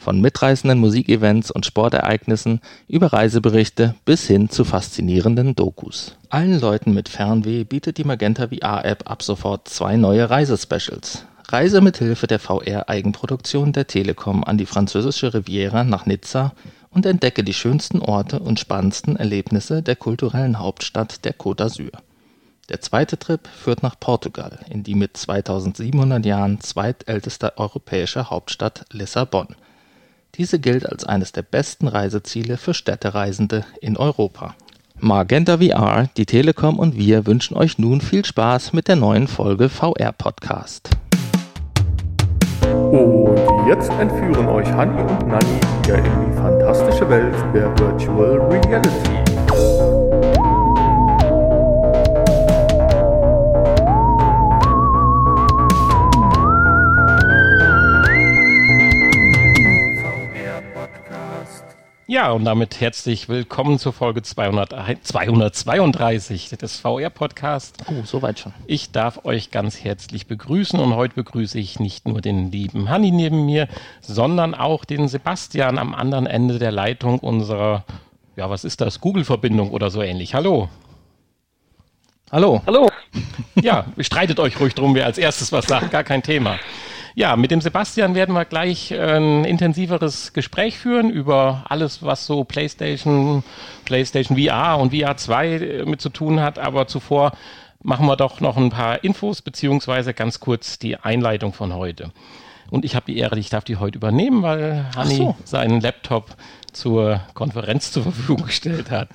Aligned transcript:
Von 0.00 0.22
mitreißenden 0.22 0.78
Musikevents 0.78 1.50
und 1.50 1.66
Sportereignissen 1.66 2.62
über 2.88 3.12
Reiseberichte 3.12 3.94
bis 4.06 4.26
hin 4.26 4.48
zu 4.48 4.64
faszinierenden 4.64 5.54
Dokus. 5.54 6.16
Allen 6.30 6.58
Leuten 6.58 6.94
mit 6.94 7.10
Fernweh 7.10 7.64
bietet 7.64 7.98
die 7.98 8.04
Magenta 8.04 8.48
VR-App 8.48 9.10
ab 9.10 9.22
sofort 9.22 9.68
zwei 9.68 9.96
neue 9.96 10.30
Reisespecials. 10.30 11.26
Reise 11.50 11.82
mit 11.82 11.98
Hilfe 11.98 12.26
der 12.26 12.38
VR-Eigenproduktion 12.38 13.74
der 13.74 13.88
Telekom 13.88 14.42
an 14.42 14.56
die 14.56 14.64
französische 14.64 15.34
Riviera 15.34 15.84
nach 15.84 16.06
Nizza 16.06 16.54
und 16.88 17.04
entdecke 17.04 17.44
die 17.44 17.52
schönsten 17.52 18.00
Orte 18.00 18.38
und 18.38 18.58
spannendsten 18.58 19.16
Erlebnisse 19.16 19.82
der 19.82 19.96
kulturellen 19.96 20.58
Hauptstadt 20.58 21.26
der 21.26 21.36
Côte 21.36 21.58
d'Azur. 21.58 21.92
Der 22.70 22.80
zweite 22.80 23.18
Trip 23.18 23.46
führt 23.46 23.82
nach 23.82 24.00
Portugal, 24.00 24.60
in 24.70 24.82
die 24.82 24.94
mit 24.94 25.18
2700 25.18 26.24
Jahren 26.24 26.58
zweitälteste 26.60 27.58
europäische 27.58 28.30
Hauptstadt 28.30 28.86
Lissabon– 28.92 29.48
diese 30.40 30.58
gilt 30.58 30.90
als 30.90 31.04
eines 31.04 31.32
der 31.32 31.42
besten 31.42 31.86
Reiseziele 31.86 32.56
für 32.56 32.72
Städtereisende 32.72 33.62
in 33.82 33.98
Europa. 33.98 34.54
Magenta 34.98 35.58
VR, 35.58 36.08
die 36.16 36.24
Telekom 36.24 36.78
und 36.78 36.96
wir 36.96 37.26
wünschen 37.26 37.58
euch 37.58 37.78
nun 37.78 38.00
viel 38.00 38.24
Spaß 38.24 38.72
mit 38.72 38.88
der 38.88 38.96
neuen 38.96 39.28
Folge 39.28 39.68
VR 39.68 40.12
Podcast. 40.12 40.88
Und 42.62 43.68
jetzt 43.68 43.90
entführen 44.00 44.48
euch 44.48 44.66
Hanni 44.68 45.02
und 45.02 45.28
Nanni 45.28 45.60
wieder 45.84 45.98
in 45.98 46.04
die 46.04 46.34
fantastische 46.34 47.10
Welt 47.10 47.34
der 47.52 47.78
Virtual 47.78 48.40
Reality. 48.50 49.39
Ja, 62.10 62.32
und 62.32 62.44
damit 62.44 62.80
herzlich 62.80 63.28
willkommen 63.28 63.78
zur 63.78 63.92
Folge 63.92 64.20
200, 64.22 64.74
232 65.00 66.48
des 66.48 66.80
VR-Podcasts. 66.80 67.84
Oh, 67.88 68.02
soweit 68.02 68.40
schon. 68.40 68.52
Ich 68.66 68.90
darf 68.90 69.24
euch 69.24 69.52
ganz 69.52 69.84
herzlich 69.84 70.26
begrüßen 70.26 70.80
und 70.80 70.96
heute 70.96 71.14
begrüße 71.14 71.56
ich 71.56 71.78
nicht 71.78 72.08
nur 72.08 72.20
den 72.20 72.50
lieben 72.50 72.88
Hanni 72.88 73.12
neben 73.12 73.46
mir, 73.46 73.68
sondern 74.00 74.56
auch 74.56 74.84
den 74.84 75.06
Sebastian 75.06 75.78
am 75.78 75.94
anderen 75.94 76.26
Ende 76.26 76.58
der 76.58 76.72
Leitung 76.72 77.20
unserer, 77.20 77.84
ja, 78.34 78.50
was 78.50 78.64
ist 78.64 78.80
das, 78.80 79.00
Google-Verbindung 79.00 79.70
oder 79.70 79.88
so 79.90 80.02
ähnlich. 80.02 80.34
Hallo. 80.34 80.68
Hallo. 82.32 82.60
Hallo. 82.66 82.88
Ja, 83.62 83.84
streitet 84.00 84.40
euch 84.40 84.58
ruhig 84.58 84.74
drum, 84.74 84.96
wer 84.96 85.06
als 85.06 85.16
erstes 85.16 85.52
was 85.52 85.66
sagt, 85.66 85.92
gar 85.92 86.02
kein 86.02 86.24
Thema. 86.24 86.58
Ja, 87.14 87.36
mit 87.36 87.50
dem 87.50 87.60
Sebastian 87.60 88.14
werden 88.14 88.34
wir 88.34 88.44
gleich 88.44 88.94
ein 88.94 89.44
intensiveres 89.44 90.32
Gespräch 90.32 90.78
führen 90.78 91.10
über 91.10 91.64
alles, 91.68 92.02
was 92.02 92.26
so 92.26 92.44
PlayStation, 92.44 93.42
PlayStation 93.84 94.38
VR 94.38 94.78
und 94.78 94.94
VR 94.94 95.16
2 95.16 95.46
äh, 95.48 95.84
mit 95.84 96.00
zu 96.00 96.10
tun 96.10 96.40
hat. 96.40 96.58
Aber 96.58 96.86
zuvor 96.86 97.32
machen 97.82 98.06
wir 98.06 98.16
doch 98.16 98.40
noch 98.40 98.56
ein 98.56 98.70
paar 98.70 99.02
Infos 99.02 99.42
beziehungsweise 99.42 100.14
ganz 100.14 100.40
kurz 100.40 100.78
die 100.78 100.96
Einleitung 100.96 101.52
von 101.52 101.74
heute. 101.74 102.12
Und 102.70 102.84
ich 102.84 102.94
habe 102.94 103.06
die 103.06 103.18
Ehre, 103.18 103.38
ich 103.38 103.50
darf 103.50 103.64
die 103.64 103.76
heute 103.76 103.98
übernehmen, 103.98 104.42
weil 104.42 104.86
Hanni 104.94 105.16
so. 105.16 105.36
seinen 105.44 105.80
Laptop 105.80 106.36
zur 106.72 107.20
Konferenz 107.34 107.92
zur 107.92 108.04
Verfügung 108.04 108.46
gestellt 108.46 108.90
hat. 108.90 109.08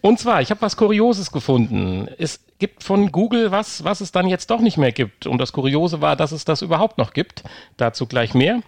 Und 0.00 0.18
zwar, 0.18 0.40
ich 0.42 0.50
habe 0.50 0.60
was 0.60 0.76
Kurioses 0.76 1.32
gefunden. 1.32 2.08
Es 2.18 2.40
gibt 2.58 2.84
von 2.84 3.10
Google 3.10 3.50
was, 3.50 3.82
was 3.84 4.00
es 4.00 4.12
dann 4.12 4.28
jetzt 4.28 4.50
doch 4.50 4.60
nicht 4.60 4.76
mehr 4.76 4.92
gibt. 4.92 5.26
Und 5.26 5.38
das 5.38 5.52
Kuriose 5.52 6.00
war, 6.00 6.16
dass 6.16 6.32
es 6.32 6.44
das 6.44 6.62
überhaupt 6.62 6.98
noch 6.98 7.12
gibt. 7.12 7.42
Dazu 7.76 8.06
gleich 8.06 8.34
mehr. 8.34 8.60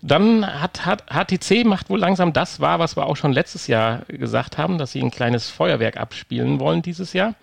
Dann 0.00 0.46
hat, 0.46 0.86
hat 0.86 1.04
HTC 1.10 1.64
macht 1.64 1.90
wohl 1.90 1.98
langsam 1.98 2.32
das 2.32 2.60
wahr, 2.60 2.78
was 2.78 2.96
wir 2.96 3.06
auch 3.06 3.16
schon 3.16 3.32
letztes 3.32 3.66
Jahr 3.66 4.02
gesagt 4.06 4.56
haben, 4.56 4.78
dass 4.78 4.92
sie 4.92 5.02
ein 5.02 5.10
kleines 5.10 5.48
Feuerwerk 5.48 5.96
abspielen 5.96 6.60
wollen 6.60 6.82
dieses 6.82 7.12
Jahr. 7.12 7.34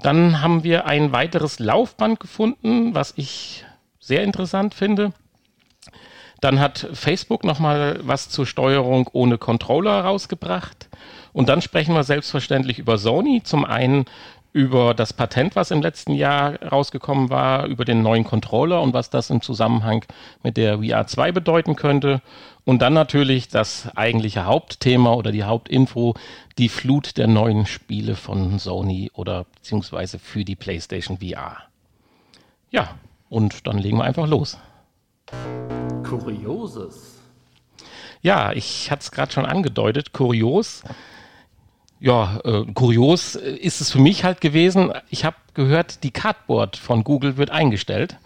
Dann 0.00 0.40
haben 0.40 0.64
wir 0.64 0.86
ein 0.86 1.12
weiteres 1.12 1.58
Laufband 1.58 2.20
gefunden, 2.20 2.94
was 2.94 3.14
ich 3.16 3.63
sehr 4.04 4.22
interessant 4.22 4.74
finde. 4.74 5.12
Dann 6.40 6.60
hat 6.60 6.88
Facebook 6.92 7.42
nochmal 7.42 8.00
was 8.02 8.28
zur 8.28 8.46
Steuerung 8.46 9.08
ohne 9.12 9.38
Controller 9.38 10.02
rausgebracht. 10.02 10.88
Und 11.32 11.48
dann 11.48 11.62
sprechen 11.62 11.94
wir 11.94 12.04
selbstverständlich 12.04 12.78
über 12.78 12.98
Sony. 12.98 13.42
Zum 13.42 13.64
einen 13.64 14.04
über 14.52 14.94
das 14.94 15.12
Patent, 15.12 15.56
was 15.56 15.70
im 15.70 15.82
letzten 15.82 16.12
Jahr 16.12 16.62
rausgekommen 16.62 17.30
war, 17.30 17.66
über 17.66 17.84
den 17.84 18.02
neuen 18.02 18.24
Controller 18.24 18.82
und 18.82 18.92
was 18.92 19.10
das 19.10 19.30
im 19.30 19.40
Zusammenhang 19.40 20.04
mit 20.42 20.56
der 20.56 20.78
VR 20.78 21.06
2 21.06 21.32
bedeuten 21.32 21.74
könnte. 21.74 22.20
Und 22.64 22.82
dann 22.82 22.92
natürlich 22.92 23.48
das 23.48 23.88
eigentliche 23.96 24.44
Hauptthema 24.44 25.14
oder 25.14 25.32
die 25.32 25.44
Hauptinfo, 25.44 26.14
die 26.58 26.68
Flut 26.68 27.16
der 27.16 27.26
neuen 27.26 27.66
Spiele 27.66 28.14
von 28.14 28.58
Sony 28.58 29.10
oder 29.14 29.46
beziehungsweise 29.56 30.18
für 30.18 30.44
die 30.44 30.56
PlayStation 30.56 31.18
VR. 31.18 31.56
Ja, 32.70 32.90
und 33.34 33.66
dann 33.66 33.78
legen 33.78 33.98
wir 33.98 34.04
einfach 34.04 34.28
los. 34.28 34.58
Kurioses. 36.04 37.18
Ja, 38.22 38.52
ich 38.52 38.90
hatte 38.90 39.02
es 39.02 39.10
gerade 39.10 39.32
schon 39.32 39.44
angedeutet, 39.44 40.12
kurios 40.12 40.82
ja, 42.04 42.38
äh, 42.44 42.64
kurios 42.74 43.34
ist 43.34 43.80
es 43.80 43.90
für 43.90 43.98
mich 43.98 44.24
halt 44.24 44.42
gewesen. 44.42 44.92
Ich 45.08 45.24
habe 45.24 45.36
gehört, 45.54 46.04
die 46.04 46.10
Cardboard 46.10 46.76
von 46.76 47.02
Google 47.02 47.38
wird 47.38 47.50
eingestellt. 47.50 48.18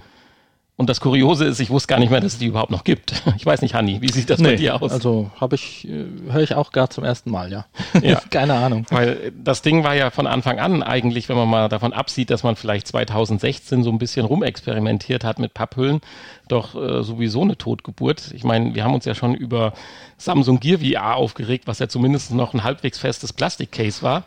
Und 0.79 0.89
das 0.89 1.01
Kuriose 1.01 1.45
ist, 1.45 1.59
ich 1.59 1.71
wusste 1.71 1.89
gar 1.89 1.99
nicht 1.99 2.11
mehr, 2.11 2.21
dass 2.21 2.35
es 2.35 2.39
die 2.39 2.47
überhaupt 2.47 2.71
noch 2.71 2.85
gibt. 2.85 3.13
Ich 3.37 3.45
weiß 3.45 3.63
nicht, 3.63 3.75
Hanni, 3.75 4.01
wie 4.01 4.11
sieht 4.11 4.31
das 4.31 4.39
nee, 4.39 4.51
bei 4.51 4.57
dir 4.57 4.81
aus? 4.81 4.93
Also 4.93 5.31
habe 5.41 5.57
ich, 5.57 5.89
äh, 5.89 6.05
höre 6.31 6.43
ich 6.43 6.55
auch 6.55 6.71
gar 6.71 6.89
zum 6.89 7.03
ersten 7.03 7.33
Mal, 7.33 7.51
ja. 7.51 7.67
ja. 8.03 8.21
Keine 8.31 8.55
Ahnung. 8.55 8.87
Weil 8.91 9.33
das 9.33 9.63
Ding 9.63 9.83
war 9.83 9.95
ja 9.95 10.11
von 10.11 10.29
Anfang 10.29 10.61
an 10.61 10.85
eigentlich, 10.85 11.29
wenn 11.29 11.37
man 11.37 11.49
mal 11.49 11.69
davon 11.69 11.93
absieht, 11.93 12.31
dass 12.31 12.45
man 12.45 12.55
vielleicht 12.55 12.87
2016 12.87 13.83
so 13.83 13.91
ein 13.91 13.99
bisschen 13.99 14.25
rumexperimentiert 14.25 15.25
hat 15.25 15.41
mit 15.41 15.53
Papphüllen, 15.53 16.01
doch 16.47 16.77
äh, 16.77 17.03
sowieso 17.03 17.43
eine 17.43 17.59
Totgeburt. 17.59 18.31
Ich 18.33 18.45
meine, 18.45 18.77
wir 18.77 18.85
haben 18.85 18.95
uns 18.95 19.05
ja 19.05 19.17
schon 19.17 19.35
über 19.35 19.73
Samsung 20.17 20.61
Gear 20.61 20.79
VR 20.79 21.17
aufgeregt, 21.17 21.67
was 21.67 21.81
ja 21.81 21.89
zumindest 21.89 22.33
noch 22.33 22.55
ein 22.55 22.63
halbwegs 22.63 22.99
festes 22.99 23.33
Plastikcase 23.33 24.03
war. 24.03 24.23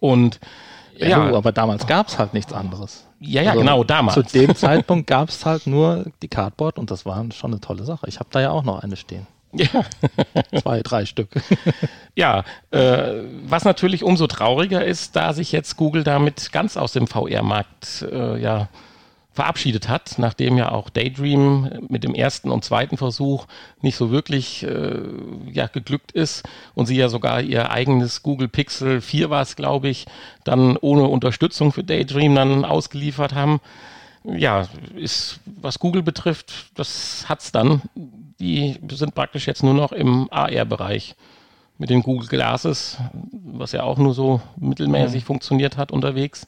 Und 0.00 0.40
ja, 0.96 1.08
ja. 1.08 1.34
Aber 1.34 1.52
damals 1.52 1.86
gab 1.86 2.08
es 2.08 2.18
halt 2.18 2.34
nichts 2.34 2.52
anderes. 2.52 3.03
Ja, 3.20 3.42
ja, 3.42 3.50
also 3.50 3.60
genau, 3.60 3.84
damals. 3.84 4.14
Zu 4.14 4.22
dem 4.22 4.54
Zeitpunkt 4.56 5.06
gab 5.06 5.28
es 5.28 5.44
halt 5.44 5.66
nur 5.66 6.06
die 6.22 6.28
Cardboard 6.28 6.78
und 6.78 6.90
das 6.90 7.06
war 7.06 7.24
schon 7.32 7.52
eine 7.52 7.60
tolle 7.60 7.84
Sache. 7.84 8.06
Ich 8.08 8.18
habe 8.18 8.28
da 8.30 8.40
ja 8.40 8.50
auch 8.50 8.64
noch 8.64 8.82
eine 8.82 8.96
stehen. 8.96 9.26
Ja. 9.52 9.84
Zwei, 10.60 10.82
drei 10.82 11.06
Stück. 11.06 11.28
ja, 12.16 12.44
äh, 12.70 13.22
was 13.44 13.64
natürlich 13.64 14.02
umso 14.02 14.26
trauriger 14.26 14.84
ist, 14.84 15.16
da 15.16 15.32
sich 15.32 15.52
jetzt 15.52 15.76
Google 15.76 16.04
damit 16.04 16.52
ganz 16.52 16.76
aus 16.76 16.92
dem 16.92 17.06
VR-Markt 17.06 18.06
äh, 18.10 18.40
ja, 18.40 18.68
verabschiedet 19.34 19.88
hat, 19.88 20.14
nachdem 20.18 20.56
ja 20.56 20.70
auch 20.70 20.88
Daydream 20.88 21.86
mit 21.88 22.04
dem 22.04 22.14
ersten 22.14 22.50
und 22.50 22.64
zweiten 22.64 22.96
Versuch 22.96 23.46
nicht 23.82 23.96
so 23.96 24.12
wirklich 24.12 24.62
äh, 24.62 25.00
ja, 25.50 25.66
geglückt 25.66 26.12
ist 26.12 26.44
und 26.74 26.86
sie 26.86 26.96
ja 26.96 27.08
sogar 27.08 27.42
ihr 27.42 27.70
eigenes 27.70 28.22
Google 28.22 28.48
Pixel 28.48 29.00
4 29.00 29.30
war 29.30 29.42
es, 29.42 29.56
glaube 29.56 29.88
ich, 29.88 30.06
dann 30.44 30.76
ohne 30.76 31.08
Unterstützung 31.08 31.72
für 31.72 31.82
Daydream 31.82 32.36
dann 32.36 32.64
ausgeliefert 32.64 33.34
haben. 33.34 33.60
Ja, 34.22 34.68
ist, 34.94 35.40
was 35.44 35.80
Google 35.80 36.02
betrifft, 36.02 36.70
das 36.76 37.26
hat's 37.28 37.50
dann. 37.50 37.82
Die 38.38 38.78
sind 38.90 39.14
praktisch 39.14 39.46
jetzt 39.46 39.64
nur 39.64 39.74
noch 39.74 39.90
im 39.92 40.28
AR-Bereich 40.30 41.16
mit 41.76 41.90
den 41.90 42.02
Google 42.02 42.28
Glasses, 42.28 42.98
was 43.32 43.72
ja 43.72 43.82
auch 43.82 43.98
nur 43.98 44.14
so 44.14 44.40
mittelmäßig 44.56 45.22
ja. 45.22 45.26
funktioniert 45.26 45.76
hat 45.76 45.90
unterwegs. 45.90 46.46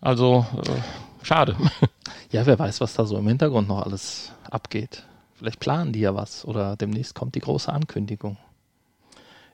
Also 0.00 0.44
äh, 0.62 1.05
Schade. 1.26 1.56
Ja, 2.30 2.44
wer 2.44 2.58
weiß, 2.58 2.80
was 2.80 2.94
da 2.94 3.04
so 3.04 3.16
im 3.18 3.28
Hintergrund 3.28 3.68
noch 3.68 3.86
alles 3.86 4.32
abgeht. 4.50 5.04
Vielleicht 5.34 5.60
planen 5.60 5.92
die 5.92 6.00
ja 6.00 6.14
was 6.14 6.44
oder 6.44 6.76
demnächst 6.76 7.14
kommt 7.14 7.36
die 7.36 7.40
große 7.40 7.72
Ankündigung. 7.72 8.36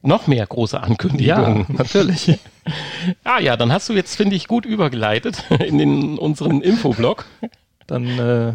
Noch 0.01 0.27
mehr 0.27 0.47
große 0.47 0.81
Ankündigungen. 0.81 1.67
Ja, 1.69 1.75
natürlich. 1.77 2.39
ah 3.25 3.41
ja, 3.41 3.57
dann 3.59 3.73
hast 3.73 3.91
du 3.91 3.93
jetzt, 3.93 4.17
finde 4.17 4.37
ich, 4.37 4.49
gut 4.49 4.65
übergeleitet 4.65 5.45
in 5.51 5.77
den, 5.77 6.19
unseren 6.19 6.63
Infoblog. 6.63 7.27
Dann 7.87 8.19
äh, 8.19 8.55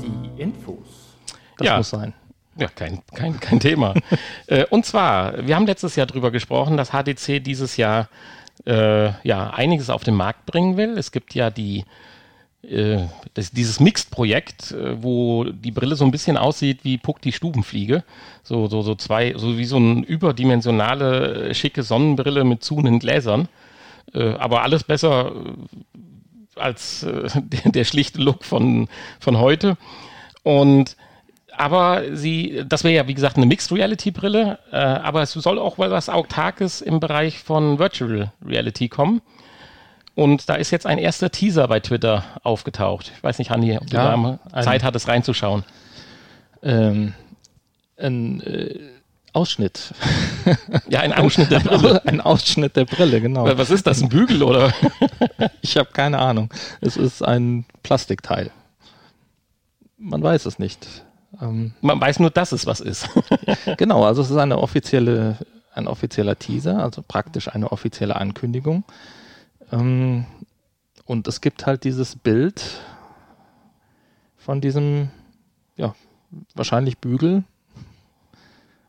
die 0.00 0.40
Infos. 0.40 1.16
Das 1.58 1.66
ja. 1.66 1.76
muss 1.78 1.90
sein. 1.90 2.14
Ja, 2.56 2.68
kein, 2.68 3.02
kein, 3.12 3.38
kein 3.40 3.60
Thema. 3.60 3.94
äh, 4.46 4.64
und 4.66 4.86
zwar, 4.86 5.46
wir 5.46 5.56
haben 5.56 5.66
letztes 5.66 5.96
Jahr 5.96 6.06
darüber 6.06 6.30
gesprochen, 6.30 6.76
dass 6.76 6.90
HTC 6.90 7.42
dieses 7.42 7.76
Jahr 7.76 8.08
äh, 8.66 9.12
ja 9.26 9.50
einiges 9.50 9.90
auf 9.90 10.04
den 10.04 10.14
Markt 10.14 10.46
bringen 10.46 10.76
will. 10.76 10.98
Es 10.98 11.12
gibt 11.12 11.34
ja 11.34 11.50
die 11.50 11.84
äh, 12.62 13.06
das, 13.34 13.50
dieses 13.50 13.80
Mixed-Projekt, 13.80 14.72
äh, 14.72 15.02
wo 15.02 15.44
die 15.44 15.70
Brille 15.70 15.96
so 15.96 16.04
ein 16.04 16.10
bisschen 16.10 16.36
aussieht 16.36 16.80
wie 16.82 16.98
Puck 16.98 17.20
die 17.20 17.32
Stubenfliege. 17.32 18.04
So, 18.42 18.66
so, 18.66 18.82
so 18.82 18.94
zwei, 18.94 19.34
so 19.36 19.58
wie 19.58 19.64
so 19.64 19.76
eine 19.76 20.04
überdimensionale, 20.04 21.48
äh, 21.48 21.54
schicke 21.54 21.82
Sonnenbrille 21.82 22.44
mit 22.44 22.64
zuhenden 22.64 22.98
Gläsern. 22.98 23.48
Äh, 24.12 24.34
aber 24.34 24.62
alles 24.62 24.84
besser 24.84 25.32
als 26.56 27.02
äh, 27.02 27.28
der, 27.40 27.72
der, 27.72 27.84
schlichte 27.84 28.20
Look 28.20 28.44
von, 28.44 28.88
von 29.20 29.38
heute. 29.38 29.76
Und 30.42 30.96
aber 31.58 32.16
sie, 32.16 32.62
das 32.66 32.84
wäre 32.84 32.94
ja 32.94 33.08
wie 33.08 33.14
gesagt 33.14 33.36
eine 33.36 33.46
Mixed 33.46 33.72
Reality 33.72 34.10
Brille, 34.10 34.58
äh, 34.70 34.76
aber 34.76 35.22
es 35.22 35.32
soll 35.32 35.58
auch 35.58 35.78
mal 35.78 35.90
was 35.90 36.08
Autarkes 36.08 36.80
im 36.80 37.00
Bereich 37.00 37.38
von 37.38 37.78
Virtual 37.78 38.32
Reality 38.44 38.88
kommen. 38.88 39.22
Und 40.14 40.48
da 40.48 40.54
ist 40.54 40.70
jetzt 40.70 40.86
ein 40.86 40.96
erster 40.96 41.30
Teaser 41.30 41.68
bei 41.68 41.80
Twitter 41.80 42.24
aufgetaucht. 42.42 43.12
Ich 43.14 43.22
weiß 43.22 43.38
nicht, 43.38 43.50
Hanni, 43.50 43.76
ob 43.76 43.92
ja, 43.92 44.16
du 44.16 44.38
da 44.50 44.62
Zeit 44.62 44.82
hattest 44.82 45.08
reinzuschauen. 45.08 45.62
Ähm, 46.62 47.12
ein 47.98 48.40
äh, 48.40 48.78
Ausschnitt. 49.34 49.94
Ja, 50.88 51.00
ein 51.00 51.12
Ausschnitt 51.12 51.50
der 51.50 51.58
Brille. 51.58 52.04
Ein 52.06 52.20
Ausschnitt 52.20 52.76
der 52.76 52.84
Brille, 52.84 53.20
genau. 53.20 53.44
Was 53.58 53.70
ist 53.70 53.86
das, 53.86 54.00
ein 54.00 54.08
Bügel 54.08 54.44
oder? 54.44 54.72
ich 55.60 55.76
habe 55.76 55.90
keine 55.92 56.20
Ahnung. 56.20 56.48
Es 56.80 56.96
ist 56.96 57.22
ein 57.22 57.64
Plastikteil. 57.82 58.52
Man 59.98 60.22
weiß 60.22 60.46
es 60.46 60.60
nicht. 60.60 60.86
Ähm, 61.40 61.72
Man 61.80 62.00
weiß 62.00 62.20
nur, 62.20 62.30
dass 62.30 62.52
es 62.52 62.66
was 62.66 62.80
ist. 62.80 63.08
genau, 63.76 64.04
also 64.04 64.22
es 64.22 64.30
ist 64.30 64.36
eine 64.36 64.58
offizielle, 64.58 65.38
ein 65.74 65.88
offizieller 65.88 66.38
Teaser, 66.38 66.82
also 66.82 67.02
praktisch 67.06 67.48
eine 67.48 67.72
offizielle 67.72 68.16
Ankündigung. 68.16 68.84
Ähm, 69.72 70.26
und 71.04 71.28
es 71.28 71.40
gibt 71.40 71.66
halt 71.66 71.84
dieses 71.84 72.16
Bild 72.16 72.62
von 74.36 74.60
diesem, 74.60 75.10
ja, 75.76 75.94
wahrscheinlich 76.54 76.98
Bügel 76.98 77.44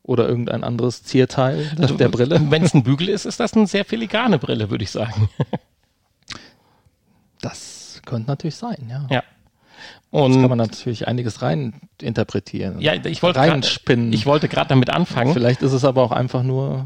oder 0.04 0.28
irgendein 0.28 0.64
anderes 0.64 1.04
Zierteil 1.04 1.70
also, 1.80 1.96
der 1.96 2.10
Brille. 2.10 2.40
Wenn 2.50 2.64
es 2.64 2.74
ein 2.74 2.84
Bügel 2.86 3.10
ist, 3.10 3.26
ist 3.26 3.40
das 3.40 3.54
eine 3.54 3.68
sehr 3.68 3.86
filigane 3.86 4.40
Brille, 4.40 4.70
würde 4.70 4.84
ich 4.84 4.92
sagen. 4.92 5.30
Das 7.42 8.02
könnte 8.06 8.28
natürlich 8.30 8.56
sein, 8.56 8.88
ja. 8.90 9.06
Ja. 9.10 9.24
Und 10.10 10.34
das 10.34 10.42
kann 10.42 10.50
man 10.50 10.58
natürlich 10.58 11.08
einiges 11.08 11.42
rein 11.42 11.74
interpretieren. 12.02 12.80
Ja, 12.80 12.94
ich 12.94 13.22
wollte 13.22 13.40
reinspinnen. 13.40 14.14
ich 14.14 14.26
wollte 14.26 14.48
gerade 14.48 14.70
damit 14.70 14.90
anfangen. 14.90 15.34
Vielleicht 15.34 15.62
ist 15.62 15.74
es 15.74 15.84
aber 15.84 16.02
auch 16.02 16.12
einfach 16.12 16.44
nur 16.44 16.86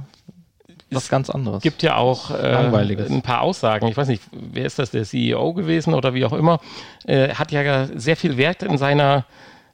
was 0.90 1.08
ganz 1.08 1.30
anderes. 1.30 1.58
Es 1.58 1.64
gibt 1.64 1.84
ja 1.84 1.96
auch 1.96 2.32
äh, 2.32 2.56
ein 2.56 3.22
paar 3.22 3.42
Aussagen. 3.42 3.88
Ich 3.88 3.96
weiß 3.96 4.08
nicht, 4.08 4.24
wer 4.32 4.66
ist 4.66 4.78
das, 4.78 4.92
der 4.92 5.06
CEO 5.06 5.54
gewesen 5.54 5.94
oder 5.94 6.14
wie 6.14 6.26
auch 6.26 6.34
immer, 6.34 6.60
äh, 7.06 7.30
hat 7.30 7.52
ja 7.52 7.88
sehr 7.96 8.18
viel 8.18 8.38
Wert 8.38 8.64
in 8.64 8.78
seiner 8.78 9.26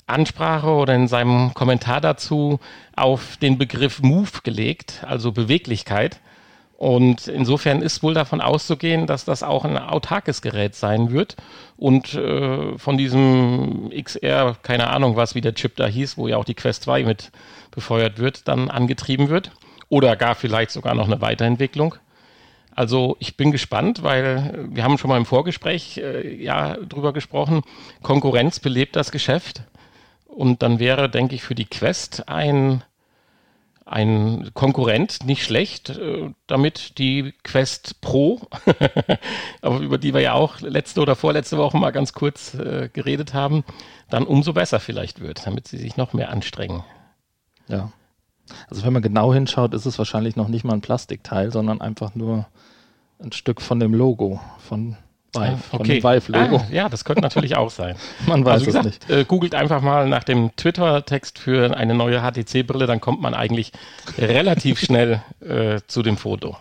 Ansprache 0.06 0.70
oder 0.70 0.96
in 0.96 1.08
seinem 1.08 1.54
Kommentar 1.54 2.02
dazu 2.02 2.60
auf 2.96 3.38
den 3.38 3.58
Begriff 3.58 4.02
Move 4.02 4.30
gelegt, 4.44 5.04
also 5.06 5.32
Beweglichkeit. 5.32 6.20
Und 6.78 7.28
insofern 7.28 7.82
ist 7.82 8.04
wohl 8.04 8.14
davon 8.14 8.40
auszugehen, 8.40 9.08
dass 9.08 9.26
das 9.26 9.42
auch 9.42 9.66
ein 9.66 9.80
autarkes 9.80 10.44
Gerät 10.44 10.76
sein 10.76 11.12
wird 11.12 11.36
und 11.76 12.14
äh, 12.14 12.78
von 12.78 13.00
diesem 13.00 13.90
XR, 13.90 14.56
keine 14.62 14.92
Ahnung 14.92 15.16
was, 15.16 15.34
wie 15.34 15.42
der 15.42 15.56
Chip 15.56 15.76
da 15.76 15.88
hieß, 15.88 16.20
wo 16.20 16.28
ja 16.28 16.38
auch 16.38 16.46
die 16.46 16.54
Quest 16.54 16.84
2 16.84 17.04
mit 17.04 17.32
befeuert 17.72 18.20
wird, 18.20 18.48
dann 18.48 18.70
angetrieben 18.70 19.30
wird 19.30 19.50
oder 19.90 20.16
gar 20.16 20.36
vielleicht 20.36 20.70
sogar 20.70 20.94
noch 20.94 21.08
eine 21.08 21.20
Weiterentwicklung. 21.20 21.96
Also 22.76 23.18
ich 23.20 23.38
bin 23.38 23.52
gespannt, 23.52 24.04
weil 24.04 24.68
wir 24.70 24.84
haben 24.84 25.00
schon 25.00 25.10
mal 25.10 25.18
im 25.18 25.26
Vorgespräch 25.26 25.98
äh, 25.98 26.36
ja 26.36 26.76
drüber 26.76 27.12
gesprochen. 27.12 27.64
Konkurrenz 28.04 28.60
belebt 28.60 28.96
das 28.96 29.12
Geschäft 29.12 29.64
und 30.28 30.62
dann 30.62 30.78
wäre, 30.78 31.10
denke 31.10 31.34
ich, 31.34 31.42
für 31.42 31.56
die 31.56 31.66
Quest 31.66 32.30
ein 32.30 32.84
ein 33.90 34.52
Konkurrent 34.54 35.26
nicht 35.26 35.44
schlecht, 35.44 35.90
äh, 35.90 36.32
damit 36.46 36.98
die 36.98 37.34
Quest 37.44 38.02
Pro, 38.02 38.42
aber 39.62 39.80
über 39.80 39.98
die 39.98 40.14
wir 40.14 40.22
ja 40.22 40.34
auch 40.34 40.60
letzte 40.60 41.02
oder 41.02 41.16
vorletzte 41.16 41.58
Woche 41.58 41.78
mal 41.78 41.92
ganz 41.92 42.14
kurz 42.14 42.54
äh, 42.54 42.90
geredet 42.92 43.34
haben, 43.34 43.64
dann 44.10 44.26
umso 44.26 44.54
besser 44.54 44.80
vielleicht 44.80 45.22
wird, 45.22 45.46
damit 45.48 45.68
sie 45.68 45.78
sich 45.78 45.96
noch 45.98 46.14
mehr 46.14 46.30
anstrengen. 46.30 46.84
Ja. 47.68 47.92
Also 48.70 48.84
wenn 48.84 48.94
man 48.94 49.02
genau 49.02 49.34
hinschaut, 49.34 49.74
ist 49.74 49.86
es 49.86 49.98
wahrscheinlich 49.98 50.36
noch 50.36 50.48
nicht 50.48 50.64
mal 50.64 50.74
ein 50.74 50.82
Plastikteil, 50.82 51.52
sondern 51.52 51.82
einfach 51.82 52.16
nur 52.16 52.48
ein 53.20 53.32
Stück 53.32 53.62
von 53.62 53.80
dem 53.80 53.94
Logo 53.94 54.40
von 54.60 54.96
Vive, 55.34 55.46
ah, 55.46 55.54
okay. 55.54 55.60
von 55.70 55.84
dem 55.84 56.04
Vive-Logo. 56.04 56.58
Ah, 56.58 56.74
ja, 56.74 56.90
das 56.90 57.06
könnte 57.06 57.22
natürlich 57.22 57.56
auch 57.56 57.70
sein. 57.70 57.96
Man 58.28 58.46
weiß 58.46 58.54
also, 58.54 58.66
gesagt, 58.68 58.86
es 58.86 58.92
nicht. 58.94 59.10
Äh, 59.10 59.26
googelt 59.26 59.56
einfach 59.56 59.82
mal 59.82 60.08
nach 60.08 60.24
dem 60.24 60.56
Twitter-Text 60.56 61.40
für 61.40 61.76
eine 61.76 61.94
neue 61.94 62.22
HTC-Brille, 62.22 62.88
dann 62.88 63.02
kommt 63.02 63.22
man 63.22 63.34
eigentlich 63.34 63.72
relativ 64.18 64.80
schnell 64.80 65.22
äh, 65.42 65.82
zu 65.88 66.02
dem 66.02 66.18
Foto. 66.18 66.58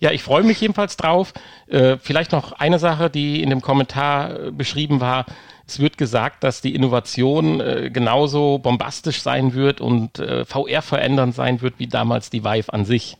Ja, 0.00 0.10
ich 0.10 0.22
freue 0.22 0.42
mich 0.42 0.60
jedenfalls 0.60 0.96
drauf. 0.96 1.32
Äh, 1.66 1.96
vielleicht 1.98 2.32
noch 2.32 2.52
eine 2.52 2.78
Sache, 2.78 3.10
die 3.10 3.42
in 3.42 3.50
dem 3.50 3.60
Kommentar 3.60 4.38
äh, 4.38 4.50
beschrieben 4.50 5.00
war. 5.00 5.24
Es 5.66 5.80
wird 5.80 5.96
gesagt, 5.96 6.44
dass 6.44 6.60
die 6.60 6.74
Innovation 6.74 7.60
äh, 7.60 7.90
genauso 7.90 8.58
bombastisch 8.58 9.22
sein 9.22 9.54
wird 9.54 9.80
und 9.80 10.18
äh, 10.18 10.44
VR 10.44 10.82
verändernd 10.82 11.34
sein 11.34 11.62
wird 11.62 11.74
wie 11.78 11.86
damals 11.86 12.28
die 12.28 12.44
Vive 12.44 12.72
an 12.72 12.84
sich. 12.84 13.16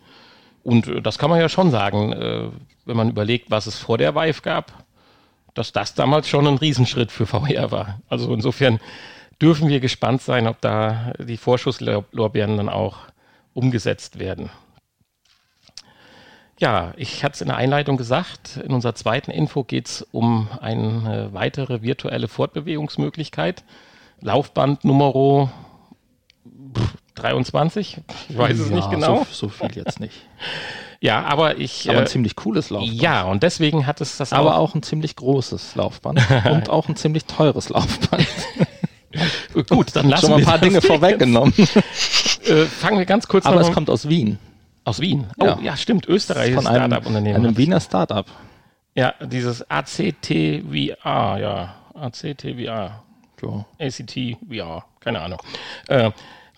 Und 0.65 0.89
äh, 0.89 1.01
das 1.01 1.19
kann 1.19 1.31
man 1.31 1.39
ja 1.39 1.49
schon 1.49 1.71
sagen, 1.71 2.13
äh, 2.13 2.49
wenn 2.85 2.97
man 2.97 3.11
überlegt, 3.11 3.51
was 3.51 3.67
es 3.69 3.79
vor 3.79 3.99
der 3.99 4.17
Vive 4.17 4.43
gab, 4.43 4.85
dass 5.55 5.71
das 5.73 5.95
damals 5.95 6.29
schon 6.29 6.49
ein 6.49 6.57
Riesenschritt 6.57 7.13
für 7.13 7.27
VR 7.27 7.71
war. 7.71 8.01
Also 8.09 8.35
insofern 8.35 8.81
dürfen 9.41 9.69
wir 9.69 9.79
gespannt 9.79 10.23
sein, 10.23 10.49
ob 10.49 10.61
da 10.61 11.13
die 11.19 11.37
Vorschusslorbeeren 11.37 12.57
dann 12.57 12.69
auch 12.69 12.99
umgesetzt 13.53 14.19
werden. 14.19 14.51
Ja, 16.59 16.93
ich 16.97 17.25
hatte 17.25 17.35
es 17.35 17.41
in 17.41 17.49
der 17.49 17.57
Einleitung 17.57 17.97
gesagt, 17.97 18.57
in 18.57 18.73
unserer 18.73 18.95
zweiten 18.95 19.31
Info 19.31 19.65
geht 19.65 19.87
es 19.87 20.03
um 20.13 20.49
eine 20.61 21.31
weitere 21.33 21.83
virtuelle 21.83 22.29
Fortbewegungsmöglichkeit. 22.29 23.65
Laufband 24.21 24.85
Nummer 24.85 25.51
23, 27.15 27.99
ich 28.29 28.39
weiß 28.39 28.59
ja, 28.59 28.65
es 28.65 28.71
nicht 28.71 28.91
genau. 28.91 29.19
So, 29.31 29.47
so 29.47 29.49
viel 29.49 29.75
jetzt 29.75 30.01
nicht. 30.01 30.15
Ja, 31.01 31.23
aber 31.25 31.59
ich. 31.59 31.91
Aber 31.91 31.99
ein 31.99 32.05
äh, 32.05 32.09
ziemlich 32.09 32.35
cooles 32.35 32.71
Laufband. 32.71 32.95
Ja, 33.03 33.25
und 33.25 33.43
deswegen 33.43 33.87
hat 33.87 34.01
es 34.01 34.17
das 34.17 34.33
aber 34.33 34.55
auch. 34.55 34.71
Auch 34.71 34.75
ein 34.75 34.83
ziemlich 34.83 35.17
großes 35.17 35.75
Laufband 35.75 36.19
und 36.51 36.71
auch 36.71 36.89
ein 36.89 36.97
ziemlich 36.97 37.27
teures 37.27 37.69
Laufband. 37.69 38.27
Gut, 39.69 39.95
dann 39.95 40.09
lassen 40.09 40.31
wir. 40.31 40.37
Ein 40.37 40.45
paar 40.45 40.59
Dinge 40.59 40.81
vorweggenommen. 40.81 41.53
äh, 42.47 42.65
fangen 42.65 42.97
wir 42.97 43.05
ganz 43.05 43.29
kurz 43.29 43.45
an. 43.45 43.53
Aber 43.53 43.61
es 43.61 43.71
kommt 43.71 43.91
aus 43.91 44.09
Wien. 44.09 44.39
Aus 44.85 44.99
Wien? 44.99 45.27
Oh, 45.39 45.45
ja, 45.45 45.59
ja 45.63 45.77
stimmt. 45.77 46.09
Österreich 46.09 46.55
Von 46.55 46.67
einem, 46.67 46.91
Startup-Unternehmen. 46.91 47.37
Einem 47.37 47.57
Wiener 47.59 47.81
Startup. 47.81 48.25
Ja, 48.95 49.13
dieses 49.21 49.69
ACTVR, 49.71 51.39
ja. 51.39 51.75
ACTVR. 51.95 53.03
So. 53.41 53.67
ACTVR, 53.79 54.85
keine 55.01 55.21
Ahnung. 55.21 55.43
Äh, 55.89 56.13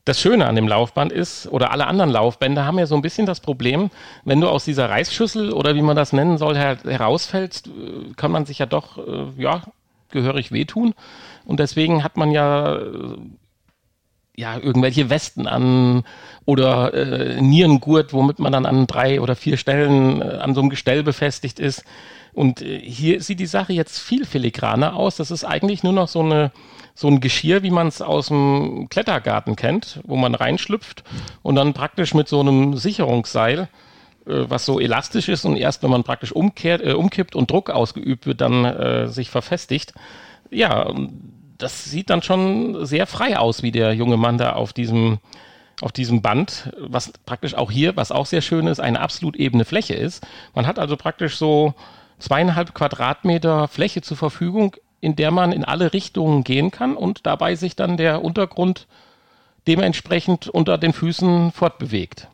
das 0.06 0.20
Schöne 0.20 0.46
an 0.46 0.54
dem 0.54 0.68
Laufband 0.68 1.12
ist, 1.12 1.48
oder 1.48 1.72
alle 1.72 1.88
anderen 1.88 2.10
Laufbänder 2.10 2.64
haben 2.64 2.78
ja 2.78 2.86
so 2.86 2.94
ein 2.94 3.02
bisschen 3.02 3.26
das 3.26 3.40
Problem, 3.40 3.90
wenn 4.25 4.40
du 4.40 4.48
aus 4.48 4.64
dieser 4.64 4.88
Reisschüssel 4.88 5.52
oder 5.52 5.75
wie 5.75 5.82
man 5.82 5.96
das 5.96 6.12
nennen 6.12 6.38
soll, 6.38 6.56
her 6.56 6.78
herausfällst, 6.84 7.66
äh, 7.66 8.14
kann 8.16 8.30
man 8.30 8.46
sich 8.46 8.60
ja 8.60 8.66
doch, 8.66 8.98
äh, 8.98 9.26
ja, 9.36 9.62
gehörig 10.10 10.52
wehtun. 10.52 10.94
Und 11.44 11.58
deswegen 11.58 12.04
hat 12.04 12.16
man 12.16 12.30
ja, 12.30 12.76
äh, 12.76 13.16
ja, 14.36 14.56
irgendwelche 14.56 15.10
Westen 15.10 15.48
an 15.48 16.04
oder 16.44 16.94
äh, 16.94 17.40
Nierengurt, 17.40 18.12
womit 18.12 18.38
man 18.38 18.52
dann 18.52 18.64
an 18.64 18.86
drei 18.86 19.20
oder 19.20 19.34
vier 19.34 19.56
Stellen 19.56 20.22
äh, 20.22 20.36
an 20.36 20.54
so 20.54 20.60
einem 20.60 20.70
Gestell 20.70 21.02
befestigt 21.02 21.58
ist. 21.58 21.84
Und 22.37 22.61
äh, 22.61 22.78
hier 22.78 23.23
sieht 23.23 23.40
die 23.40 23.47
Sache 23.47 23.73
jetzt 23.73 23.99
viel 23.99 24.26
filigraner 24.26 24.95
aus. 24.95 25.16
Das 25.16 25.31
ist 25.31 25.43
eigentlich 25.43 25.83
nur 25.83 25.95
noch 25.95 26.07
so 26.07 26.21
eine 26.21 26.52
so 26.95 27.09
ein 27.09 27.21
Geschirr, 27.21 27.62
wie 27.62 27.71
man 27.71 27.88
es 27.88 28.00
aus 28.00 28.28
dem 28.28 28.88
Klettergarten 28.88 29.55
kennt, 29.55 30.00
wo 30.05 30.16
man 30.16 30.35
reinschlüpft 30.35 31.05
und 31.43 31.55
dann 31.55 31.75
praktisch 31.75 32.14
mit 32.14 32.26
so 32.26 32.40
einem 32.40 32.76
Sicherungsseil, 32.76 33.69
äh, 34.26 34.45
was 34.49 34.64
so 34.64 34.81
elastisch 34.81 35.28
ist 35.28 35.45
und 35.45 35.57
erst 35.57 35.83
wenn 35.83 35.90
man 35.90 36.05
praktisch 36.05 36.33
umkehrt, 36.33 36.83
äh, 36.83 36.93
umkippt 36.93 37.37
und 37.37 37.50
Druck 37.50 37.71
ausgeübt 37.71 38.26
wird, 38.26 38.40
dann 38.43 38.64
äh, 38.64 39.09
sich 39.09 39.31
verfestigt. 39.31 39.95
Ja, 40.50 40.90
das 41.59 41.85
sieht 41.85 42.11
dann 42.11 42.23
schon 42.23 42.85
sehr 42.85 43.07
frei 43.07 43.38
aus, 43.38 43.62
wie 43.62 43.73
der 43.73 43.95
junge 43.95 44.16
Mann 44.16 44.38
da 44.38 44.52
auf 44.52 44.73
diesem 44.73 45.19
auf 45.83 45.93
diesem 45.93 46.23
Band, 46.23 46.73
was 46.78 47.12
praktisch 47.26 47.55
auch 47.55 47.71
hier, 47.71 47.97
was 47.97 48.11
auch 48.11 48.25
sehr 48.25 48.40
schön 48.40 48.66
ist, 48.66 48.81
eine 48.81 48.99
absolut 48.99 49.37
ebene 49.37 49.66
Fläche 49.66 49.93
ist. 49.93 50.26
Man 50.55 50.66
hat 50.66 50.78
also 50.78 50.97
praktisch 50.97 51.37
so 51.37 51.75
zweieinhalb 52.18 52.75
Quadratmeter 52.75 53.68
Fläche 53.68 54.02
zur 54.02 54.16
Verfügung 54.16 54.76
in 55.00 55.16
der 55.16 55.30
man 55.30 55.52
in 55.52 55.64
alle 55.64 55.92
Richtungen 55.92 56.42
gehen 56.42 56.70
kann 56.70 56.96
und 56.96 57.26
dabei 57.26 57.54
sich 57.54 57.76
dann 57.76 57.96
der 57.96 58.25
Untergrund 58.25 58.87
dementsprechend 59.66 60.49
unter 60.49 60.78
den 60.78 60.92
Füßen 60.92 61.52
fortbewegt. 61.52 62.28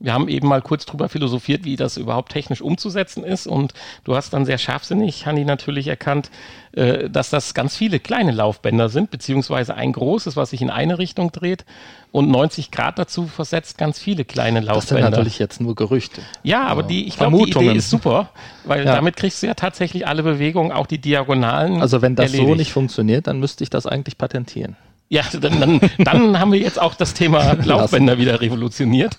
Wir 0.00 0.14
haben 0.14 0.28
eben 0.28 0.48
mal 0.48 0.62
kurz 0.62 0.86
drüber 0.86 1.10
philosophiert, 1.10 1.64
wie 1.64 1.76
das 1.76 1.98
überhaupt 1.98 2.32
technisch 2.32 2.62
umzusetzen 2.62 3.22
ist. 3.22 3.46
Und 3.46 3.74
du 4.04 4.16
hast 4.16 4.32
dann 4.32 4.46
sehr 4.46 4.56
scharfsinnig, 4.56 5.26
Hanni, 5.26 5.44
natürlich 5.44 5.88
erkannt, 5.88 6.30
äh, 6.72 7.10
dass 7.10 7.28
das 7.28 7.52
ganz 7.52 7.76
viele 7.76 8.00
kleine 8.00 8.32
Laufbänder 8.32 8.88
sind, 8.88 9.10
beziehungsweise 9.10 9.74
ein 9.74 9.92
großes, 9.92 10.36
was 10.36 10.50
sich 10.50 10.62
in 10.62 10.70
eine 10.70 10.98
Richtung 10.98 11.32
dreht 11.32 11.66
und 12.12 12.30
90 12.30 12.70
Grad 12.70 12.98
dazu 12.98 13.26
versetzt 13.26 13.78
ganz 13.78 13.98
viele 13.98 14.24
kleine 14.24 14.60
Laufbänder. 14.60 14.78
Das 14.78 14.88
sind 14.88 15.10
natürlich 15.10 15.38
jetzt 15.38 15.60
nur 15.60 15.74
Gerüchte. 15.74 16.22
Ja, 16.42 16.66
aber 16.66 16.82
die, 16.82 17.06
ich 17.06 17.16
glaube, 17.16 17.36
die 17.44 17.50
Idee 17.50 17.72
ist 17.72 17.90
super, 17.90 18.30
weil 18.64 18.84
ja. 18.84 18.94
damit 18.94 19.16
kriegst 19.16 19.42
du 19.42 19.46
ja 19.46 19.54
tatsächlich 19.54 20.06
alle 20.06 20.22
Bewegungen, 20.22 20.72
auch 20.72 20.86
die 20.86 20.98
Diagonalen. 20.98 21.80
Also 21.80 22.02
wenn 22.02 22.16
das 22.16 22.26
erledigt. 22.26 22.48
so 22.48 22.54
nicht 22.54 22.72
funktioniert, 22.72 23.26
dann 23.26 23.38
müsste 23.38 23.64
ich 23.64 23.70
das 23.70 23.86
eigentlich 23.86 24.18
patentieren. 24.18 24.76
Ja, 25.08 25.22
dann, 25.40 25.60
dann, 25.60 25.80
dann 25.98 26.38
haben 26.38 26.52
wir 26.52 26.60
jetzt 26.60 26.80
auch 26.80 26.94
das 26.94 27.14
Thema 27.14 27.52
Laufbänder 27.64 28.18
wieder 28.18 28.40
revolutioniert. 28.40 29.18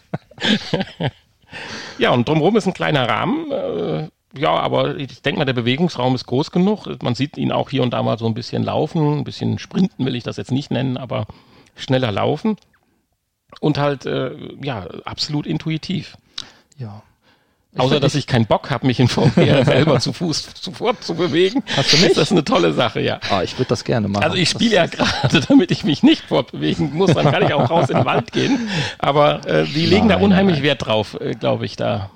Ja, 1.98 2.12
und 2.12 2.28
drumherum 2.28 2.56
ist 2.58 2.68
ein 2.68 2.74
kleiner 2.74 3.08
Rahmen. 3.08 3.52
Äh, 3.52 4.10
ja, 4.34 4.52
aber 4.52 4.96
ich 4.98 5.22
denke 5.22 5.40
mal, 5.40 5.46
der 5.46 5.54
Bewegungsraum 5.54 6.16
ist 6.16 6.26
groß 6.26 6.52
genug. 6.52 6.88
Man 7.04 7.16
sieht 7.16 7.38
ihn 7.38 7.52
auch 7.52 7.70
hier 7.70 7.84
und 7.84 7.92
da 7.92 8.02
mal 8.02 8.18
so 8.18 8.26
ein 8.26 8.34
bisschen 8.34 8.64
laufen, 8.64 9.20
ein 9.20 9.24
bisschen 9.24 9.60
sprinten 9.60 10.06
will 10.06 10.16
ich 10.16 10.24
das 10.24 10.38
jetzt 10.38 10.52
nicht 10.52 10.72
nennen, 10.72 10.98
aber 10.98 11.26
schneller 11.76 12.12
laufen. 12.12 12.56
Und 13.60 13.78
halt, 13.78 14.06
äh, 14.06 14.32
ja, 14.64 14.88
absolut 15.04 15.46
intuitiv. 15.46 16.18
Ja. 16.78 17.04
Außer, 17.78 18.02
dass 18.02 18.16
ich 18.16 18.28
keinen 18.28 18.48
Bock 18.48 18.70
habe, 18.70 18.86
mich 18.86 19.00
in 19.00 19.08
VR 19.08 19.64
selber 19.64 20.00
zu 20.00 20.12
Fuß 20.12 20.56
zu 20.56 20.72
fortzubewegen. 20.74 21.64
Hast 21.78 21.94
du 21.94 21.98
nicht? 21.98 22.10
Ist 22.10 22.18
das 22.18 22.32
eine 22.32 22.44
tolle 22.44 22.74
Sache, 22.74 23.00
ja. 23.00 23.20
Ah, 23.30 23.44
ich 23.44 23.58
würde 23.58 23.70
das 23.70 23.86
gerne 23.86 24.10
machen. 24.10 24.24
Also 24.24 24.36
ich 24.36 24.50
spiele 24.50 24.76
ja 24.76 24.86
gerade, 24.88 25.40
damit 25.48 25.72
ich 25.72 25.86
mich 25.86 26.04
nicht 26.04 26.24
fortbewegen 26.24 26.94
muss, 26.94 27.14
dann 27.14 27.32
kann 27.32 27.44
ich 27.44 27.54
auch 27.54 27.70
raus 27.70 27.90
in 27.90 27.98
den 27.98 28.06
Wald 28.06 28.34
gehen. 28.34 28.68
Aber 29.00 29.46
äh, 29.48 29.64
die 29.64 29.86
legen 29.86 30.08
nein, 30.08 30.20
da 30.20 30.26
unheimlich 30.26 30.58
nein. 30.58 30.64
Wert 30.64 30.86
drauf, 30.86 31.18
äh, 31.22 31.34
glaube 31.34 31.66
ich, 31.66 31.78
da. 31.78 32.12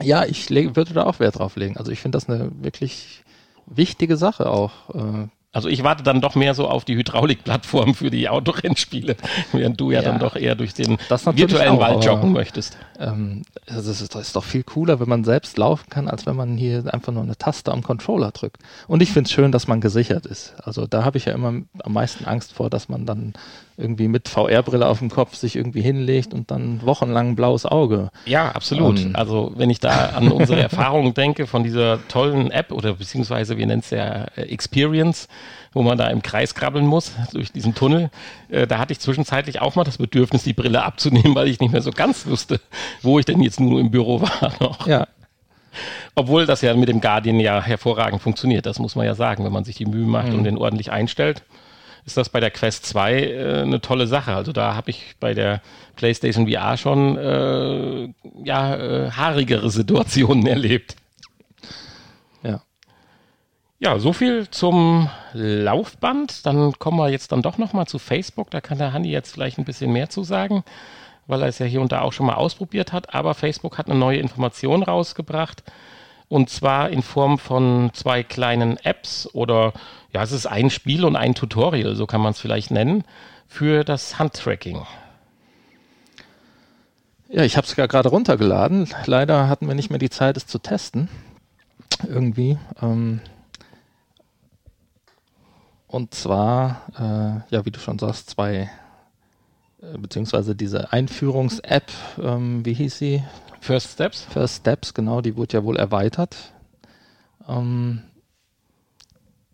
Ja, 0.00 0.24
ich 0.24 0.48
würde 0.50 0.94
da 0.94 1.04
auch 1.04 1.18
Wert 1.18 1.38
drauf 1.38 1.56
legen. 1.56 1.76
Also 1.76 1.90
ich 1.90 2.00
finde 2.00 2.16
das 2.16 2.28
eine 2.28 2.50
wirklich 2.60 3.24
wichtige 3.66 4.16
Sache 4.16 4.48
auch. 4.48 4.94
Äh, 4.94 5.28
also 5.52 5.68
ich 5.68 5.82
warte 5.82 6.04
dann 6.04 6.20
doch 6.20 6.36
mehr 6.36 6.54
so 6.54 6.68
auf 6.68 6.84
die 6.84 6.94
Hydraulikplattform 6.94 7.94
für 7.94 8.10
die 8.10 8.28
Autorennspiele, 8.28 9.16
während 9.52 9.80
du 9.80 9.90
ja, 9.90 10.00
ja 10.00 10.08
dann 10.08 10.20
doch 10.20 10.36
eher 10.36 10.54
durch 10.54 10.74
den 10.74 10.96
virtuellen 11.08 11.74
auch, 11.74 11.80
Wald 11.80 12.04
joggen 12.04 12.32
möchtest. 12.32 12.76
Ähm, 13.00 13.42
das, 13.66 13.86
ist, 13.86 14.14
das 14.14 14.28
ist 14.28 14.36
doch 14.36 14.44
viel 14.44 14.62
cooler, 14.62 15.00
wenn 15.00 15.08
man 15.08 15.24
selbst 15.24 15.58
laufen 15.58 15.90
kann, 15.90 16.06
als 16.06 16.24
wenn 16.24 16.36
man 16.36 16.56
hier 16.56 16.84
einfach 16.92 17.12
nur 17.12 17.24
eine 17.24 17.36
Taste 17.36 17.72
am 17.72 17.82
Controller 17.82 18.30
drückt. 18.30 18.58
Und 18.86 19.02
ich 19.02 19.12
finde 19.12 19.26
es 19.26 19.32
schön, 19.32 19.50
dass 19.50 19.66
man 19.66 19.80
gesichert 19.80 20.24
ist. 20.24 20.54
Also 20.62 20.86
da 20.86 21.04
habe 21.04 21.18
ich 21.18 21.24
ja 21.24 21.32
immer 21.32 21.48
am 21.82 21.92
meisten 21.92 22.26
Angst 22.26 22.52
vor, 22.52 22.70
dass 22.70 22.88
man 22.88 23.04
dann 23.04 23.32
irgendwie 23.80 24.08
mit 24.08 24.28
VR-Brille 24.28 24.86
auf 24.86 24.98
dem 24.98 25.10
Kopf 25.10 25.34
sich 25.34 25.56
irgendwie 25.56 25.80
hinlegt 25.80 26.34
und 26.34 26.50
dann 26.50 26.80
wochenlang 26.84 27.30
ein 27.30 27.36
blaues 27.36 27.66
Auge. 27.66 28.10
Ja, 28.26 28.50
absolut. 28.50 29.00
Ähm. 29.00 29.16
also 29.16 29.52
wenn 29.56 29.70
ich 29.70 29.80
da 29.80 30.10
an 30.10 30.30
unsere 30.30 30.60
Erfahrungen 30.60 31.14
denke 31.14 31.46
von 31.46 31.64
dieser 31.64 32.06
tollen 32.08 32.50
App 32.50 32.72
oder 32.72 32.94
beziehungsweise 32.94 33.56
wir 33.56 33.66
nennen 33.66 33.80
es 33.80 33.90
ja 33.90 34.26
äh, 34.36 34.42
Experience, 34.42 35.28
wo 35.72 35.82
man 35.82 35.98
da 35.98 36.08
im 36.08 36.22
Kreis 36.22 36.54
krabbeln 36.54 36.86
muss 36.86 37.12
durch 37.32 37.52
diesen 37.52 37.74
Tunnel, 37.74 38.10
äh, 38.48 38.66
da 38.66 38.78
hatte 38.78 38.92
ich 38.92 39.00
zwischenzeitlich 39.00 39.60
auch 39.60 39.74
mal 39.76 39.84
das 39.84 39.98
Bedürfnis, 39.98 40.42
die 40.42 40.52
Brille 40.52 40.82
abzunehmen, 40.82 41.34
weil 41.34 41.48
ich 41.48 41.60
nicht 41.60 41.72
mehr 41.72 41.82
so 41.82 41.90
ganz 41.90 42.26
wusste, 42.26 42.60
wo 43.02 43.18
ich 43.18 43.24
denn 43.24 43.40
jetzt 43.42 43.60
nur 43.60 43.80
im 43.80 43.90
Büro 43.90 44.20
war 44.20 44.52
noch. 44.60 44.86
Ja. 44.86 45.08
Obwohl 46.16 46.46
das 46.46 46.62
ja 46.62 46.74
mit 46.74 46.88
dem 46.88 47.00
Guardian 47.00 47.38
ja 47.38 47.62
hervorragend 47.62 48.20
funktioniert, 48.20 48.66
das 48.66 48.80
muss 48.80 48.96
man 48.96 49.06
ja 49.06 49.14
sagen, 49.14 49.44
wenn 49.44 49.52
man 49.52 49.64
sich 49.64 49.76
die 49.76 49.86
Mühe 49.86 50.06
macht 50.06 50.28
mhm. 50.28 50.38
und 50.38 50.44
den 50.44 50.58
ordentlich 50.58 50.90
einstellt 50.90 51.42
ist 52.04 52.16
das 52.16 52.28
bei 52.28 52.40
der 52.40 52.50
Quest 52.50 52.86
2 52.86 53.14
äh, 53.14 53.62
eine 53.62 53.80
tolle 53.80 54.06
Sache. 54.06 54.34
Also 54.34 54.52
da 54.52 54.74
habe 54.74 54.90
ich 54.90 55.16
bei 55.20 55.34
der 55.34 55.60
PlayStation 55.96 56.48
VR 56.48 56.76
schon 56.76 57.16
äh, 57.16 58.08
ja, 58.44 58.76
äh, 58.76 59.10
haarigere 59.10 59.70
Situationen 59.70 60.46
erlebt. 60.48 60.96
Ja. 62.42 62.62
Ja, 63.78 63.98
so 63.98 64.12
viel 64.12 64.48
zum 64.50 65.08
Laufband. 65.32 66.46
Dann 66.46 66.72
kommen 66.78 66.98
wir 66.98 67.08
jetzt 67.08 67.32
dann 67.32 67.42
doch 67.42 67.58
nochmal 67.58 67.86
zu 67.86 67.98
Facebook. 67.98 68.50
Da 68.50 68.60
kann 68.60 68.78
der 68.78 68.92
Hanni 68.92 69.10
jetzt 69.10 69.32
vielleicht 69.32 69.58
ein 69.58 69.64
bisschen 69.64 69.92
mehr 69.92 70.10
zu 70.10 70.22
sagen, 70.22 70.64
weil 71.26 71.42
er 71.42 71.48
es 71.48 71.58
ja 71.58 71.66
hier 71.66 71.80
und 71.80 71.92
da 71.92 72.00
auch 72.00 72.12
schon 72.12 72.26
mal 72.26 72.34
ausprobiert 72.34 72.92
hat. 72.92 73.14
Aber 73.14 73.34
Facebook 73.34 73.78
hat 73.78 73.88
eine 73.88 73.98
neue 73.98 74.18
Information 74.18 74.82
rausgebracht. 74.82 75.62
Und 76.30 76.48
zwar 76.48 76.90
in 76.90 77.02
Form 77.02 77.38
von 77.38 77.90
zwei 77.92 78.22
kleinen 78.22 78.76
Apps 78.76 79.28
oder 79.32 79.72
ja, 80.12 80.22
es 80.22 80.30
ist 80.30 80.46
ein 80.46 80.70
Spiel 80.70 81.04
und 81.04 81.16
ein 81.16 81.34
Tutorial, 81.34 81.96
so 81.96 82.06
kann 82.06 82.20
man 82.20 82.30
es 82.30 82.38
vielleicht 82.38 82.70
nennen, 82.70 83.02
für 83.48 83.82
das 83.82 84.20
Handtracking. 84.20 84.86
Ja, 87.30 87.42
ich 87.42 87.56
habe 87.56 87.66
es 87.66 87.74
gerade 87.74 88.08
runtergeladen. 88.08 88.88
Leider 89.06 89.48
hatten 89.48 89.66
wir 89.66 89.74
nicht 89.74 89.90
mehr 89.90 89.98
die 89.98 90.08
Zeit, 90.08 90.36
es 90.36 90.46
zu 90.46 90.60
testen. 90.60 91.08
Irgendwie. 92.06 92.58
Ähm 92.80 93.20
und 95.88 96.14
zwar, 96.14 96.82
äh, 96.96 97.52
ja, 97.52 97.64
wie 97.64 97.72
du 97.72 97.80
schon 97.80 97.98
sagst, 97.98 98.30
zwei, 98.30 98.70
äh, 99.82 99.98
beziehungsweise 99.98 100.54
diese 100.54 100.92
Einführungs-App, 100.92 101.90
ähm, 102.22 102.64
wie 102.64 102.74
hieß 102.74 102.98
sie? 102.98 103.24
First 103.60 103.92
Steps? 103.92 104.26
First 104.30 104.56
Steps, 104.56 104.94
genau, 104.94 105.20
die 105.20 105.36
wurde 105.36 105.58
ja 105.58 105.64
wohl 105.64 105.76
erweitert. 105.76 106.36
Ähm, 107.48 108.02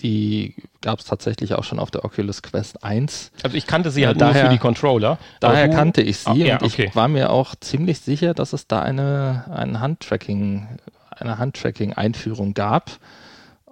die 0.00 0.54
gab 0.82 0.98
es 1.00 1.06
tatsächlich 1.06 1.54
auch 1.54 1.64
schon 1.64 1.78
auf 1.78 1.90
der 1.90 2.04
Oculus 2.04 2.42
Quest 2.42 2.84
1. 2.84 3.32
Also 3.42 3.56
ich 3.56 3.66
kannte 3.66 3.90
sie 3.90 4.06
halt 4.06 4.20
daher, 4.20 4.34
nur 4.34 4.42
für 4.44 4.54
die 4.54 4.60
Controller. 4.60 5.18
Daher 5.40 5.68
kannte 5.68 6.02
ich 6.02 6.18
sie 6.18 6.30
ah, 6.30 6.34
ja, 6.34 6.58
und 6.58 6.64
okay. 6.64 6.86
ich 6.88 6.96
war 6.96 7.08
mir 7.08 7.30
auch 7.30 7.54
ziemlich 7.56 8.00
sicher, 8.00 8.34
dass 8.34 8.52
es 8.52 8.66
da 8.66 8.82
eine, 8.82 9.44
ein 9.50 9.80
Handtracking, 9.80 10.68
eine 11.10 11.38
Handtracking-Einführung 11.38 12.52
gab. 12.52 12.90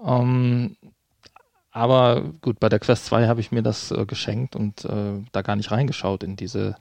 Ähm, 0.04 0.76
aber 1.70 2.22
gut, 2.40 2.58
bei 2.58 2.68
der 2.68 2.78
Quest 2.78 3.06
2 3.06 3.26
habe 3.26 3.40
ich 3.40 3.52
mir 3.52 3.62
das 3.62 3.90
äh, 3.90 4.06
geschenkt 4.06 4.56
und 4.56 4.84
äh, 4.84 5.20
da 5.32 5.42
gar 5.42 5.56
nicht 5.56 5.70
reingeschaut 5.70 6.22
in 6.22 6.36
diese 6.36 6.76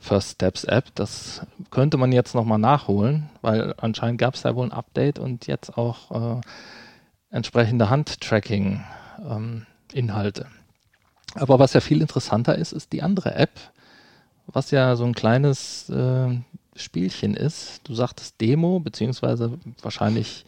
First 0.00 0.32
Steps 0.32 0.64
App. 0.64 0.86
Das 0.94 1.42
könnte 1.70 1.98
man 1.98 2.10
jetzt 2.10 2.34
nochmal 2.34 2.58
nachholen, 2.58 3.28
weil 3.42 3.74
anscheinend 3.76 4.18
gab 4.18 4.34
es 4.34 4.42
da 4.42 4.56
wohl 4.56 4.66
ein 4.66 4.72
Update 4.72 5.18
und 5.18 5.46
jetzt 5.46 5.76
auch 5.76 6.38
äh, 6.38 6.40
entsprechende 7.30 7.90
Handtracking-Inhalte. 7.90 10.42
Ähm, 10.42 10.48
Aber 11.34 11.58
was 11.58 11.74
ja 11.74 11.80
viel 11.80 12.00
interessanter 12.00 12.56
ist, 12.56 12.72
ist 12.72 12.92
die 12.92 13.02
andere 13.02 13.34
App, 13.34 13.50
was 14.46 14.70
ja 14.70 14.96
so 14.96 15.04
ein 15.04 15.14
kleines 15.14 15.90
äh, 15.90 16.28
Spielchen 16.74 17.34
ist. 17.34 17.82
Du 17.84 17.94
sagtest 17.94 18.40
Demo, 18.40 18.80
beziehungsweise 18.80 19.58
wahrscheinlich 19.82 20.46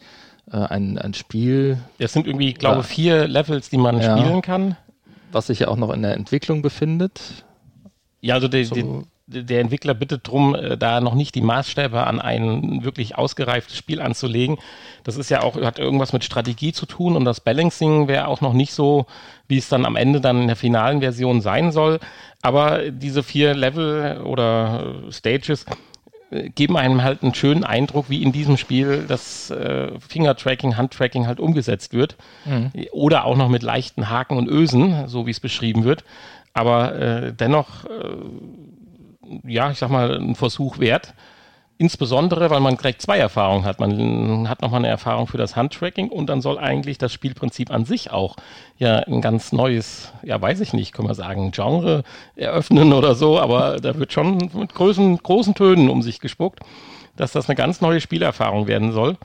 äh, 0.51 0.57
ein, 0.57 0.97
ein 0.97 1.13
Spiel. 1.13 1.77
Es 1.99 2.13
sind 2.13 2.27
irgendwie, 2.27 2.53
glaube 2.53 2.81
ich, 2.81 2.87
vier 2.87 3.27
Levels, 3.27 3.69
die 3.69 3.77
man 3.77 4.01
ja, 4.01 4.17
spielen 4.17 4.41
kann. 4.41 4.75
Was 5.31 5.47
sich 5.47 5.59
ja 5.59 5.67
auch 5.67 5.77
noch 5.77 5.91
in 5.91 6.01
der 6.01 6.15
Entwicklung 6.15 6.61
befindet. 6.61 7.45
Ja, 8.21 8.35
also 8.35 8.47
die, 8.47 8.63
so. 8.65 9.03
Der 9.33 9.59
Entwickler 9.59 9.93
bittet 9.93 10.27
darum, 10.27 10.55
äh, 10.55 10.77
da 10.77 11.01
noch 11.01 11.15
nicht 11.15 11.35
die 11.35 11.41
Maßstäbe 11.41 12.05
an 12.05 12.21
ein 12.21 12.83
wirklich 12.83 13.17
ausgereiftes 13.17 13.75
Spiel 13.77 14.01
anzulegen. 14.01 14.57
Das 15.03 15.17
ist 15.17 15.29
ja 15.29 15.41
auch, 15.41 15.59
hat 15.61 15.79
irgendwas 15.79 16.13
mit 16.13 16.23
Strategie 16.23 16.73
zu 16.73 16.85
tun 16.85 17.15
und 17.15 17.25
das 17.25 17.41
Balancing 17.41 18.07
wäre 18.07 18.27
auch 18.27 18.41
noch 18.41 18.53
nicht 18.53 18.73
so, 18.73 19.05
wie 19.47 19.57
es 19.57 19.69
dann 19.69 19.85
am 19.85 19.95
Ende 19.95 20.21
dann 20.21 20.41
in 20.41 20.47
der 20.47 20.55
finalen 20.55 21.01
Version 21.01 21.41
sein 21.41 21.71
soll. 21.71 21.99
Aber 22.41 22.91
diese 22.91 23.23
vier 23.23 23.53
Level 23.53 24.21
oder 24.21 24.95
Stages 25.09 25.65
äh, 26.29 26.49
geben 26.49 26.77
einem 26.77 27.03
halt 27.03 27.23
einen 27.23 27.33
schönen 27.33 27.63
Eindruck, 27.63 28.09
wie 28.09 28.21
in 28.21 28.31
diesem 28.31 28.57
Spiel 28.57 29.05
das 29.07 29.49
äh, 29.49 29.91
Finger-Tracking, 29.99 30.77
Hand-Tracking 30.77 31.27
halt 31.27 31.39
umgesetzt 31.39 31.93
wird. 31.93 32.17
Mhm. 32.45 32.71
Oder 32.91 33.25
auch 33.25 33.37
noch 33.37 33.49
mit 33.49 33.63
leichten 33.63 34.09
Haken 34.09 34.37
und 34.37 34.47
Ösen, 34.47 35.07
so 35.07 35.25
wie 35.25 35.31
es 35.31 35.39
beschrieben 35.39 35.83
wird. 35.83 36.03
Aber 36.53 36.95
äh, 36.95 37.33
dennoch 37.33 37.85
äh, 37.85 37.89
ja, 39.43 39.71
ich 39.71 39.79
sag 39.79 39.89
mal, 39.89 40.19
ein 40.19 40.35
Versuch 40.35 40.79
wert. 40.79 41.13
Insbesondere, 41.79 42.49
weil 42.51 42.59
man 42.59 42.77
gleich 42.77 42.99
zwei 42.99 43.17
Erfahrungen 43.17 43.65
hat. 43.65 43.79
Man 43.79 44.47
hat 44.47 44.61
nochmal 44.61 44.79
eine 44.79 44.89
Erfahrung 44.89 45.27
für 45.27 45.39
das 45.39 45.55
Handtracking 45.55 46.09
und 46.09 46.27
dann 46.27 46.39
soll 46.39 46.59
eigentlich 46.59 46.99
das 46.99 47.11
Spielprinzip 47.11 47.71
an 47.71 47.83
sich 47.83 48.11
auch 48.11 48.35
ja 48.77 48.99
ein 48.99 49.21
ganz 49.21 49.51
neues, 49.51 50.13
ja 50.21 50.39
weiß 50.39 50.61
ich 50.61 50.73
nicht, 50.73 50.93
kann 50.93 51.05
man 51.05 51.15
sagen, 51.15 51.51
Genre 51.51 52.03
eröffnen 52.35 52.93
oder 52.93 53.15
so, 53.15 53.39
aber 53.39 53.77
da 53.77 53.97
wird 53.97 54.13
schon 54.13 54.51
mit 54.53 54.73
großen, 54.73 55.17
großen 55.17 55.55
Tönen 55.55 55.89
um 55.89 56.03
sich 56.03 56.19
gespuckt, 56.19 56.59
dass 57.15 57.31
das 57.31 57.49
eine 57.49 57.55
ganz 57.55 57.81
neue 57.81 58.01
Spielerfahrung 58.01 58.67
werden 58.67 58.91
soll. 58.91 59.17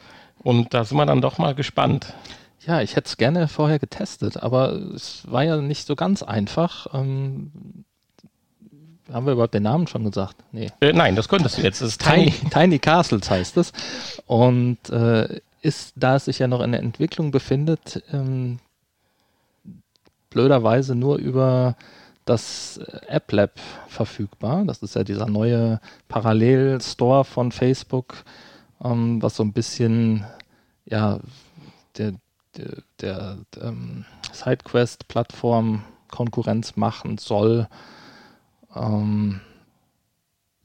Und 0.43 0.73
da 0.73 0.85
sind 0.85 0.97
wir 0.97 1.07
dann 1.07 1.21
doch 1.21 1.38
mal 1.38 1.55
gespannt. 1.55 2.14
Ja, 2.67 2.81
ich 2.81 2.97
hätte 2.97 3.07
es 3.07 3.17
gerne 3.17 3.49
vorher 3.49 3.78
getestet, 3.78 4.37
aber 4.43 4.73
es 4.73 5.31
war 5.31 5.45
ja 5.45 5.59
nicht 5.59 5.87
so 5.87 5.97
ganz 5.97 6.23
einfach. 6.23 6.87
Ähm, 6.93 7.85
haben 9.12 9.26
wir 9.26 9.32
überhaupt 9.32 9.54
den 9.54 9.62
Namen 9.62 9.86
schon 9.86 10.04
gesagt? 10.04 10.36
Nee. 10.52 10.70
Äh, 10.80 10.92
nein, 10.92 11.16
das 11.16 11.28
könntest 11.28 11.58
du 11.58 11.62
jetzt. 11.62 11.80
Das 11.80 11.88
ist 11.88 12.02
Tiny, 12.02 12.30
Tiny 12.50 12.78
Castles 12.78 13.30
heißt 13.30 13.56
es. 13.56 13.72
Und 14.26 14.90
äh, 14.90 15.40
ist, 15.62 15.92
da 15.96 16.16
es 16.16 16.26
sich 16.26 16.38
ja 16.38 16.48
noch 16.48 16.60
in 16.60 16.72
der 16.72 16.80
Entwicklung 16.80 17.30
befindet, 17.30 18.02
ähm, 18.12 18.58
blöderweise 20.30 20.94
nur 20.94 21.16
über 21.16 21.76
das 22.24 22.78
AppLab 23.08 23.52
verfügbar. 23.88 24.64
Das 24.66 24.82
ist 24.82 24.94
ja 24.94 25.02
dieser 25.02 25.26
neue 25.26 25.80
Parallel-Store 26.08 27.24
von 27.24 27.52
Facebook, 27.52 28.24
ähm, 28.84 29.22
was 29.22 29.36
so 29.36 29.42
ein 29.42 29.52
bisschen 29.52 30.24
ja, 30.84 31.20
der, 31.96 32.12
der, 32.56 32.82
der 33.00 33.38
ähm, 33.60 34.04
SideQuest-Plattform 34.32 35.84
Konkurrenz 36.10 36.76
machen 36.76 37.18
soll. 37.18 37.68
Ähm, 38.78 39.40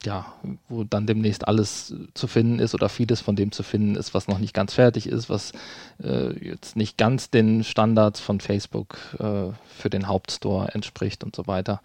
ja, 0.04 0.26
wo 0.68 0.84
dann 0.84 1.06
demnächst 1.06 1.48
alles 1.48 1.94
zu 2.14 2.26
finden 2.26 2.58
ist 2.58 2.74
oder 2.74 2.88
vieles 2.88 3.20
von 3.20 3.36
dem 3.36 3.52
zu 3.52 3.62
finden 3.62 3.96
ist, 3.96 4.14
was 4.14 4.28
noch 4.28 4.38
nicht 4.38 4.54
ganz 4.54 4.74
fertig 4.74 5.06
ist, 5.06 5.30
was 5.30 5.52
äh, 6.02 6.32
jetzt 6.46 6.76
nicht 6.76 6.98
ganz 6.98 7.30
den 7.30 7.64
Standards 7.64 8.20
von 8.20 8.40
Facebook 8.40 8.98
äh, 9.18 9.52
für 9.66 9.90
den 9.90 10.06
Hauptstore 10.06 10.68
entspricht 10.74 11.24
und 11.24 11.34
so 11.34 11.46
weiter. 11.46 11.80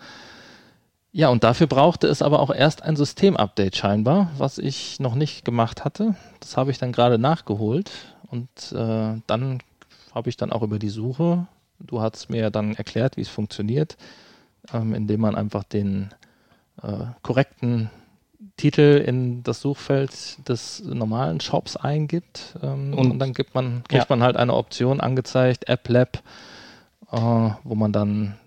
Ja, 1.12 1.30
und 1.30 1.44
dafür 1.44 1.68
brauchte 1.68 2.08
es 2.08 2.22
aber 2.22 2.40
auch 2.40 2.54
erst 2.54 2.84
ein 2.84 2.96
Systemupdate 2.96 3.76
scheinbar, 3.76 4.32
was 4.38 4.58
ich 4.60 5.00
noch 5.00 5.16
nicht 5.16 5.44
gemacht 5.44 5.84
hatte. 5.84 6.16
Das 6.40 6.56
habe 6.56 6.72
ich 6.72 6.78
dann 6.78 6.92
gerade 6.92 7.18
nachgeholt 7.18 7.92
und 8.28 8.50
äh, 8.74 9.20
dann 9.26 9.60
habe 10.14 10.30
ich 10.30 10.38
dann 10.38 10.52
auch 10.52 10.62
über 10.62 10.78
die 10.78 10.90
Suche, 10.90 11.48
du 11.80 12.02
hast 12.02 12.30
mir 12.30 12.52
dann 12.52 12.76
erklärt, 12.76 13.18
wie 13.18 13.22
es 13.22 13.30
funktioniert, 13.30 13.98
ähm, 14.74 14.94
indem 14.94 15.22
man 15.22 15.36
einfach 15.36 15.64
den 15.64 16.10
äh, 16.84 17.06
korrekten 17.22 17.90
Titel 18.58 19.04
in 19.06 19.42
das 19.44 19.62
Suchfeld 19.62 20.48
des 20.48 20.84
normalen 20.84 21.40
Shops 21.40 21.78
eingibt 21.78 22.58
ähm, 22.62 22.94
und, 22.94 23.12
und, 23.12 23.20
dann 23.20 23.34
gibt 23.34 23.56
man, 23.56 23.84
kriegt 23.88 24.04
ja. 24.04 24.06
man 24.10 24.22
halt 24.22 24.36
eine 24.36 24.54
Option 24.54 25.00
angezeigt, 25.00 25.70
App 25.70 25.88
Lab, 25.88 26.22
äh, 27.12 27.18
wo 27.64 27.76
man 27.76 27.94
dann 27.94 28.38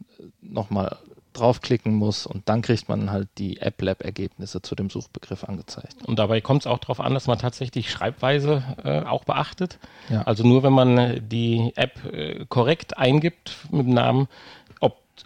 nochmal 0.40 0.96
draufklicken 1.32 1.94
muss 1.94 2.26
und 2.26 2.48
dann 2.48 2.62
kriegt 2.62 2.88
man 2.88 3.10
halt 3.10 3.28
die 3.38 3.60
App 3.60 3.80
Lab 3.80 4.04
Ergebnisse 4.04 4.60
zu 4.60 4.74
dem 4.74 4.90
Suchbegriff 4.90 5.44
angezeigt. 5.44 5.96
Und 6.04 6.18
dabei 6.18 6.40
kommt 6.40 6.62
es 6.62 6.66
auch 6.66 6.78
darauf 6.78 7.00
an, 7.00 7.14
dass 7.14 7.26
man 7.26 7.38
tatsächlich 7.38 7.90
Schreibweise 7.90 8.62
äh, 8.84 9.00
auch 9.00 9.24
beachtet. 9.24 9.78
Ja. 10.10 10.22
Also 10.22 10.46
nur 10.46 10.62
wenn 10.62 10.72
man 10.72 11.26
die 11.28 11.72
App 11.76 12.04
äh, 12.12 12.44
korrekt 12.48 12.98
eingibt 12.98 13.56
mit 13.70 13.86
dem 13.86 13.94
Namen, 13.94 14.28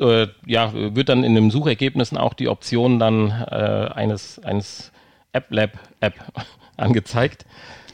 äh, 0.00 0.28
ja, 0.46 0.72
wird 0.74 1.08
dann 1.08 1.24
in 1.24 1.34
den 1.34 1.50
Suchergebnissen 1.50 2.18
auch 2.18 2.34
die 2.34 2.48
Option 2.48 2.98
dann 2.98 3.30
äh, 3.30 3.90
eines, 3.94 4.38
eines 4.40 4.92
App 5.32 5.46
Lab 5.50 5.70
App 6.00 6.14
angezeigt. 6.76 7.46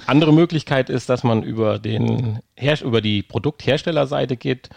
Andere 0.06 0.32
Möglichkeit 0.32 0.90
ist, 0.90 1.08
dass 1.08 1.22
man 1.22 1.42
über, 1.42 1.78
den 1.78 2.40
Her 2.56 2.80
über 2.82 3.00
die 3.00 3.22
Produktherstellerseite 3.22 4.36
geht, 4.36 4.70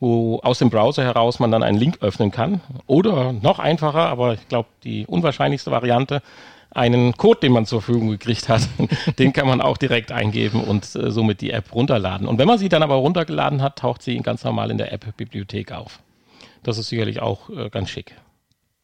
wo 0.00 0.40
aus 0.40 0.58
dem 0.58 0.70
Browser 0.70 1.04
heraus 1.04 1.38
man 1.38 1.52
dann 1.52 1.62
einen 1.62 1.78
Link 1.78 1.98
öffnen 2.00 2.32
kann. 2.32 2.60
Oder 2.86 3.32
noch 3.32 3.60
einfacher, 3.60 4.08
aber 4.08 4.34
ich 4.34 4.48
glaube 4.48 4.68
die 4.82 5.06
unwahrscheinlichste 5.06 5.70
Variante, 5.70 6.22
einen 6.74 7.16
Code, 7.16 7.40
den 7.40 7.52
man 7.52 7.66
zur 7.66 7.82
Verfügung 7.82 8.10
gekriegt 8.10 8.48
hat, 8.48 8.62
den 9.18 9.32
kann 9.32 9.46
man 9.46 9.60
auch 9.60 9.76
direkt 9.76 10.10
eingeben 10.10 10.64
und 10.64 10.94
äh, 10.96 11.10
somit 11.10 11.40
die 11.40 11.50
App 11.50 11.72
runterladen. 11.74 12.26
Und 12.26 12.38
wenn 12.38 12.48
man 12.48 12.58
sie 12.58 12.68
dann 12.68 12.82
aber 12.82 12.96
runtergeladen 12.96 13.62
hat, 13.62 13.78
taucht 13.78 14.02
sie 14.02 14.16
ganz 14.18 14.42
normal 14.42 14.70
in 14.70 14.78
der 14.78 14.92
App-Bibliothek 14.92 15.70
auf. 15.70 16.00
Das 16.62 16.78
ist 16.78 16.88
sicherlich 16.88 17.20
auch 17.20 17.50
äh, 17.50 17.70
ganz 17.70 17.90
schick. 17.90 18.16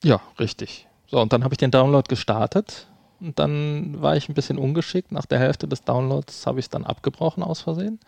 Ja, 0.03 0.21
richtig. 0.39 0.87
So, 1.07 1.21
und 1.21 1.33
dann 1.33 1.45
habe 1.45 1.55
ich 1.55 1.59
den 1.59 1.71
Download 1.71 2.07
gestartet 2.09 2.87
und 3.21 3.39
dann 3.39 4.01
war 4.01 4.17
ich 4.17 4.29
ein 4.29 4.35
bisschen 4.35 4.59
ungeschickt. 4.59 5.11
Nach 5.11 5.27
der 5.27 5.39
Hälfte 5.39 5.67
des 5.67 5.83
Downloads 5.83 6.47
habe 6.47 6.61
ich 6.61 6.67
es 6.67 6.71
dann 6.71 6.85
abgebrochen 6.85 7.43
aus 7.43 7.63
Versehen. 7.63 7.99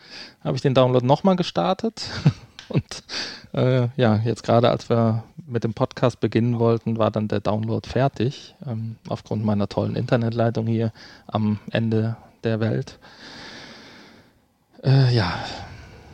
Habe 0.44 0.56
ich 0.56 0.62
den 0.62 0.74
Download 0.74 1.04
nochmal 1.04 1.36
gestartet. 1.36 2.02
und 2.68 3.02
äh, 3.52 3.88
ja, 3.96 4.16
jetzt 4.24 4.42
gerade 4.42 4.70
als 4.70 4.88
wir 4.88 5.24
mit 5.46 5.64
dem 5.64 5.74
Podcast 5.74 6.20
beginnen 6.20 6.58
wollten, 6.58 6.98
war 6.98 7.10
dann 7.10 7.26
der 7.26 7.40
Download 7.40 7.88
fertig. 7.88 8.54
Ähm, 8.66 8.96
aufgrund 9.08 9.44
meiner 9.44 9.68
tollen 9.68 9.96
Internetleitung 9.96 10.66
hier 10.66 10.92
am 11.26 11.58
Ende 11.70 12.16
der 12.44 12.60
Welt. 12.60 12.98
Äh, 14.84 15.14
ja, 15.14 15.34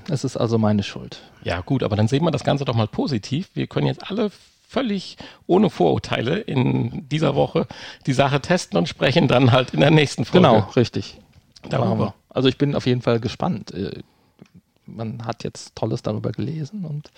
es 0.09 0.25
ist 0.25 0.37
also 0.37 0.57
meine 0.57 0.83
Schuld. 0.83 1.21
Ja, 1.46 1.61
gut, 1.61 1.85
aber 1.85 1.94
dann 1.94 2.09
sehen 2.09 2.24
wir 2.24 2.32
das 2.32 2.42
Ganze 2.42 2.64
doch 2.64 2.74
mal 2.74 2.88
positiv. 2.88 3.50
Wir 3.54 3.68
können 3.68 3.87
jetzt 3.87 4.11
alle 4.11 4.32
völlig 4.68 5.16
ohne 5.46 5.70
Vorurteile 5.70 6.38
in 6.40 7.09
dieser 7.09 7.37
Woche 7.37 7.68
die 8.04 8.14
Sache 8.14 8.40
testen 8.40 8.76
und 8.76 8.88
sprechen 8.88 9.28
dann 9.28 9.52
halt 9.52 9.72
in 9.72 9.78
der 9.78 9.92
nächsten 9.92 10.24
Folge. 10.24 10.48
Genau, 10.48 10.68
richtig. 10.74 11.18
Darüber. 11.70 12.14
Also 12.30 12.48
ich 12.48 12.59
bin 12.59 12.74
auf 12.74 12.85
jeden 12.85 13.00
Fall 13.00 13.20
gespannt. 13.20 13.72
Äh, 13.72 14.02
man 14.87 15.24
hat 15.24 15.44
jetzt 15.44 15.76
Tolles 15.76 16.02
darüber 16.02 16.32
gelesen 16.32 16.85
und 16.85 17.12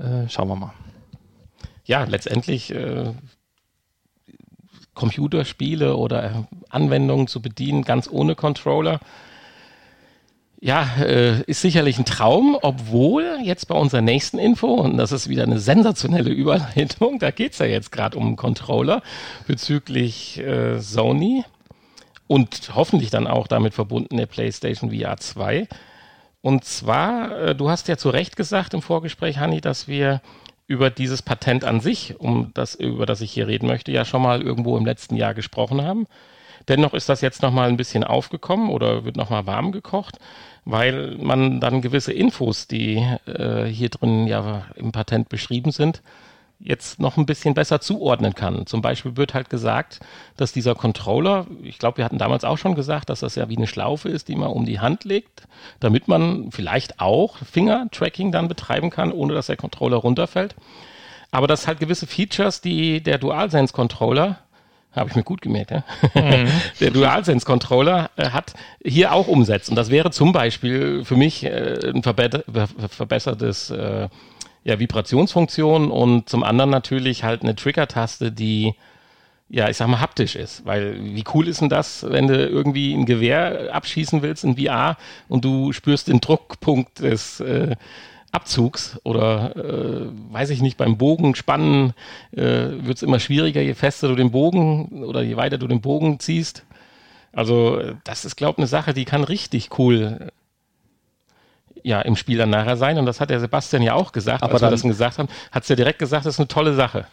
äh, 0.00 0.28
schauen 0.28 0.46
wir 0.46 0.54
mal. 0.54 0.72
Ja, 1.86 2.04
letztendlich 2.04 2.70
äh, 2.72 3.14
Computerspiele 4.94 5.96
oder 5.96 6.46
Anwendungen 6.68 7.26
zu 7.26 7.42
bedienen, 7.42 7.82
ganz 7.82 8.08
ohne 8.08 8.36
Controller 8.36 9.00
ja, 10.64 10.88
äh, 10.98 11.42
ist 11.42 11.60
sicherlich 11.60 11.98
ein 11.98 12.06
Traum, 12.06 12.56
obwohl 12.62 13.36
jetzt 13.42 13.68
bei 13.68 13.74
unserer 13.74 14.00
nächsten 14.00 14.38
Info, 14.38 14.68
und 14.68 14.96
das 14.96 15.12
ist 15.12 15.28
wieder 15.28 15.42
eine 15.42 15.58
sensationelle 15.58 16.30
Überleitung, 16.30 17.18
da 17.18 17.30
geht 17.30 17.52
es 17.52 17.58
ja 17.58 17.66
jetzt 17.66 17.92
gerade 17.92 18.16
um 18.16 18.28
einen 18.28 18.36
Controller 18.36 19.02
bezüglich 19.46 20.38
äh, 20.38 20.80
Sony 20.80 21.44
und 22.28 22.70
hoffentlich 22.74 23.10
dann 23.10 23.26
auch 23.26 23.46
damit 23.46 23.74
verbunden 23.74 24.16
der 24.16 24.24
PlayStation 24.24 24.90
VR 24.90 25.18
2. 25.18 25.68
Und 26.40 26.64
zwar, 26.64 27.38
äh, 27.38 27.54
du 27.54 27.68
hast 27.68 27.86
ja 27.88 27.98
zu 27.98 28.08
Recht 28.08 28.34
gesagt 28.34 28.72
im 28.72 28.80
Vorgespräch, 28.80 29.36
Hanni, 29.36 29.60
dass 29.60 29.86
wir 29.86 30.22
über 30.66 30.88
dieses 30.88 31.20
Patent 31.20 31.64
an 31.64 31.80
sich, 31.80 32.18
um 32.18 32.52
das, 32.54 32.74
über 32.74 33.04
das 33.04 33.20
ich 33.20 33.32
hier 33.32 33.48
reden 33.48 33.66
möchte, 33.66 33.92
ja 33.92 34.06
schon 34.06 34.22
mal 34.22 34.40
irgendwo 34.40 34.78
im 34.78 34.86
letzten 34.86 35.16
Jahr 35.16 35.34
gesprochen 35.34 35.82
haben. 35.82 36.06
Dennoch 36.68 36.94
ist 36.94 37.08
das 37.08 37.20
jetzt 37.20 37.42
nochmal 37.42 37.68
ein 37.68 37.76
bisschen 37.76 38.04
aufgekommen 38.04 38.70
oder 38.70 39.04
wird 39.04 39.16
nochmal 39.16 39.46
warm 39.46 39.72
gekocht 39.72 40.18
weil 40.64 41.16
man 41.18 41.60
dann 41.60 41.82
gewisse 41.82 42.12
Infos, 42.12 42.66
die 42.66 43.06
äh, 43.26 43.64
hier 43.64 43.90
drin 43.90 44.26
ja 44.26 44.62
im 44.76 44.92
Patent 44.92 45.28
beschrieben 45.28 45.72
sind, 45.72 46.02
jetzt 46.58 47.00
noch 47.00 47.16
ein 47.16 47.26
bisschen 47.26 47.52
besser 47.52 47.80
zuordnen 47.80 48.34
kann. 48.34 48.66
Zum 48.66 48.80
Beispiel 48.80 49.16
wird 49.16 49.34
halt 49.34 49.50
gesagt, 49.50 50.00
dass 50.36 50.52
dieser 50.52 50.74
Controller, 50.74 51.46
ich 51.62 51.78
glaube, 51.78 51.98
wir 51.98 52.04
hatten 52.04 52.16
damals 52.16 52.44
auch 52.44 52.56
schon 52.56 52.74
gesagt, 52.74 53.10
dass 53.10 53.20
das 53.20 53.34
ja 53.34 53.48
wie 53.48 53.56
eine 53.56 53.66
Schlaufe 53.66 54.08
ist, 54.08 54.28
die 54.28 54.36
man 54.36 54.48
um 54.48 54.64
die 54.64 54.80
Hand 54.80 55.04
legt, 55.04 55.46
damit 55.80 56.08
man 56.08 56.50
vielleicht 56.52 57.00
auch 57.00 57.36
Finger-Tracking 57.38 58.32
dann 58.32 58.48
betreiben 58.48 58.88
kann, 58.88 59.12
ohne 59.12 59.34
dass 59.34 59.46
der 59.46 59.56
Controller 59.56 59.98
runterfällt. 59.98 60.54
Aber 61.30 61.48
dass 61.48 61.66
halt 61.66 61.80
gewisse 61.80 62.06
Features, 62.06 62.60
die 62.60 63.02
der 63.02 63.18
DualSense-Controller 63.18 64.38
habe 64.94 65.10
ich 65.10 65.16
mir 65.16 65.22
gut 65.22 65.42
gemerkt, 65.42 65.70
ja? 65.70 65.84
mhm. 66.14 66.48
der 66.80 66.90
DualSense-Controller 66.90 68.10
äh, 68.16 68.30
hat 68.30 68.54
hier 68.84 69.12
auch 69.12 69.28
umsetzt. 69.28 69.70
Und 69.70 69.76
das 69.76 69.90
wäre 69.90 70.10
zum 70.10 70.32
Beispiel 70.32 71.04
für 71.04 71.16
mich 71.16 71.44
äh, 71.44 71.90
ein 71.94 72.02
verbe 72.02 72.44
verbessertes 72.88 73.70
äh, 73.70 74.08
ja, 74.64 74.78
Vibrationsfunktion 74.78 75.90
und 75.90 76.28
zum 76.28 76.42
anderen 76.42 76.70
natürlich 76.70 77.24
halt 77.24 77.42
eine 77.42 77.54
Trigger-Taste, 77.54 78.32
die 78.32 78.74
ja, 79.50 79.68
ich 79.68 79.76
sag 79.76 79.88
mal, 79.88 80.00
haptisch 80.00 80.36
ist. 80.36 80.64
Weil 80.64 80.98
wie 81.00 81.24
cool 81.34 81.48
ist 81.48 81.60
denn 81.60 81.68
das, 81.68 82.04
wenn 82.08 82.26
du 82.26 82.34
irgendwie 82.34 82.94
ein 82.94 83.06
Gewehr 83.06 83.72
abschießen 83.72 84.22
willst 84.22 84.42
in 84.42 84.56
VR 84.56 84.96
und 85.28 85.44
du 85.44 85.72
spürst 85.72 86.08
den 86.08 86.20
Druckpunkt 86.20 87.00
des 87.00 87.40
äh, 87.40 87.76
Abzugs 88.34 88.98
oder 89.04 89.54
äh, 89.56 90.06
weiß 90.32 90.50
ich 90.50 90.60
nicht, 90.60 90.76
beim 90.76 90.98
Bogenspannen 90.98 91.94
äh, 92.32 92.40
wird 92.40 92.96
es 92.96 93.02
immer 93.02 93.20
schwieriger, 93.20 93.60
je 93.60 93.74
fester 93.74 94.08
du 94.08 94.16
den 94.16 94.32
Bogen 94.32 95.04
oder 95.04 95.22
je 95.22 95.36
weiter 95.36 95.58
du 95.58 95.68
den 95.68 95.80
Bogen 95.80 96.18
ziehst. 96.20 96.64
Also 97.32 97.80
das 98.04 98.24
ist, 98.24 98.36
glaube 98.36 98.54
ich, 98.54 98.58
eine 98.58 98.66
Sache, 98.66 98.94
die 98.94 99.04
kann 99.04 99.24
richtig 99.24 99.78
cool 99.78 100.30
ja, 101.84 102.00
im 102.00 102.16
Spiel 102.16 102.38
dann 102.38 102.50
nachher 102.50 102.76
sein. 102.76 102.98
Und 102.98 103.06
das 103.06 103.20
hat 103.20 103.30
der 103.30 103.38
Sebastian 103.38 103.82
ja 103.82 103.94
auch 103.94 104.10
gesagt, 104.10 104.42
Aber 104.42 104.54
als 104.54 104.62
wir 104.62 104.70
das 104.70 104.82
gesagt 104.82 105.18
haben, 105.18 105.28
hat 105.52 105.62
es 105.62 105.68
ja 105.68 105.76
direkt 105.76 105.98
gesagt, 105.98 106.26
das 106.26 106.34
ist 106.34 106.40
eine 106.40 106.48
tolle 106.48 106.74
Sache. 106.74 107.06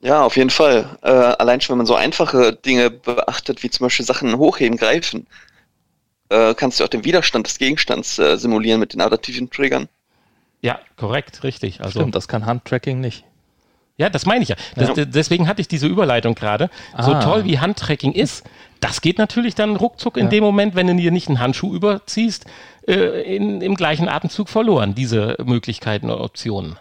Ja, 0.00 0.22
auf 0.22 0.36
jeden 0.36 0.50
Fall. 0.50 0.96
Äh, 1.02 1.10
allein 1.10 1.60
schon, 1.60 1.74
wenn 1.74 1.78
man 1.78 1.86
so 1.86 1.96
einfache 1.96 2.54
Dinge 2.54 2.90
beachtet, 2.90 3.62
wie 3.62 3.68
zum 3.68 3.84
Beispiel 3.84 4.06
Sachen 4.06 4.38
hochheben, 4.38 4.78
greifen, 4.78 5.26
äh, 6.30 6.54
kannst 6.54 6.80
du 6.80 6.84
auch 6.84 6.88
den 6.88 7.04
Widerstand 7.04 7.46
des 7.46 7.58
Gegenstands 7.58 8.18
äh, 8.18 8.38
simulieren 8.38 8.80
mit 8.80 8.94
den 8.94 9.00
adaptiven 9.02 9.50
Triggern. 9.50 9.88
Ja, 10.62 10.78
korrekt, 10.96 11.42
richtig. 11.42 11.80
Also, 11.80 12.00
Stimmt, 12.00 12.14
das 12.14 12.28
kann 12.28 12.46
Handtracking 12.46 13.00
nicht. 13.00 13.24
Ja, 13.96 14.08
das 14.08 14.24
meine 14.24 14.42
ich 14.42 14.48
ja. 14.48 14.56
Das, 14.76 14.96
ja. 14.96 15.04
Deswegen 15.04 15.46
hatte 15.46 15.60
ich 15.60 15.68
diese 15.68 15.86
Überleitung 15.86 16.34
gerade. 16.34 16.70
Ah. 16.94 17.02
So 17.02 17.20
toll 17.20 17.44
wie 17.44 17.58
Handtracking 17.58 18.12
ist, 18.12 18.48
das 18.80 19.02
geht 19.02 19.18
natürlich 19.18 19.54
dann 19.54 19.76
ruckzuck 19.76 20.16
in 20.16 20.24
ja. 20.24 20.30
dem 20.30 20.44
Moment, 20.44 20.74
wenn 20.74 20.86
du 20.86 20.94
dir 20.94 21.10
nicht 21.10 21.28
einen 21.28 21.38
Handschuh 21.38 21.74
überziehst, 21.74 22.46
äh, 22.88 23.36
in, 23.36 23.60
im 23.60 23.74
gleichen 23.74 24.08
Atemzug 24.08 24.48
verloren, 24.48 24.94
diese 24.94 25.36
Möglichkeiten 25.44 26.08
oder 26.08 26.24
Optionen. 26.24 26.78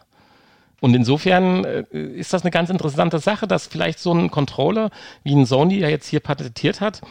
Und 0.80 0.94
insofern 0.94 1.66
äh, 1.66 1.84
ist 1.92 2.32
das 2.32 2.44
eine 2.44 2.52
ganz 2.52 2.70
interessante 2.70 3.20
Sache, 3.20 3.48
dass 3.48 3.68
vielleicht 3.68 4.00
so 4.00 4.14
ein 4.14 4.32
Controller, 4.32 4.90
wie 5.24 5.36
ein 5.36 5.46
Sony 5.46 5.80
ja 5.80 5.90
jetzt 5.90 6.08
hier 6.08 6.22
patentiert 6.22 6.80
hat, 6.80 7.02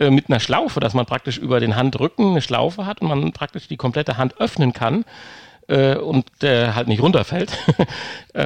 äh, 0.00 0.10
mit 0.10 0.28
einer 0.28 0.40
Schlaufe, 0.40 0.80
dass 0.80 0.94
man 0.94 1.06
praktisch 1.06 1.38
über 1.38 1.60
den 1.60 1.76
Handrücken 1.76 2.30
eine 2.30 2.42
Schlaufe 2.42 2.84
hat 2.84 3.00
und 3.00 3.08
man 3.08 3.32
praktisch 3.32 3.68
die 3.68 3.76
komplette 3.76 4.16
Hand 4.16 4.40
öffnen 4.40 4.72
kann, 4.72 5.04
äh, 5.68 5.96
und 5.96 6.26
der 6.40 6.74
halt 6.74 6.88
nicht 6.88 7.02
runterfällt. 7.02 7.56
äh, 8.34 8.40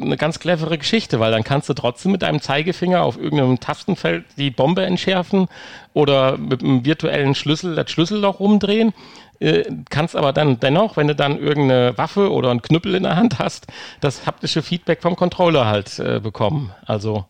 eine 0.00 0.16
ganz 0.16 0.38
clevere 0.38 0.78
Geschichte, 0.78 1.20
weil 1.20 1.30
dann 1.30 1.44
kannst 1.44 1.68
du 1.68 1.74
trotzdem 1.74 2.12
mit 2.12 2.22
deinem 2.22 2.40
Zeigefinger 2.40 3.02
auf 3.02 3.16
irgendeinem 3.16 3.60
Tastenfeld 3.60 4.24
die 4.36 4.50
Bombe 4.50 4.84
entschärfen 4.84 5.48
oder 5.92 6.36
mit 6.36 6.62
einem 6.62 6.84
virtuellen 6.84 7.34
Schlüssel 7.34 7.74
das 7.74 7.90
Schlüsselloch 7.90 8.40
rumdrehen. 8.40 8.92
Äh, 9.40 9.64
kannst 9.88 10.16
aber 10.16 10.32
dann 10.32 10.58
dennoch, 10.58 10.96
wenn 10.96 11.06
du 11.06 11.14
dann 11.14 11.38
irgendeine 11.38 11.96
Waffe 11.96 12.32
oder 12.32 12.50
einen 12.50 12.62
Knüppel 12.62 12.94
in 12.94 13.04
der 13.04 13.16
Hand 13.16 13.38
hast, 13.38 13.68
das 14.00 14.26
haptische 14.26 14.62
Feedback 14.62 15.00
vom 15.00 15.14
Controller 15.14 15.66
halt 15.66 15.98
äh, 16.00 16.18
bekommen. 16.20 16.72
Also 16.84 17.26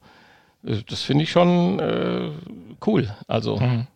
äh, 0.64 0.76
das 0.88 1.02
finde 1.02 1.24
ich 1.24 1.30
schon 1.30 1.78
äh, 1.80 2.30
cool. 2.86 3.14
Also 3.26 3.56
mhm. 3.56 3.86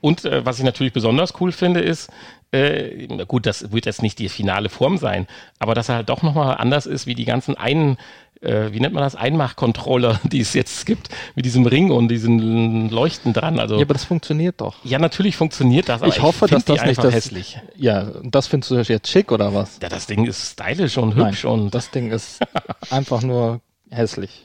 Und 0.00 0.24
äh, 0.24 0.44
was 0.44 0.58
ich 0.58 0.64
natürlich 0.64 0.92
besonders 0.92 1.34
cool 1.40 1.52
finde, 1.52 1.80
ist, 1.80 2.10
äh, 2.50 3.06
gut, 3.26 3.46
das 3.46 3.72
wird 3.72 3.86
jetzt 3.86 4.02
nicht 4.02 4.18
die 4.18 4.28
finale 4.28 4.68
Form 4.68 4.96
sein, 4.96 5.26
aber 5.58 5.74
dass 5.74 5.88
er 5.88 5.96
halt 5.96 6.08
doch 6.08 6.22
nochmal 6.22 6.56
anders 6.56 6.86
ist 6.86 7.06
wie 7.06 7.14
die 7.14 7.26
ganzen 7.26 7.56
einen, 7.56 7.98
äh, 8.40 8.72
wie 8.72 8.80
nennt 8.80 8.94
man 8.94 9.02
das, 9.02 9.16
Einmach-Controller, 9.16 10.20
die 10.24 10.40
es 10.40 10.54
jetzt 10.54 10.86
gibt, 10.86 11.10
mit 11.34 11.44
diesem 11.44 11.66
Ring 11.66 11.90
und 11.90 12.08
diesen 12.08 12.88
Leuchten 12.88 13.32
dran. 13.32 13.58
Also, 13.58 13.76
ja, 13.76 13.82
aber 13.82 13.94
das 13.94 14.04
funktioniert 14.04 14.60
doch. 14.60 14.76
Ja, 14.84 14.98
natürlich 14.98 15.36
funktioniert 15.36 15.88
das, 15.88 16.02
aber 16.02 16.10
ich 16.10 16.22
hoffe, 16.22 16.46
ich 16.46 16.52
dass 16.52 16.64
das 16.64 16.84
nicht 16.84 17.02
das, 17.02 17.12
hässlich. 17.12 17.60
Ja, 17.76 18.12
das 18.22 18.46
findest 18.46 18.70
du 18.70 18.76
jetzt 18.76 19.08
schick 19.08 19.30
oder 19.30 19.52
was? 19.52 19.78
Ja, 19.82 19.88
das 19.88 20.06
Ding 20.06 20.24
ist 20.24 20.52
stylisch 20.52 20.96
und 20.96 21.16
hübsch 21.16 21.44
Nein, 21.44 21.52
und. 21.52 21.74
Das 21.74 21.90
Ding 21.90 22.10
ist 22.10 22.40
einfach 22.90 23.22
nur 23.22 23.60
hässlich. 23.90 24.44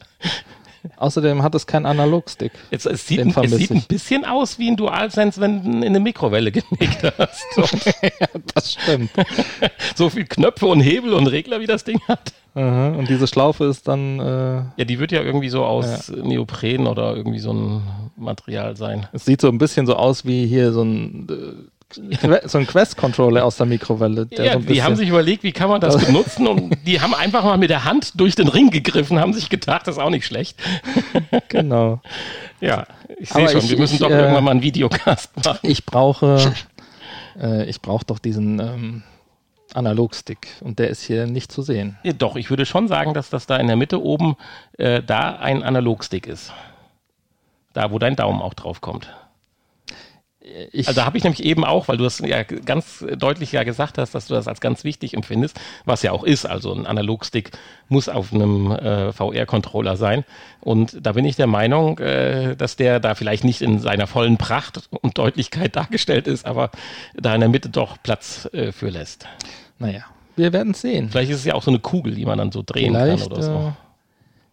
Außerdem 0.98 1.44
hat 1.44 1.56
es 1.56 1.66
keinen 1.66 1.86
Analogstick. 1.86 2.52
Jetzt, 2.72 2.86
es, 2.86 3.08
sieht, 3.08 3.22
ein, 3.22 3.30
es 3.30 3.52
sieht 3.52 3.72
ein 3.72 3.84
bisschen 3.84 4.26
aus 4.26 4.60
wie 4.60 4.70
ein 4.70 4.76
DualSense, 4.76 5.40
wenn 5.40 5.64
du 5.64 5.70
in 5.78 5.84
eine 5.84 6.00
Mikrowelle 6.00 6.52
gelegt 6.52 7.04
hast. 7.18 7.46
So. 7.56 7.62
ja, 8.02 8.28
das 8.54 8.74
stimmt. 8.74 9.12
so 9.96 10.10
viel 10.10 10.26
Knöpfe 10.26 10.66
und 10.66 10.82
Hebel 10.82 11.14
und 11.14 11.28
Regler, 11.28 11.60
wie 11.60 11.68
das 11.68 11.84
Ding 11.84 12.00
hat. 12.08 12.34
Aha, 12.56 12.90
und 12.90 13.10
diese 13.10 13.26
Schlaufe 13.28 13.66
ist 13.66 13.88
dann. 13.88 14.20
Äh, 14.20 14.56
ja, 14.78 14.86
die 14.86 15.00
wird 15.00 15.12
ja 15.12 15.24
irgendwie 15.24 15.50
so 15.50 15.66
aus 15.66 16.10
ja. 16.10 16.24
Neopren 16.24 16.86
oder 16.86 17.16
irgendwie 17.16 17.40
so 17.40 17.52
ein 17.52 17.82
Material 18.16 18.76
sein. 18.76 19.08
Es 19.12 19.26
sieht 19.26 19.42
so 19.42 19.50
ein 19.50 19.58
bisschen 19.58 19.88
so 19.88 19.96
aus 19.96 20.26
wie 20.26 20.46
hier 20.46 20.72
so 20.72 20.84
ein 20.84 21.28
äh, 21.30 21.34
so 22.46 22.58
ein 22.58 22.68
Quest-Controller 22.68 23.46
aus 23.46 23.58
der 23.58 23.66
Mikrowelle. 23.66 24.26
Der 24.26 24.46
ja, 24.46 24.54
so 24.54 24.60
die 24.60 24.84
haben 24.84 24.96
sich 24.96 25.10
überlegt, 25.10 25.44
wie 25.44 25.52
kann 25.52 25.70
man 25.70 25.82
das 25.82 25.98
benutzen 26.06 26.48
und 26.48 26.78
die 26.86 27.02
haben 27.02 27.14
einfach 27.14 27.44
mal 27.44 27.58
mit 27.58 27.70
der 27.70 27.86
Hand 27.86 28.20
durch 28.20 28.36
den 28.36 28.48
Ring 28.48 28.70
gegriffen, 28.70 29.20
haben 29.20 29.34
sich 29.34 29.50
gedacht, 29.50 29.88
das 29.88 29.96
ist 29.96 30.02
auch 30.02 30.10
nicht 30.10 30.26
schlecht. 30.26 30.58
Genau. 31.50 32.02
ja, 32.62 32.86
ich 33.18 33.30
sehe 33.30 33.48
schon, 33.50 33.62
ich, 33.62 33.70
wir 33.72 33.78
müssen 33.78 33.96
ich, 33.96 34.00
doch 34.00 34.10
äh, 34.10 34.20
irgendwann 34.20 34.44
mal 34.44 34.52
einen 34.52 34.62
Videocast 34.64 35.32
machen. 35.46 35.60
Ich 35.62 35.86
brauche, 35.86 36.54
äh, 37.40 37.66
ich 37.66 37.82
brauche 37.82 38.06
doch 38.06 38.18
diesen 38.20 38.60
ähm, 38.60 39.04
Analogstick 39.74 40.48
und 40.62 40.80
der 40.80 40.90
ist 40.90 41.02
hier 41.04 41.28
nicht 41.28 41.52
zu 41.52 41.62
sehen. 41.62 41.98
Ja, 42.04 42.14
doch, 42.14 42.36
ich 42.36 42.50
würde 42.50 42.66
schon 42.66 42.88
sagen, 42.88 43.14
dass 43.14 43.30
das 43.30 43.46
da 43.46 43.58
in 43.58 43.68
der 43.68 43.76
Mitte 43.76 44.02
oben 44.02 44.36
äh, 44.78 45.02
da 45.04 45.36
ein 45.36 45.64
Analogstick 45.64 46.28
ist. 46.28 46.54
Da, 47.74 47.92
wo 47.92 48.00
dein 48.00 48.16
Daumen 48.16 48.42
auch 48.42 48.54
drauf 48.54 48.82
kommt. 48.82 49.10
Ich 50.72 50.90
also 50.90 51.06
habe 51.06 51.18
ich 51.18 51.24
nämlich 51.24 51.44
eben 51.44 51.64
auch, 51.64 51.88
weil 51.88 51.96
du 51.96 52.04
das 52.04 52.20
ja 52.20 52.44
ganz 52.44 53.06
deutlich 53.18 53.54
ja 53.54 53.64
gesagt 53.64 53.98
hast, 53.98 54.14
dass 54.14 54.28
du 54.28 54.34
das 54.34 54.50
als 54.50 54.60
ganz 54.60 54.84
wichtig 54.84 55.14
empfindest, 55.14 55.58
was 55.86 56.04
ja 56.04 56.12
auch 56.12 56.26
ist. 56.26 56.46
Also 56.46 56.74
ein 56.74 56.86
Analogstick 56.86 57.52
muss 57.88 58.10
auf 58.10 58.34
einem 58.34 58.72
äh, 58.72 59.14
VR-Controller 59.14 59.96
sein. 59.96 60.26
Und 60.60 60.98
da 61.02 61.14
bin 61.14 61.24
ich 61.24 61.38
der 61.38 61.48
Meinung, 61.48 61.98
äh, 62.00 62.58
dass 62.58 62.76
der 62.76 63.00
da 63.00 63.16
vielleicht 63.16 63.46
nicht 63.46 63.62
in 63.62 63.80
seiner 63.80 64.06
vollen 64.06 64.38
Pracht 64.38 64.90
und 64.92 65.18
Deutlichkeit 65.18 65.78
dargestellt 65.78 66.28
ist, 66.28 66.46
aber 66.46 66.72
da 67.16 67.34
in 67.34 67.40
der 67.40 67.50
Mitte 67.50 67.70
doch 67.70 67.98
Platz 68.04 68.50
äh, 68.52 68.74
für 68.74 68.90
lässt. 68.90 69.26
Naja, 69.80 70.02
wir 70.36 70.52
werden 70.52 70.74
sehen. 70.74 71.10
Vielleicht 71.10 71.32
ist 71.32 71.38
es 71.38 71.46
ja 71.46 71.54
auch 71.54 71.64
so 71.64 71.72
eine 71.72 71.80
Kugel, 71.80 72.16
die 72.16 72.26
man 72.26 72.38
dann 72.38 72.52
so 72.52 72.64
drehen 72.66 72.94
vielleicht, 72.94 73.24
kann 73.24 73.32
oder 73.32 73.44
so. 73.44 73.52
Äh, 73.52 73.72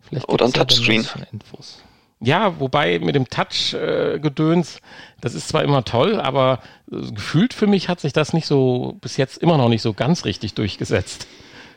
vielleicht 0.03 0.29
oder 0.29 0.45
ein 0.45 0.53
Touchscreen. 0.53 1.05
Infos. 1.33 1.83
Ja, 2.23 2.61
wobei 2.61 2.99
mit 2.99 3.15
dem 3.15 3.29
Touch-Gedöns, 3.29 4.77
äh, 4.77 4.81
das 5.23 5.35
ist 5.35 5.49
zwar 5.49 5.65
immer 5.65 5.85
toll, 5.85 6.21
aber 6.21 6.61
äh, 6.93 7.11
gefühlt 7.13 7.55
für 7.55 7.67
mich 7.67 7.89
hat 7.89 8.01
sich 8.01 8.13
das 8.13 8.35
nicht 8.35 8.47
so, 8.47 8.99
bis 9.01 9.17
jetzt 9.17 9.39
immer 9.39 9.57
noch 9.57 9.71
nicht 9.71 9.81
so 9.81 9.95
ganz 9.95 10.27
richtig 10.27 10.55
durchgesetzt. 10.55 11.27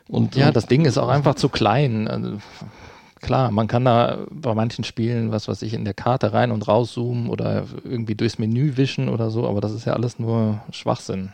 Und, 0.09 0.35
ja, 0.35 0.51
das 0.51 0.65
Ding 0.65 0.83
ist 0.83 0.97
auch 0.97 1.07
einfach 1.07 1.35
zu 1.35 1.47
klein. 1.47 2.09
Also, 2.09 2.39
klar, 3.21 3.51
man 3.51 3.67
kann 3.67 3.85
da 3.85 4.25
bei 4.29 4.53
manchen 4.53 4.83
Spielen, 4.83 5.31
was 5.31 5.47
weiß 5.47 5.61
ich, 5.61 5.73
in 5.73 5.85
der 5.85 5.93
Karte 5.93 6.33
rein 6.33 6.51
und 6.51 6.67
rauszoomen 6.67 7.29
oder 7.29 7.65
irgendwie 7.85 8.15
durchs 8.15 8.37
Menü 8.37 8.75
wischen 8.75 9.07
oder 9.07 9.29
so, 9.29 9.47
aber 9.47 9.61
das 9.61 9.71
ist 9.71 9.85
ja 9.85 9.93
alles 9.93 10.19
nur 10.19 10.61
Schwachsinn. 10.71 11.31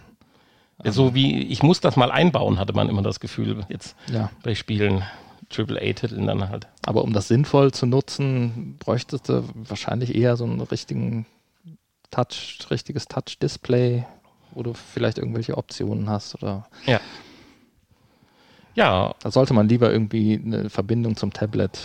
Ja, 0.83 0.91
so 0.91 1.15
wie, 1.15 1.41
ich 1.41 1.63
muss 1.63 1.81
das 1.81 1.95
mal 1.97 2.11
einbauen, 2.11 2.59
hatte 2.59 2.73
man 2.73 2.89
immer 2.89 3.01
das 3.01 3.19
Gefühl 3.19 3.65
jetzt 3.69 3.95
ja. 4.13 4.29
bei 4.43 4.55
Spielen. 4.55 5.03
AAA-Titeln 5.51 6.27
dann 6.27 6.49
halt. 6.49 6.67
Aber 6.85 7.03
um 7.03 7.13
das 7.13 7.27
sinnvoll 7.27 7.71
zu 7.71 7.85
nutzen, 7.85 8.77
bräuchtest 8.79 9.29
du 9.29 9.43
wahrscheinlich 9.55 10.15
eher 10.15 10.37
so 10.37 10.43
einen 10.43 10.61
richtigen 10.61 11.25
Touch, 12.11 12.59
richtiges 12.69 13.07
Touch-Display, 13.07 14.05
wo 14.51 14.63
du 14.63 14.73
vielleicht 14.73 15.17
irgendwelche 15.17 15.57
Optionen 15.57 16.09
hast 16.09 16.35
oder. 16.35 16.67
Ja. 16.85 16.99
Ja. 18.75 19.15
Da 19.21 19.31
sollte 19.31 19.53
man 19.53 19.67
lieber 19.67 19.91
irgendwie 19.91 20.41
eine 20.43 20.69
Verbindung 20.69 21.15
zum 21.15 21.33
Tablet 21.33 21.79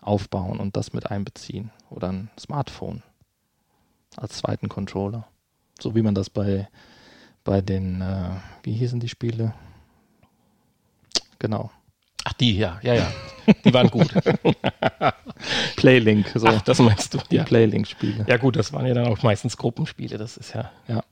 aufbauen 0.00 0.58
und 0.60 0.76
das 0.76 0.92
mit 0.92 1.10
einbeziehen. 1.10 1.70
Oder 1.90 2.08
ein 2.10 2.30
Smartphone 2.38 3.02
als 4.16 4.38
zweiten 4.38 4.68
Controller. 4.68 5.26
So 5.80 5.94
wie 5.94 6.02
man 6.02 6.14
das 6.14 6.30
bei, 6.30 6.68
bei 7.44 7.60
den, 7.60 8.00
äh, 8.00 8.30
wie 8.62 8.72
hießen 8.72 9.00
die 9.00 9.08
Spiele? 9.08 9.54
Genau. 11.38 11.70
Ach, 12.28 12.32
die, 12.32 12.58
ja, 12.58 12.80
ja, 12.82 12.94
ja. 12.94 13.06
Die 13.64 13.72
waren 13.72 13.88
gut. 13.88 14.08
Playlink, 15.76 16.32
so. 16.34 16.48
Ach, 16.48 16.60
das 16.62 16.80
meinst 16.80 17.14
du? 17.14 17.18
Die 17.30 17.36
ja. 17.36 17.44
Playlink-Spiele. 17.44 18.26
Ja, 18.26 18.36
gut, 18.36 18.56
das 18.56 18.72
waren 18.72 18.84
ja 18.84 18.94
dann 18.94 19.06
auch 19.06 19.22
meistens 19.22 19.56
Gruppenspiele, 19.56 20.18
das 20.18 20.36
ist 20.36 20.52
ja. 20.52 20.72
Ja. 20.88 21.04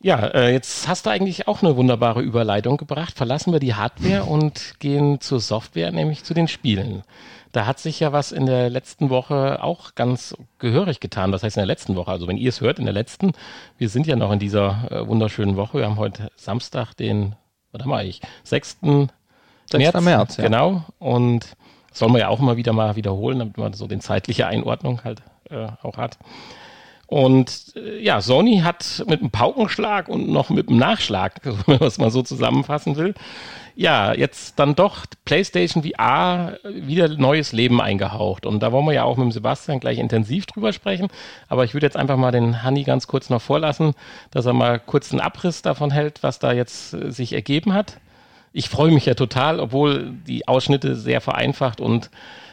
Ja, 0.00 0.26
äh, 0.28 0.52
jetzt 0.52 0.86
hast 0.86 1.06
du 1.06 1.10
eigentlich 1.10 1.48
auch 1.48 1.62
eine 1.62 1.76
wunderbare 1.76 2.20
Überleitung 2.20 2.76
gebracht. 2.76 3.16
Verlassen 3.16 3.52
wir 3.52 3.58
die 3.58 3.74
Hardware 3.74 4.24
und 4.24 4.74
gehen 4.78 5.20
zur 5.20 5.40
Software, 5.40 5.90
nämlich 5.90 6.22
zu 6.22 6.34
den 6.34 6.46
Spielen. 6.46 7.02
Da 7.50 7.66
hat 7.66 7.80
sich 7.80 7.98
ja 7.98 8.12
was 8.12 8.30
in 8.30 8.46
der 8.46 8.70
letzten 8.70 9.10
Woche 9.10 9.60
auch 9.60 9.96
ganz 9.96 10.36
gehörig 10.58 11.00
getan. 11.00 11.32
Was 11.32 11.42
heißt 11.42 11.56
in 11.56 11.62
der 11.62 11.66
letzten 11.66 11.96
Woche? 11.96 12.12
Also 12.12 12.28
wenn 12.28 12.36
ihr 12.36 12.50
es 12.50 12.60
hört, 12.60 12.78
in 12.78 12.84
der 12.84 12.94
letzten, 12.94 13.32
wir 13.78 13.88
sind 13.88 14.06
ja 14.06 14.14
noch 14.14 14.30
in 14.30 14.38
dieser 14.38 14.88
äh, 14.90 15.08
wunderschönen 15.08 15.56
Woche. 15.56 15.78
Wir 15.78 15.86
haben 15.86 15.96
heute 15.96 16.30
Samstag, 16.36 16.94
den, 16.94 17.34
was 17.72 17.82
haben 17.82 17.90
wir 17.90 17.96
eigentlich, 17.96 18.20
6. 18.44 18.76
6. 19.70 19.78
März, 19.78 20.04
März 20.04 20.36
ja. 20.36 20.44
genau. 20.44 20.84
Und 20.98 21.56
sollen 21.92 22.12
wir 22.12 22.20
ja 22.20 22.28
auch 22.28 22.40
immer 22.40 22.56
wieder 22.56 22.72
mal 22.72 22.96
wiederholen, 22.96 23.38
damit 23.38 23.56
man 23.56 23.72
so 23.72 23.86
den 23.86 24.00
zeitliche 24.00 24.46
Einordnung 24.46 25.02
halt 25.04 25.22
äh, 25.50 25.68
auch 25.82 25.96
hat. 25.96 26.18
Und 27.06 27.72
äh, 27.76 28.02
ja, 28.02 28.20
Sony 28.20 28.60
hat 28.64 29.04
mit 29.06 29.20
einem 29.20 29.30
Paukenschlag 29.30 30.08
und 30.08 30.28
noch 30.28 30.50
mit 30.50 30.68
einem 30.68 30.78
Nachschlag, 30.78 31.40
wenn 31.66 31.78
man 31.78 31.88
es 31.88 31.98
mal 31.98 32.10
so 32.10 32.22
zusammenfassen 32.22 32.96
will, 32.96 33.14
ja, 33.76 34.14
jetzt 34.14 34.58
dann 34.60 34.76
doch 34.76 35.04
PlayStation 35.24 35.82
VR 35.82 36.58
wieder 36.64 37.08
neues 37.08 37.52
Leben 37.52 37.80
eingehaucht. 37.80 38.46
Und 38.46 38.62
da 38.62 38.70
wollen 38.70 38.86
wir 38.86 38.92
ja 38.92 39.02
auch 39.02 39.16
mit 39.16 39.24
dem 39.24 39.32
Sebastian 39.32 39.80
gleich 39.80 39.98
intensiv 39.98 40.46
drüber 40.46 40.72
sprechen. 40.72 41.08
Aber 41.48 41.64
ich 41.64 41.74
würde 41.74 41.86
jetzt 41.86 41.96
einfach 41.96 42.16
mal 42.16 42.30
den 42.30 42.62
Hanni 42.62 42.84
ganz 42.84 43.08
kurz 43.08 43.30
noch 43.30 43.42
vorlassen, 43.42 43.94
dass 44.30 44.46
er 44.46 44.52
mal 44.52 44.78
kurz 44.78 45.10
einen 45.10 45.20
Abriss 45.20 45.62
davon 45.62 45.90
hält, 45.90 46.22
was 46.22 46.38
da 46.38 46.52
jetzt 46.52 46.94
äh, 46.94 47.10
sich 47.10 47.32
ergeben 47.32 47.74
hat 47.74 47.98
ich 48.54 48.68
freue 48.68 48.92
mich 48.92 49.04
ja 49.04 49.14
total, 49.14 49.58
obwohl 49.58 50.12
die 50.26 50.46
Ausschnitte 50.46 50.94
sehr 50.94 51.20
vereinfacht 51.20 51.80
und 51.80 52.08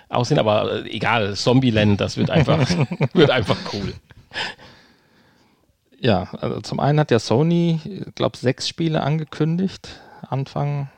aussehen, 0.09 0.39
aber 0.39 0.83
egal, 0.87 1.35
Zombieland, 1.35 2.01
das 2.01 2.17
wird 2.17 2.31
einfach, 2.31 2.67
wird 3.13 3.29
einfach 3.29 3.57
cool. 3.71 3.93
Ja, 5.99 6.27
also 6.41 6.59
zum 6.61 6.79
einen 6.79 6.99
hat 6.99 7.11
ja 7.11 7.19
Sony, 7.19 7.79
ich 7.83 8.15
glaube, 8.15 8.35
sechs 8.35 8.67
Spiele 8.67 9.03
angekündigt, 9.03 10.01
Anfang, 10.27 10.89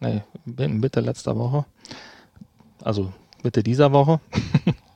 nee, 0.00 0.22
Mitte 0.44 1.00
letzter 1.00 1.36
Woche. 1.38 1.64
Also 2.82 3.12
Mitte 3.44 3.62
dieser 3.62 3.92
Woche. 3.92 4.18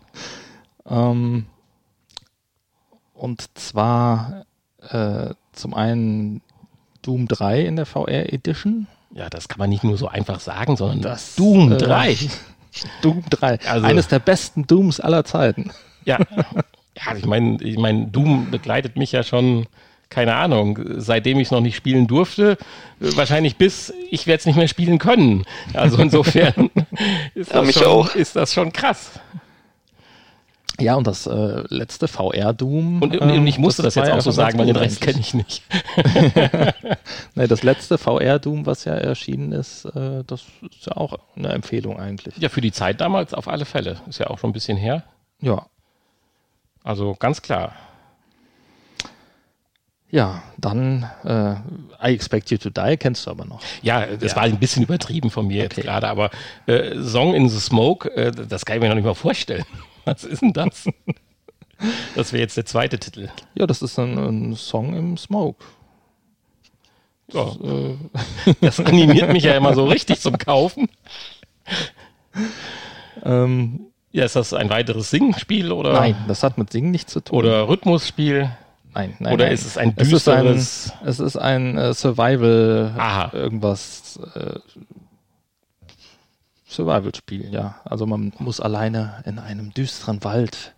ähm, 0.91 1.47
und 3.15 3.47
zwar 3.57 4.45
äh, 4.81 5.35
zum 5.53 5.75
einen 5.75 6.43
Doom 7.03 7.29
3 7.29 7.61
in 7.61 7.77
der 7.77 7.87
VR 7.87 8.33
Edition, 8.33 8.89
ja, 9.15 9.29
das 9.29 9.49
kann 9.49 9.59
man 9.59 9.71
nicht 9.71 9.85
nur 9.85 9.97
so 9.97 10.09
einfach 10.09 10.41
sagen, 10.41 10.77
sondern 10.77 11.03
das 11.03 11.35
Doom 11.35 11.77
3. 11.77 12.13
Äh, 12.13 12.17
Doom 13.03 13.23
3. 13.29 13.59
Also, 13.67 13.87
Eines 13.87 14.09
der 14.09 14.19
besten 14.19 14.67
Dooms 14.67 15.01
aller 15.01 15.25
Zeiten. 15.25 15.71
Ja, 16.05 16.19
ja 16.97 17.17
ich 17.17 17.27
meine, 17.27 17.63
ich 17.63 17.79
mein, 17.79 18.11
Doom 18.13 18.51
begleitet 18.51 18.97
mich 18.97 19.13
ja 19.13 19.23
schon, 19.23 19.67
keine 20.09 20.35
Ahnung, 20.35 20.79
seitdem 20.97 21.39
ich 21.39 21.49
es 21.49 21.51
noch 21.51 21.61
nicht 21.61 21.77
spielen 21.77 22.07
durfte, 22.07 22.59
wahrscheinlich 22.99 23.57
bis 23.57 23.93
ich 24.11 24.27
werde 24.27 24.41
es 24.41 24.47
nicht 24.47 24.57
mehr 24.57 24.69
spielen 24.69 24.99
können. 24.99 25.45
Also 25.75 25.97
insofern 26.03 26.71
ist, 27.35 27.55
das 27.55 27.75
schon, 27.75 28.09
ist 28.15 28.37
das 28.37 28.53
schon 28.53 28.73
krass. 28.73 29.13
Ja, 30.83 30.97
und 30.97 31.07
das 31.07 31.27
äh, 31.27 31.63
letzte 31.69 32.09
VR-Doom. 32.09 33.03
Und, 33.03 33.17
und 33.17 33.47
ich 33.47 33.59
musste 33.59 33.83
das, 33.83 33.95
war 33.97 34.05
jetzt 34.05 34.15
auch 34.15 34.21
so 34.21 34.33
sagen, 34.33 34.59
weil 34.59 34.67
den 34.67 34.77
Rest 34.77 35.01
kenne 35.01 35.21
ich 35.21 35.33
nicht. 35.33 35.63
nee, 37.35 37.47
das 37.47 37.63
letzte 37.63 37.99
VR-Doom, 37.99 38.67
was 38.67 38.85
ja 38.85 38.95
erschienen 38.95 39.53
ist, 39.53 39.85
äh, 39.85 40.25
das 40.27 40.43
ist 40.71 40.87
ja 40.87 40.97
auch 40.97 41.19
eine 41.37 41.51
Empfehlung 41.51 42.01
eigentlich. 42.01 42.37
Ja, 42.39 42.49
für 42.49 42.61
die 42.61 42.73
Zeit 42.73 43.01
damals 43.01 43.33
auf 43.33 43.47
alle 43.47 43.65
Fälle. 43.65 44.01
Ist 44.09 44.19
ja 44.19 44.27
auch 44.27 44.39
schon 44.39 44.51
ein 44.51 44.55
bisschen 44.55 44.77
her. 44.77 45.05
Ja. 45.41 45.67
Also 46.83 47.15
ganz 47.19 47.43
klar. 47.43 47.73
Ja, 50.11 50.43
dann 50.59 51.09
äh, 51.25 51.53
I 52.07 52.13
Expect 52.15 52.51
You 52.51 52.59
to 52.59 52.71
Die 52.71 52.97
kennst 52.99 53.27
du 53.27 53.31
aber 53.31 53.45
noch. 53.47 53.61
Ja, 53.83 54.05
das 54.07 54.33
Ja. 54.33 54.37
war 54.37 54.43
ein 54.43 54.59
bisschen 54.59 54.83
übertrieben 54.83 55.31
von 55.31 55.47
mir 55.47 55.63
jetzt 55.63 55.79
Okay. 55.79 55.87
gerade, 55.87 56.09
aber 56.09 56.31
äh, 56.67 57.01
Song 57.01 57.35
in 57.35 57.49
the 57.49 57.59
Smoke, 57.61 58.15
äh, 58.15 58.31
das 58.33 58.65
kann 58.67 58.77
ich 58.77 58.83
mir 58.83 58.89
noch 58.89 58.97
nicht 58.97 59.05
mal 59.07 59.15
vorstellen. 59.15 59.65
Was 60.05 60.25
ist 60.25 60.43
denn 60.43 60.53
das? 60.53 60.89
Das 62.15 62.33
wäre 62.33 62.43
jetzt 62.43 62.57
der 62.57 62.67
zweite 62.67 62.99
Titel. 62.99 63.29
Ja, 63.55 63.67
das 63.67 63.83
ist 63.83 63.99
ein, 63.99 64.17
ein 64.19 64.57
Song 64.57 64.95
im 64.95 65.17
Smoke. 65.17 65.65
Ja, 67.33 67.47
äh, 67.65 67.97
das 68.61 68.79
animiert 68.81 69.33
mich 69.33 69.45
ja 69.45 69.55
immer 69.57 69.75
so 69.75 69.87
richtig 69.87 70.21
zum 70.21 70.39
Kaufen. 70.39 70.89
Ähm, 73.25 73.87
Ja, 74.11 74.25
ist 74.25 74.37
das 74.37 74.53
ein 74.53 74.69
weiteres 74.71 75.11
Singspiel 75.11 75.73
oder, 75.73 75.95
nein, 75.95 76.17
das 76.29 76.43
hat 76.43 76.59
mit 76.59 76.71
Singen 76.71 76.91
nichts 76.91 77.13
zu 77.13 77.21
tun. 77.21 77.39
oder 77.39 77.69
Rhythmusspiel? 77.69 78.51
nein, 78.95 79.17
nein, 79.21 79.33
oder 79.33 79.45
nein. 79.47 79.55
ist 79.55 79.65
es 79.65 79.79
ein 79.79 79.95
es 79.97 80.13
ist 80.13 80.29
ein, 80.29 80.45
düsteres? 80.45 80.93
es 81.05 81.19
ist 81.21 81.37
ein 81.37 81.79
äh, 81.79 81.95
Survival 81.95 82.93
Aha. 82.99 83.31
irgendwas 83.33 84.21
äh, 84.35 84.59
Survival-Spiel, 86.73 87.53
ja. 87.53 87.77
Also 87.85 88.07
man 88.07 88.33
muss 88.39 88.61
alleine 88.61 89.23
in 89.27 89.39
einem 89.39 89.73
düsteren 89.75 90.23
Wald 90.25 90.75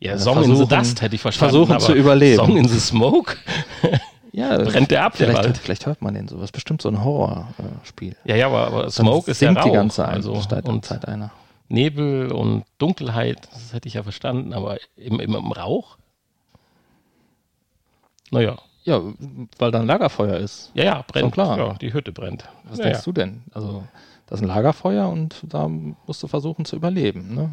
Ja, 0.00 0.12
äh, 0.14 0.18
Song 0.18 0.38
in 0.38 0.44
the 0.44 0.48
versuchen- 0.50 0.68
Dust 0.78 1.02
hätte 1.02 1.14
ich 1.14 1.20
verstanden. 1.22 1.54
versuchen 1.66 1.80
zu 1.80 1.92
überleben. 1.94 2.36
Song 2.36 2.56
in 2.56 2.68
the 2.68 2.78
Smoke? 2.80 3.36
ja, 4.32 4.56
Brennt 4.58 4.90
der 4.90 5.04
ab, 5.04 5.16
der 5.16 5.28
vielleicht, 5.28 5.44
Wald? 5.44 5.58
vielleicht 5.58 5.86
hört 5.86 6.02
man 6.02 6.14
den 6.14 6.28
so. 6.28 6.36
Das 6.36 6.46
ist 6.46 6.52
bestimmt 6.52 6.82
so 6.82 6.88
ein 6.88 7.02
Horrorspiel. 7.04 8.16
Ja, 8.24 8.36
ja, 8.36 8.46
aber, 8.46 8.66
aber 8.66 8.90
Smoke 8.90 9.30
ist 9.30 9.40
ja 9.40 9.52
Rauch. 9.52 9.64
die 9.64 9.70
ganze 9.72 10.06
also, 10.06 10.40
Zeit, 10.40 10.68
und 10.68 10.84
Zeit 10.84 11.06
einer. 11.08 11.30
Nebel 11.68 12.30
und 12.30 12.64
Dunkelheit, 12.78 13.48
das 13.52 13.72
hätte 13.72 13.88
ich 13.88 13.94
ja 13.94 14.02
verstanden, 14.02 14.52
aber 14.52 14.76
im, 14.96 15.18
im, 15.18 15.34
im 15.34 15.52
Rauch? 15.52 15.96
Naja, 18.30 18.58
Ja, 18.84 19.00
weil 19.58 19.70
da 19.70 19.80
ein 19.80 19.86
Lagerfeuer 19.86 20.36
ist. 20.36 20.70
ja, 20.74 20.84
ja, 20.84 21.04
brennt. 21.06 21.22
Schon 21.24 21.30
klar. 21.30 21.58
Ja, 21.58 21.72
die 21.74 21.92
Hütte 21.92 22.12
brennt. 22.12 22.44
Was 22.64 22.78
ja, 22.78 22.84
denkst 22.84 23.00
ja. 23.00 23.04
du 23.04 23.12
denn? 23.12 23.42
Also, 23.54 23.84
das 24.26 24.40
ist 24.40 24.44
ein 24.44 24.48
Lagerfeuer 24.48 25.08
und 25.08 25.42
da 25.48 25.68
musst 25.68 26.22
du 26.22 26.26
versuchen 26.26 26.64
zu 26.64 26.76
überleben. 26.76 27.34
Ne? 27.34 27.50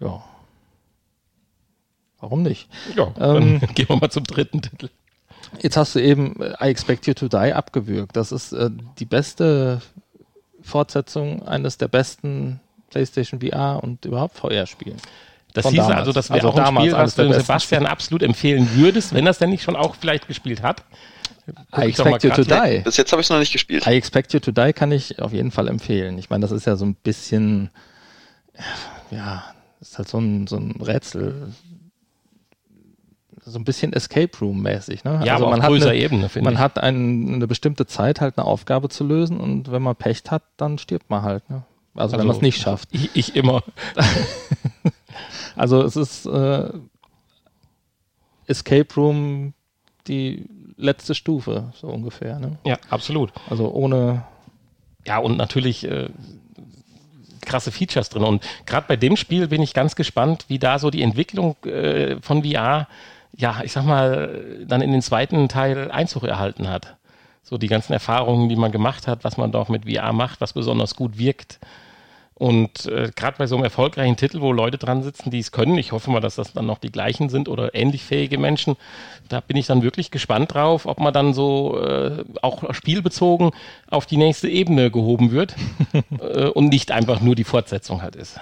Ja. 0.00 0.24
Warum 2.20 2.42
nicht? 2.42 2.68
Ja, 2.94 3.12
Ähm, 3.18 3.60
dann 3.60 3.60
gehen 3.74 3.88
wir 3.88 3.96
mal 3.96 4.10
zum 4.10 4.24
dritten 4.24 4.62
Titel. 4.62 4.88
Jetzt 5.60 5.76
hast 5.76 5.94
du 5.94 6.00
eben 6.00 6.40
äh, 6.40 6.54
I 6.60 6.70
Expect 6.70 7.06
You 7.06 7.14
to 7.14 7.28
Die 7.28 7.52
abgewürgt. 7.52 8.16
Das 8.16 8.32
ist 8.32 8.52
äh, 8.52 8.70
die 8.98 9.04
beste 9.04 9.80
Fortsetzung 10.62 11.46
eines 11.46 11.78
der 11.78 11.88
besten 11.88 12.60
PlayStation 12.90 13.40
VR 13.40 13.80
und 13.82 14.04
überhaupt 14.04 14.36
VR-Spielen. 14.36 14.96
Das 15.52 15.62
von 15.62 15.72
hieß 15.72 15.82
damals. 15.82 15.98
also, 16.00 16.12
das 16.12 16.28
wäre 16.28 16.38
Also 16.38 16.48
auch 16.50 16.56
ein 16.56 16.64
damals 16.64 16.86
Spiel, 16.86 16.94
eines 16.94 17.06
was 17.06 17.14
du 17.16 17.28
besten 17.28 17.42
Sebastian 17.42 17.86
absolut 17.86 18.22
empfehlen 18.22 18.68
würdest, 18.74 19.14
wenn 19.14 19.26
er 19.26 19.30
es 19.30 19.38
denn 19.38 19.50
nicht 19.50 19.62
schon 19.62 19.76
auch 19.76 19.94
vielleicht 19.94 20.28
gespielt 20.28 20.62
hat. 20.62 20.84
I 21.76 21.82
Expect 21.88 22.24
You 22.24 22.30
to. 22.30 22.42
Die. 22.42 22.80
Bis 22.80 22.96
jetzt 22.96 23.12
habe 23.12 23.20
ich 23.20 23.26
es 23.26 23.30
noch 23.30 23.38
nicht 23.38 23.52
gespielt. 23.52 23.86
I 23.86 23.90
Expect 23.90 24.32
You 24.32 24.40
to 24.40 24.50
Die 24.50 24.72
kann 24.72 24.90
ich 24.92 25.20
auf 25.20 25.32
jeden 25.32 25.50
Fall 25.50 25.68
empfehlen. 25.68 26.18
Ich 26.18 26.30
meine, 26.30 26.42
das 26.42 26.50
ist 26.52 26.66
ja 26.66 26.76
so 26.76 26.84
ein 26.84 26.94
bisschen, 26.94 27.70
ja, 29.10 29.44
das 29.78 29.90
ist 29.90 29.98
halt 29.98 30.08
so 30.08 30.18
ein, 30.18 30.46
so 30.46 30.56
ein 30.56 30.72
Rätsel, 30.80 31.52
so 33.44 33.58
ein 33.60 33.64
bisschen 33.64 33.92
Escape 33.92 34.36
Room 34.40 34.60
mäßig. 34.62 35.04
Ne? 35.04 35.22
Ja, 35.24 35.36
aber 35.36 35.50
man 35.50 35.60
auf 35.60 35.66
eine, 35.72 35.94
Ebene, 35.94 36.28
finde 36.28 36.46
Man 36.46 36.54
ich. 36.54 36.60
hat 36.60 36.78
ein, 36.78 37.34
eine 37.34 37.46
bestimmte 37.46 37.86
Zeit, 37.86 38.20
halt 38.20 38.36
eine 38.38 38.44
Aufgabe 38.46 38.88
zu 38.88 39.04
lösen 39.04 39.38
und 39.38 39.70
wenn 39.70 39.82
man 39.82 39.94
Pech 39.94 40.22
hat, 40.28 40.42
dann 40.56 40.78
stirbt 40.78 41.08
man 41.10 41.22
halt. 41.22 41.48
Ne? 41.48 41.62
Also, 41.94 42.12
wenn 42.14 42.20
Also- 42.20 42.26
man 42.26 42.36
es 42.36 42.42
nicht 42.42 42.60
schafft. 42.60 42.88
Ich, 42.92 43.10
ich 43.14 43.36
immer. 43.36 43.62
Also 45.56 45.82
es 45.82 45.96
ist 45.96 46.26
äh, 46.26 46.68
Escape 48.46 48.86
Room 48.96 49.54
die 50.06 50.44
letzte 50.76 51.14
Stufe, 51.14 51.72
so 51.74 51.88
ungefähr. 51.88 52.38
Ne? 52.38 52.58
Ja, 52.64 52.76
absolut. 52.90 53.32
Also 53.48 53.70
ohne 53.70 54.24
Ja, 55.06 55.18
und 55.18 55.36
natürlich 55.36 55.84
äh, 55.84 56.08
krasse 57.42 57.72
Features 57.72 58.10
drin. 58.10 58.24
Und 58.24 58.44
gerade 58.66 58.86
bei 58.88 58.96
dem 58.96 59.16
Spiel 59.16 59.48
bin 59.48 59.62
ich 59.62 59.72
ganz 59.72 59.96
gespannt, 59.96 60.44
wie 60.48 60.58
da 60.58 60.78
so 60.78 60.90
die 60.90 61.02
Entwicklung 61.02 61.56
äh, 61.64 62.20
von 62.20 62.44
VR, 62.44 62.88
ja, 63.36 63.60
ich 63.62 63.72
sag 63.72 63.84
mal, 63.84 64.64
dann 64.66 64.82
in 64.82 64.92
den 64.92 65.02
zweiten 65.02 65.48
Teil 65.48 65.90
Einzug 65.90 66.24
erhalten 66.24 66.68
hat. 66.68 66.96
So 67.42 67.58
die 67.58 67.68
ganzen 67.68 67.92
Erfahrungen, 67.92 68.48
die 68.48 68.56
man 68.56 68.72
gemacht 68.72 69.06
hat, 69.06 69.22
was 69.22 69.36
man 69.36 69.52
doch 69.52 69.68
mit 69.68 69.84
VR 69.90 70.12
macht, 70.12 70.40
was 70.40 70.52
besonders 70.52 70.96
gut 70.96 71.16
wirkt. 71.16 71.60
Und 72.38 72.84
äh, 72.84 73.10
gerade 73.16 73.38
bei 73.38 73.46
so 73.46 73.54
einem 73.56 73.64
erfolgreichen 73.64 74.16
Titel, 74.16 74.42
wo 74.42 74.52
Leute 74.52 74.76
dran 74.76 75.02
sitzen, 75.02 75.30
die 75.30 75.38
es 75.38 75.52
können, 75.52 75.78
ich 75.78 75.92
hoffe 75.92 76.10
mal, 76.10 76.20
dass 76.20 76.34
das 76.34 76.52
dann 76.52 76.66
noch 76.66 76.76
die 76.76 76.92
gleichen 76.92 77.30
sind 77.30 77.48
oder 77.48 77.74
ähnlich 77.74 78.04
fähige 78.04 78.36
Menschen, 78.36 78.76
da 79.30 79.40
bin 79.40 79.56
ich 79.56 79.66
dann 79.66 79.82
wirklich 79.82 80.10
gespannt 80.10 80.52
drauf, 80.52 80.84
ob 80.84 81.00
man 81.00 81.14
dann 81.14 81.32
so 81.32 81.80
äh, 81.80 82.24
auch 82.42 82.74
spielbezogen 82.74 83.52
auf 83.88 84.04
die 84.04 84.18
nächste 84.18 84.50
Ebene 84.50 84.90
gehoben 84.90 85.30
wird 85.30 85.54
äh, 86.20 86.48
und 86.48 86.68
nicht 86.68 86.92
einfach 86.92 87.22
nur 87.22 87.36
die 87.36 87.44
Fortsetzung 87.44 88.02
halt 88.02 88.16
ist. 88.16 88.38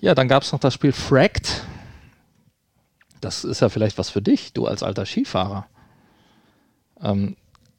Ja, 0.00 0.14
dann 0.14 0.28
gab 0.28 0.42
es 0.42 0.52
noch 0.52 0.60
das 0.60 0.74
Spiel 0.74 0.92
Fracked. 0.92 1.64
Das 3.22 3.44
ist 3.44 3.60
ja 3.60 3.70
vielleicht 3.70 3.96
was 3.96 4.10
für 4.10 4.20
dich, 4.20 4.52
du 4.52 4.66
als 4.66 4.82
alter 4.82 5.06
Skifahrer. 5.06 5.66
Ähm, 7.02 7.36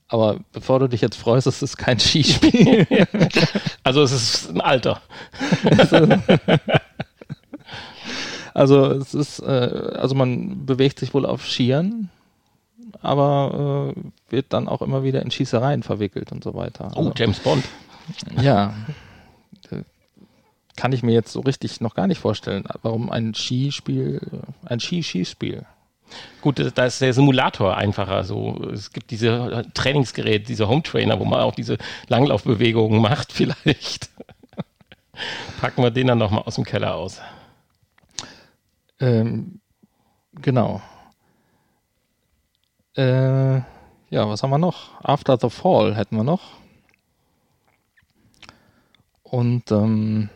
aber 0.10 0.40
bevor 0.54 0.80
du 0.80 0.88
dich 0.88 1.02
jetzt 1.02 1.18
freust, 1.18 1.48
es 1.48 1.62
ist 1.62 1.78
kein 1.78 2.00
Skispiel. 2.00 2.88
Also 3.84 4.02
es 4.02 4.12
ist 4.12 4.50
ein 4.50 4.60
Alter. 4.60 5.02
also 8.54 8.86
es 8.92 9.14
ist, 9.14 9.40
äh, 9.40 9.46
also 9.96 10.16
man 10.16 10.66
bewegt 10.66 11.00
sich 11.00 11.14
wohl 11.14 11.26
auf 11.26 11.46
Skiern, 11.48 12.10
aber 13.02 13.94
äh, 13.96 14.02
wird 14.32 14.48
dann 14.50 14.68
auch 14.68 14.82
immer 14.82 15.04
wieder 15.04 15.22
in 15.22 15.32
Schießereien 15.32 15.84
verwickelt 15.84 16.32
und 16.32 16.44
so 16.44 16.54
weiter. 16.54 16.92
Oh, 16.96 17.00
Also, 17.00 17.14
James 17.16 17.40
Bond. 17.40 17.64
ja. 18.42 18.74
Äh, 19.72 19.84
Kann 20.76 20.92
ich 20.92 21.04
mir 21.04 21.14
jetzt 21.14 21.32
so 21.32 21.40
richtig 21.42 21.80
noch 21.82 21.96
gar 21.96 22.08
nicht 22.08 22.20
vorstellen, 22.20 22.66
warum 22.82 23.10
ein 23.10 23.34
Skispiel, 23.34 24.22
ein 24.66 24.80
Ski-Skispiel. 24.80 25.66
Gut, 26.42 26.72
da 26.76 26.86
ist 26.86 27.02
der 27.02 27.14
Simulator 27.14 27.76
einfacher. 27.76 28.24
So, 28.24 28.70
es 28.72 28.92
gibt 28.92 29.12
diese 29.12 29.66
Trainingsgeräte, 29.74 30.46
diese 30.46 30.68
Home 30.68 30.84
Trainer, 30.84 31.20
wo 31.20 31.26
man 31.26 31.42
auch 31.42 31.56
diese 31.56 31.78
Langlaufbewegungen 32.08 33.02
macht, 33.02 33.32
vielleicht. 33.34 34.10
Packen 35.60 35.82
wir 35.82 35.92
den 35.92 36.08
dann 36.08 36.20
nochmal 36.20 36.44
aus 36.44 36.56
dem 36.56 36.64
Keller 36.64 36.96
aus. 36.96 37.20
Ähm, 39.00 39.60
genau. 40.34 40.82
Äh, 42.96 43.58
ja, 44.10 44.30
was 44.30 44.42
haben 44.42 44.52
wir 44.52 44.58
noch? 44.58 45.04
After 45.04 45.38
the 45.38 45.50
Fall 45.50 45.96
hätten 45.96 46.16
wir 46.16 46.24
noch. 46.24 46.42
Und 49.24 49.72
ähm, 49.72 50.30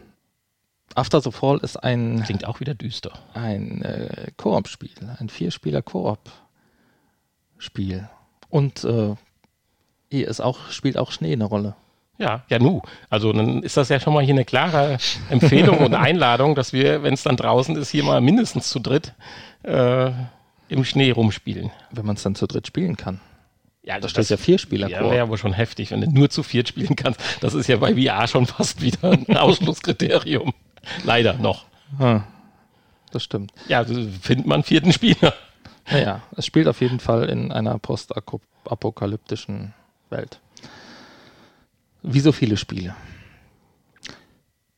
After 0.95 1.21
the 1.21 1.31
Fall 1.31 1.57
ist 1.59 1.77
ein, 1.77 2.23
Klingt 2.23 2.45
auch 2.45 2.59
wieder 2.59 2.73
düster. 2.73 3.11
ein 3.33 3.81
äh, 3.83 4.31
Koop-Spiel, 4.37 4.89
ein 5.19 5.29
Vierspieler-Koop-Spiel. 5.29 8.09
Und 8.49 8.83
äh, 8.83 9.15
hier 10.09 10.27
ist 10.27 10.41
auch, 10.41 10.71
spielt 10.71 10.97
auch 10.97 11.11
Schnee 11.11 11.33
eine 11.33 11.45
Rolle. 11.45 11.75
Ja, 12.17 12.43
ja, 12.49 12.59
nu. 12.59 12.81
Also 13.09 13.33
dann 13.33 13.63
ist 13.63 13.77
das 13.77 13.89
ja 13.89 13.99
schon 13.99 14.13
mal 14.13 14.23
hier 14.23 14.35
eine 14.35 14.45
klare 14.45 14.97
Empfehlung 15.29 15.79
und 15.79 15.93
Einladung, 15.95 16.53
dass 16.53 16.71
wir, 16.73 17.01
wenn 17.01 17.15
es 17.15 17.23
dann 17.23 17.37
draußen 17.37 17.75
ist, 17.75 17.89
hier 17.89 18.03
mal 18.03 18.21
mindestens 18.21 18.69
zu 18.69 18.79
dritt 18.79 19.13
äh, 19.63 20.11
im 20.69 20.85
Schnee 20.85 21.09
rumspielen. 21.11 21.71
Wenn 21.91 22.05
man 22.05 22.15
es 22.15 22.23
dann 22.23 22.35
zu 22.35 22.45
dritt 22.45 22.67
spielen 22.67 22.95
kann. 22.95 23.19
Ja, 23.83 23.99
Da 23.99 24.07
steht 24.07 24.29
ja 24.29 24.37
Vierspieler 24.37 24.87
Ja, 24.87 25.01
wäre 25.09 25.23
aber 25.23 25.39
schon 25.39 25.53
heftig, 25.53 25.89
wenn 25.89 26.01
du 26.01 26.11
nur 26.11 26.29
zu 26.29 26.43
viert 26.43 26.67
spielen 26.67 26.95
kannst. 26.95 27.19
Das 27.41 27.55
ist 27.55 27.65
ja 27.67 27.77
bei 27.77 27.95
VR 27.95 28.27
schon 28.27 28.45
fast 28.45 28.81
wieder 28.81 29.11
ein 29.11 29.25
Ausschlusskriterium. 29.37 30.53
Leider 31.03 31.33
noch. 31.33 31.65
Hm, 31.97 32.23
das 33.11 33.23
stimmt. 33.23 33.51
Ja, 33.67 33.83
findet 33.83 34.45
man 34.47 34.63
vierten 34.63 34.91
Spieler. 34.93 35.33
Naja, 35.89 36.21
es 36.37 36.45
spielt 36.45 36.67
auf 36.67 36.79
jeden 36.81 36.99
Fall 36.99 37.29
in 37.29 37.51
einer 37.51 37.77
postapokalyptischen 37.79 39.73
Welt. 40.09 40.39
Wie 42.03 42.19
so 42.19 42.31
viele 42.31 42.57
Spiele. 42.57 42.95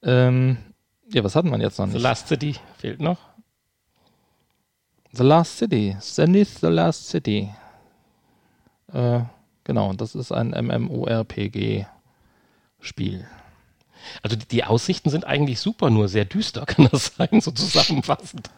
Ähm, 0.01 0.57
ja, 1.09 1.23
was 1.23 1.35
hatten 1.35 1.49
wir 1.51 1.59
jetzt 1.59 1.77
noch 1.79 1.87
The 1.87 1.93
nicht? 1.93 2.03
Last 2.03 2.27
City 2.27 2.55
fehlt 2.77 2.99
noch. 2.99 3.19
The 5.11 5.23
Last 5.23 5.57
City. 5.57 5.95
Zenith 5.99 6.59
The 6.59 6.67
Last 6.67 7.07
City. 7.09 7.49
Äh, 8.91 9.21
genau, 9.63 9.93
das 9.93 10.15
ist 10.15 10.31
ein 10.31 10.49
MMORPG-Spiel. 10.49 11.85
Also 14.21 14.35
die, 14.35 14.47
die 14.47 14.63
Aussichten 14.63 15.09
sind 15.09 15.25
eigentlich 15.25 15.59
super, 15.59 15.89
nur 15.89 16.07
sehr 16.07 16.25
düster 16.25 16.65
kann 16.67 16.87
das 16.91 17.13
sein, 17.17 17.41
so 17.41 17.51
zusammenfassend. 17.51 18.49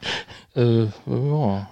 Äh, 0.55 0.83
ja. 1.05 1.67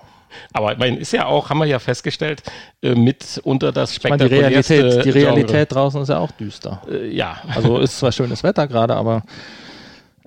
Aber 0.51 0.73
ich 0.73 0.79
meine, 0.79 0.97
ist 0.97 1.11
ja 1.13 1.25
auch, 1.25 1.49
haben 1.49 1.59
wir 1.59 1.65
ja 1.65 1.79
festgestellt, 1.79 2.43
äh, 2.81 2.95
mit 2.95 3.39
unter 3.43 3.71
das 3.71 3.97
Ich 3.97 4.03
meine, 4.03 4.17
die 4.17 4.35
spektakulärste 4.35 4.73
Realität, 4.73 5.05
die. 5.05 5.09
Realität 5.11 5.71
draußen 5.71 6.01
ist 6.01 6.09
ja 6.09 6.17
auch 6.17 6.31
düster. 6.31 6.81
Äh, 6.89 7.09
ja, 7.09 7.37
Also 7.53 7.77
ist 7.79 7.99
zwar 7.99 8.11
schönes 8.11 8.43
Wetter 8.43 8.67
gerade, 8.67 8.95
aber 8.95 9.23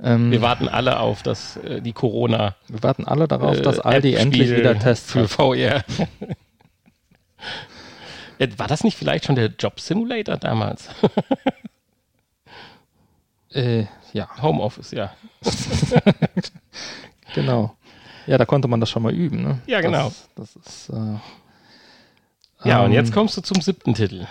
ähm, 0.03 0.31
wir 0.31 0.43
warten 0.43 0.69
alle 0.69 1.01
auf 1.01 1.23
das, 1.23 1.57
äh, 1.59 1.81
die 1.81 1.93
Corona. 1.93 2.55
wir 2.69 2.83
warten 2.83 3.05
alle 3.05 3.27
darauf, 3.29 3.61
dass 3.63 3.79
äh, 3.79 3.83
Aldi 3.83 4.15
endlich 4.15 4.51
wieder 4.51 4.79
Tests 4.79 5.13
für. 5.13 5.29
VR. 5.29 5.85
Äh, 8.39 8.49
War 8.59 8.67
das 8.67 8.85
nicht 8.85 8.99
vielleicht 8.99 9.25
schon 9.25 9.35
der 9.35 9.47
Job 9.59 9.81
Simulator 9.81 10.37
damals? 10.37 10.91
Äh, 13.57 13.87
ja, 14.13 14.29
Homeoffice, 14.43 14.91
ja. 14.91 15.15
genau. 17.35 17.75
Ja, 18.27 18.37
da 18.37 18.45
konnte 18.45 18.69
man 18.69 18.81
das 18.81 18.91
schon 18.91 19.03
mal 19.03 19.15
üben. 19.15 19.43
Ne? 19.43 19.61
Ja, 19.67 19.81
genau. 19.81 20.13
Das, 20.35 20.53
das 20.53 20.57
ist, 20.57 20.89
äh, 20.91 22.69
Ja, 22.69 22.81
und 22.81 22.87
ähm, 22.91 22.93
jetzt 22.93 23.13
kommst 23.13 23.37
du 23.37 23.41
zum 23.41 23.61
siebten 23.63 23.95
Titel. 23.95 24.27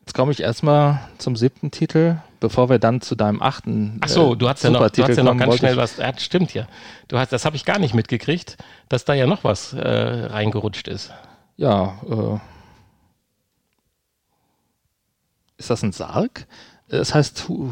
Jetzt 0.00 0.12
komme 0.14 0.32
ich 0.32 0.40
erstmal 0.40 1.00
zum 1.18 1.36
siebten 1.36 1.70
Titel, 1.70 2.16
bevor 2.40 2.68
wir 2.68 2.78
dann 2.78 3.00
zu 3.00 3.14
deinem 3.14 3.40
achten. 3.40 3.98
Ach 4.02 4.08
so, 4.08 4.34
äh, 4.34 4.36
du 4.36 4.48
hast 4.48 4.64
ja 4.64 4.70
noch, 4.70 4.90
du 4.90 5.02
hast 5.02 5.16
ja 5.16 5.22
noch 5.22 5.36
ganz 5.36 5.56
schnell 5.56 5.76
was. 5.76 5.98
Ja, 5.98 6.18
stimmt 6.18 6.52
ja. 6.52 6.66
Du 7.08 7.18
hast, 7.18 7.32
das 7.32 7.44
habe 7.44 7.54
ich 7.56 7.64
gar 7.64 7.78
nicht 7.78 7.94
mitgekriegt, 7.94 8.56
dass 8.88 9.04
da 9.04 9.14
ja 9.14 9.26
noch 9.26 9.44
was 9.44 9.72
äh, 9.72 9.80
reingerutscht 9.80 10.88
ist. 10.88 11.12
Ja, 11.56 11.98
äh, 12.10 12.38
ist 15.58 15.70
das 15.70 15.82
ein 15.82 15.92
Sarg? 15.92 16.46
Es 16.88 17.14
heißt 17.14 17.48
Hu 17.48 17.70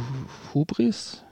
Hubris. 0.55 1.23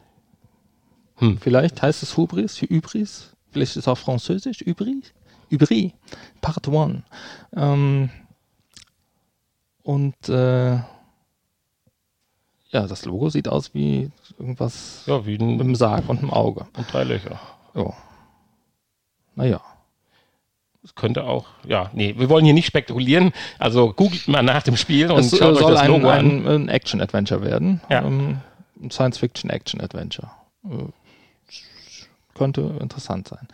Hm. 1.16 1.38
Vielleicht 1.38 1.82
heißt 1.82 2.02
es 2.02 2.16
Hubris, 2.16 2.60
Hybris. 2.60 3.34
Vielleicht 3.50 3.72
ist 3.72 3.76
es 3.84 3.88
auch 3.88 3.98
französisch, 3.98 4.60
Hybris. 4.60 5.12
Hybris, 5.50 5.92
Part 6.40 6.68
1. 6.68 7.02
Ähm, 7.56 8.10
und 9.82 10.28
äh, 10.28 10.76
ja, 12.72 12.86
das 12.86 13.04
Logo 13.04 13.28
sieht 13.30 13.48
aus 13.48 13.74
wie 13.74 14.10
irgendwas 14.38 15.02
Ja, 15.06 15.26
wie 15.26 15.32
mit 15.32 15.42
ein, 15.42 15.60
einem 15.60 15.74
Sarg 15.74 16.08
und 16.08 16.18
einem 16.20 16.30
Auge. 16.30 16.66
und 16.76 16.92
drei 16.92 17.02
Löcher. 17.04 17.40
Ja. 17.74 17.92
Naja. 19.34 19.60
Das 20.82 20.94
könnte 20.94 21.24
auch, 21.24 21.46
ja, 21.66 21.90
nee, 21.92 22.14
wir 22.16 22.30
wollen 22.30 22.44
hier 22.44 22.54
nicht 22.54 22.66
spekulieren. 22.66 23.32
Also 23.58 23.92
googelt 23.92 24.28
mal 24.28 24.42
nach 24.42 24.62
dem 24.62 24.76
Spiel 24.78 25.10
und 25.10 25.20
Es 25.20 25.36
schaut 25.36 25.52
euch 25.52 25.58
soll 25.58 25.72
das 25.72 25.80
ein, 25.82 25.90
Logo 25.90 26.08
an. 26.08 26.18
ein, 26.18 26.48
ein 26.48 26.68
Action-Adventure 26.68 27.42
werden. 27.42 27.82
Ja. 27.90 28.02
Ähm, 28.02 28.38
ein 28.82 28.90
Science-Fiction-Action-Adventure. 28.90 30.30
Äh, 30.64 30.68
könnte 32.34 32.62
interessant 32.80 33.28
sein. 33.28 33.46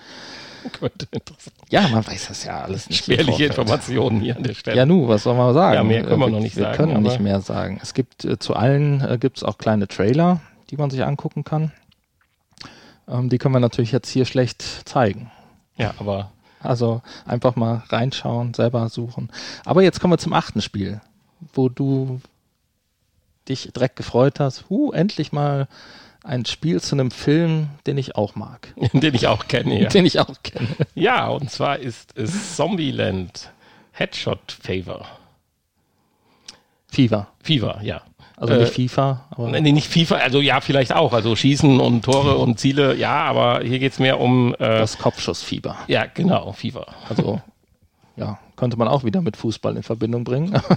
Könnte 0.73 1.07
interessant. 1.11 1.57
Ja, 1.71 1.87
man 1.89 2.07
weiß 2.07 2.29
das 2.29 2.45
ja 2.45 2.63
alles 2.63 2.89
nicht. 2.89 3.05
Spärliche. 3.05 3.47
Informationen 3.47 4.21
hier 4.21 4.37
an 4.37 4.43
der 4.43 4.55
Stelle. 4.55 4.77
Ja, 4.77 4.87
nu, 4.87 5.07
was 5.09 5.23
soll 5.25 5.37
man 5.37 5.53
sagen? 5.55 5.75
Ja, 5.75 5.83
mehr 5.85 6.03
können 6.05 6.21
wir 6.21 6.27
Äh, 6.29 6.31
noch 6.31 6.41
nicht 6.41 6.57
wir 6.57 6.65
sagen, 6.65 6.77
können 6.77 7.03
nicht 7.03 7.21
mehr 7.21 7.41
sagen. 7.41 7.79
Es 7.83 7.95
gibt 7.95 8.25
äh, 8.25 8.39
zu 8.39 8.55
allen 8.55 9.01
äh, 9.01 9.19
gibt 9.19 9.39
es 9.39 9.45
auch 9.45 9.59
kleine 9.59 9.87
Trailer, 9.89 10.41
die 10.71 10.77
man 10.77 10.91
sich 10.91 11.05
angucken 11.05 11.45
kann. 11.45 11.73
Ähm, 13.09 13.29
die 13.29 13.39
können 13.39 13.55
wir 13.55 13.61
natürlich 13.61 13.93
jetzt 13.93 14.09
hier 14.11 14.25
schlecht 14.25 14.63
zeigen. 14.89 15.31
ja, 15.77 15.95
aber 15.99 16.31
Also 16.67 17.03
einfach 17.25 17.57
mal 17.57 17.85
reinschauen, 17.89 18.55
selber 18.55 18.89
suchen. 18.89 19.31
Aber 19.65 19.83
jetzt 19.83 20.01
kommen 20.01 20.13
wir 20.13 20.19
zum 20.19 20.33
achten 20.33 20.61
Spiel, 20.61 21.01
wo 21.55 21.69
du 21.69 22.21
dich 23.49 23.71
direkt 23.75 23.97
gefreut 23.97 24.41
hast. 24.41 24.65
Uh, 24.71 24.93
endlich 24.93 25.33
mal 25.33 25.69
ein 26.25 26.45
Spiel 26.45 26.81
zu 26.81 26.97
einem 26.97 27.11
Film, 27.11 27.69
den 27.87 27.99
ich 27.99 28.17
auch 28.17 28.35
mag. 28.35 28.75
den 28.93 29.15
ich 29.15 29.27
auch 29.29 29.47
kenne, 29.47 29.81
ja. 29.81 29.89
Den 29.89 30.07
ich 30.07 30.19
auch 30.19 30.43
kenne. 30.43 30.69
Ja, 30.95 31.29
und 31.29 31.51
zwar 31.51 31.79
ist 31.79 32.17
es 32.17 32.57
Zombieland 32.57 33.51
Headshot 33.93 34.59
Favor. 34.61 35.07
FIFA. 36.89 37.29
Fever, 37.43 37.81
ja. 37.83 38.03
Also 38.37 38.53
Äh, 38.55 38.59
nicht 38.59 38.75
FIFA, 38.75 39.25
aber 39.31 39.49
Nee, 39.49 39.73
nicht 39.73 39.89
FIFA, 39.91 40.17
also 40.17 40.41
ja, 40.41 40.61
vielleicht 40.61 40.95
auch. 40.95 41.13
Also 41.13 41.35
Schießen 41.35 41.81
und 41.81 42.05
Tore 42.05 42.37
und 42.37 42.59
Ziele, 42.61 42.95
ja, 42.95 43.25
aber 43.25 43.61
hier 43.63 43.79
geht 43.79 43.93
es 43.93 43.99
mehr 43.99 44.21
um. 44.21 44.55
Äh, 44.55 44.59
das 44.59 44.99
Kopfschussfieber. 44.99 45.77
ja, 45.87 46.05
genau, 46.13 46.53
FIFA. 46.53 46.87
Also 47.09 47.41
ja, 48.17 48.39
könnte 48.57 48.77
man 48.77 48.89
auch 48.89 49.05
wieder 49.05 49.23
mit 49.23 49.37
Fußball 49.37 49.77
in 49.77 49.83
Verbindung 49.83 50.25
bringen. 50.25 50.55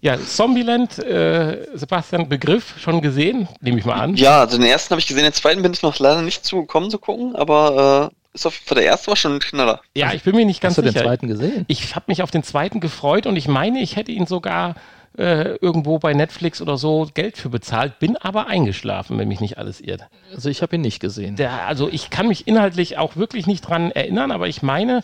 Ja, 0.00 0.16
Zombieland, 0.16 0.96
äh, 1.00 1.66
Sebastian, 1.74 2.28
Begriff 2.28 2.78
schon 2.78 3.00
gesehen, 3.02 3.48
nehme 3.60 3.80
ich 3.80 3.84
mal 3.84 3.94
an. 3.94 4.14
Ja, 4.14 4.38
also 4.42 4.56
den 4.56 4.64
ersten 4.64 4.92
habe 4.92 5.00
ich 5.00 5.08
gesehen, 5.08 5.24
den 5.24 5.32
zweiten 5.32 5.60
bin 5.60 5.72
ich 5.72 5.82
noch 5.82 5.98
leider 5.98 6.22
nicht 6.22 6.44
zugekommen 6.44 6.88
zu 6.88 6.98
gucken, 6.98 7.34
aber 7.34 8.12
äh, 8.12 8.34
ist 8.36 8.46
auf 8.46 8.54
jeden 8.54 8.66
Fall 8.68 8.76
der 8.76 8.84
erste 8.84 9.08
war 9.08 9.16
schon 9.16 9.32
ein 9.34 9.40
Knaller. 9.40 9.80
Ja, 9.96 10.12
ich 10.12 10.22
bin 10.22 10.36
mir 10.36 10.46
nicht 10.46 10.60
ganz 10.60 10.74
Hast 10.74 10.78
du 10.78 10.82
den 10.82 10.92
sicher. 10.92 11.04
zweiten 11.04 11.26
gesehen? 11.26 11.64
Ich 11.66 11.96
habe 11.96 12.04
mich 12.06 12.22
auf 12.22 12.30
den 12.30 12.44
zweiten 12.44 12.78
gefreut 12.78 13.26
und 13.26 13.34
ich 13.34 13.48
meine, 13.48 13.80
ich 13.80 13.96
hätte 13.96 14.12
ihn 14.12 14.26
sogar 14.28 14.76
äh, 15.16 15.56
irgendwo 15.56 15.98
bei 15.98 16.12
Netflix 16.14 16.60
oder 16.60 16.76
so 16.76 17.08
Geld 17.14 17.36
für 17.38 17.48
bezahlt, 17.48 17.98
bin 17.98 18.16
aber 18.16 18.46
eingeschlafen, 18.46 19.18
wenn 19.18 19.28
mich 19.28 19.40
nicht 19.40 19.58
alles 19.58 19.80
irrt. 19.80 20.02
Also 20.34 20.48
ich 20.48 20.62
habe 20.62 20.76
ihn 20.76 20.82
nicht 20.82 21.00
gesehen. 21.00 21.36
Der, 21.36 21.66
also 21.66 21.88
ich 21.88 22.10
kann 22.10 22.28
mich 22.28 22.46
inhaltlich 22.46 22.98
auch 22.98 23.16
wirklich 23.16 23.46
nicht 23.46 23.62
dran 23.62 23.90
erinnern, 23.90 24.30
aber 24.30 24.48
ich 24.48 24.62
meine, 24.62 25.02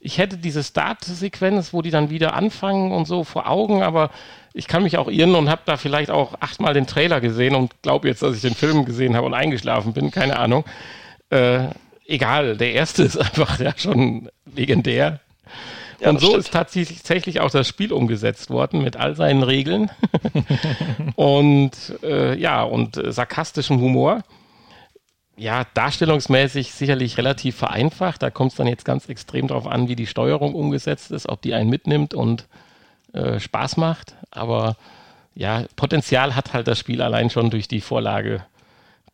ich 0.00 0.18
hätte 0.18 0.36
diese 0.36 0.62
Start-Sequenz, 0.62 1.72
wo 1.72 1.80
die 1.80 1.90
dann 1.90 2.10
wieder 2.10 2.34
anfangen 2.34 2.92
und 2.92 3.06
so 3.06 3.24
vor 3.24 3.48
Augen, 3.48 3.82
aber 3.82 4.10
ich 4.52 4.68
kann 4.68 4.82
mich 4.82 4.98
auch 4.98 5.08
irren 5.08 5.34
und 5.34 5.48
habe 5.48 5.62
da 5.64 5.78
vielleicht 5.78 6.10
auch 6.10 6.34
achtmal 6.40 6.74
den 6.74 6.86
Trailer 6.86 7.20
gesehen 7.22 7.54
und 7.54 7.72
glaube 7.82 8.08
jetzt, 8.08 8.22
dass 8.22 8.36
ich 8.36 8.42
den 8.42 8.54
Film 8.54 8.84
gesehen 8.84 9.16
habe 9.16 9.26
und 9.26 9.34
eingeschlafen 9.34 9.94
bin, 9.94 10.10
keine 10.10 10.38
Ahnung. 10.38 10.64
Äh, 11.30 11.68
egal, 12.06 12.56
der 12.58 12.72
erste 12.72 13.02
ist 13.04 13.16
einfach 13.16 13.58
ja 13.58 13.72
schon 13.76 14.28
legendär. 14.54 15.20
Ja, 16.00 16.10
und 16.10 16.20
so 16.20 16.28
stimmt. 16.28 16.40
ist 16.40 16.52
tatsächlich 16.52 17.40
auch 17.40 17.50
das 17.50 17.68
Spiel 17.68 17.92
umgesetzt 17.92 18.50
worden 18.50 18.82
mit 18.82 18.96
all 18.96 19.16
seinen 19.16 19.42
Regeln 19.42 19.90
und 21.16 21.72
äh, 22.02 22.38
ja 22.38 22.62
und 22.62 22.96
äh, 22.96 23.12
sarkastischem 23.12 23.80
Humor. 23.80 24.22
Ja, 25.36 25.64
darstellungsmäßig 25.74 26.72
sicherlich 26.72 27.18
relativ 27.18 27.56
vereinfacht. 27.56 28.22
Da 28.22 28.30
kommt 28.30 28.52
es 28.52 28.56
dann 28.56 28.68
jetzt 28.68 28.84
ganz 28.84 29.08
extrem 29.08 29.48
darauf 29.48 29.66
an, 29.66 29.88
wie 29.88 29.96
die 29.96 30.06
Steuerung 30.06 30.54
umgesetzt 30.54 31.10
ist, 31.10 31.28
ob 31.28 31.42
die 31.42 31.54
einen 31.54 31.70
mitnimmt 31.70 32.14
und 32.14 32.46
äh, 33.12 33.40
Spaß 33.40 33.76
macht. 33.76 34.14
Aber 34.30 34.76
ja, 35.34 35.64
Potenzial 35.74 36.36
hat 36.36 36.52
halt 36.52 36.68
das 36.68 36.78
Spiel 36.78 37.02
allein 37.02 37.30
schon 37.30 37.50
durch 37.50 37.66
die 37.66 37.80
Vorlage 37.80 38.44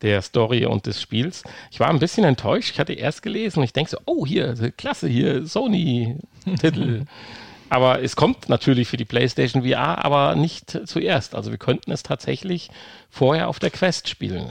der 0.03 0.23
Story 0.23 0.65
und 0.67 0.87
des 0.87 1.01
Spiels. 1.01 1.43
Ich 1.71 1.81
war 1.81 1.89
ein 1.89 1.99
bisschen 1.99 2.25
enttäuscht. 2.25 2.71
Ich 2.73 2.81
hatte 2.81 2.93
erst 2.95 3.23
gelesen 3.23 3.59
und 3.59 3.65
ich 3.65 3.73
denke 3.73 3.91
so, 3.91 3.99
oh, 4.07 4.27
hier, 4.27 4.55
klasse, 4.77 5.09
hier, 5.09 5.47
Sony-Titel. 5.47 7.05
aber 7.69 8.03
es 8.03 8.17
kommt 8.17 8.49
natürlich 8.49 8.89
für 8.89 8.97
die 8.97 9.05
PlayStation 9.05 9.63
VR, 9.63 10.05
aber 10.05 10.35
nicht 10.37 10.79
zuerst. 10.89 11.35
Also 11.35 11.51
wir 11.51 11.59
könnten 11.59 11.93
es 11.93 12.03
tatsächlich 12.03 12.71
vorher 13.11 13.49
auf 13.49 13.59
der 13.59 13.71
Quest 13.71 14.09
spielen. 14.09 14.51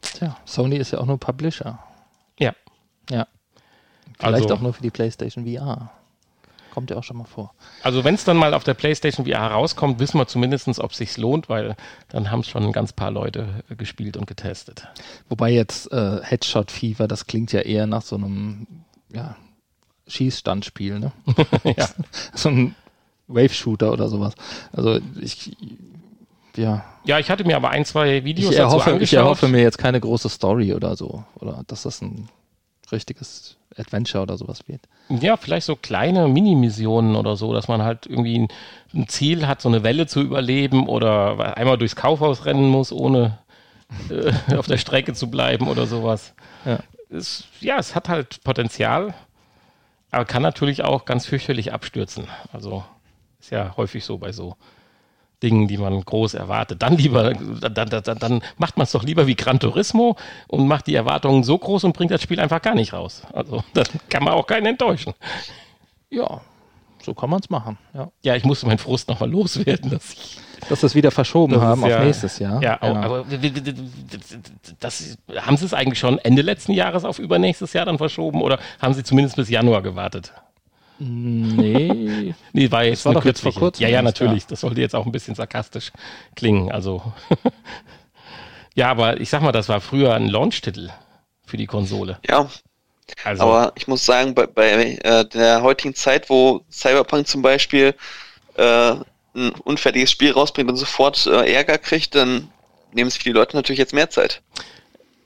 Tja, 0.00 0.36
Sony 0.44 0.76
ist 0.76 0.92
ja 0.92 0.98
auch 0.98 1.06
nur 1.06 1.18
Publisher. 1.18 1.78
Ja. 2.38 2.54
Ja. 3.10 3.26
Vielleicht 4.18 4.44
Also- 4.44 4.54
auch 4.54 4.60
nur 4.60 4.72
für 4.72 4.82
die 4.82 4.90
PlayStation 4.90 5.46
VR. 5.46 5.90
Kommt 6.72 6.90
ja 6.90 6.96
auch 6.96 7.04
schon 7.04 7.18
mal 7.18 7.26
vor. 7.26 7.52
Also 7.82 8.02
wenn 8.02 8.14
es 8.14 8.24
dann 8.24 8.38
mal 8.38 8.54
auf 8.54 8.64
der 8.64 8.72
PlayStation 8.72 9.26
VR 9.26 9.48
rauskommt, 9.48 10.00
wissen 10.00 10.18
wir 10.18 10.26
zumindest, 10.26 10.78
ob 10.78 10.92
es 10.92 10.96
sich 10.96 11.18
lohnt, 11.18 11.50
weil 11.50 11.76
dann 12.08 12.30
haben 12.30 12.40
es 12.40 12.48
schon 12.48 12.62
ein 12.64 12.72
ganz 12.72 12.94
paar 12.94 13.10
Leute 13.10 13.62
äh, 13.68 13.76
gespielt 13.76 14.16
und 14.16 14.26
getestet. 14.26 14.88
Wobei 15.28 15.50
jetzt 15.50 15.92
äh, 15.92 16.20
Headshot 16.22 16.70
Fever, 16.70 17.06
das 17.06 17.26
klingt 17.26 17.52
ja 17.52 17.60
eher 17.60 17.86
nach 17.86 18.00
so 18.00 18.16
einem 18.16 18.66
ja, 19.12 19.36
Schießstandspiel, 20.06 20.98
ne? 20.98 21.12
ja. 21.76 21.90
so 22.34 22.48
ein 22.48 22.74
Wave-Shooter 23.28 23.92
oder 23.92 24.08
sowas. 24.08 24.34
Also 24.72 24.98
ich, 25.20 25.54
ja, 26.56 26.86
ja, 27.04 27.18
ich 27.18 27.28
hatte 27.28 27.44
mir 27.44 27.56
aber 27.56 27.68
ein, 27.68 27.84
zwei 27.84 28.24
Videos 28.24 28.52
ich 28.52 28.58
erhoffe, 28.58 28.88
ich 28.88 28.94
angeschaut. 28.94 29.18
erhoffe 29.18 29.48
mir 29.48 29.60
jetzt 29.60 29.76
keine 29.76 30.00
große 30.00 30.30
Story 30.30 30.72
oder 30.72 30.96
so. 30.96 31.22
Oder 31.34 31.64
dass 31.66 31.82
das 31.82 32.00
ein 32.00 32.30
richtiges 32.92 33.56
Adventure 33.76 34.22
oder 34.22 34.36
sowas 34.36 34.68
wird. 34.68 34.82
Ja, 35.08 35.36
vielleicht 35.36 35.66
so 35.66 35.76
kleine 35.76 36.28
Mini-Missionen 36.28 37.16
oder 37.16 37.36
so, 37.36 37.52
dass 37.52 37.68
man 37.68 37.82
halt 37.82 38.06
irgendwie 38.06 38.38
ein, 38.38 38.48
ein 38.94 39.08
Ziel 39.08 39.46
hat, 39.46 39.60
so 39.60 39.68
eine 39.68 39.82
Welle 39.82 40.06
zu 40.06 40.20
überleben 40.20 40.88
oder 40.88 41.56
einmal 41.56 41.78
durchs 41.78 41.96
Kaufhaus 41.96 42.44
rennen 42.44 42.68
muss, 42.68 42.92
ohne 42.92 43.38
äh, 44.10 44.32
auf 44.56 44.66
der 44.66 44.78
Strecke 44.78 45.14
zu 45.14 45.30
bleiben 45.30 45.68
oder 45.68 45.86
sowas. 45.86 46.34
Ja. 46.64 46.80
Es, 47.10 47.44
ja, 47.60 47.78
es 47.78 47.94
hat 47.94 48.08
halt 48.08 48.42
Potenzial, 48.44 49.14
aber 50.10 50.24
kann 50.24 50.42
natürlich 50.42 50.84
auch 50.84 51.04
ganz 51.04 51.26
fürchterlich 51.26 51.72
abstürzen. 51.72 52.26
Also 52.52 52.84
ist 53.40 53.50
ja 53.50 53.76
häufig 53.76 54.04
so 54.04 54.18
bei 54.18 54.32
so 54.32 54.56
Dingen, 55.42 55.68
die 55.68 55.76
man 55.78 56.00
groß 56.00 56.34
erwartet. 56.34 56.82
Dann 56.82 56.96
lieber, 56.96 57.34
dann, 57.34 57.72
dann, 57.90 58.18
dann, 58.18 58.42
macht 58.58 58.76
man 58.76 58.84
es 58.84 58.92
doch 58.92 59.02
lieber 59.02 59.26
wie 59.26 59.34
Gran 59.34 59.58
Turismo 59.60 60.16
und 60.48 60.66
macht 60.68 60.86
die 60.86 60.94
Erwartungen 60.94 61.42
so 61.44 61.58
groß 61.58 61.84
und 61.84 61.92
bringt 61.96 62.10
das 62.12 62.22
Spiel 62.22 62.40
einfach 62.40 62.62
gar 62.62 62.74
nicht 62.74 62.92
raus. 62.92 63.22
Also 63.32 63.62
dann 63.74 63.86
kann 64.08 64.22
man 64.24 64.34
auch 64.34 64.46
keinen 64.46 64.66
enttäuschen. 64.66 65.14
Ja. 66.10 66.40
so 67.02 67.14
kann 67.14 67.30
man 67.30 67.40
es 67.40 67.50
machen. 67.50 67.78
Ja. 67.94 68.10
Ja, 68.22 68.36
ich 68.36 68.44
musste 68.44 68.66
meinen 68.66 68.78
Frust 68.78 69.08
nochmal 69.08 69.30
loswerden, 69.30 69.90
dass 69.90 70.12
ich 70.12 70.38
Dass 70.68 70.80
sie 70.80 70.86
es 70.86 70.94
wieder 70.94 71.10
verschoben 71.10 71.54
Das 71.54 71.62
haben 71.62 71.82
auf 71.82 71.90
ja- 71.90 72.04
nächstes 72.04 72.38
Jahr. 72.38 72.62
Ja, 72.62 72.80
au- 72.80 72.94
aber 72.94 73.30
w- 73.30 73.42
w- 73.42 73.54
w- 73.66 73.74
das, 74.78 75.18
haben 75.36 75.56
Sie 75.56 75.64
es 75.64 75.74
eigentlich 75.74 75.98
schon 75.98 76.18
Ende 76.20 76.42
letzten 76.42 76.72
Jahres 76.72 77.04
auf 77.04 77.18
übernächstes 77.18 77.72
Jahr 77.72 77.84
dann 77.86 77.98
verschoben 77.98 78.40
oder 78.42 78.58
haben 78.80 78.94
Sie 78.94 79.02
zumindest 79.02 79.36
bis 79.36 79.48
Januar 79.50 79.82
gewartet? 79.82 80.32
Nee. 81.02 82.34
Nee, 82.52 82.70
war 82.70 82.84
jetzt 82.84 83.04
war 83.04 83.12
eine 83.12 83.20
doch 83.20 83.24
jetzt 83.24 83.40
vor 83.40 83.54
kurzem 83.54 83.82
Ja, 83.82 83.88
ja, 83.88 84.02
natürlich. 84.02 84.46
Das 84.46 84.60
sollte 84.60 84.80
jetzt 84.80 84.94
auch 84.94 85.06
ein 85.06 85.12
bisschen 85.12 85.34
sarkastisch 85.34 85.90
klingen. 86.36 86.70
Also 86.70 87.12
ja, 88.74 88.90
aber 88.90 89.20
ich 89.20 89.30
sag 89.30 89.42
mal, 89.42 89.52
das 89.52 89.68
war 89.68 89.80
früher 89.80 90.14
ein 90.14 90.28
Launch-Titel 90.28 90.90
für 91.46 91.56
die 91.56 91.66
Konsole. 91.66 92.18
Ja, 92.28 92.48
Also 93.24 93.42
aber 93.42 93.72
ich 93.74 93.88
muss 93.88 94.04
sagen, 94.04 94.34
bei, 94.34 94.46
bei 94.46 94.98
äh, 95.02 95.24
der 95.26 95.62
heutigen 95.62 95.94
Zeit, 95.94 96.30
wo 96.30 96.64
Cyberpunk 96.70 97.26
zum 97.26 97.42
Beispiel 97.42 97.94
äh, 98.56 98.94
ein 99.34 99.50
unfertiges 99.64 100.10
Spiel 100.10 100.32
rausbringt 100.32 100.70
und 100.70 100.76
sofort 100.76 101.26
äh, 101.26 101.52
Ärger 101.52 101.78
kriegt, 101.78 102.14
dann 102.14 102.48
nehmen 102.92 103.10
sich 103.10 103.22
die 103.22 103.32
Leute 103.32 103.56
natürlich 103.56 103.78
jetzt 103.78 103.94
mehr 103.94 104.10
Zeit. 104.10 104.42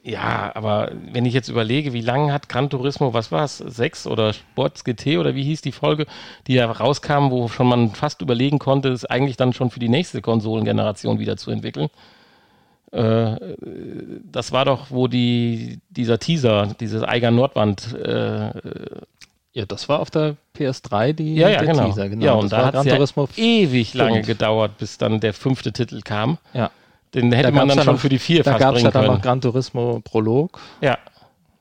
Ja, 0.07 0.53
aber 0.55 0.93
wenn 1.11 1.27
ich 1.27 1.35
jetzt 1.35 1.49
überlege, 1.49 1.93
wie 1.93 2.01
lange 2.01 2.33
hat 2.33 2.49
Gran 2.49 2.71
Turismo, 2.71 3.13
was 3.13 3.33
war 3.33 3.43
es, 3.43 3.59
6 3.59 4.07
oder 4.07 4.33
Sports 4.33 4.85
GT 4.85 5.19
oder 5.19 5.35
wie 5.35 5.43
hieß 5.43 5.63
die 5.63 5.73
Folge, 5.73 6.07
die 6.47 6.55
ja 6.55 6.71
rauskam, 6.71 7.31
wo 7.31 7.49
schon 7.49 7.67
man 7.67 7.91
fast 7.91 8.23
überlegen 8.23 8.61
konnte, 8.61 8.91
es 8.91 9.05
eigentlich 9.05 9.37
dann 9.37 9.53
schon 9.53 9.71
für 9.71 9.81
die 9.81 9.89
nächste 9.89 10.23
Konsolengeneration 10.23 11.19
wieder 11.19 11.37
zu 11.37 11.51
entwickeln. 11.51 11.89
Äh, 12.93 13.57
das 14.31 14.53
war 14.53 14.65
doch, 14.65 14.91
wo 14.91 15.09
die, 15.09 15.81
dieser 15.91 16.21
Teaser, 16.21 16.77
dieses 16.79 17.03
Eiger 17.03 17.33
Nordwand, 17.33 17.93
äh, 17.95 18.53
Ja, 19.55 19.67
das 19.67 19.89
war 19.89 19.99
auf 19.99 20.11
der 20.11 20.37
PS3 20.57 21.15
die 21.15 21.35
ja, 21.35 21.49
ja, 21.49 21.63
genau. 21.63 21.87
Teaser, 21.87 22.09
genau. 22.09 22.25
Ja, 22.25 22.33
und 22.35 22.53
das 22.53 22.61
da 22.61 22.67
hat 22.67 22.75
Gran 22.75 22.87
es 22.87 22.93
ja 22.93 22.97
Turismo 22.97 23.29
ewig 23.37 23.93
lange 23.95 24.23
gedauert, 24.23 24.79
bis 24.79 24.99
dann 24.99 25.19
der 25.19 25.35
fünfte 25.35 25.73
Titel 25.73 26.03
kam. 26.03 26.39
Ja. 26.55 26.71
Den 27.15 27.33
hätte 27.33 27.49
Da 27.51 27.55
man 27.55 27.69
dann 27.69 27.79
ja 27.79 27.85
schon 27.85 27.95
noch- 27.95 28.01
für 28.01 28.09
die 28.09 28.19
vier 28.19 28.43
Da 28.43 28.53
fast 28.53 28.61
gab 28.63 28.75
es 28.77 28.83
ja 28.83 28.91
dann 28.91 29.07
noch 29.07 29.23
Gran 29.23 29.41
Turismo 29.41 30.01
Prolog. 30.05 30.61
ja, 30.81 30.99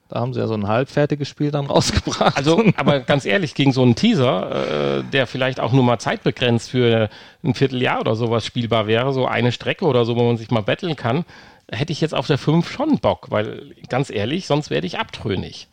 Da 0.10 0.20
haben 0.20 0.34
sie 0.34 0.40
ja 0.40 0.48
so 0.48 0.54
ein 0.54 0.68
halbfertiges 0.68 1.28
Spiel 1.28 1.52
dann 1.52 1.66
rausgebracht. 1.68 2.36
also, 2.38 2.62
aber 2.78 3.00
ganz 3.00 3.26
ehrlich, 3.26 3.56
gegen 3.56 3.72
so 3.72 3.82
einen 3.82 3.96
Teaser, 3.96 5.00
äh, 5.00 5.04
der 5.04 5.28
vielleicht 5.28 5.60
auch 5.60 5.72
nur 5.72 5.84
mal 5.84 5.98
zeitbegrenzt 6.00 6.70
für 6.70 7.10
ein 7.44 7.54
Vierteljahr 7.54 8.02
oder 8.02 8.16
sowas 8.16 8.46
spielbar 8.46 8.88
wäre, 8.88 9.14
so 9.14 9.26
eine 9.28 9.52
Strecke 9.52 9.86
oder 9.86 10.04
so, 10.06 10.16
wo 10.16 10.24
man 10.24 10.38
sich 10.38 10.52
mal 10.52 10.62
betteln 10.62 10.96
kann, 10.96 11.26
hätte 11.72 11.92
ich 11.92 12.02
jetzt 12.02 12.14
auf 12.14 12.28
der 12.28 12.38
5 12.38 12.70
schon 12.72 13.00
Bock, 13.00 13.28
weil 13.32 13.72
ganz 13.90 14.10
ehrlich, 14.12 14.46
sonst 14.48 14.70
werde 14.70 14.86
ich 14.88 15.00
abtrünnig. 15.00 15.68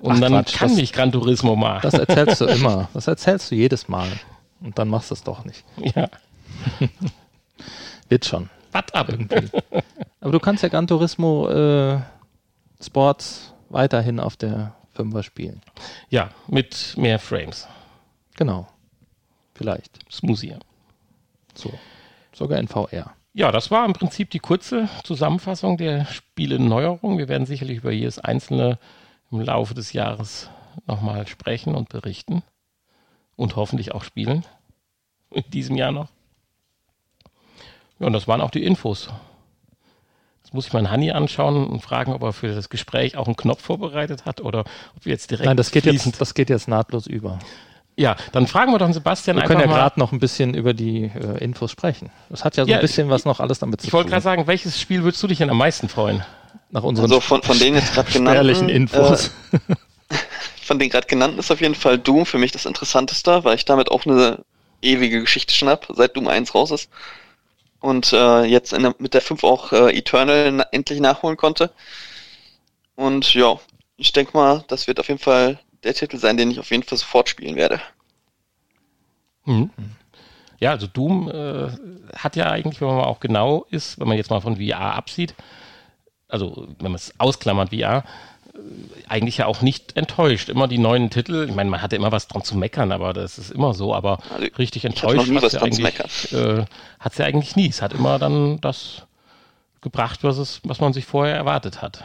Und 0.00 0.16
Ach, 0.16 0.20
dann 0.20 0.32
Quatsch, 0.32 0.58
kann 0.58 0.68
das- 0.70 0.78
ich 0.78 0.92
Gran 0.92 1.12
Turismo 1.12 1.56
mal. 1.56 1.78
das 1.82 1.94
erzählst 1.94 2.40
du 2.40 2.44
immer. 2.46 2.88
Das 2.94 3.06
erzählst 3.06 3.50
du 3.50 3.54
jedes 3.54 3.88
Mal. 3.88 4.08
Und 4.62 4.78
dann 4.78 4.88
machst 4.88 5.10
du 5.10 5.14
es 5.14 5.22
doch 5.22 5.44
nicht. 5.46 5.64
ja, 5.94 6.08
Wird 8.08 8.24
schon. 8.26 8.50
Was 8.72 8.84
ab. 8.92 9.08
Aber 10.20 10.32
du 10.32 10.40
kannst 10.40 10.62
ja 10.62 10.68
Gran 10.68 10.86
Turismo 10.86 11.48
äh, 11.48 12.00
Sports 12.80 13.54
weiterhin 13.68 14.20
auf 14.20 14.36
der 14.36 14.74
5er 14.96 15.22
spielen. 15.22 15.62
Ja, 16.08 16.30
mit 16.48 16.94
mehr 16.96 17.18
Frames. 17.18 17.68
Genau. 18.36 18.68
Vielleicht. 19.54 19.98
Smoothier. 20.10 20.58
So. 21.54 21.72
Sogar 22.32 22.58
in 22.58 22.68
VR. 22.68 23.14
Ja, 23.32 23.52
das 23.52 23.70
war 23.70 23.84
im 23.84 23.92
Prinzip 23.92 24.30
die 24.30 24.38
kurze 24.38 24.88
Zusammenfassung 25.04 25.76
der 25.76 26.06
Spiele-Neuerung. 26.06 27.18
Wir 27.18 27.28
werden 27.28 27.46
sicherlich 27.46 27.78
über 27.78 27.92
jedes 27.92 28.18
einzelne 28.18 28.78
im 29.30 29.40
Laufe 29.40 29.74
des 29.74 29.92
Jahres 29.92 30.50
nochmal 30.86 31.26
sprechen 31.26 31.74
und 31.74 31.88
berichten. 31.88 32.42
Und 33.36 33.56
hoffentlich 33.56 33.92
auch 33.92 34.04
spielen. 34.04 34.44
In 35.30 35.44
diesem 35.50 35.76
Jahr 35.76 35.92
noch. 35.92 36.08
Ja, 38.00 38.06
und 38.06 38.12
das 38.12 38.26
waren 38.26 38.40
auch 38.40 38.50
die 38.50 38.64
Infos. 38.64 39.08
Jetzt 40.42 40.54
muss 40.54 40.66
ich 40.66 40.72
meinen 40.72 40.90
Hanni 40.90 41.12
anschauen 41.12 41.66
und 41.68 41.80
fragen, 41.80 42.12
ob 42.12 42.22
er 42.22 42.32
für 42.32 42.52
das 42.52 42.68
Gespräch 42.68 43.16
auch 43.16 43.26
einen 43.26 43.36
Knopf 43.36 43.62
vorbereitet 43.62 44.24
hat 44.24 44.40
oder 44.40 44.60
ob 44.96 45.04
wir 45.04 45.12
jetzt 45.12 45.30
direkt. 45.30 45.46
Nein, 45.46 45.56
das 45.56 45.70
geht, 45.70 45.86
jetzt, 45.86 46.20
das 46.20 46.34
geht 46.34 46.50
jetzt 46.50 46.66
nahtlos 46.66 47.06
über. 47.06 47.38
Ja, 47.96 48.16
dann 48.32 48.46
fragen 48.46 48.72
wir 48.72 48.78
doch 48.78 48.90
Sebastian 48.90 49.36
Wir 49.36 49.42
einfach 49.42 49.56
können 49.56 49.70
ja 49.70 49.76
gerade 49.76 50.00
noch 50.00 50.10
ein 50.12 50.18
bisschen 50.18 50.54
über 50.54 50.72
die 50.72 51.04
äh, 51.04 51.44
Infos 51.44 51.70
sprechen. 51.70 52.10
Das 52.30 52.44
hat 52.44 52.56
ja 52.56 52.64
so 52.64 52.70
Ja, 52.70 52.78
ein 52.78 52.80
bisschen 52.80 53.10
was 53.10 53.24
noch 53.26 53.40
alles 53.40 53.58
damit 53.58 53.82
zu 53.82 53.86
Ich 53.86 53.92
wollte 53.92 54.06
tun. 54.06 54.10
gerade 54.12 54.22
sagen, 54.22 54.46
welches 54.46 54.80
Spiel 54.80 55.02
würdest 55.02 55.22
du 55.22 55.26
dich 55.26 55.38
denn 55.38 55.50
am 55.50 55.58
meisten 55.58 55.88
freuen? 55.88 56.24
Nach 56.70 56.82
unseren 56.82 57.04
Also 57.04 57.20
von, 57.20 57.42
von 57.42 57.58
den 57.58 57.74
jetzt 57.74 57.92
gerade 57.92 58.10
genannten, 58.10 58.68
Infos. 58.70 59.32
Äh, 59.52 59.58
von 60.64 60.78
den 60.78 60.88
gerade 60.88 61.06
genannten 61.06 61.38
ist 61.38 61.50
auf 61.50 61.60
jeden 61.60 61.74
Fall 61.74 61.98
Doom 61.98 62.24
für 62.26 62.38
mich 62.38 62.52
das 62.52 62.64
Interessanteste, 62.64 63.44
weil 63.44 63.56
ich 63.56 63.66
damit 63.66 63.90
auch 63.90 64.06
eine 64.06 64.38
ewige 64.80 65.20
Geschichte 65.20 65.52
schon 65.52 65.68
hab, 65.68 65.86
seit 65.94 66.16
Doom 66.16 66.28
1 66.28 66.54
raus 66.54 66.70
ist. 66.70 66.88
Und 67.80 68.12
äh, 68.12 68.44
jetzt 68.44 68.72
der, 68.72 68.94
mit 68.98 69.14
der 69.14 69.22
5 69.22 69.42
auch 69.42 69.72
äh, 69.72 69.96
Eternal 69.96 70.52
na 70.52 70.66
endlich 70.70 71.00
nachholen 71.00 71.36
konnte. 71.36 71.70
Und 72.94 73.32
ja, 73.34 73.58
ich 73.96 74.12
denke 74.12 74.36
mal, 74.36 74.64
das 74.68 74.86
wird 74.86 75.00
auf 75.00 75.08
jeden 75.08 75.20
Fall 75.20 75.58
der 75.82 75.94
Titel 75.94 76.18
sein, 76.18 76.36
den 76.36 76.50
ich 76.50 76.60
auf 76.60 76.70
jeden 76.70 76.82
Fall 76.82 76.98
sofort 76.98 77.28
spielen 77.28 77.56
werde. 77.56 77.80
Mhm. 79.44 79.70
Ja, 80.58 80.72
also 80.72 80.86
Doom 80.86 81.30
äh, 81.30 81.68
hat 82.14 82.36
ja 82.36 82.50
eigentlich, 82.50 82.80
wenn 82.82 82.88
man 82.88 83.04
auch 83.04 83.20
genau 83.20 83.64
ist, 83.70 83.98
wenn 83.98 84.08
man 84.08 84.18
jetzt 84.18 84.28
mal 84.28 84.42
von 84.42 84.56
VR 84.56 84.94
absieht, 84.94 85.34
also 86.28 86.68
wenn 86.78 86.92
man 86.92 86.96
es 86.96 87.14
ausklammert 87.18 87.70
VR, 87.70 88.04
eigentlich 89.08 89.38
ja 89.38 89.46
auch 89.46 89.62
nicht 89.62 89.96
enttäuscht. 89.96 90.48
Immer 90.48 90.68
die 90.68 90.78
neuen 90.78 91.10
Titel, 91.10 91.46
ich 91.48 91.54
meine, 91.54 91.70
man 91.70 91.82
hatte 91.82 91.96
immer 91.96 92.12
was 92.12 92.28
dran 92.28 92.42
zu 92.42 92.56
meckern, 92.56 92.92
aber 92.92 93.12
das 93.12 93.38
ist 93.38 93.50
immer 93.50 93.74
so, 93.74 93.94
aber 93.94 94.18
Also, 94.34 94.46
richtig 94.58 94.84
enttäuscht 94.84 95.28
hat 95.34 95.42
was 95.42 95.52
ja 95.52 95.62
eigentlich, 95.62 96.32
äh, 96.32 96.64
hat's 96.98 97.18
ja 97.18 97.26
eigentlich 97.26 97.56
nie. 97.56 97.68
Es 97.68 97.82
hat 97.82 97.92
immer 97.92 98.18
dann 98.18 98.60
das 98.60 99.02
gebracht, 99.80 100.22
was, 100.22 100.38
es, 100.38 100.60
was 100.64 100.80
man 100.80 100.92
sich 100.92 101.06
vorher 101.06 101.34
erwartet 101.36 101.82
hat. 101.82 102.04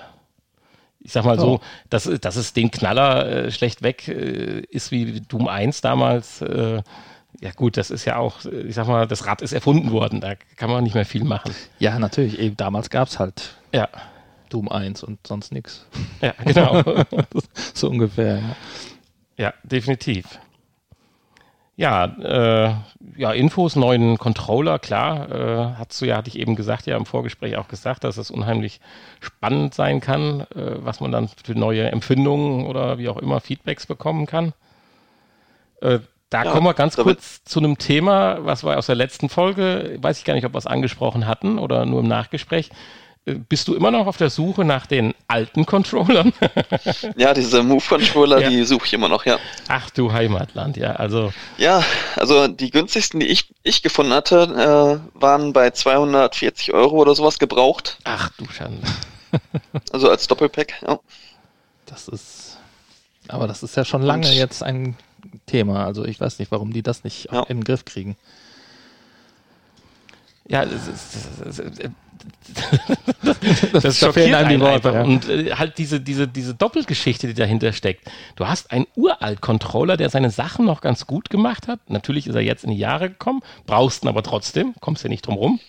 Ich 0.99 1.11
sag 1.11 1.23
mal 1.23 1.39
so, 1.39 1.59
dass, 1.91 2.09
dass 2.21 2.35
es 2.35 2.53
den 2.53 2.71
Knaller 2.71 3.27
äh, 3.27 3.51
schlecht 3.51 3.83
weg 3.83 4.07
äh, 4.07 4.61
ist 4.69 4.89
wie 4.91 5.21
Doom 5.21 5.47
1 5.47 5.81
damals. 5.81 6.41
Äh, 6.41 6.81
ja 7.41 7.51
gut, 7.51 7.77
das 7.77 7.91
ist 7.91 8.05
ja 8.05 8.15
auch, 8.17 8.43
äh, 8.45 8.61
ich 8.61 8.73
sag 8.75 8.87
mal, 8.87 9.05
das 9.05 9.27
Rad 9.27 9.43
ist 9.43 9.53
erfunden 9.53 9.91
worden, 9.91 10.19
da 10.19 10.33
kann 10.55 10.69
man 10.71 10.83
nicht 10.83 10.95
mehr 10.95 11.05
viel 11.05 11.23
machen. 11.23 11.53
ja, 11.77 11.99
natürlich. 11.99 12.39
Eben, 12.39 12.57
damals 12.57 12.89
gab 12.89 13.07
es 13.07 13.19
halt 13.19 13.55
Ja, 13.71 13.87
Doom 14.55 14.69
1 14.69 15.03
und 15.03 15.27
sonst 15.27 15.51
nichts. 15.51 15.85
ja, 16.21 16.33
genau. 16.43 16.81
So 17.73 17.89
ungefähr. 17.89 18.37
Ja. 18.37 18.55
ja, 19.37 19.53
definitiv. 19.63 20.39
Ja, 21.77 22.05
äh, 22.05 22.73
ja, 23.17 23.33
Infos, 23.33 23.75
neuen 23.75 24.17
Controller, 24.17 24.79
klar, 24.79 25.29
äh, 25.29 25.75
hast 25.77 26.01
du 26.01 26.05
ja, 26.05 26.15
hatte 26.15 26.29
ich 26.29 26.39
eben 26.39 26.55
gesagt, 26.55 26.85
ja 26.85 26.95
im 26.95 27.05
Vorgespräch 27.05 27.57
auch 27.57 27.67
gesagt, 27.67 28.05
dass 28.05 28.15
es 28.15 28.31
unheimlich 28.31 28.79
spannend 29.19 29.73
sein 29.73 29.99
kann, 29.99 30.41
äh, 30.55 30.77
was 30.77 31.01
man 31.01 31.11
dann 31.11 31.27
für 31.27 31.53
neue 31.53 31.91
Empfindungen 31.91 32.65
oder 32.65 32.97
wie 32.97 33.09
auch 33.09 33.17
immer 33.17 33.41
Feedbacks 33.41 33.85
bekommen 33.87 34.25
kann. 34.25 34.53
Äh, 35.81 35.99
da 36.29 36.43
Ja, 36.45 36.51
kommen 36.51 36.65
wir 36.65 36.73
ganz 36.73 36.95
kurz 36.95 37.43
zu 37.43 37.59
einem 37.59 37.77
Thema, 37.77 38.45
was 38.45 38.63
wir 38.63 38.77
aus 38.77 38.85
der 38.85 38.95
letzten 38.95 39.27
Folge, 39.27 39.97
weiß 40.01 40.17
ich 40.19 40.23
gar 40.23 40.33
nicht, 40.33 40.45
ob 40.45 40.53
wir 40.53 40.59
es 40.59 40.67
angesprochen 40.67 41.27
hatten 41.27 41.59
oder 41.59 41.85
nur 41.85 41.99
im 41.99 42.07
Nachgespräch. 42.07 42.69
Bist 43.25 43.67
du 43.67 43.73
immer 43.73 43.89
noch 43.89 44.05
auf 44.05 44.17
der 44.17 44.29
Suche 44.29 44.63
nach 44.63 44.85
den 44.85 45.15
alten 45.27 45.65
Controllern? 45.65 46.31
Ja, 47.17 47.33
diese 47.33 47.63
Move-Controller, 47.63 48.39
Ja. 48.41 48.49
die 48.49 48.63
suche 48.65 48.85
ich 48.85 48.93
immer 48.93 49.09
noch, 49.09 49.25
ja. 49.25 49.39
Ach 49.67 49.89
du 49.89 50.13
Heimatland, 50.13 50.77
ja, 50.77 50.91
also 50.91 51.33
Ja, 51.57 51.83
also 52.17 52.47
die 52.47 52.69
günstigsten, 52.69 53.19
die 53.19 53.25
ich, 53.27 53.51
ich 53.63 53.81
gefunden 53.81 54.13
hatte, 54.13 55.01
äh, 55.15 55.19
waren 55.19 55.53
bei 55.53 55.71
240 55.71 56.73
Euro 56.73 56.97
oder 56.97 57.15
sowas 57.15 57.39
gebraucht. 57.39 57.97
ach 58.03 58.29
du 58.37 58.45
Schande. 58.51 58.85
Also 59.91 60.09
als 60.09 60.27
Doppelpack. 60.27 60.81
Ja. 60.87 60.99
Das 61.87 62.07
ist. 62.07 62.57
Aber 63.27 63.47
das 63.47 63.63
ist 63.63 63.75
ja 63.75 63.83
schon 63.83 64.01
lange 64.03 64.27
Und- 64.27 64.33
jetzt 64.33 64.61
ein 64.63 64.95
Thema. 65.47 65.83
Also 65.85 66.05
ich 66.05 66.19
weiß 66.21 66.39
nicht, 66.39 66.51
warum 66.51 66.71
die 66.73 66.83
das 66.83 67.03
nicht 67.03 67.29
Ja. 67.31 67.41
in 67.43 67.57
den 67.57 67.63
Griff 67.63 67.83
kriegen. 67.85 68.15
Ja, 70.47 70.63
Das, 73.23 73.83
das 73.83 73.99
da 73.99 74.07
schockiert 74.07 74.33
einem 74.33 74.49
die 74.49 74.59
Worte. 74.59 74.73
einfach. 74.75 74.93
Ja. 74.93 75.03
Und 75.03 75.29
äh, 75.29 75.51
halt 75.55 75.77
diese, 75.77 75.99
diese, 75.99 76.27
diese 76.27 76.53
Doppelgeschichte, 76.53 77.27
die 77.27 77.33
dahinter 77.33 77.73
steckt. 77.73 78.09
Du 78.35 78.47
hast 78.47 78.71
einen 78.71 78.85
Uralt-Controller, 78.95 79.97
der 79.97 80.09
seine 80.09 80.29
Sachen 80.29 80.65
noch 80.65 80.81
ganz 80.81 81.07
gut 81.07 81.29
gemacht 81.29 81.67
hat. 81.67 81.79
Natürlich 81.89 82.27
ist 82.27 82.35
er 82.35 82.41
jetzt 82.41 82.63
in 82.63 82.71
die 82.71 82.77
Jahre 82.77 83.09
gekommen, 83.09 83.41
brauchst 83.65 84.03
ihn 84.03 84.07
aber 84.07 84.23
trotzdem, 84.23 84.73
kommst 84.79 85.03
ja 85.03 85.09
nicht 85.09 85.25
drum 85.27 85.35
rum. 85.35 85.59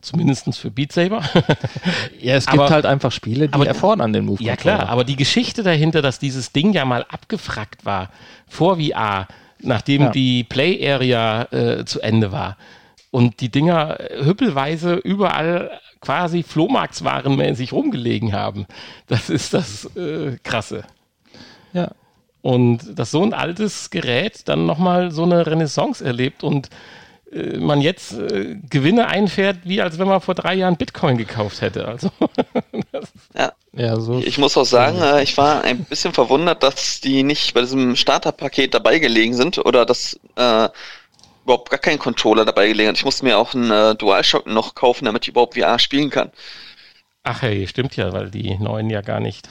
Zumindest 0.00 0.56
für 0.58 0.70
Beat 0.70 0.92
Saber. 0.92 1.22
Ja, 2.20 2.34
es 2.34 2.46
gibt 2.46 2.60
Aber- 2.60 2.70
halt 2.70 2.86
einfach 2.86 3.12
Spiele, 3.12 3.48
die 3.48 3.54
aber- 3.54 3.66
erfordern 3.66 4.12
den 4.12 4.24
Move. 4.24 4.42
Ja 4.42 4.56
klar, 4.56 4.88
aber 4.88 5.04
die 5.04 5.16
Geschichte 5.16 5.62
dahinter, 5.62 6.02
dass 6.02 6.18
dieses 6.18 6.52
Ding 6.52 6.72
ja 6.72 6.84
mal 6.84 7.04
abgefrackt 7.08 7.84
war 7.84 8.10
vor 8.48 8.78
VR, 8.80 9.26
nachdem 9.60 10.02
Ja. 10.02 10.10
die 10.10 10.44
Play 10.44 10.90
Area 10.92 11.42
äh, 11.52 11.84
zu 11.84 12.00
Ende 12.00 12.32
war 12.32 12.56
und 13.12 13.40
die 13.40 13.50
Dinger 13.50 14.00
äh, 14.00 14.24
hüppelweise 14.24 14.94
überall 14.94 15.78
quasi 16.00 16.42
Flohmarktswarenmäßig 16.42 17.72
rumgelegen 17.72 18.32
haben. 18.32 18.66
Das 19.06 19.30
ist 19.30 19.54
das 19.54 19.84
äh, 19.94 20.38
Krasse. 20.42 20.84
Ja. 21.72 21.92
Und 22.40 22.98
dass 22.98 23.12
so 23.12 23.22
ein 23.22 23.34
altes 23.34 23.90
Gerät 23.90 24.48
dann 24.48 24.66
nochmal 24.66 25.12
so 25.12 25.22
eine 25.22 25.46
Renaissance 25.46 26.04
erlebt 26.04 26.42
und 26.42 26.70
äh, 27.30 27.58
man 27.58 27.80
jetzt 27.82 28.14
äh, 28.14 28.56
Gewinne 28.68 29.06
einfährt, 29.06 29.58
wie 29.64 29.80
als 29.80 29.98
wenn 29.98 30.08
man 30.08 30.20
vor 30.20 30.34
drei 30.34 30.54
Jahren 30.54 30.76
Bitcoin 30.76 31.18
gekauft 31.18 31.60
hätte. 31.60 31.86
Also 31.86 32.10
Ja. 33.36 33.52
Ja, 33.74 33.98
so. 33.98 34.18
Ich 34.18 34.36
muss 34.38 34.56
auch 34.56 34.66
sagen, 34.66 35.00
äh, 35.00 35.22
ich 35.22 35.36
war 35.36 35.64
ein 35.64 35.84
bisschen 35.84 36.12
verwundert, 36.12 36.62
dass 36.62 37.00
die 37.00 37.22
nicht 37.22 37.54
bei 37.54 37.60
diesem 37.60 37.96
Starterpaket 37.96 38.74
dabei 38.74 38.98
gelegen 38.98 39.34
sind 39.34 39.58
oder 39.58 39.86
dass 39.86 40.18
äh, 40.36 40.68
überhaupt 41.44 41.70
gar 41.70 41.78
kein 41.78 41.98
Controller 41.98 42.44
dabei 42.44 42.68
gelegen 42.68 42.90
hat. 42.90 42.96
Ich 42.96 43.04
musste 43.04 43.24
mir 43.24 43.38
auch 43.38 43.54
einen 43.54 43.70
äh, 43.70 43.94
DualShock 43.94 44.46
noch 44.46 44.74
kaufen, 44.74 45.04
damit 45.06 45.24
ich 45.24 45.28
überhaupt 45.28 45.54
VR 45.58 45.78
spielen 45.78 46.10
kann. 46.10 46.30
Ach 47.24 47.42
hey, 47.42 47.66
stimmt 47.68 47.96
ja, 47.96 48.12
weil 48.12 48.30
die 48.30 48.56
neuen 48.58 48.90
ja 48.90 49.00
gar 49.00 49.20
nicht 49.20 49.48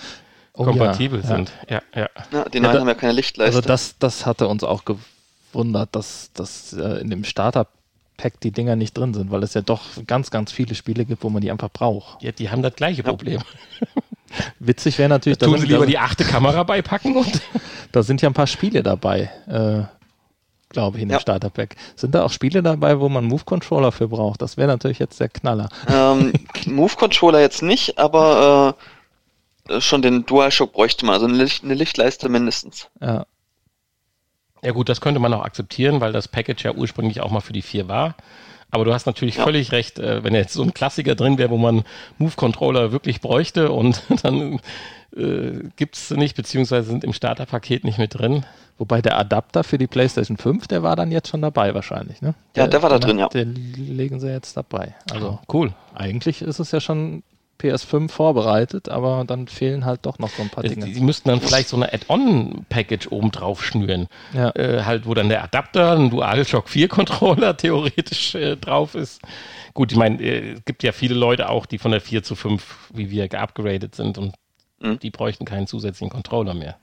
Oh 0.53 0.65
kompatibel 0.65 1.21
ja, 1.21 1.27
sind. 1.27 1.51
Ja, 1.69 1.81
ja. 1.95 2.09
Ja, 2.31 2.49
die 2.49 2.57
Ja, 2.57 2.63
neuen 2.63 2.73
da- 2.73 2.79
haben 2.81 2.87
ja 2.87 2.93
keine 2.93 3.13
Lichtleiste. 3.13 3.57
Also 3.57 3.67
das, 3.67 3.97
das 3.99 4.25
hatte 4.25 4.47
uns 4.47 4.63
auch 4.63 4.83
gewundert, 4.85 5.95
dass, 5.95 6.31
dass 6.33 6.73
äh, 6.73 6.99
in 6.99 7.09
dem 7.09 7.23
Starter-Pack 7.23 8.39
die 8.41 8.51
Dinger 8.51 8.75
nicht 8.75 8.97
drin 8.97 9.13
sind, 9.13 9.31
weil 9.31 9.43
es 9.43 9.53
ja 9.53 9.61
doch 9.61 9.81
ganz, 10.07 10.29
ganz 10.31 10.51
viele 10.51 10.75
Spiele 10.75 11.05
gibt, 11.05 11.23
wo 11.23 11.29
man 11.29 11.41
die 11.41 11.51
einfach 11.51 11.69
braucht. 11.71 12.21
ja, 12.21 12.31
die 12.33 12.49
haben 12.49 12.61
das 12.61 12.75
gleiche 12.75 13.03
Problem. 13.03 13.41
Witzig 14.59 14.97
wäre 14.97 15.09
natürlich, 15.09 15.37
da 15.39 15.45
Tun 15.45 15.57
sie 15.59 15.67
lieber 15.67 15.79
da, 15.81 15.85
die 15.85 15.97
achte 15.97 16.23
Kamera 16.23 16.63
beipacken 16.63 17.15
und 17.17 17.41
da 17.91 18.01
sind 18.03 18.21
ja 18.21 18.29
ein 18.29 18.33
paar 18.33 18.47
Spiele 18.47 18.81
dabei, 18.83 19.29
äh, 19.47 19.83
glaube 20.71 20.97
ich, 20.97 21.03
in 21.03 21.09
dem 21.09 21.13
Ja. 21.15 21.19
Starter-Pack. 21.19 21.75
Sind 21.95 22.15
da 22.15 22.23
auch 22.23 22.31
Spiele 22.31 22.63
dabei, 22.63 22.99
wo 22.99 23.09
man 23.09 23.25
Move-Controller 23.25 23.91
für 23.91 24.07
braucht? 24.07 24.41
Das 24.41 24.57
wäre 24.57 24.67
natürlich 24.67 24.99
jetzt 24.99 25.19
der 25.19 25.29
Knaller. 25.29 25.69
ähm, 25.87 26.33
Move-Controller 26.65 27.39
jetzt 27.39 27.61
nicht, 27.61 27.97
aber 27.99 28.75
äh, 29.69 29.79
schon 29.81 30.01
den 30.01 30.25
DualShock 30.25 30.73
bräuchte 30.73 31.05
man, 31.05 31.13
also 31.13 31.27
eine, 31.27 31.35
Licht, 31.37 31.63
eine 31.63 31.73
Lichtleiste 31.75 32.29
mindestens. 32.29 32.87
Ja, 32.99 33.25
Ja 34.63 34.71
gut, 34.71 34.89
das 34.89 35.01
könnte 35.01 35.19
man 35.19 35.33
auch 35.33 35.43
akzeptieren, 35.43 36.01
weil 36.01 36.11
das 36.11 36.27
Package 36.27 36.63
ja 36.65 36.73
ursprünglich 36.73 37.21
auch 37.21 37.31
mal 37.31 37.41
für 37.41 37.53
die 37.53 37.61
4 37.61 37.87
war. 37.87 38.15
Aber 38.71 38.85
du 38.85 38.93
hast 38.93 39.05
natürlich 39.05 39.35
Ja. 39.37 39.43
völlig 39.43 39.71
recht, 39.73 39.99
äh, 39.99 40.23
wenn 40.23 40.33
jetzt 40.33 40.53
so 40.53 40.63
ein 40.63 40.73
Klassiker 40.73 41.15
drin 41.15 41.37
wäre, 41.37 41.49
wo 41.49 41.57
man 41.57 41.83
Move-Controller 42.17 42.91
wirklich 42.91 43.21
bräuchte 43.21 43.71
und 43.71 44.01
dann 44.23 44.59
äh, 45.15 45.59
gibt 45.75 45.95
es 45.97 46.09
nicht, 46.11 46.35
beziehungsweise 46.37 46.89
sind 46.89 47.03
im 47.03 47.13
Starterpaket 47.13 47.83
nicht 47.83 47.97
mit 47.97 48.17
drin. 48.17 48.45
Wobei 48.77 49.01
der 49.01 49.17
Adapter 49.19 49.63
für 49.63 49.77
die 49.77 49.85
PlayStation 49.87 50.37
5, 50.37 50.67
der 50.67 50.81
war 50.81 50.95
dann 50.95 51.11
jetzt 51.11 51.27
schon 51.27 51.41
dabei 51.41 51.75
wahrscheinlich, 51.75 52.21
ne? 52.21 52.33
Ja, 52.55 52.65
der 52.65 52.81
war 52.81 52.89
da 52.89 52.97
drin, 52.97 53.19
ja. 53.19 53.27
Den 53.27 53.53
legen 53.75 54.19
sie 54.19 54.31
jetzt 54.31 54.57
dabei. 54.57 54.95
Also 55.11 55.37
Cool. 55.51 55.73
eigentlich 55.93 56.41
ist 56.41 56.59
es 56.59 56.71
ja 56.71 56.79
schon 56.79 57.21
PS5 57.61 58.09
vorbereitet, 58.09 58.89
aber 58.89 59.23
dann 59.25 59.47
fehlen 59.47 59.85
halt 59.85 60.05
doch 60.05 60.19
noch 60.19 60.29
so 60.29 60.41
ein 60.41 60.49
paar 60.49 60.63
Dinge. 60.63 60.85
die 60.85 60.99
müssten 61.01 61.29
dann 61.29 61.41
vielleicht 61.41 61.69
so 61.69 61.75
eine 61.75 61.93
Add-on-Package 61.93 63.11
oben 63.11 63.31
drauf 63.31 63.63
schnüren. 63.63 64.07
Ja. 64.33 64.49
Äh, 64.55 64.83
halt, 64.83 65.05
wo 65.05 65.13
dann 65.13 65.29
der 65.29 65.43
Adapter, 65.43 65.91
ein 65.93 66.09
DualShock 66.09 66.69
4 66.69 66.87
Controller 66.87 67.55
theoretisch 67.57 68.35
äh, 68.35 68.55
drauf 68.57 68.95
ist. 68.95 69.21
Gut, 69.73 69.91
ich 69.91 69.97
meine, 69.97 70.21
äh, 70.21 70.53
es 70.53 70.65
gibt 70.65 70.83
ja 70.83 70.91
viele 70.91 71.15
Leute 71.15 71.49
auch, 71.49 71.65
die 71.65 71.77
von 71.77 71.91
der 71.91 72.01
4 72.01 72.23
zu 72.23 72.35
5, 72.35 72.89
wie 72.93 73.09
wir, 73.11 73.27
geupgradet 73.27 73.95
sind 73.95 74.17
und 74.17 74.33
Mhm. 74.81 74.99
die 74.99 75.11
bräuchten 75.11 75.45
keinen 75.45 75.67
zusätzlichen 75.67 76.09
Controller 76.09 76.53
mehr. 76.53 76.77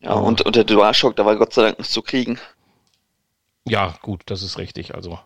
Ja, 0.00 0.14
und, 0.14 0.42
und 0.42 0.56
der 0.56 0.64
DualShock, 0.64 1.16
der 1.16 1.26
war 1.26 1.36
Gott 1.36 1.52
sei 1.52 1.62
Dank 1.62 1.78
nicht 1.78 1.90
zu 1.90 2.02
kriegen. 2.02 2.38
Ja, 3.66 3.94
gut, 4.02 4.22
das 4.26 4.42
ist 4.42 4.58
richtig. 4.58 4.94
Also, 4.94 5.18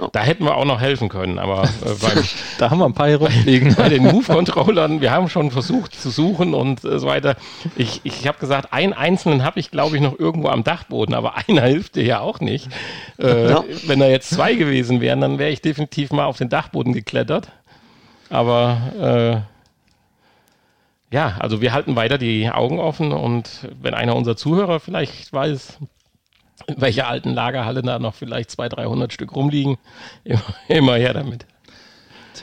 Ja. 0.00 0.08
da 0.12 0.20
hätten 0.20 0.44
wir 0.44 0.54
auch 0.56 0.64
noch 0.64 0.80
helfen 0.80 1.08
können, 1.08 1.38
aber 1.40 1.64
äh, 1.64 1.94
beim, 2.02 2.22
Da 2.58 2.70
haben 2.70 2.78
wir 2.78 2.84
ein 2.86 2.94
paar 2.94 3.08
hier 3.08 3.16
rumliegen. 3.20 3.74
bei 3.74 3.88
den 3.88 4.04
Move-Controllern, 4.04 5.00
wir 5.00 5.10
haben 5.10 5.28
schon 5.28 5.50
versucht 5.50 5.94
zu 6.00 6.10
suchen 6.10 6.54
und 6.54 6.84
äh, 6.84 6.98
so 7.00 7.06
weiter. 7.08 7.36
Ich, 7.76 8.00
ich 8.04 8.26
habe 8.28 8.38
gesagt, 8.38 8.72
einen 8.72 8.92
einzelnen 8.92 9.42
habe 9.44 9.58
ich, 9.58 9.70
glaube 9.72 9.96
ich, 9.96 10.02
noch 10.02 10.16
irgendwo 10.18 10.48
am 10.48 10.62
Dachboden, 10.62 11.14
aber 11.14 11.34
einer 11.48 11.62
hilft 11.62 11.96
dir 11.96 12.04
ja 12.04 12.20
auch 12.20 12.38
nicht. 12.40 12.68
Äh, 13.18 13.50
Ja. 13.50 13.64
Wenn 13.86 13.98
da 13.98 14.06
jetzt 14.06 14.30
zwei 14.30 14.54
gewesen 14.54 15.00
wären, 15.00 15.20
dann 15.20 15.38
wäre 15.38 15.50
ich 15.50 15.62
definitiv 15.62 16.12
mal 16.12 16.26
auf 16.26 16.38
den 16.38 16.48
Dachboden 16.48 16.92
geklettert. 16.92 17.48
Aber 18.30 19.42
äh, 21.10 21.14
ja, 21.14 21.36
also 21.38 21.60
wir 21.60 21.72
halten 21.72 21.96
weiter 21.96 22.18
die 22.18 22.50
Augen 22.50 22.78
offen 22.78 23.12
und 23.12 23.66
wenn 23.80 23.94
einer 23.94 24.14
unserer 24.14 24.36
Zuhörer 24.36 24.78
vielleicht 24.78 25.32
weiß, 25.32 25.78
in 26.68 26.80
welcher 26.80 27.08
alten 27.08 27.30
Lagerhalle 27.34 27.82
da 27.82 27.98
noch 27.98 28.14
vielleicht 28.14 28.50
200, 28.50 28.78
300 28.78 29.12
Stück 29.12 29.34
rumliegen, 29.34 29.78
immer, 30.24 30.54
immer 30.68 30.94
her 30.96 31.14
damit. 31.14 31.46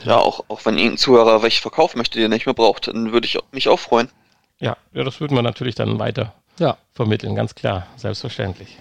Ja, 0.04 0.18
auch, 0.18 0.44
auch 0.48 0.64
wenn 0.66 0.76
irgendein 0.76 0.98
Zuhörer 0.98 1.42
welche 1.42 1.62
verkaufen 1.62 1.98
möchte, 1.98 2.18
die 2.18 2.24
er 2.24 2.28
nicht 2.28 2.44
mehr 2.44 2.54
braucht, 2.54 2.88
dann 2.88 3.12
würde 3.12 3.26
ich 3.26 3.38
mich 3.52 3.68
auch 3.68 3.78
freuen. 3.78 4.10
Ja, 4.58 4.76
ja, 4.92 5.04
das 5.04 5.20
würden 5.20 5.36
wir 5.36 5.42
natürlich 5.42 5.74
dann 5.74 5.98
weiter 5.98 6.34
Ja, 6.58 6.76
vermitteln, 6.92 7.34
ganz 7.34 7.54
klar, 7.54 7.86
selbstverständlich. 7.96 8.76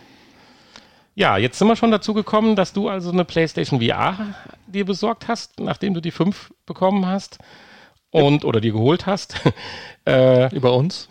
Ja, 1.14 1.38
jetzt 1.38 1.58
sind 1.58 1.68
wir 1.68 1.78
schon 1.78 1.92
dazu 1.92 2.14
gekommen, 2.14 2.58
dass 2.58 2.74
du 2.74 2.90
also 2.90 3.12
eine 3.12 3.24
PlayStation 3.24 3.82
VR 3.82 4.36
dir 4.68 4.86
besorgt 4.86 5.30
hast, 5.30 5.60
nachdem 5.60 5.94
du 5.94 6.02
die 6.02 6.12
5 6.12 6.52
bekommen 6.66 7.06
hast 7.06 7.40
und 8.16 8.46
oder 8.46 8.62
dir 8.62 8.72
geholt 8.72 9.06
hast. 9.06 9.36
äh, 10.06 10.56
über 10.56 10.74
uns. 10.74 11.10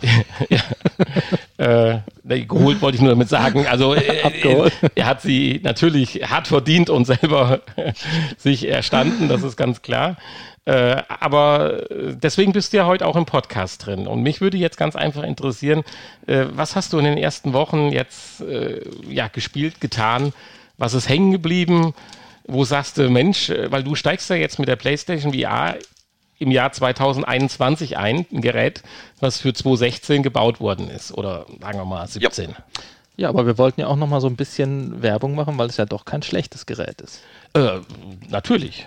äh, 1.59 1.99
nee, 2.23 2.45
geholt 2.45 2.81
wollte 2.81 2.97
ich 2.97 3.03
nur 3.03 3.11
damit 3.11 3.29
sagen. 3.29 3.67
Also 3.67 3.95
äh, 3.95 4.23
Abgeholt. 4.23 4.73
er 4.95 5.07
hat 5.07 5.21
sie 5.21 5.61
natürlich 5.63 6.23
hart 6.29 6.49
verdient 6.49 6.91
und 6.91 7.05
selber 7.05 7.61
sich 8.39 8.69
erstanden, 8.69 9.29
das 9.29 9.43
ist 9.43 9.57
ganz 9.57 9.83
klar. 9.83 10.17
Äh, 10.65 11.03
aber 11.09 11.91
äh, 11.91 12.15
deswegen 12.15 12.53
bist 12.53 12.73
du 12.73 12.79
ja 12.79 12.87
heute 12.87 13.07
auch 13.07 13.17
im 13.17 13.27
Podcast 13.27 13.85
drin. 13.85 14.07
Und 14.07 14.23
mich 14.23 14.41
würde 14.41 14.57
jetzt 14.57 14.79
ganz 14.79 14.97
einfach 14.97 15.23
interessieren, 15.23 15.83
äh, 16.27 16.47
was 16.53 16.75
hast 16.75 16.93
du 16.93 16.99
in 16.99 17.05
den 17.05 17.19
ersten 17.19 17.53
Wochen 17.53 17.91
jetzt 17.91 18.41
äh, 18.41 18.81
ja, 19.09 19.29
gespielt, 19.29 19.81
getan? 19.81 20.33
Was 20.79 20.95
ist 20.95 21.09
hängen 21.09 21.33
geblieben? 21.33 21.95
Wo 22.47 22.65
sagst 22.65 22.97
du, 22.97 23.11
Mensch, 23.11 23.51
äh, 23.51 23.71
weil 23.71 23.83
du 23.83 23.95
steigst 23.95 24.31
ja 24.31 24.37
jetzt 24.37 24.59
mit 24.59 24.69
der 24.69 24.77
PlayStation 24.77 25.35
VR 25.35 25.77
im 26.39 26.51
Jahr 26.51 26.73
2021 26.73 27.97
ein, 27.97 28.27
ein 28.33 28.41
Gerät, 28.41 28.83
was 29.21 29.39
für 29.39 29.53
2016 29.53 30.23
gebaut 30.23 30.61
worden 30.61 30.91
ist. 30.91 31.13
Oder 31.13 31.47
sagen 31.61 31.79
wir 31.79 31.85
mal 31.85 32.07
17. 32.07 32.55
Ja, 33.17 33.29
aber 33.29 33.47
wir 33.47 33.59
wollten 33.59 33.81
ja 33.81 33.87
auch 33.87 33.97
noch 33.97 34.09
mal 34.09 34.21
so 34.21 34.27
ein 34.27 34.37
bisschen 34.37 35.03
Werbung 35.03 35.35
machen, 35.37 35.57
weil 35.57 35.69
es 35.69 35.77
ja 35.77 35.87
doch 35.87 36.05
kein 36.05 36.23
schlechtes 36.23 36.67
Gerät 36.67 37.01
ist. 37.01 37.21
Äh, 37.55 37.81
natürlich. 38.29 38.87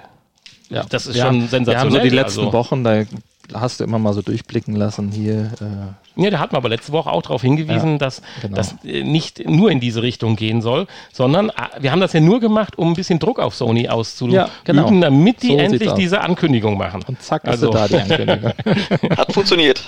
Ja, 0.70 0.84
Das 0.84 1.06
ist 1.08 1.16
wir 1.16 1.22
schon 1.22 1.42
haben, 1.42 1.48
sensationell. 1.48 1.74
Wir 1.74 1.80
haben 1.80 1.92
so 1.92 2.00
die 2.00 2.16
letzten 2.16 2.40
also, 2.42 2.54
Wochen, 2.54 2.84
da 2.84 3.06
hast 3.54 3.80
du 3.80 3.84
immer 3.84 3.98
mal 4.00 4.14
so 4.14 4.22
durchblicken 4.22 4.76
lassen 4.76 5.12
hier. 5.12 5.52
Äh, 5.62 6.22
Ja, 6.24 6.30
da 6.32 6.40
hat 6.40 6.52
man 6.52 6.58
aber 6.60 6.70
letzte 6.70 6.92
Woche 6.92 7.12
auch 7.12 7.22
darauf 7.22 7.42
hingewiesen, 7.42 7.94
Ja, 7.94 7.98
dass 7.98 8.22
genau. 8.42 8.56
das 8.58 8.76
äh, 8.84 9.04
nicht 9.04 9.48
nur 9.48 9.72
in 9.72 9.80
diese 9.80 10.02
Richtung 10.02 10.36
gehen 10.36 10.62
soll, 10.62 10.88
sondern 11.14 11.50
äh, 11.50 11.54
wir 11.80 11.92
haben 11.92 12.02
das 12.02 12.14
ja 12.14 12.20
nur 12.20 12.40
gemacht, 12.40 12.78
um 12.78 12.90
ein 12.92 12.96
bisschen 12.96 13.20
Druck 13.20 13.40
auf 13.40 13.56
Sony 13.56 13.88
auszuüben, 13.90 14.36
Ja, 14.36 14.50
genau. 14.64 14.90
damit 15.00 15.44
die 15.44 15.48
So 15.48 15.58
endlich 15.58 15.92
diese 15.94 16.22
Ankündigung 16.22 16.78
machen. 16.78 17.04
und 17.08 17.22
zack 17.22 17.44
ist 17.46 17.50
Also- 17.52 17.70
da, 17.72 17.88
die 17.88 17.96
Ankündigung. 17.98 18.52
Hat 19.18 19.32
funktioniert. 19.34 19.82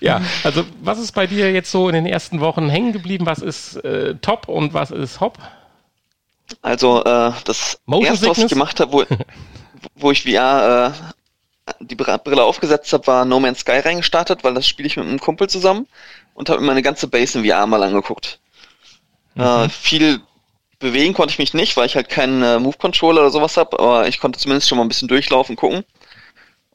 Ja, 0.00 0.20
also 0.44 0.64
was 0.82 0.98
ist 1.00 1.12
bei 1.12 1.26
dir 1.26 1.52
jetzt 1.52 1.70
so 1.72 1.88
in 1.88 1.94
den 1.94 2.06
ersten 2.06 2.40
Wochen 2.40 2.68
hängen 2.68 2.92
geblieben? 2.92 3.26
Was 3.26 3.40
ist 3.40 3.76
äh, 3.84 4.14
top 4.22 4.48
und 4.48 4.74
was 4.74 4.90
ist 4.92 5.20
hopp? 5.20 5.38
Also 6.62 7.02
äh, 7.02 7.32
das 7.44 7.80
Motion 7.86 8.06
erste, 8.12 8.26
was 8.28 8.38
ich 8.38 8.42
Sickness? 8.44 8.50
gemacht 8.52 8.80
habe, 8.80 8.92
wo, 8.92 9.04
wo 9.96 10.10
ich 10.12 10.22
VR 10.22 10.92
äh, 10.94 11.12
die 11.80 11.94
Br- 11.94 12.18
Brille 12.18 12.44
aufgesetzt 12.44 12.92
habe, 12.92 13.06
war 13.06 13.24
No 13.24 13.40
Man's 13.40 13.60
Sky 13.60 13.78
reingestartet, 13.78 14.44
weil 14.44 14.54
das 14.54 14.66
spiele 14.66 14.86
ich 14.86 14.96
mit 14.96 15.06
einem 15.06 15.20
Kumpel 15.20 15.48
zusammen 15.48 15.86
und 16.34 16.48
habe 16.48 16.60
mir 16.60 16.66
meine 16.68 16.82
ganze 16.82 17.08
Base 17.08 17.38
in 17.38 17.44
VR 17.44 17.66
mal 17.66 17.82
angeguckt. 17.82 18.38
Äh, 19.36 19.68
viel 19.68 20.20
bewegen 20.78 21.14
konnte 21.14 21.32
ich 21.32 21.38
mich 21.38 21.54
nicht, 21.54 21.76
weil 21.76 21.86
ich 21.86 21.96
halt 21.96 22.08
keinen 22.08 22.42
äh, 22.42 22.58
Move-Controller 22.58 23.22
oder 23.22 23.30
sowas 23.30 23.56
habe, 23.56 23.78
aber 23.78 24.08
ich 24.08 24.20
konnte 24.20 24.38
zumindest 24.38 24.68
schon 24.68 24.78
mal 24.78 24.84
ein 24.84 24.88
bisschen 24.88 25.08
durchlaufen, 25.08 25.56
gucken. 25.56 25.84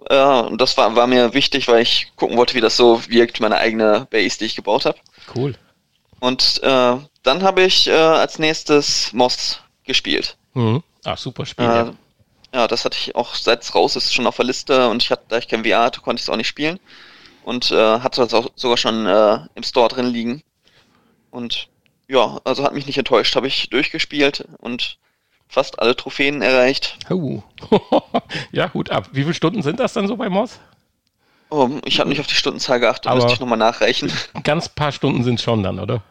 Äh, 0.09 0.41
und 0.41 0.59
das 0.59 0.75
war, 0.77 0.95
war 0.95 1.07
mir 1.07 1.33
wichtig, 1.33 1.67
weil 1.67 1.81
ich 1.81 2.11
gucken 2.15 2.37
wollte, 2.37 2.55
wie 2.55 2.61
das 2.61 2.75
so 2.77 3.01
wirkt, 3.07 3.39
meine 3.39 3.57
eigene 3.57 4.07
Base, 4.09 4.37
die 4.39 4.45
ich 4.45 4.55
gebaut 4.55 4.85
habe. 4.85 4.97
Cool. 5.35 5.55
Und 6.19 6.59
äh, 6.63 6.97
dann 7.23 7.43
habe 7.43 7.63
ich 7.63 7.87
äh, 7.87 7.91
als 7.93 8.39
nächstes 8.39 9.13
Moss 9.13 9.61
gespielt. 9.85 10.37
Mhm. 10.53 10.83
Ah, 11.03 11.15
super 11.17 11.45
Spiel. 11.45 11.65
Ja. 12.53 12.61
ja, 12.61 12.67
das 12.67 12.85
hatte 12.85 12.97
ich 12.99 13.15
auch 13.15 13.35
seit 13.35 13.63
es 13.63 13.75
raus 13.75 13.95
ist 13.95 14.13
schon 14.13 14.27
auf 14.27 14.35
der 14.37 14.45
Liste 14.45 14.89
und 14.89 15.03
ich 15.03 15.11
hatte, 15.11 15.23
da 15.29 15.37
ich 15.37 15.47
kein 15.47 15.63
VR 15.65 15.83
hatte, 15.83 16.01
konnte 16.01 16.19
ich 16.19 16.23
es 16.25 16.29
auch 16.29 16.37
nicht 16.37 16.47
spielen. 16.47 16.79
Und 17.43 17.71
äh, 17.71 17.99
hatte 17.99 18.21
das 18.21 18.33
auch 18.33 18.51
sogar 18.55 18.77
schon 18.77 19.05
äh, 19.07 19.39
im 19.55 19.63
Store 19.63 19.89
drin 19.89 20.05
liegen. 20.05 20.43
Und 21.31 21.67
ja, 22.07 22.39
also 22.43 22.63
hat 22.63 22.73
mich 22.73 22.85
nicht 22.85 22.97
enttäuscht, 22.97 23.35
habe 23.35 23.47
ich 23.47 23.69
durchgespielt 23.69 24.47
und 24.59 24.97
fast 25.47 25.79
alle 25.79 25.95
Trophäen 25.95 26.41
erreicht. 26.41 26.97
Oh, 27.09 27.41
ja, 28.51 28.71
Hut 28.73 28.91
ab. 28.91 29.09
Wie 29.11 29.21
viele 29.23 29.33
Stunden 29.33 29.63
sind 29.63 29.79
das 29.79 29.93
dann 29.93 30.07
so 30.07 30.17
bei 30.17 30.29
Moss? 30.29 30.59
Oh, 31.49 31.69
ich 31.83 31.99
habe 31.99 32.09
nicht 32.09 32.21
auf 32.21 32.27
die 32.27 32.35
Stundenzahl 32.35 32.79
geachtet, 32.79 33.07
Aber- 33.07 33.15
müsste 33.15 33.33
ich 33.33 33.39
nochmal 33.39 33.57
nachreichen. 33.57 34.11
Ganz 34.43 34.69
paar 34.69 34.91
Stunden 34.91 35.23
sind 35.23 35.41
schon 35.41 35.63
dann, 35.63 35.79
oder? 35.79 36.01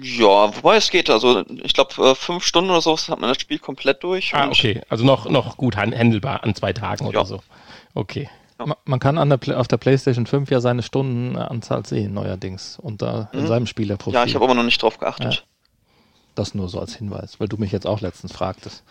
Ja, 0.00 0.54
wobei 0.56 0.76
es 0.76 0.90
geht. 0.90 1.08
Also 1.10 1.44
ich 1.62 1.72
glaube, 1.72 2.14
fünf 2.16 2.44
Stunden 2.44 2.70
oder 2.70 2.80
so 2.80 2.96
hat 2.96 3.20
man 3.20 3.28
das 3.30 3.40
Spiel 3.40 3.58
komplett 3.58 4.02
durch. 4.02 4.34
Ah, 4.34 4.48
okay. 4.48 4.80
Also 4.88 5.04
noch, 5.04 5.28
noch 5.28 5.56
gut 5.56 5.76
han- 5.76 5.94
handelbar 5.96 6.42
an 6.42 6.54
zwei 6.54 6.72
Tagen 6.72 7.06
oder 7.06 7.20
Ja. 7.20 7.24
so. 7.24 7.40
Okay. 7.94 8.28
Man, 8.58 8.74
man 8.84 9.00
kann 9.00 9.18
an 9.18 9.30
der 9.30 9.58
auf 9.60 9.68
der 9.68 9.76
PlayStation 9.76 10.26
5 10.26 10.50
ja 10.50 10.60
seine 10.60 10.82
Stundenanzahl 10.82 11.84
sehen, 11.86 12.14
neuerdings, 12.14 12.78
unter 12.80 13.28
in 13.32 13.42
Mhm. 13.42 13.46
seinem 13.46 13.66
Spielerprofil. 13.66 14.14
Ja, 14.14 14.24
ich 14.24 14.34
habe 14.34 14.44
aber 14.44 14.54
noch 14.54 14.62
nicht 14.64 14.80
drauf 14.82 14.98
geachtet. 14.98 15.44
das 16.36 16.52
nur 16.54 16.68
so 16.68 16.80
als 16.80 16.96
Hinweis, 16.96 17.38
weil 17.38 17.46
du 17.46 17.56
mich 17.58 17.70
jetzt 17.70 17.86
auch 17.86 18.00
letztens 18.00 18.32
fragtest, 18.32 18.82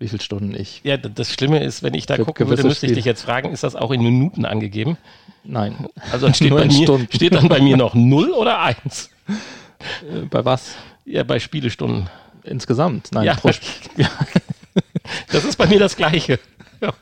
wie 0.00 0.08
viele 0.08 0.20
Stunden 0.22 0.52
ich. 0.54 0.80
Ja, 0.82 0.96
das 0.96 1.32
Schlimme 1.32 1.62
ist, 1.62 1.84
wenn 1.84 1.94
ich 1.94 2.06
da 2.06 2.16
gucken 2.18 2.48
würde, 2.48 2.64
müsste 2.64 2.86
ich 2.86 2.92
dich 2.94 3.04
jetzt 3.04 3.22
fragen, 3.22 3.52
ist 3.52 3.62
das 3.62 3.76
auch 3.76 3.92
in 3.92 4.02
Minuten 4.02 4.44
angegeben? 4.44 4.96
Nein. 5.44 5.86
Also 6.10 6.26
dann 6.26 6.34
steht, 6.34 6.50
bei 6.54 6.62
in 6.62 6.68
mir, 6.68 6.82
Stunden. 6.82 7.08
steht 7.14 7.34
dann 7.34 7.48
bei 7.48 7.60
mir 7.60 7.76
noch 7.76 7.94
0 7.94 8.30
oder 8.30 8.60
1? 8.60 9.10
Äh, 9.80 10.20
Bei 10.30 10.44
was? 10.44 10.74
Ja, 11.04 11.22
bei 11.24 11.38
Spielestunden. 11.40 12.08
Insgesamt? 12.44 13.10
Nein, 13.12 13.24
Ja. 13.24 13.34
pro 13.34 13.52
Spiel. 13.52 13.70
Ja, 13.96 14.10
Das 15.32 15.44
ist 15.44 15.56
bei 15.56 15.66
mir 15.66 15.78
das 15.78 15.96
Gleiche. 15.96 16.38
Ja, 16.80 16.92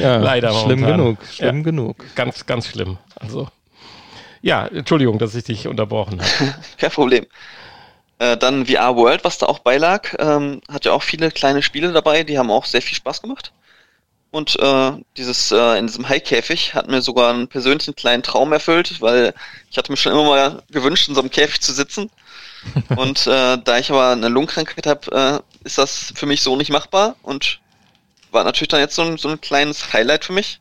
ja, 0.00 0.16
Leider 0.18 0.52
Schlimm 0.52 0.80
momentan. 0.80 1.00
genug, 1.00 1.18
schlimm 1.30 1.56
Ja. 1.58 1.62
genug. 1.64 2.04
ganz, 2.14 2.46
ganz 2.46 2.66
schlimm. 2.68 2.98
Also, 3.16 3.48
ja, 4.42 4.66
Entschuldigung, 4.66 5.18
dass 5.18 5.34
ich 5.34 5.44
dich 5.44 5.66
unterbrochen 5.68 6.20
habe. 6.20 6.54
Kein 6.78 6.90
Problem. 6.90 7.26
Äh, 8.18 8.36
dann 8.36 8.66
VR 8.66 8.96
World, 8.96 9.24
was 9.24 9.38
da 9.38 9.46
auch 9.46 9.60
beilag, 9.60 10.14
ähm, 10.18 10.60
hat 10.70 10.84
ja 10.84 10.92
auch 10.92 11.02
viele 11.02 11.30
kleine 11.30 11.62
Spiele 11.62 11.92
dabei, 11.92 12.22
die 12.24 12.38
haben 12.38 12.50
auch 12.50 12.64
sehr 12.64 12.82
viel 12.82 12.96
Spaß 12.96 13.22
gemacht. 13.22 13.52
Und 14.30 14.58
äh, 14.60 14.92
dieses 15.16 15.50
äh, 15.50 15.78
in 15.78 15.88
diesem 15.88 16.08
Haikäfig 16.08 16.74
hat 16.74 16.88
mir 16.88 17.02
sogar 17.02 17.34
einen 17.34 17.48
persönlichen 17.48 17.96
kleinen 17.96 18.22
Traum 18.22 18.52
erfüllt, 18.52 19.00
weil 19.00 19.34
ich 19.70 19.76
hatte 19.76 19.90
mir 19.90 19.96
schon 19.96 20.12
immer 20.12 20.24
mal 20.24 20.62
gewünscht, 20.70 21.08
in 21.08 21.14
so 21.14 21.20
einem 21.20 21.30
Käfig 21.30 21.60
zu 21.60 21.72
sitzen. 21.72 22.10
Und 22.96 23.26
äh, 23.26 23.58
da 23.58 23.78
ich 23.78 23.90
aber 23.90 24.10
eine 24.10 24.28
Lungenkrankheit 24.28 24.86
habe, 24.86 25.42
äh, 25.42 25.66
ist 25.66 25.78
das 25.78 26.12
für 26.14 26.26
mich 26.26 26.42
so 26.42 26.56
nicht 26.56 26.70
machbar 26.70 27.16
und 27.22 27.60
war 28.30 28.44
natürlich 28.44 28.68
dann 28.68 28.80
jetzt 28.80 28.94
so 28.94 29.02
ein, 29.02 29.18
so 29.18 29.28
ein 29.28 29.40
kleines 29.40 29.92
Highlight 29.92 30.24
für 30.24 30.32
mich, 30.32 30.60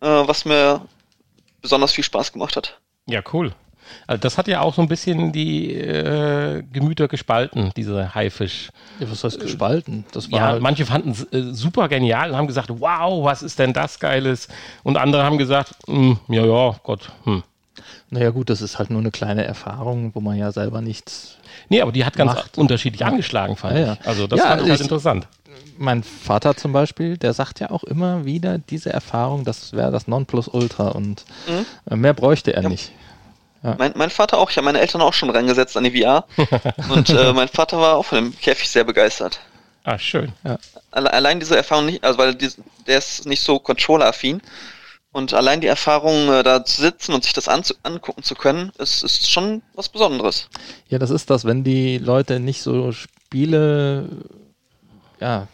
äh, 0.00 0.06
was 0.06 0.44
mir 0.44 0.86
besonders 1.60 1.92
viel 1.92 2.04
Spaß 2.04 2.32
gemacht 2.32 2.56
hat. 2.56 2.80
Ja, 3.06 3.22
cool. 3.32 3.54
Also 4.06 4.20
das 4.20 4.38
hat 4.38 4.48
ja 4.48 4.60
auch 4.60 4.74
so 4.74 4.82
ein 4.82 4.88
bisschen 4.88 5.32
die 5.32 5.72
äh, 5.74 6.62
Gemüter 6.72 7.08
gespalten, 7.08 7.72
diese 7.76 8.14
Haifisch. 8.14 8.70
Ja, 8.98 9.10
was 9.10 9.24
heißt 9.24 9.40
gespalten? 9.40 10.04
Das 10.12 10.30
war 10.30 10.38
Ja, 10.38 10.46
halt, 10.46 10.62
manche 10.62 10.86
fanden 10.86 11.10
es 11.10 11.24
äh, 11.32 11.52
super 11.52 11.88
genial 11.88 12.30
und 12.30 12.36
haben 12.36 12.46
gesagt, 12.46 12.68
wow, 12.70 13.24
was 13.24 13.42
ist 13.42 13.58
denn 13.58 13.72
das 13.72 13.98
Geiles? 14.00 14.48
Und 14.82 14.96
andere 14.96 15.24
haben 15.24 15.38
gesagt, 15.38 15.74
"Hm, 15.86 16.18
ja, 16.28 16.44
ja, 16.44 16.76
Gott, 16.82 17.10
hm. 17.24 17.42
naja 18.10 18.30
gut, 18.30 18.50
das 18.50 18.60
ist 18.60 18.78
halt 18.78 18.90
nur 18.90 19.00
eine 19.00 19.10
kleine 19.10 19.44
Erfahrung, 19.44 20.10
wo 20.14 20.20
man 20.20 20.36
ja 20.36 20.52
selber 20.52 20.80
nichts. 20.82 21.38
Nee, 21.68 21.80
aber 21.80 21.92
die 21.92 22.04
hat 22.04 22.14
ganz 22.16 22.34
Macht. 22.34 22.58
unterschiedlich 22.58 23.04
angeschlagen, 23.04 23.56
fand 23.56 23.76
Ja, 23.78 23.84
ja. 23.86 23.92
ich. 24.00 24.06
Also 24.06 24.26
das 24.26 24.38
Ja, 24.40 24.48
fand 24.48 24.62
ich 24.62 24.70
halt 24.70 24.80
interessant. 24.80 25.26
Mein 25.78 26.02
Vater 26.02 26.54
zum 26.56 26.72
Beispiel, 26.72 27.16
der 27.16 27.32
sagt 27.32 27.58
ja 27.60 27.70
auch 27.70 27.82
immer 27.82 28.24
wieder, 28.24 28.58
diese 28.58 28.92
Erfahrung, 28.92 29.44
das 29.44 29.72
wäre 29.72 29.90
das 29.90 30.06
Nonplusultra 30.06 30.88
und 30.88 31.24
Mhm. 31.88 32.00
mehr 32.02 32.12
bräuchte 32.14 32.52
er 32.54 32.68
nicht. 32.68 32.92
Mein, 33.62 33.92
mein 33.94 34.10
Vater 34.10 34.38
auch, 34.38 34.50
ich 34.50 34.56
habe 34.56 34.64
meine 34.64 34.80
Eltern 34.80 35.00
auch 35.00 35.14
schon 35.14 35.30
reingesetzt 35.30 35.76
an 35.76 35.84
die 35.84 36.02
VR. 36.02 36.26
und 36.90 37.10
äh, 37.10 37.32
mein 37.32 37.48
Vater 37.48 37.78
war 37.78 37.96
auch 37.96 38.04
von 38.04 38.16
dem 38.16 38.38
Käfig 38.38 38.68
sehr 38.68 38.84
begeistert. 38.84 39.40
Ah, 39.84 39.98
schön. 39.98 40.32
Alle, 40.90 41.12
allein 41.12 41.40
diese 41.40 41.56
Erfahrung 41.56 41.86
nicht, 41.86 42.04
also 42.04 42.18
weil 42.18 42.34
dies, 42.34 42.56
der 42.86 42.98
ist 42.98 43.26
nicht 43.26 43.42
so 43.42 43.58
controller-affin. 43.58 44.42
Und 45.12 45.34
allein 45.34 45.60
die 45.60 45.66
Erfahrung, 45.66 46.32
äh, 46.32 46.42
da 46.42 46.64
zu 46.64 46.80
sitzen 46.80 47.12
und 47.12 47.22
sich 47.22 47.34
das 47.34 47.46
angucken 47.46 48.22
zu 48.22 48.34
können, 48.34 48.72
ist, 48.78 49.02
ist 49.04 49.30
schon 49.30 49.62
was 49.74 49.90
Besonderes. 49.90 50.48
Ja, 50.88 50.98
das 50.98 51.10
ist 51.10 51.28
das, 51.28 51.44
wenn 51.44 51.64
die 51.64 51.98
Leute 51.98 52.40
nicht 52.40 52.62
so 52.62 52.92
Spiele, 52.92 54.08
ja, 55.20 55.48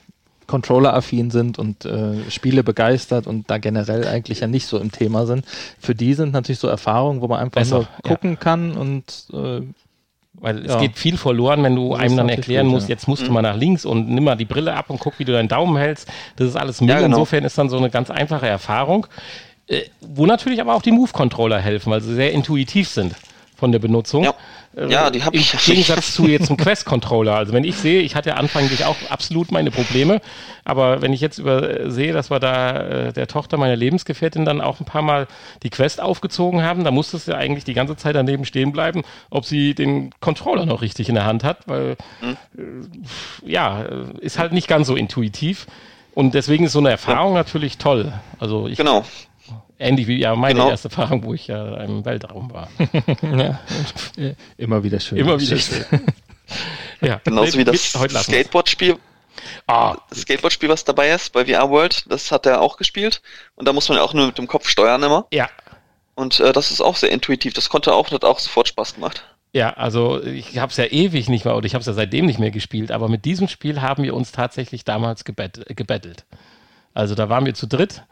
Controller-affin 0.48 1.30
sind 1.30 1.58
und 1.60 1.84
äh, 1.84 2.28
Spiele 2.30 2.64
begeistert 2.64 3.28
und 3.28 3.48
da 3.48 3.58
generell 3.58 4.04
eigentlich 4.08 4.40
ja 4.40 4.48
nicht 4.48 4.66
so 4.66 4.78
im 4.78 4.90
Thema 4.90 5.26
sind. 5.26 5.44
Für 5.78 5.94
die 5.94 6.14
sind 6.14 6.32
natürlich 6.32 6.58
so 6.58 6.66
Erfahrungen, 6.66 7.20
wo 7.20 7.28
man 7.28 7.38
einfach 7.38 7.60
Besser, 7.60 7.76
nur 7.76 7.84
ja. 7.84 8.10
gucken 8.10 8.38
kann 8.40 8.72
und 8.72 9.04
äh, 9.32 9.60
Weil 10.40 10.64
es 10.64 10.72
Ja. 10.72 10.80
geht 10.80 10.96
viel 10.96 11.16
verloren, 11.16 11.62
wenn 11.64 11.74
du 11.76 11.90
Das 11.92 12.00
einem 12.00 12.16
dann 12.16 12.28
erklären 12.28 12.66
gut, 12.66 12.74
musst, 12.76 12.88
ja. 12.88 12.94
jetzt 12.94 13.08
musst 13.08 13.26
du 13.26 13.30
mal 13.32 13.42
nach 13.42 13.56
links 13.56 13.84
und 13.84 14.08
nimm 14.08 14.24
mal 14.24 14.36
die 14.36 14.44
Brille 14.44 14.72
ab 14.74 14.88
und 14.88 15.00
guck, 15.00 15.18
wie 15.18 15.24
du 15.24 15.32
deinen 15.32 15.48
Daumen 15.48 15.76
hältst. 15.76 16.08
Das 16.36 16.48
ist 16.48 16.56
alles 16.56 16.80
Müll. 16.80 16.90
Ja, 16.90 17.00
genau. 17.00 17.16
Insofern 17.18 17.44
ist 17.44 17.58
dann 17.58 17.68
so 17.68 17.76
eine 17.76 17.90
ganz 17.90 18.08
einfache 18.10 18.46
Erfahrung, 18.46 19.06
äh, 19.66 19.82
wo 20.00 20.26
natürlich 20.26 20.60
aber 20.60 20.74
auch 20.74 20.82
die 20.82 20.92
Move-Controller 20.92 21.58
helfen, 21.60 21.90
weil 21.90 22.00
sie 22.00 22.14
sehr 22.14 22.32
intuitiv 22.32 22.88
sind 22.88 23.14
von 23.56 23.72
der 23.72 23.80
Benutzung. 23.80 24.22
Ja. 24.76 24.82
Äh, 24.82 24.90
Ja, 24.90 25.10
die 25.10 25.22
hab 25.24 25.34
Im 25.34 25.40
ich. 25.40 25.52
Gegensatz 25.64 26.14
zu 26.14 26.26
jetzt 26.26 26.48
einem 26.48 26.56
Quest-Controller. 26.62 27.34
Also 27.34 27.52
wenn 27.52 27.64
ich 27.64 27.76
sehe, 27.76 28.00
ich 28.00 28.14
hatte 28.14 28.30
ja 28.30 28.36
anfänglich 28.36 28.84
auch 28.84 28.96
absolut 29.08 29.50
meine 29.50 29.70
Probleme, 29.70 30.20
aber 30.64 31.00
wenn 31.02 31.12
ich 31.12 31.20
jetzt 31.20 31.38
über, 31.38 31.80
äh, 31.80 31.90
sehe, 31.90 32.12
dass 32.12 32.30
wir 32.30 32.38
da 32.40 32.76
äh, 32.76 33.12
der 33.12 33.26
Tochter 33.26 33.56
meiner 33.56 33.76
Lebensgefährtin 33.76 34.44
dann 34.44 34.60
auch 34.60 34.80
ein 34.80 34.84
paar 34.84 35.02
Mal 35.02 35.26
die 35.62 35.70
Quest 35.70 36.00
aufgezogen 36.00 36.62
haben, 36.62 36.84
da 36.84 36.90
musste 36.90 37.16
es 37.16 37.26
ja 37.26 37.36
eigentlich 37.36 37.64
die 37.64 37.74
ganze 37.74 37.96
Zeit 37.96 38.14
daneben 38.14 38.44
stehen 38.44 38.72
bleiben, 38.72 39.02
ob 39.30 39.44
sie 39.46 39.74
den 39.74 40.10
Controller 40.20 40.66
noch 40.66 40.82
richtig 40.82 41.08
in 41.08 41.14
der 41.14 41.24
Hand 41.24 41.44
hat, 41.44 41.66
weil 41.66 41.96
äh, 42.22 43.46
ja, 43.46 43.82
ist 44.20 44.38
halt 44.38 44.52
nicht 44.52 44.68
ganz 44.68 44.86
so 44.86 44.96
intuitiv. 44.96 45.66
Und 46.14 46.34
deswegen 46.34 46.64
ist 46.64 46.72
so 46.72 46.80
eine 46.80 46.90
Erfahrung 46.90 47.32
natürlich 47.34 47.78
toll. 47.78 48.12
Also 48.40 48.66
ich, 48.66 48.76
Genau. 48.76 49.04
Ähnlich 49.78 50.06
wie 50.06 50.18
ja 50.20 50.34
meine 50.34 50.58
Genau. 50.60 50.70
erste 50.70 50.88
Erfahrung, 50.88 51.24
wo 51.24 51.34
ich 51.34 51.46
ja 51.46 51.76
im 51.84 52.04
Weltraum 52.04 52.52
war. 52.52 52.68
ja, 53.22 53.58
immer 54.56 54.82
wieder 54.82 55.00
schön. 55.00 55.18
Immer 55.18 55.38
wieder 55.40 55.56
schön. 55.56 55.84
ja, 57.00 57.20
Genauso 57.24 57.58
wie 57.58 57.64
das. 57.64 57.92
Skateboard-Spiel, 57.92 58.96
Ah, 59.66 59.96
das 60.10 60.22
Skateboard-Spiel, 60.22 60.68
was 60.68 60.84
dabei 60.84 61.10
ist 61.10 61.32
bei 61.32 61.44
VR 61.46 61.70
World, 61.70 62.04
das 62.10 62.32
hat 62.32 62.46
er 62.46 62.60
auch 62.60 62.76
gespielt. 62.76 63.22
Und 63.54 63.68
da 63.68 63.72
muss 63.72 63.88
man 63.88 63.98
ja 63.98 64.04
auch 64.04 64.14
nur 64.14 64.26
mit 64.26 64.38
dem 64.38 64.46
Kopf 64.46 64.68
steuern 64.68 65.02
immer. 65.02 65.26
ja, 65.32 65.48
Und 66.14 66.40
äh, 66.40 66.52
das 66.52 66.70
ist 66.70 66.80
auch 66.80 66.96
sehr 66.96 67.10
intuitiv. 67.10 67.54
Das 67.54 67.68
konnte 67.68 67.94
auch, 67.94 68.10
hat 68.10 68.24
auch 68.24 68.38
sofort 68.40 68.68
Spaß 68.68 68.94
gemacht. 68.94 69.24
Ja, 69.52 69.70
also 69.74 70.22
ich 70.22 70.58
habe 70.58 70.70
es 70.70 70.76
ja 70.76 70.84
ewig 70.84 71.28
nicht 71.28 71.44
mehr 71.44 71.56
oder 71.56 71.66
ich 71.66 71.74
habe 71.74 71.80
es 71.80 71.86
ja 71.86 71.92
seitdem 71.94 72.26
nicht 72.26 72.38
mehr 72.38 72.50
gespielt, 72.50 72.90
aber 72.90 73.08
mit 73.08 73.24
diesem 73.24 73.48
Spiel 73.48 73.80
haben 73.80 74.02
wir 74.02 74.14
uns 74.14 74.30
tatsächlich 74.32 74.84
damals 74.84 75.24
gebett, 75.24 75.64
gebettelt. 75.74 76.24
Also 76.92 77.14
da 77.14 77.28
waren 77.28 77.46
wir 77.46 77.54
zu 77.54 77.66
dritt 77.66 78.02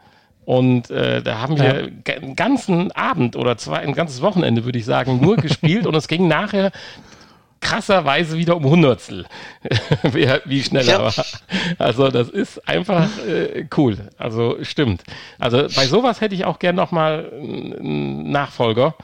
und 0.47 0.89
äh, 0.91 1.21
da 1.21 1.39
haben 1.41 1.59
wir 1.59 1.91
ga- 2.05 2.13
einen 2.13 2.37
ganzen 2.37 2.93
Abend 2.93 3.35
oder 3.35 3.57
zwei, 3.57 3.79
ein 3.79 3.91
ganzes 3.93 4.21
Wochenende, 4.21 4.63
würde 4.63 4.79
ich 4.79 4.85
sagen, 4.85 5.19
nur 5.19 5.35
gespielt 5.47 5.85
und 5.85 5.93
es 5.93 6.07
ging 6.07 6.29
nachher 6.29 6.71
krasserweise 7.59 8.37
wieder 8.37 8.55
um 8.55 8.63
Hundertstel, 8.63 9.25
wie 10.45 10.63
schneller 10.63 10.91
Ja. 10.93 11.01
war. 11.03 11.13
Also 11.79 12.07
das 12.09 12.29
ist 12.29 12.65
einfach 12.65 13.09
äh, 13.27 13.65
cool. 13.75 13.97
Also 14.17 14.57
stimmt. 14.61 15.03
Also 15.37 15.63
bei 15.75 15.85
sowas 15.87 16.21
hätte 16.21 16.33
ich 16.33 16.45
auch 16.45 16.59
gern 16.59 16.75
noch 16.75 16.91
mal 16.91 17.29
einen 17.37 18.31
Nachfolger, 18.31 18.95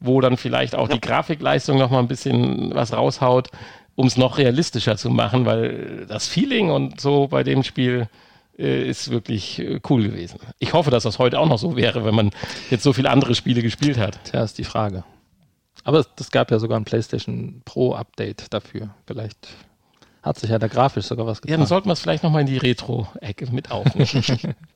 wo 0.00 0.20
dann 0.20 0.36
vielleicht 0.36 0.74
auch 0.74 0.88
die 0.88 1.00
Grafikleistung 1.00 1.78
noch 1.78 1.90
mal 1.90 2.00
ein 2.00 2.08
bisschen 2.08 2.74
was 2.74 2.92
raushaut, 2.92 3.50
um 3.94 4.08
es 4.08 4.16
noch 4.16 4.38
realistischer 4.38 4.96
zu 4.96 5.10
machen, 5.10 5.46
weil 5.46 6.06
das 6.08 6.26
Feeling 6.26 6.70
und 6.70 7.00
so 7.00 7.28
bei 7.28 7.44
dem 7.44 7.62
Spiel 7.62 8.08
ist 8.58 9.10
wirklich 9.10 9.60
äh, 9.60 9.80
cool 9.88 10.02
gewesen. 10.02 10.40
Ich 10.58 10.72
hoffe, 10.72 10.90
dass 10.90 11.04
das 11.04 11.18
heute 11.18 11.38
auch 11.38 11.46
noch 11.46 11.58
so 11.58 11.76
wäre, 11.76 12.04
wenn 12.04 12.14
man 12.14 12.30
jetzt 12.70 12.82
so 12.82 12.92
viele 12.92 13.10
andere 13.10 13.34
Spiele 13.34 13.62
gespielt 13.62 13.98
hat. 13.98 14.18
Tja, 14.24 14.42
ist 14.42 14.58
die 14.58 14.64
Frage. 14.64 15.04
Aber 15.84 16.00
es, 16.00 16.08
das 16.16 16.30
gab 16.30 16.50
ja 16.50 16.58
sogar 16.58 16.78
ein 16.78 16.84
PlayStation 16.84 17.62
Pro 17.64 17.94
Update 17.94 18.52
dafür. 18.52 18.90
Vielleicht 19.06 19.48
hat 20.22 20.38
sich 20.38 20.50
ja 20.50 20.58
da 20.58 20.66
grafisch 20.66 21.06
sogar 21.06 21.26
was 21.26 21.38
Ja, 21.38 21.42
getan. 21.42 21.60
dann 21.60 21.66
sollten 21.68 21.88
wir 21.88 21.92
es 21.92 22.00
vielleicht 22.00 22.24
noch 22.24 22.30
mal 22.30 22.40
in 22.40 22.46
die 22.46 22.58
Retro-Ecke 22.58 23.46
mit 23.52 23.70
aufnehmen. 23.70 24.56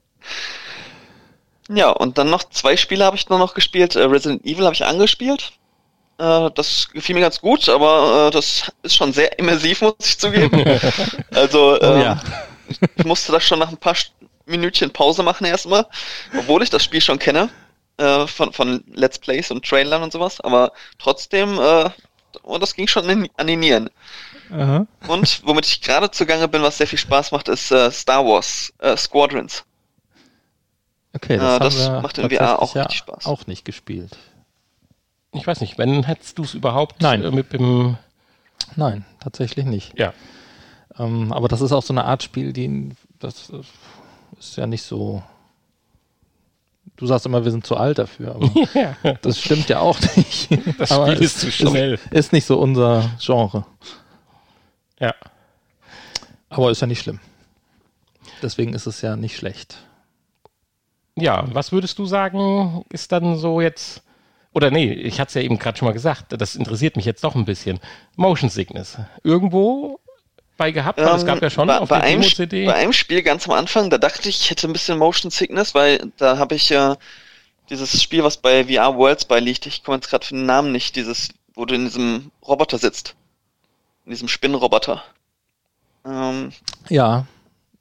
Ja, 1.68 1.90
und 1.90 2.18
dann 2.18 2.28
noch 2.28 2.44
zwei 2.44 2.76
Spiele 2.76 3.04
habe 3.04 3.16
ich 3.16 3.28
nur 3.28 3.38
noch 3.38 3.54
gespielt. 3.54 3.94
Äh, 3.96 4.02
Resident 4.02 4.44
Evil 4.44 4.64
habe 4.64 4.74
ich 4.74 4.84
angespielt. 4.84 5.52
Äh, 6.18 6.50
das 6.54 6.88
gefiel 6.92 7.14
mir 7.14 7.20
ganz 7.20 7.40
gut, 7.40 7.68
aber 7.68 8.26
äh, 8.26 8.30
das 8.30 8.72
ist 8.82 8.96
schon 8.96 9.12
sehr 9.12 9.38
immersiv, 9.38 9.80
muss 9.80 9.94
ich 10.00 10.18
zugeben. 10.18 10.62
also, 11.32 11.74
oh, 11.80 11.84
äh, 11.84 12.02
ja. 12.02 12.20
Ich 12.96 13.04
musste 13.04 13.32
das 13.32 13.42
schon 13.44 13.58
nach 13.58 13.68
ein 13.70 13.76
paar 13.76 13.96
Minütchen 14.46 14.92
Pause 14.92 15.22
machen 15.22 15.44
erstmal, 15.46 15.86
obwohl 16.36 16.62
ich 16.62 16.70
das 16.70 16.82
Spiel 16.84 17.00
schon 17.00 17.18
kenne. 17.18 17.48
Äh, 17.98 18.26
von, 18.26 18.52
von 18.54 18.82
Let's 18.94 19.18
Plays 19.18 19.50
und 19.50 19.64
Trailern 19.66 20.02
und 20.02 20.12
sowas, 20.12 20.40
aber 20.40 20.72
trotzdem, 20.98 21.58
äh, 21.60 21.90
das 22.58 22.74
ging 22.74 22.88
schon 22.88 23.06
in, 23.08 23.28
an 23.36 23.46
die 23.46 23.56
Nieren. 23.56 23.90
Aha. 24.50 24.86
Und 25.08 25.42
womit 25.44 25.66
ich 25.66 25.82
gerade 25.82 26.10
zugange 26.10 26.48
bin, 26.48 26.62
was 26.62 26.78
sehr 26.78 26.86
viel 26.86 26.98
Spaß 26.98 27.32
macht, 27.32 27.48
ist 27.48 27.70
äh, 27.70 27.90
Star 27.90 28.24
Wars 28.24 28.72
äh, 28.78 28.96
Squadrons. 28.96 29.64
Okay, 31.14 31.36
das, 31.36 31.44
Ja, 31.44 31.52
haben 31.52 31.64
das 31.64 31.76
wir 31.78 32.00
macht 32.00 32.18
in 32.18 32.30
VR 32.30 32.62
auch 32.62 32.74
ja 32.74 32.82
richtig 32.82 32.98
Spaß. 33.00 33.26
auch 33.26 33.46
nicht 33.46 33.64
gespielt. 33.66 34.16
Ich 35.32 35.46
weiß 35.46 35.60
nicht, 35.60 35.76
wenn 35.78 36.02
hättest 36.04 36.38
du 36.38 36.44
es 36.44 36.54
überhaupt 36.54 37.00
Nein. 37.02 37.22
äh, 37.22 37.30
mit 37.30 37.52
dem 37.52 37.98
Nein, 38.76 39.04
tatsächlich 39.20 39.66
nicht. 39.66 39.98
ja. 39.98 40.14
Ähm, 40.98 41.32
aber 41.32 41.48
das 41.48 41.60
ist 41.60 41.72
auch 41.72 41.82
so 41.82 41.92
eine 41.92 42.04
Art 42.04 42.22
Spiel, 42.22 42.52
die 42.52 42.90
das 43.18 43.50
äh, 43.50 43.60
ist 44.38 44.56
ja 44.56 44.66
nicht 44.66 44.82
so. 44.82 45.22
Du 46.96 47.06
sagst 47.06 47.24
immer, 47.26 47.44
wir 47.44 47.50
sind 47.50 47.66
zu 47.66 47.76
alt 47.76 47.98
dafür, 47.98 48.34
aber 48.34 48.50
ja. 48.74 48.96
das 49.22 49.40
stimmt 49.40 49.68
ja 49.68 49.80
auch 49.80 49.98
nicht. 50.16 50.48
Das 50.78 50.92
aber 50.92 51.12
Spiel 51.12 51.24
es 51.24 51.34
ist 51.34 51.40
zu 51.40 51.50
schnell. 51.50 51.98
Ist 52.10 52.32
nicht 52.32 52.44
so 52.44 52.58
unser 52.58 53.10
Genre. 53.20 53.64
Ja. 54.98 55.14
Aber 56.50 56.70
ist 56.70 56.80
ja 56.80 56.86
nicht 56.86 57.00
schlimm. 57.00 57.18
Deswegen 58.42 58.74
ist 58.74 58.86
es 58.86 59.00
ja 59.00 59.16
nicht 59.16 59.36
schlecht. 59.36 59.78
Ja, 61.16 61.44
was 61.52 61.72
würdest 61.72 61.98
du 61.98 62.06
sagen, 62.06 62.84
ist 62.90 63.12
dann 63.12 63.36
so 63.36 63.60
jetzt, 63.60 64.02
oder 64.52 64.70
nee, 64.70 64.92
ich 64.92 65.20
hatte 65.20 65.28
es 65.28 65.34
ja 65.34 65.42
eben 65.42 65.58
gerade 65.58 65.78
schon 65.78 65.86
mal 65.86 65.92
gesagt, 65.92 66.26
das 66.40 66.56
interessiert 66.56 66.96
mich 66.96 67.04
jetzt 67.04 67.24
doch 67.24 67.34
ein 67.34 67.44
bisschen. 67.44 67.80
Motion 68.16 68.50
Sickness. 68.50 68.98
Irgendwo 69.22 70.00
bei 70.62 70.72
gehabt, 70.72 70.98
weil 70.98 71.14
es 71.16 71.22
Ähm, 71.22 71.26
gab 71.26 71.42
ja 71.42 71.50
schon 71.50 71.66
bei, 71.66 71.78
auf 71.78 71.88
bei, 71.88 71.96
der 71.98 72.04
einem, 72.08 72.22
Demo-CD. 72.22 72.66
bei 72.66 72.74
einem 72.74 72.92
Spiel 72.92 73.22
ganz 73.22 73.48
am 73.48 73.54
Anfang, 73.54 73.90
da 73.90 73.98
dachte 73.98 74.28
ich, 74.28 74.40
ich 74.40 74.50
hätte 74.50 74.68
ein 74.68 74.72
bisschen 74.72 74.98
Motion 74.98 75.30
Sickness, 75.30 75.74
weil 75.74 76.10
da 76.18 76.38
habe 76.38 76.54
ich 76.54 76.70
äh, 76.70 76.94
dieses 77.70 78.00
Spiel, 78.02 78.22
was 78.22 78.36
bei 78.36 78.64
VR 78.64 78.96
Worlds 78.96 79.24
beiliegt, 79.24 79.66
ich 79.66 79.82
komme 79.82 79.96
jetzt 79.96 80.08
gerade 80.08 80.24
für 80.26 80.34
den 80.34 80.46
Namen 80.46 80.70
nicht, 80.72 80.94
dieses, 80.96 81.30
wo 81.54 81.64
du 81.64 81.74
in 81.74 81.84
diesem 81.86 82.30
Roboter 82.46 82.78
sitzt. 82.78 83.14
In 84.04 84.10
diesem 84.10 84.28
Spinnenroboter. 84.28 85.02
Ähm, 86.04 86.52
Ja, 86.88 87.26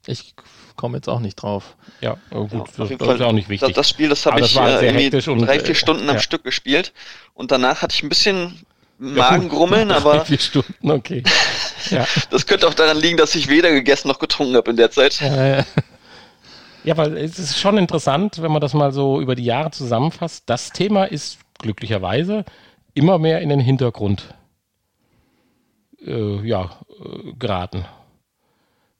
ich 0.06 0.34
komme 0.76 0.96
jetzt 0.98 1.08
auch 1.08 1.20
nicht 1.20 1.36
drauf. 1.36 1.76
Ja, 2.00 2.16
oh 2.30 2.46
gut, 2.46 2.52
Ja, 2.52 2.58
auf 2.60 2.70
das, 2.76 2.88
jeden 2.88 2.98
das 2.98 3.06
Fall. 3.06 3.14
ist 3.16 3.20
ja 3.20 3.26
auch 3.26 3.32
nicht 3.32 3.48
wichtig. 3.48 3.68
das, 3.68 3.76
das 3.76 3.88
Spiel, 3.88 4.08
das 4.08 4.26
habe 4.26 4.40
das 4.40 4.50
ich 4.50 4.56
war 4.56 4.82
äh, 4.82 4.86
irgendwie 4.86 5.10
drei, 5.44 5.56
äh, 5.56 5.60
vier 5.64 5.74
Stunden 5.74 6.08
am 6.08 6.16
ja. 6.16 6.20
Stück 6.20 6.42
gespielt 6.44 6.92
und 7.34 7.50
danach 7.52 7.82
hatte 7.82 7.94
ich 7.94 8.02
ein 8.02 8.08
bisschen 8.08 8.64
Magengrummeln, 9.02 9.90
aber 9.90 10.24
Vier 10.24 10.38
Stunden, 10.38 10.90
okay. 10.90 11.22
ja. 11.90 12.06
das 12.30 12.46
könnte 12.46 12.68
auch 12.68 12.74
daran 12.74 12.98
liegen, 12.98 13.16
dass 13.16 13.34
ich 13.34 13.48
weder 13.48 13.70
gegessen 13.72 14.08
noch 14.08 14.18
getrunken 14.18 14.56
habe 14.56 14.70
in 14.70 14.76
der 14.76 14.90
Zeit. 14.90 15.20
Äh, 15.20 15.64
ja, 16.84 16.96
weil 16.96 17.16
es 17.16 17.38
ist 17.38 17.58
schon 17.58 17.78
interessant, 17.78 18.40
wenn 18.42 18.52
man 18.52 18.60
das 18.60 18.74
mal 18.74 18.92
so 18.92 19.20
über 19.20 19.34
die 19.34 19.44
Jahre 19.44 19.70
zusammenfasst. 19.70 20.44
Das 20.46 20.70
Thema 20.70 21.04
ist 21.04 21.38
glücklicherweise 21.58 22.44
immer 22.94 23.18
mehr 23.18 23.40
in 23.40 23.48
den 23.48 23.60
Hintergrund 23.60 24.34
äh, 26.04 26.46
ja, 26.46 26.70
äh, 26.88 27.32
geraten. 27.38 27.84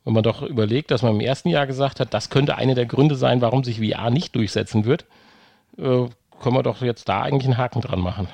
Wenn 0.04 0.14
man 0.14 0.24
doch 0.24 0.42
überlegt, 0.42 0.90
dass 0.90 1.02
man 1.02 1.14
im 1.14 1.20
ersten 1.20 1.48
Jahr 1.48 1.66
gesagt 1.66 2.00
hat, 2.00 2.12
das 2.12 2.28
könnte 2.28 2.56
einer 2.56 2.74
der 2.74 2.86
Gründe 2.86 3.14
sein, 3.14 3.40
warum 3.40 3.62
sich 3.62 3.78
VR 3.78 4.10
nicht 4.10 4.34
durchsetzen 4.34 4.84
wird, 4.84 5.04
äh, 5.78 6.06
können 6.40 6.56
wir 6.56 6.62
doch 6.64 6.82
jetzt 6.82 7.08
da 7.08 7.22
eigentlich 7.22 7.44
einen 7.44 7.58
Haken 7.58 7.80
dran 7.82 8.00
machen. 8.00 8.28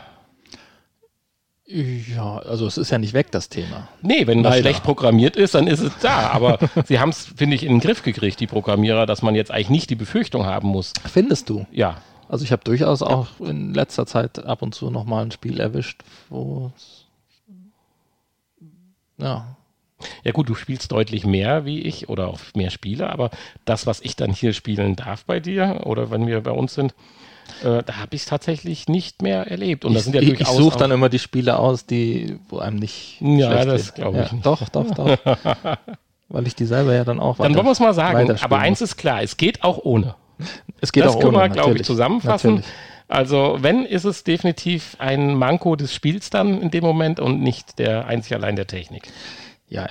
Ja, 1.71 2.39
also 2.39 2.67
es 2.67 2.79
ist 2.79 2.91
ja 2.91 2.99
nicht 2.99 3.13
weg, 3.13 3.31
das 3.31 3.51
Thema. 3.51 3.89
Nee, 4.01 4.27
wenn 4.27 4.43
das 4.43 4.53
Leider. 4.53 4.63
schlecht 4.63 4.83
programmiert 4.85 5.37
ist, 5.37 5.55
dann 5.55 5.67
ist 5.67 5.81
es 5.81 5.93
da. 6.01 6.31
Aber 6.31 6.59
sie 6.87 6.99
haben 6.99 7.11
es, 7.11 7.27
finde 7.37 7.57
ich, 7.57 7.63
in 7.63 7.73
den 7.73 7.81
Griff 7.81 8.03
gekriegt, 8.03 8.41
die 8.41 8.47
Programmierer, 8.47 9.05
dass 9.05 9.21
man 9.21 9.35
jetzt 9.35 9.51
eigentlich 9.51 9.69
nicht 9.71 9.91
die 9.91 9.95
Befürchtung 9.95 10.47
haben 10.47 10.69
muss. 10.69 10.95
Findest 11.05 11.51
du? 11.51 11.67
Ja, 11.71 12.01
Also 12.29 12.45
ich 12.45 12.53
habe 12.53 12.65
durchaus 12.65 13.03
auch 13.03 13.29
in 13.41 13.75
letzter 13.75 14.07
Zeit 14.07 14.45
ab 14.47 14.63
und 14.63 14.75
zu 14.75 14.91
nochmal 14.91 15.25
ein 15.27 15.31
Spiel 15.31 15.61
erwischt, 15.61 16.03
wo 16.31 16.73
es 16.75 17.05
ja, 19.19 19.57
Ja 20.23 20.33
gut, 20.33 20.49
du 20.49 20.55
spielst 20.55 20.93
deutlich 20.93 21.27
mehr 21.27 21.65
wie 21.65 21.81
ich 21.81 22.09
oder 22.09 22.29
auch 22.29 22.39
mehr 22.55 22.71
Spiele, 22.71 23.11
aber 23.11 23.31
das, 23.65 23.87
was 23.87 24.01
ich 24.01 24.15
dann 24.17 24.33
hier 24.33 24.53
spielen 24.53 24.95
darf 24.97 25.25
bei 25.25 25.41
dir 25.41 25.81
oder 25.85 26.11
wenn 26.11 26.27
wir 26.27 26.41
bei 26.41 26.53
uns 26.53 26.75
sind, 26.75 26.95
äh, 27.63 27.83
da 27.83 27.97
habe 27.97 28.15
ich 28.15 28.23
es 28.23 28.27
tatsächlich 28.27 28.89
nicht 28.89 29.23
mehr 29.23 29.47
erlebt. 29.47 29.85
Und 29.85 29.95
das 29.95 30.05
sind 30.05 30.15
ja 30.15 30.21
ich, 30.21 30.41
ich 30.41 30.47
suche 30.47 30.79
dann 30.79 30.91
immer 30.91 31.09
die 31.09 31.19
Spiele 31.19 31.59
aus, 31.59 31.87
die, 31.87 32.39
wo 32.49 32.59
einem 32.59 32.77
nicht 32.77 33.21
Ja, 33.21 33.65
das 33.65 33.95
glaube 33.95 34.23
ich 34.23 34.33
nicht. 34.33 34.47
Doch, 34.47 34.69
doch, 34.69 34.91
doch. 34.91 35.19
Weil 36.29 36.47
ich 36.47 36.55
die 36.55 36.67
selber 36.67 36.95
ja 36.95 37.05
dann 37.05 37.21
auch 37.21 37.39
Dann 37.39 37.55
wollen 37.55 37.67
wir 37.67 37.73
es 37.73 37.81
mal 37.81 37.95
sagen. 37.95 38.31
Aber 38.43 38.59
eins 38.59 38.81
ist 38.81 38.97
klar, 38.97 39.23
es 39.23 39.37
geht 39.37 39.65
auch 39.65 39.79
ohne. 39.79 40.15
es 40.81 40.93
geht 40.93 41.05
das 41.05 41.15
auch 41.15 41.21
können 41.21 41.37
ohne, 41.37 41.45
wir, 41.45 41.49
glaube 41.49 41.77
ich, 41.77 41.85
zusammenfassen. 41.85 42.57
Natürlich. 42.57 42.75
Also, 43.09 43.57
wenn, 43.61 43.87
ist 43.87 44.05
es 44.05 44.23
definitiv 44.23 44.95
ein 44.99 45.35
Manko 45.35 45.77
des 45.77 45.95
Spiels 45.95 46.29
dann 46.29 46.61
in 46.61 46.71
dem 46.71 46.85
Moment 46.85 47.21
und 47.21 47.41
nicht 47.41 47.79
der 47.79 48.07
einzig 48.07 48.35
allein 48.35 48.55
der 48.55 48.67
Technik. 48.67 49.09
Ja, 49.69 49.89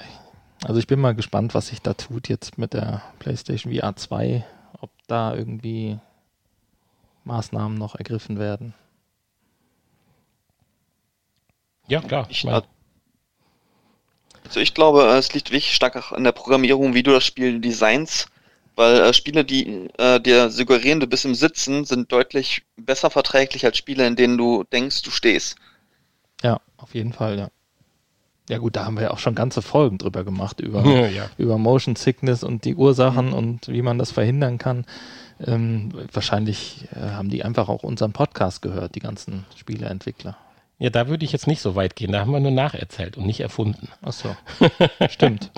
also 0.64 0.80
ich 0.80 0.88
bin 0.88 1.00
mal 1.00 1.16
gespannt, 1.16 1.56
was 1.56 1.68
sich 1.68 1.82
da 1.82 1.94
tut 1.94 2.30
jetzt 2.30 2.60
mit 2.60 2.74
der 2.74 3.02
PlayStation 3.20 3.74
VR 3.74 3.96
2, 3.96 4.46
ob 4.82 4.92
da 5.08 5.34
irgendwie 5.34 6.00
Maßnahmen 7.28 7.78
noch 7.78 7.96
ergriffen 7.96 8.40
werden. 8.40 8.74
Ja, 11.88 12.02
klar. 12.02 12.28
Ich, 12.30 12.46
also 14.46 14.60
ich 14.60 14.74
glaube, 14.74 15.04
äh, 15.04 15.18
es 15.18 15.34
liegt 15.34 15.52
wirklich 15.52 15.74
stark 15.74 15.96
auch 15.96 16.12
an 16.12 16.24
der 16.24 16.32
Programmierung, 16.32 16.94
wie 16.94 17.04
du 17.04 17.12
das 17.12 17.26
Spiel 17.26 17.60
designst, 17.60 18.28
weil 18.76 19.02
äh, 19.02 19.14
Spiele, 19.14 19.46
die 19.46 19.90
äh, 19.98 20.20
dir 20.20 20.50
suggerieren, 20.50 21.00
du 21.00 21.08
bist 21.08 21.26
im 21.26 21.36
Sitzen, 21.36 21.86
sind 21.86 22.12
deutlich 22.12 22.64
besser 22.78 23.10
verträglich 23.10 23.66
als 23.66 23.78
Spiele, 23.78 24.08
in 24.08 24.16
denen 24.16 24.38
du 24.38 24.64
denkst, 24.64 25.02
du 25.02 25.12
stehst. 25.12 25.58
Ja, 26.42 26.60
auf 26.78 26.94
jeden 26.94 27.14
Fall, 27.14 27.38
ja. 27.38 27.50
Ja 28.50 28.60
gut, 28.60 28.78
da 28.78 28.86
haben 28.86 28.96
wir 28.96 29.04
ja 29.04 29.12
auch 29.12 29.20
schon 29.20 29.36
ganze 29.36 29.62
Folgen 29.62 29.98
drüber 29.98 30.24
gemacht, 30.24 30.62
über, 30.62 30.86
Ja, 30.86 31.08
ja. 31.08 31.30
über 31.38 31.58
Motion 31.58 31.96
Sickness 31.96 32.44
und 32.44 32.64
die 32.64 32.76
Ursachen 32.76 33.34
und 33.34 33.68
wie 33.68 33.82
man 33.82 33.98
das 33.98 34.12
verhindern 34.12 34.58
kann. 34.58 34.86
Ähm, 35.46 35.92
wahrscheinlich 36.14 36.88
äh, 36.96 37.12
haben 37.12 37.30
die 37.30 37.44
einfach 37.44 37.70
auch 37.70 37.84
unseren 37.84 38.12
Podcast 38.14 38.62
gehört, 38.62 38.96
die 38.96 39.00
ganzen 39.02 39.46
Spieleentwickler. 39.56 40.36
ja, 40.80 40.90
da 40.90 41.08
würde 41.08 41.26
ich 41.26 41.32
jetzt 41.32 41.48
nicht 41.48 41.62
so 41.62 41.76
weit 41.76 41.96
gehen. 41.96 42.12
Da 42.12 42.20
haben 42.22 42.32
wir 42.32 42.40
nur 42.40 42.52
nacherzählt 42.52 43.18
und 43.18 43.26
nicht 43.26 43.40
erfunden. 43.42 43.90
Ach 44.02 44.14
so, 44.14 44.36
stimmt. 45.10 45.52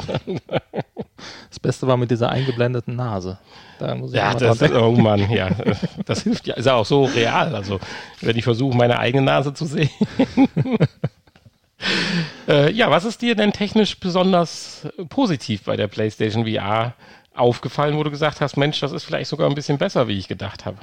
Das 1.50 1.60
Beste 1.60 1.88
war 1.88 1.98
mit 1.98 2.12
dieser 2.12 2.30
eingeblendeten 2.30 2.96
Nase. 2.96 3.38
Da 3.78 3.96
muss 3.96 4.12
ich 4.12 4.18
Ja, 4.18 4.34
das, 4.34 4.58
denken. 4.60 4.78
oh 4.78 4.92
Mann, 4.92 5.30
ja. 5.32 5.50
Das 6.06 6.24
hilft 6.24 6.48
ja, 6.48 6.56
ist 6.56 6.66
ja 6.66 6.76
auch 6.76 6.86
so 6.86 7.06
real. 7.06 7.56
Also, 7.56 7.80
wenn 8.22 8.38
ich 8.38 8.44
versuche, 8.44 8.76
meine 8.78 9.00
eigene 9.00 9.24
Nase 9.24 9.54
zu 9.54 9.66
sehen. 9.66 9.90
äh, 12.48 12.72
ja, 12.72 12.90
was 12.92 13.06
ist 13.06 13.22
dir 13.22 13.36
denn 13.36 13.54
technisch 13.54 14.00
besonders 14.00 14.88
positiv 15.10 15.64
bei 15.64 15.76
der 15.78 15.88
PlayStation 15.88 16.46
VR 16.46 16.94
aufgefallen, 17.40 17.98
wo 17.98 18.04
du 18.04 18.12
gesagt 18.12 18.42
hast, 18.42 18.58
Mensch, 18.58 18.80
das 18.80 18.92
ist 18.92 19.04
vielleicht 19.04 19.30
sogar 19.30 19.50
ein 19.50 19.56
bisschen 19.56 19.78
besser, 19.78 20.08
wie 20.08 20.18
ich 20.18 20.28
gedacht 20.28 20.66
habe? 20.66 20.78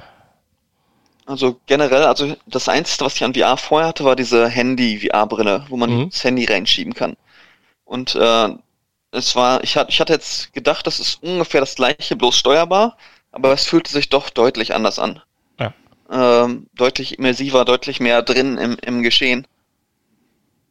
Also 1.25 1.59
generell, 1.65 2.03
also 2.03 2.35
das 2.45 2.69
Einzige, 2.69 3.05
was 3.05 3.15
ich 3.15 3.23
an 3.23 3.33
VR 3.33 3.57
vorher 3.57 3.89
hatte, 3.89 4.05
war 4.05 4.15
diese 4.15 4.47
Handy-VR-Brille, 4.47 5.65
wo 5.69 5.75
man 5.77 5.89
Mhm. 5.89 6.09
das 6.09 6.23
Handy 6.23 6.45
reinschieben 6.45 6.93
kann. 6.93 7.17
Und 7.85 8.15
äh, 8.15 8.49
es 9.11 9.35
war, 9.35 9.63
ich 9.63 9.77
hatte, 9.77 9.91
ich 9.91 9.99
hatte 10.01 10.13
jetzt 10.13 10.53
gedacht, 10.53 10.87
das 10.87 10.99
ist 10.99 11.23
ungefähr 11.23 11.61
das 11.61 11.75
gleiche, 11.75 12.15
bloß 12.15 12.37
steuerbar, 12.37 12.97
aber 13.31 13.53
es 13.53 13.65
fühlte 13.65 13.91
sich 13.91 14.09
doch 14.09 14.29
deutlich 14.29 14.75
anders 14.75 14.99
an. 14.99 15.21
Ja. 15.59 15.73
Ähm, 16.11 16.67
deutlich 16.75 17.19
immersiver, 17.19 17.65
deutlich 17.65 17.99
mehr 18.01 18.21
drin 18.23 18.57
im, 18.57 18.77
im 18.81 19.03
Geschehen. 19.03 19.47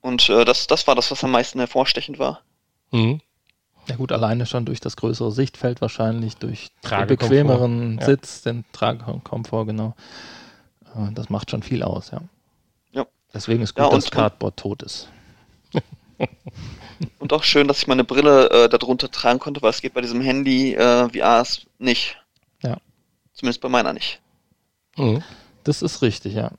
Und 0.01 0.28
äh, 0.30 0.45
das, 0.45 0.66
das 0.66 0.87
war 0.87 0.95
das, 0.95 1.11
was 1.11 1.22
am 1.24 1.32
meisten 1.32 1.59
hervorstechend 1.59 2.18
war. 2.18 2.41
Mhm. 2.93 3.20
Ja 3.89 3.97
gut, 3.97 4.11
alleine 4.12 4.47
schon 4.47 4.64
durch 4.64 4.80
das 4.80 4.97
größere 4.97 5.30
Sichtfeld 5.32 5.80
wahrscheinlich, 5.80 6.37
durch 6.37 6.70
den 6.91 7.07
bequemeren 7.07 7.99
ja. 7.99 8.07
Sitz, 8.07 8.43
den 8.43 8.64
Tragekomfort, 8.72 9.66
genau. 9.66 9.95
Äh, 10.97 11.12
Das 11.12 11.30
macht 11.30 11.51
schon 11.51 11.62
viel 11.62 11.82
aus, 11.82 12.11
ja. 12.11 12.20
Ja. 12.93 13.07
Deswegen 13.32 13.62
ist 13.62 13.74
gut, 13.74 13.84
Ja, 13.84 13.87
und- 13.87 14.03
dass 14.03 14.11
Cardboard 14.11 14.57
tot 14.57 14.82
ist. 14.82 15.09
Und 17.18 17.32
auch 17.34 17.43
schön, 17.43 17.68
dass 17.68 17.78
ich 17.78 17.87
meine 17.89 18.05
Brille 18.05 18.49
äh, 18.51 18.68
darunter 18.70 19.11
tragen 19.11 19.39
konnte, 19.39 19.61
weil 19.61 19.70
es 19.70 19.82
geht 19.82 19.93
bei 19.93 20.01
diesem 20.01 20.22
Handy 20.22 20.74
äh, 20.74 21.09
VRs 21.11 21.66
nicht. 21.78 22.16
Ja. 22.62 22.78
Zumindest 23.34 23.61
bei 23.61 23.68
meiner 23.68 23.93
nicht. 23.93 24.20
Mhm. 24.97 25.22
Das 25.64 25.82
ist 25.82 26.01
richtig, 26.01 26.32
ja. 26.34 26.53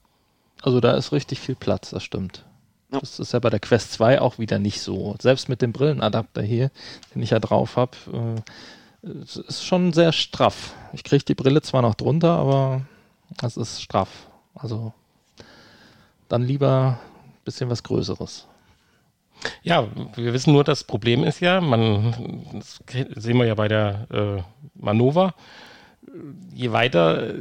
Also 0.61 0.79
da 0.79 0.91
ist 0.95 1.11
richtig 1.11 1.39
viel 1.39 1.55
Platz, 1.55 1.89
das 1.89 2.03
stimmt. 2.03 2.43
Ja. 2.97 3.01
Das 3.01 3.19
ist 3.19 3.33
ja 3.33 3.39
bei 3.39 3.49
der 3.49 3.59
Quest 3.59 3.93
2 3.93 4.21
auch 4.21 4.39
wieder 4.39 4.59
nicht 4.59 4.81
so. 4.81 5.15
Selbst 5.19 5.49
mit 5.49 5.61
dem 5.61 5.71
Brillenadapter 5.71 6.41
hier, 6.41 6.71
den 7.13 7.21
ich 7.21 7.31
ja 7.31 7.39
drauf 7.39 7.75
habe, 7.75 7.97
äh, 8.13 9.09
es 9.21 9.37
ist 9.37 9.63
schon 9.63 9.93
sehr 9.93 10.11
straff. 10.11 10.73
Ich 10.93 11.03
kriege 11.03 11.23
die 11.23 11.35
Brille 11.35 11.61
zwar 11.61 11.81
noch 11.81 11.95
drunter, 11.95 12.31
aber 12.31 12.81
es 13.41 13.55
ist 13.55 13.81
straff. 13.81 14.27
Also 14.53 14.93
dann 16.27 16.43
lieber 16.43 16.99
ein 17.23 17.43
bisschen 17.45 17.69
was 17.69 17.83
Größeres. 17.83 18.47
Ja, 19.61 19.87
wir 20.15 20.33
wissen 20.33 20.53
nur, 20.53 20.63
das 20.63 20.83
Problem 20.83 21.23
ist 21.23 21.39
ja, 21.39 21.61
man, 21.61 22.51
das 22.53 22.79
sehen 23.15 23.37
wir 23.37 23.45
ja 23.45 23.53
bei 23.53 23.67
der 23.67 24.07
äh, 24.11 24.43
Manova, 24.73 25.35
je 26.53 26.71
weiter 26.71 27.35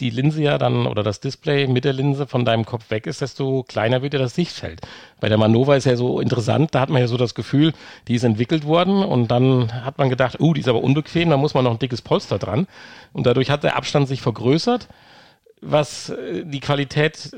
die 0.00 0.10
Linse 0.10 0.42
ja 0.42 0.58
dann 0.58 0.86
oder 0.86 1.02
das 1.02 1.20
Display 1.20 1.66
mit 1.66 1.84
der 1.84 1.92
Linse 1.92 2.26
von 2.26 2.44
deinem 2.44 2.64
Kopf 2.64 2.90
weg 2.90 3.06
ist, 3.06 3.20
desto 3.20 3.62
kleiner 3.64 4.02
wird 4.02 4.14
ja 4.14 4.18
das 4.18 4.34
Sichtfeld. 4.34 4.80
Bei 5.20 5.28
der 5.28 5.38
Manova 5.38 5.76
ist 5.76 5.84
ja 5.84 5.96
so 5.96 6.20
interessant, 6.20 6.74
da 6.74 6.80
hat 6.80 6.90
man 6.90 7.00
ja 7.00 7.08
so 7.08 7.16
das 7.16 7.34
Gefühl, 7.34 7.72
die 8.08 8.14
ist 8.14 8.24
entwickelt 8.24 8.66
worden 8.66 9.02
und 9.04 9.28
dann 9.28 9.84
hat 9.84 9.98
man 9.98 10.08
gedacht, 10.08 10.40
uh, 10.40 10.54
die 10.54 10.60
ist 10.60 10.68
aber 10.68 10.82
unbequem, 10.82 11.30
da 11.30 11.36
muss 11.36 11.54
man 11.54 11.64
noch 11.64 11.72
ein 11.72 11.78
dickes 11.78 12.02
Polster 12.02 12.38
dran. 12.38 12.66
Und 13.12 13.26
dadurch 13.26 13.50
hat 13.50 13.62
der 13.64 13.76
Abstand 13.76 14.08
sich 14.08 14.22
vergrößert, 14.22 14.88
was 15.60 16.10
äh, 16.10 16.44
die 16.44 16.60
Qualität 16.60 17.30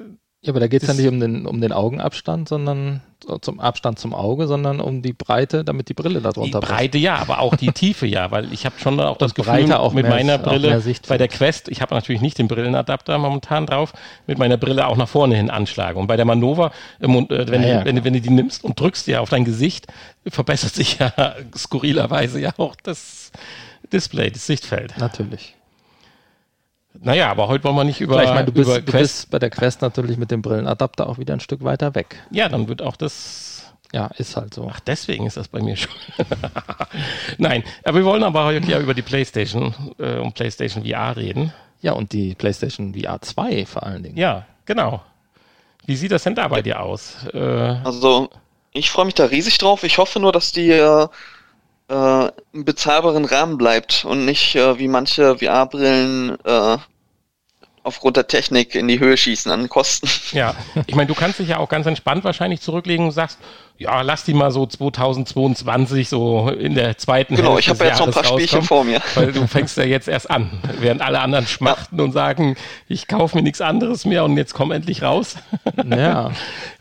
Ja, 0.45 0.51
aber 0.51 0.59
da 0.59 0.67
geht 0.67 0.83
es 0.83 0.89
ja 0.89 0.95
nicht 0.95 1.07
um 1.07 1.21
den, 1.21 1.47
um 1.47 1.61
den 1.61 1.71
Augenabstand, 1.73 2.49
sondern 2.49 3.01
so 3.25 3.39
zum 3.39 3.61
Abstand 3.61 4.01
zum 4.01 4.13
Auge, 4.13 4.49
sondern 4.49 4.81
um 4.81 5.01
die 5.01 5.13
Breite, 5.13 5.63
damit 5.65 5.89
die 5.89 5.95
Brille 5.95 6.21
da 6.21 6.31
Die 6.31 6.35
drunter 6.41 6.59
passt. 6.59 6.73
Breite 6.73 6.99
ja, 6.99 7.15
aber 7.19 7.39
auch 7.39 7.55
die 7.55 7.71
Tiefe 7.71 8.07
ja, 8.09 8.33
weil 8.33 8.53
ich 8.53 8.67
habe 8.67 8.75
schon 8.81 8.99
auch 8.99 9.19
das 9.19 9.35
Gefühl 9.35 9.53
Breite 9.53 9.79
auch 9.79 9.93
mit 9.93 10.03
mehr- 10.05 10.17
meiner 10.17 10.39
Brille 10.39 10.83
bei 11.07 11.17
der 11.17 11.29
Quest, 11.29 11.69
ich 11.69 11.81
habe 11.81 11.95
natürlich 11.95 12.21
nicht 12.23 12.39
den 12.39 12.49
Brillenadapter 12.49 13.17
momentan 13.19 13.67
drauf, 13.67 13.93
mit 14.27 14.39
meiner 14.39 14.57
Brille 14.57 14.89
auch 14.89 14.97
nach 14.97 15.09
vorne 15.09 15.37
hin 15.37 15.49
anschlage. 15.49 15.97
Und 16.01 16.09
bei 16.09 16.17
der 16.17 16.25
Manova, 16.25 16.73
äh, 16.99 17.05
äh, 17.07 17.49
wenn, 17.49 17.63
Ja, 17.63 17.69
ja. 17.69 17.79
du, 17.81 17.85
wenn, 17.87 18.03
wenn 18.05 18.13
du 18.15 18.21
die 18.21 18.31
nimmst 18.31 18.65
und 18.65 18.81
drückst 18.81 19.07
ja 19.07 19.21
auf 19.21 19.31
dein 19.31 19.45
Gesicht, 19.45 19.87
verbessert 20.27 20.75
sich 20.75 20.99
ja 20.99 21.13
skurrilerweise 21.57 22.41
ja 22.41 22.51
auch 22.57 22.75
das 22.83 23.31
Display, 23.93 24.33
das 24.33 24.45
Sichtfeld. 24.49 24.95
Natürlich. 24.99 25.55
Naja, 27.01 27.31
aber 27.31 27.49
heute 27.49 27.65
wollen 27.65 27.77
wir 27.77 27.85
nicht 27.85 28.01
über, 28.01 28.23
ich 28.23 28.29
meine, 28.29 28.45
du 28.45 28.53
bist, 28.53 28.69
über 28.69 28.81
du 28.81 28.93
bist 28.93 29.31
bei 29.31 29.39
der 29.39 29.51
Quest 29.51 29.83
natürlich 29.83 30.19
mit 30.19 30.31
dem 30.31 30.43
Brillenadapter 30.43 31.09
auch 31.09 31.19
wieder 31.19 31.35
ein 31.35 31.41
Stück 31.41 31.65
weiter 31.65 31.95
weg. 31.95 32.23
Ja, 32.31 32.49
dann 32.49 32.69
wird 32.69 32.83
auch 32.83 32.97
das 32.97 33.53
ja, 33.93 34.07
ist 34.17 34.37
halt 34.37 34.55
so. 34.55 34.71
Ach, 34.73 34.81
deswegen 34.81 35.27
ist 35.27 35.37
das 35.37 35.49
bei 35.49 35.61
mir 35.61 35.77
schon. 35.77 35.93
Nein, 37.39 37.63
aber 37.85 37.99
wir 37.99 38.05
wollen 38.07 38.23
aber 38.23 38.47
heute 38.47 38.71
ja 38.71 38.81
über 38.81 38.95
die 38.95 39.03
PlayStation 39.03 39.75
äh, 39.99 40.19
und 40.19 40.35
PlayStation 40.35 40.85
VR 40.85 41.17
reden. 41.17 41.53
Ja, 41.83 41.93
und 41.93 42.13
die 42.13 42.35
PlayStation 42.35 42.95
VR 42.95 43.21
2 43.21 43.67
vor 43.67 43.83
allen 43.83 44.03
Dingen. 44.03 44.17
Ja, 44.17 44.47
genau. 44.65 45.03
Wie 45.85 45.97
sieht 45.97 46.13
das 46.13 46.23
denn 46.23 46.35
da 46.35 46.49
bei 46.49 46.63
dir 46.63 46.81
aus? 46.81 47.17
Äh, 47.35 47.39
also, 47.39 48.31
ich 48.73 48.91
freue 48.91 49.05
mich 49.05 49.15
da 49.15 49.27
riesig 49.27 49.59
drauf. 49.59 49.83
Ich 49.83 49.99
hoffe 49.99 50.21
nur, 50.21 50.33
dass 50.33 50.53
die 50.53 50.71
äh, 50.71 51.09
äh 51.93 52.33
im 52.53 52.65
bezahlbaren 52.65 53.25
Rahmen 53.25 53.59
bleibt 53.59 54.05
und 54.05 54.25
nicht 54.25 54.55
äh, 54.57 54.79
wie 54.79 54.89
manche 54.89 55.39
VR-Brillen 55.39 56.39
äh, 56.45 56.79
aufgrund 57.85 58.17
der 58.17 58.29
Technik 58.29 58.75
in 58.75 58.87
die 58.89 59.01
Höhe 59.01 59.17
schießen 59.17 59.51
an 59.51 59.69
Kosten. 59.69 60.09
Ja, 60.33 60.55
ich 60.87 60.95
meine, 60.95 61.09
du 61.09 61.15
kannst 61.15 61.39
dich 61.41 61.49
ja 61.49 61.59
auch 61.59 61.69
ganz 61.69 61.87
entspannt 61.87 62.25
wahrscheinlich 62.25 62.63
zurücklegen 62.63 63.07
und 63.07 63.13
sagst, 63.13 63.39
ja, 63.77 64.01
lass 64.01 64.25
die 64.25 64.33
mal 64.33 64.51
so 64.51 64.65
2022 64.65 66.09
so 66.09 66.49
in 66.49 66.75
der 66.75 66.97
zweiten 66.97 67.37
Genau, 67.37 67.59
ich 67.59 67.69
habe 67.69 67.81
ja 67.81 67.91
jetzt 67.91 67.99
noch 67.99 68.07
ein 68.07 68.13
paar 68.13 68.25
Spielchen 68.25 68.63
vor 68.63 68.85
mir. 68.85 69.03
Weil 69.15 69.33
du 69.33 69.47
fängst 69.47 69.77
ja 69.77 69.85
jetzt 69.85 70.09
erst 70.09 70.31
an, 70.31 70.51
während 70.79 71.03
alle 71.03 71.21
anderen 71.21 71.47
schmachten 71.47 71.99
ja. 71.99 72.05
und 72.05 72.13
sagen, 72.13 72.57
ich 72.89 73.09
kaufe 73.09 73.37
mir 73.37 73.43
nichts 73.43 73.61
anderes 73.61 74.07
mehr 74.07 74.25
und 74.25 74.37
jetzt 74.37 74.55
komm 74.55 74.71
endlich 74.73 75.03
raus. 75.03 75.37
Ja. 75.85 76.31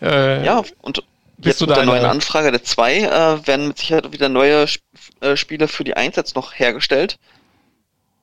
äh, 0.01 0.45
ja, 0.45 0.61
und 0.81 1.03
jetzt 1.39 1.61
mit 1.61 1.69
der 1.69 1.85
neuen 1.85 2.05
Anfrage 2.05 2.51
der 2.51 2.63
2 2.63 2.97
äh, 2.97 3.47
werden 3.47 3.69
mit 3.69 3.77
Sicherheit 3.77 4.11
wieder 4.11 4.29
neue 4.29 4.67
äh, 5.21 5.37
Spiele 5.37 5.67
für 5.67 5.83
die 5.83 5.95
1 5.95 6.15
jetzt 6.15 6.35
noch 6.35 6.53
hergestellt. 6.53 7.17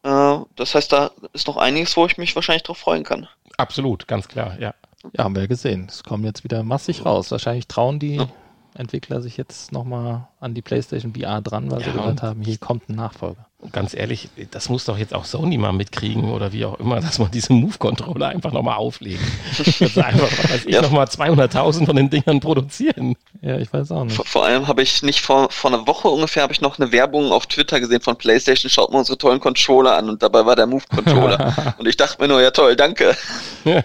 Äh, 0.03 0.38
das 0.57 0.74
heißt, 0.74 0.92
da 0.92 1.11
ist 1.32 1.46
noch 1.46 1.57
einiges, 1.57 1.96
wo 1.96 2.07
ich 2.07 2.18
mich 2.18 2.34
wahrscheinlich 2.34 2.62
drauf 2.62 2.78
freuen 2.78 3.05
kann. 3.05 3.28
Absolut, 3.57 4.07
ganz 4.07 4.28
klar, 4.28 4.59
ja. 4.61 4.74
Ja, 5.12 5.24
haben 5.24 5.36
wir 5.36 5.46
gesehen. 5.46 5.86
Es 5.88 6.03
kommen 6.03 6.24
jetzt 6.24 6.42
wieder 6.42 6.64
massig 6.64 7.05
raus. 7.05 7.30
Wahrscheinlich 7.30 7.68
trauen 7.68 8.01
die 8.01 8.16
ja. 8.16 8.28
Entwickler 8.74 9.20
sich 9.20 9.36
jetzt 9.36 9.72
nochmal 9.72 10.28
an 10.40 10.54
die 10.54 10.62
PlayStation 10.62 11.14
VR 11.14 11.40
dran, 11.40 11.70
weil 11.70 11.80
ja, 11.80 11.86
sie 11.86 11.92
gesagt 11.92 12.22
haben, 12.22 12.42
hier 12.42 12.58
kommt 12.58 12.88
ein 12.88 12.94
Nachfolger. 12.94 13.48
Ganz 13.72 13.92
ehrlich, 13.92 14.28
das 14.52 14.68
muss 14.68 14.84
doch 14.84 14.96
jetzt 14.96 15.12
auch 15.12 15.24
Sony 15.24 15.58
mal 15.58 15.72
mitkriegen 15.72 16.30
oder 16.30 16.52
wie 16.52 16.64
auch 16.64 16.78
immer, 16.78 17.00
dass 17.00 17.18
man 17.18 17.28
diesen 17.32 17.56
Move-Controller 17.56 18.28
einfach 18.28 18.52
nochmal 18.52 18.76
auflegen. 18.76 19.26
Das 19.58 19.98
einfach, 19.98 20.30
weiß 20.30 20.66
ich, 20.66 20.74
ja. 20.74 20.80
nochmal 20.80 21.06
200.000 21.06 21.84
von 21.84 21.96
den 21.96 22.08
Dingern 22.08 22.38
produzieren. 22.38 23.16
Ja, 23.42 23.58
ich 23.58 23.72
weiß 23.72 23.90
auch 23.90 24.04
nicht. 24.04 24.14
Vor, 24.14 24.26
vor 24.26 24.44
allem 24.44 24.68
habe 24.68 24.82
ich 24.82 25.02
nicht 25.02 25.22
vor, 25.22 25.50
vor 25.50 25.72
einer 25.72 25.88
Woche 25.88 26.06
ungefähr 26.06 26.44
habe 26.44 26.52
ich 26.52 26.60
noch 26.60 26.78
eine 26.78 26.92
Werbung 26.92 27.32
auf 27.32 27.48
Twitter 27.48 27.80
gesehen 27.80 28.00
von 28.00 28.14
PlayStation, 28.14 28.70
schaut 28.70 28.92
mal 28.92 29.00
unsere 29.00 29.18
tollen 29.18 29.40
Controller 29.40 29.96
an 29.96 30.08
und 30.08 30.22
dabei 30.22 30.46
war 30.46 30.54
der 30.54 30.68
Move-Controller. 30.68 31.74
und 31.78 31.88
ich 31.88 31.96
dachte 31.96 32.22
mir 32.22 32.28
nur, 32.28 32.40
ja 32.40 32.52
toll, 32.52 32.76
danke. 32.76 33.16
ja. 33.64 33.82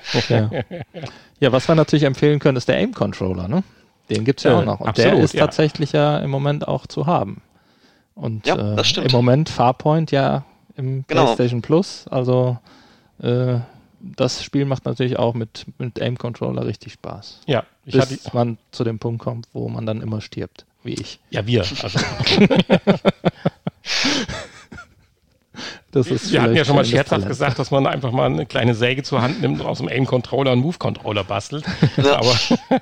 ja, 1.40 1.52
was 1.52 1.68
wir 1.68 1.74
natürlich 1.74 2.04
empfehlen 2.04 2.38
können, 2.38 2.58
ist 2.58 2.68
der 2.68 2.78
Aim-Controller, 2.78 3.48
ne? 3.48 3.64
Den 4.14 4.26
gibt 4.26 4.40
es 4.40 4.44
ja, 4.44 4.52
ja, 4.52 4.60
auch 4.60 4.66
noch. 4.66 4.80
Und 4.80 4.88
absolut, 4.90 5.14
der 5.14 5.24
ist 5.24 5.34
ja. 5.34 5.46
tatsächlich 5.46 5.92
ja 5.92 6.18
im 6.20 6.30
Moment 6.30 6.68
auch 6.68 6.88
zu 6.88 7.06
haben. 7.08 7.42
Und 8.16 8.46
ja, 8.46 8.56
äh, 8.56 9.02
im 9.02 9.12
Moment 9.12 9.50
Farpoint 9.50 10.12
ja 10.12 10.46
im 10.76 11.06
genau. 11.08 11.26
PlayStation 11.26 11.62
Plus. 11.62 12.06
Also 12.10 12.58
äh, 13.20 13.56
das 14.00 14.44
Spiel 14.44 14.66
macht 14.66 14.86
natürlich 14.86 15.18
auch 15.18 15.34
mit, 15.34 15.66
mit 15.78 16.02
Aim-Controller 16.02 16.66
richtig 16.66 16.94
Spaß. 16.94 17.42
Ja, 17.48 17.64
ich 17.86 17.94
bis 17.94 18.34
man 18.34 18.58
zu 18.72 18.84
dem 18.84 19.00
Punkt 19.00 19.22
kommt, 19.22 19.48
wo 19.54 19.70
man 19.70 19.86
dann 19.86 20.02
immer 20.02 20.22
stirbt, 20.22 20.66
wie 20.84 20.94
ich. 20.94 21.20
Ja, 21.30 21.46
wir. 21.48 21.62
Also. 21.62 22.00
Das 25.94 26.08
ist 26.08 26.32
Wir 26.32 26.42
hatten 26.42 26.56
ja 26.56 26.66
schon 26.66 26.76
mal 26.76 26.84
scherzhaft 26.84 27.28
gesagt, 27.28 27.60
dass 27.60 27.70
man 27.70 27.86
einfach 27.86 28.12
mal 28.12 28.26
eine 28.26 28.48
kleine 28.48 28.74
Säge 28.74 29.04
zur 29.04 29.22
Hand 29.22 29.42
nimmt 29.42 29.62
und 29.62 29.68
aus 29.68 29.78
dem 29.78 29.88
Aim-Controller 29.88 30.52
einen 30.52 30.62
Move-Controller 30.62 31.24
bastelt. 31.24 31.66
Ja. 31.98 32.16
Aber 32.18 32.36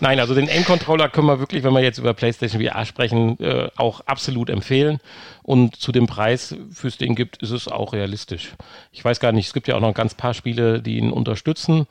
nein, 0.00 0.20
also 0.20 0.34
den 0.34 0.50
Aim-Controller 0.50 1.08
können 1.08 1.28
wir 1.28 1.40
wirklich, 1.40 1.64
wenn 1.64 1.72
wir 1.72 1.80
jetzt 1.80 1.96
über 1.96 2.12
PlayStation 2.12 2.62
VR 2.62 2.84
sprechen, 2.84 3.40
äh, 3.40 3.70
auch 3.76 4.02
absolut 4.02 4.50
empfehlen. 4.50 5.00
Und 5.42 5.76
zu 5.76 5.92
dem 5.92 6.06
Preis, 6.06 6.54
für 6.70 6.88
es 6.88 6.98
den 6.98 7.14
gibt, 7.14 7.38
ist 7.38 7.52
es 7.52 7.68
auch 7.68 7.94
realistisch. 7.94 8.52
Ich 8.92 9.02
weiß 9.02 9.18
gar 9.18 9.32
nicht, 9.32 9.46
es 9.46 9.54
gibt 9.54 9.66
ja 9.66 9.74
auch 9.76 9.80
noch 9.80 9.88
ein 9.88 9.94
ganz 9.94 10.14
paar 10.14 10.34
Spiele, 10.34 10.82
die 10.82 10.98
ihn 10.98 11.10
unterstützen. 11.10 11.86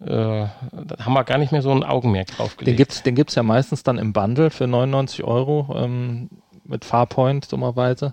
Äh, 0.00 0.06
da 0.08 0.50
haben 0.98 1.12
wir 1.12 1.22
gar 1.22 1.38
nicht 1.38 1.52
mehr 1.52 1.62
so 1.62 1.70
ein 1.70 1.84
Augenmerk 1.84 2.36
drauf 2.36 2.56
gelegt. 2.56 2.66
Den 2.66 2.76
gibt 2.76 2.92
es 2.92 3.02
den 3.04 3.14
gibt's 3.14 3.36
ja 3.36 3.44
meistens 3.44 3.84
dann 3.84 3.96
im 3.98 4.12
Bundle 4.12 4.50
für 4.50 4.66
99 4.66 5.22
Euro 5.22 5.72
ähm, 5.78 6.30
mit 6.64 6.84
Farpoint 6.84 7.52
dummerweise. 7.52 8.12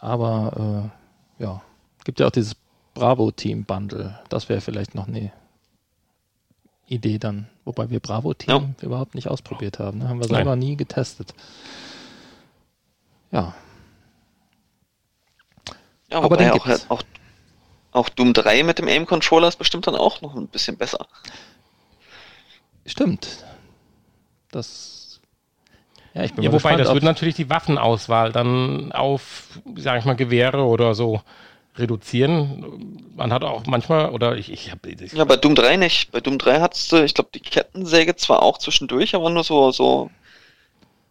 Aber 0.00 0.90
äh, 0.90 1.03
ja, 1.38 1.62
gibt 2.04 2.20
ja 2.20 2.26
auch 2.26 2.32
dieses 2.32 2.56
Bravo-Team-Bundle. 2.94 4.20
Das 4.28 4.48
wäre 4.48 4.60
vielleicht 4.60 4.94
noch 4.94 5.08
eine 5.08 5.32
Idee 6.86 7.18
dann. 7.18 7.48
Wobei 7.64 7.90
wir 7.90 8.00
Bravo-Team 8.00 8.74
ja. 8.78 8.86
überhaupt 8.86 9.14
nicht 9.14 9.28
ausprobiert 9.28 9.78
haben. 9.78 9.98
Ne? 9.98 10.08
Haben 10.08 10.20
wir 10.20 10.28
selber 10.28 10.50
Nein. 10.50 10.60
nie 10.60 10.76
getestet. 10.76 11.34
Ja. 13.32 13.54
Ja, 16.10 16.20
aber 16.20 16.36
dann 16.36 16.52
auch, 16.52 16.68
auch, 16.88 17.02
auch 17.92 18.08
Doom 18.08 18.32
3 18.34 18.62
mit 18.62 18.78
dem 18.78 18.86
Aim-Controller 18.86 19.48
ist 19.48 19.56
bestimmt 19.56 19.86
dann 19.86 19.96
auch 19.96 20.20
noch 20.20 20.36
ein 20.36 20.46
bisschen 20.46 20.76
besser. 20.76 21.06
Stimmt. 22.86 23.44
Das. 24.50 25.03
Ja, 26.14 26.22
ich 26.22 26.32
bin 26.32 26.44
ja, 26.44 26.52
wobei, 26.52 26.76
das 26.76 26.92
wird 26.94 27.02
natürlich 27.02 27.34
die 27.34 27.50
Waffenauswahl 27.50 28.30
dann 28.30 28.92
auf, 28.92 29.48
sag 29.76 29.98
ich 29.98 30.04
mal, 30.04 30.14
Gewehre 30.14 30.64
oder 30.64 30.94
so 30.94 31.20
reduzieren. 31.76 33.00
Man 33.16 33.32
hat 33.32 33.42
auch 33.42 33.66
manchmal, 33.66 34.10
oder 34.10 34.36
ich, 34.36 34.52
ich 34.52 34.70
habe. 34.70 34.94
Ja, 35.12 35.24
bei 35.24 35.36
Doom 35.36 35.56
3 35.56 35.76
nicht. 35.76 36.12
Bei 36.12 36.20
Doom 36.20 36.38
3 36.38 36.60
hattest 36.60 36.92
du, 36.92 37.02
ich 37.02 37.14
glaube, 37.14 37.30
die 37.34 37.40
Kettensäge 37.40 38.14
zwar 38.14 38.42
auch 38.42 38.58
zwischendurch, 38.58 39.16
aber 39.16 39.28
nur 39.30 39.42
so, 39.42 39.72
so. 39.72 40.10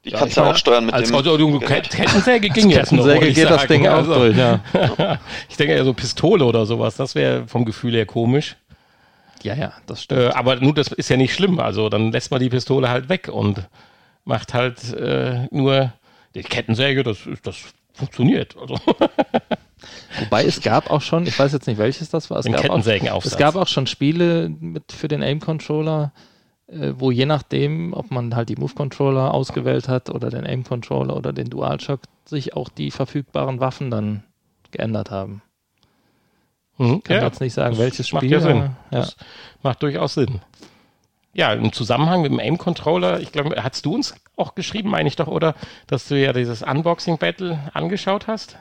Die 0.06 0.10
ja, 0.10 0.20
kannst 0.20 0.38
du 0.38 0.42
ja 0.42 0.52
auch 0.52 0.58
steuern 0.58 0.86
mit 0.86 0.94
als 0.94 1.10
dem. 1.10 1.16
Also, 1.18 1.38
du, 1.38 1.60
Kettensäge 1.60 2.50
ging 2.50 2.70
jetzt 2.70 2.94
noch. 2.94 3.06
Kettensäge 3.06 3.34
geht 3.34 3.50
das 3.50 3.68
Ding 3.68 3.88
also, 3.88 4.14
auch 4.14 4.18
durch, 4.18 4.38
ja. 4.38 4.62
ich 5.50 5.58
denke 5.58 5.76
ja 5.76 5.84
so 5.84 5.94
Pistole 5.94 6.46
oder 6.46 6.66
sowas, 6.66 6.96
das 6.96 7.16
wäre 7.16 7.48
vom 7.48 7.66
Gefühl 7.66 7.94
her 7.94 8.06
komisch. 8.06 8.56
Ja, 9.44 9.56
ja, 9.56 9.74
das 9.86 10.04
stimmt. 10.04 10.22
Äh, 10.22 10.28
aber 10.30 10.58
nur 10.58 10.74
das 10.74 10.88
ist 10.90 11.10
ja 11.10 11.18
nicht 11.18 11.34
schlimm. 11.34 11.60
Also 11.60 11.90
dann 11.90 12.14
lässt 12.14 12.32
man 12.32 12.40
die 12.40 12.50
Pistole 12.50 12.90
halt 12.90 13.10
weg 13.10 13.30
und 13.30 13.64
macht 14.26 14.54
halt 14.54 14.94
äh, 14.94 15.48
nur 15.52 15.94
die 16.36 16.44
Kettensäge, 16.44 17.04
das, 17.04 17.20
das 17.44 17.58
funktioniert. 17.94 18.56
Also. 18.58 18.76
Wobei 20.20 20.46
es 20.46 20.62
gab 20.62 20.90
auch 20.90 21.02
schon, 21.02 21.28
ich 21.28 21.38
weiß 21.38 21.52
jetzt 21.54 21.68
nicht 21.68 21.78
welches 21.78 22.10
das 22.10 22.30
war, 22.30 22.40
es, 22.40 22.46
gab 22.46 22.70
auch, 22.70 23.26
es 23.26 23.38
gab 23.38 23.56
auch 23.56 23.68
schon 23.68 23.88
Spiele 23.88 24.50
mit 24.60 24.92
für 24.92 25.08
den 25.08 25.22
Aim-Controller, 25.22 26.14
äh, 26.68 26.94
wo 26.96 27.12
je 27.12 27.26
nachdem, 27.26 27.94
ob 27.94 28.12
man 28.12 28.36
halt 28.36 28.50
die 28.50 28.56
Move-Controller 28.56 29.34
ausgewählt 29.34 29.88
hat 29.88 30.10
oder 30.10 30.30
den 30.30 30.46
Aim-Controller 30.46 31.16
oder 31.16 31.34
den 31.34 31.50
DualShock, 31.50 32.02
sich 32.26 32.56
auch 32.56 32.70
die 32.70 32.92
verfügbaren 32.92 33.60
Waffen 33.60 33.92
dann 33.92 34.24
geändert 34.72 35.12
haben. 35.12 35.42
Mhm, 36.78 36.96
ich 36.98 37.04
kann 37.04 37.18
ja, 37.18 37.24
jetzt 37.24 37.42
nicht 37.42 37.54
sagen, 37.54 37.78
welches 37.78 38.08
Spiel. 38.08 38.22
Macht 38.22 38.32
ja 38.32 38.40
Sinn. 38.40 38.58
Ja. 38.58 38.76
Das 38.92 39.16
macht 39.62 39.84
durchaus 39.84 40.16
Sinn. 40.16 40.42
Ja, 41.34 41.52
im 41.54 41.74
Zusammenhang 41.74 42.22
mit 42.22 42.32
dem 42.32 42.40
Aim-Controller, 42.40 43.20
ich 43.20 43.32
glaube, 43.32 43.56
hast 43.62 43.86
du 43.86 43.96
uns 43.96 44.14
auch 44.38 44.54
geschrieben, 44.54 44.90
meine 44.90 45.08
ich 45.08 45.16
doch, 45.16 45.28
oder? 45.28 45.56
Dass 45.88 46.08
du 46.08 46.16
ja 46.20 46.32
dieses 46.32 46.62
Unboxing-Battle 46.62 47.72
angeschaut 47.74 48.28
hast? 48.28 48.56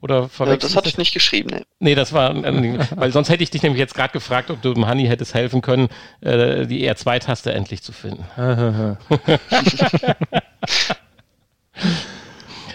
Oder 0.00 0.30
ja, 0.38 0.56
das 0.56 0.76
hatte 0.76 0.88
ich 0.88 0.96
nicht 0.96 1.12
geschrieben, 1.12 1.50
ne. 1.50 1.66
Nee, 1.80 1.96
das 1.96 2.12
war, 2.12 2.32
äh, 2.32 2.78
weil 2.94 3.10
sonst 3.10 3.30
hätte 3.30 3.42
ich 3.42 3.50
dich 3.50 3.64
nämlich 3.64 3.80
jetzt 3.80 3.94
gerade 3.94 4.12
gefragt, 4.12 4.48
ob 4.50 4.62
du 4.62 4.72
dem 4.72 4.88
Honey 4.88 5.06
hättest 5.06 5.34
helfen 5.34 5.60
können, 5.60 5.88
äh, 6.20 6.66
die 6.66 6.88
R2-Taste 6.88 7.52
endlich 7.52 7.82
zu 7.82 7.90
finden. 7.90 8.24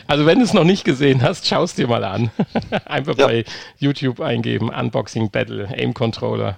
also 0.06 0.26
wenn 0.26 0.40
du 0.40 0.44
es 0.44 0.54
noch 0.54 0.66
nicht 0.66 0.84
gesehen 0.84 1.22
hast, 1.22 1.48
schau 1.48 1.64
es 1.64 1.76
dir 1.76 1.88
mal 1.88 2.04
an. 2.04 2.30
Einfach 2.86 3.18
ja. 3.18 3.28
bei 3.28 3.46
YouTube 3.78 4.20
eingeben, 4.20 4.68
Unboxing 4.70 5.32
Battle, 5.32 5.70
Aim 5.70 5.94
Controller. 5.94 6.58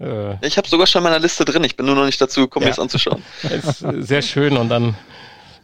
Äh, 0.00 0.46
ich 0.46 0.56
habe 0.56 0.68
sogar 0.68 0.86
schon 0.86 1.00
in 1.00 1.04
meiner 1.04 1.18
Liste 1.18 1.44
drin, 1.44 1.64
ich 1.64 1.76
bin 1.76 1.86
nur 1.86 1.94
noch 1.94 2.06
nicht 2.06 2.20
dazu 2.20 2.42
gekommen, 2.42 2.66
ja. 2.66 2.72
es 2.72 2.78
anzuschauen. 2.78 3.22
ist 3.42 3.84
sehr 4.06 4.22
schön 4.22 4.56
und 4.56 4.68
dann 4.68 4.96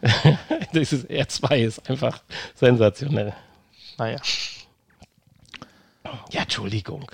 dieses 0.73 1.07
R2 1.09 1.57
ist 1.57 1.89
einfach 1.89 2.21
sensationell. 2.55 3.33
Naja. 3.97 4.17
Ja, 6.31 6.41
Entschuldigung. 6.41 7.11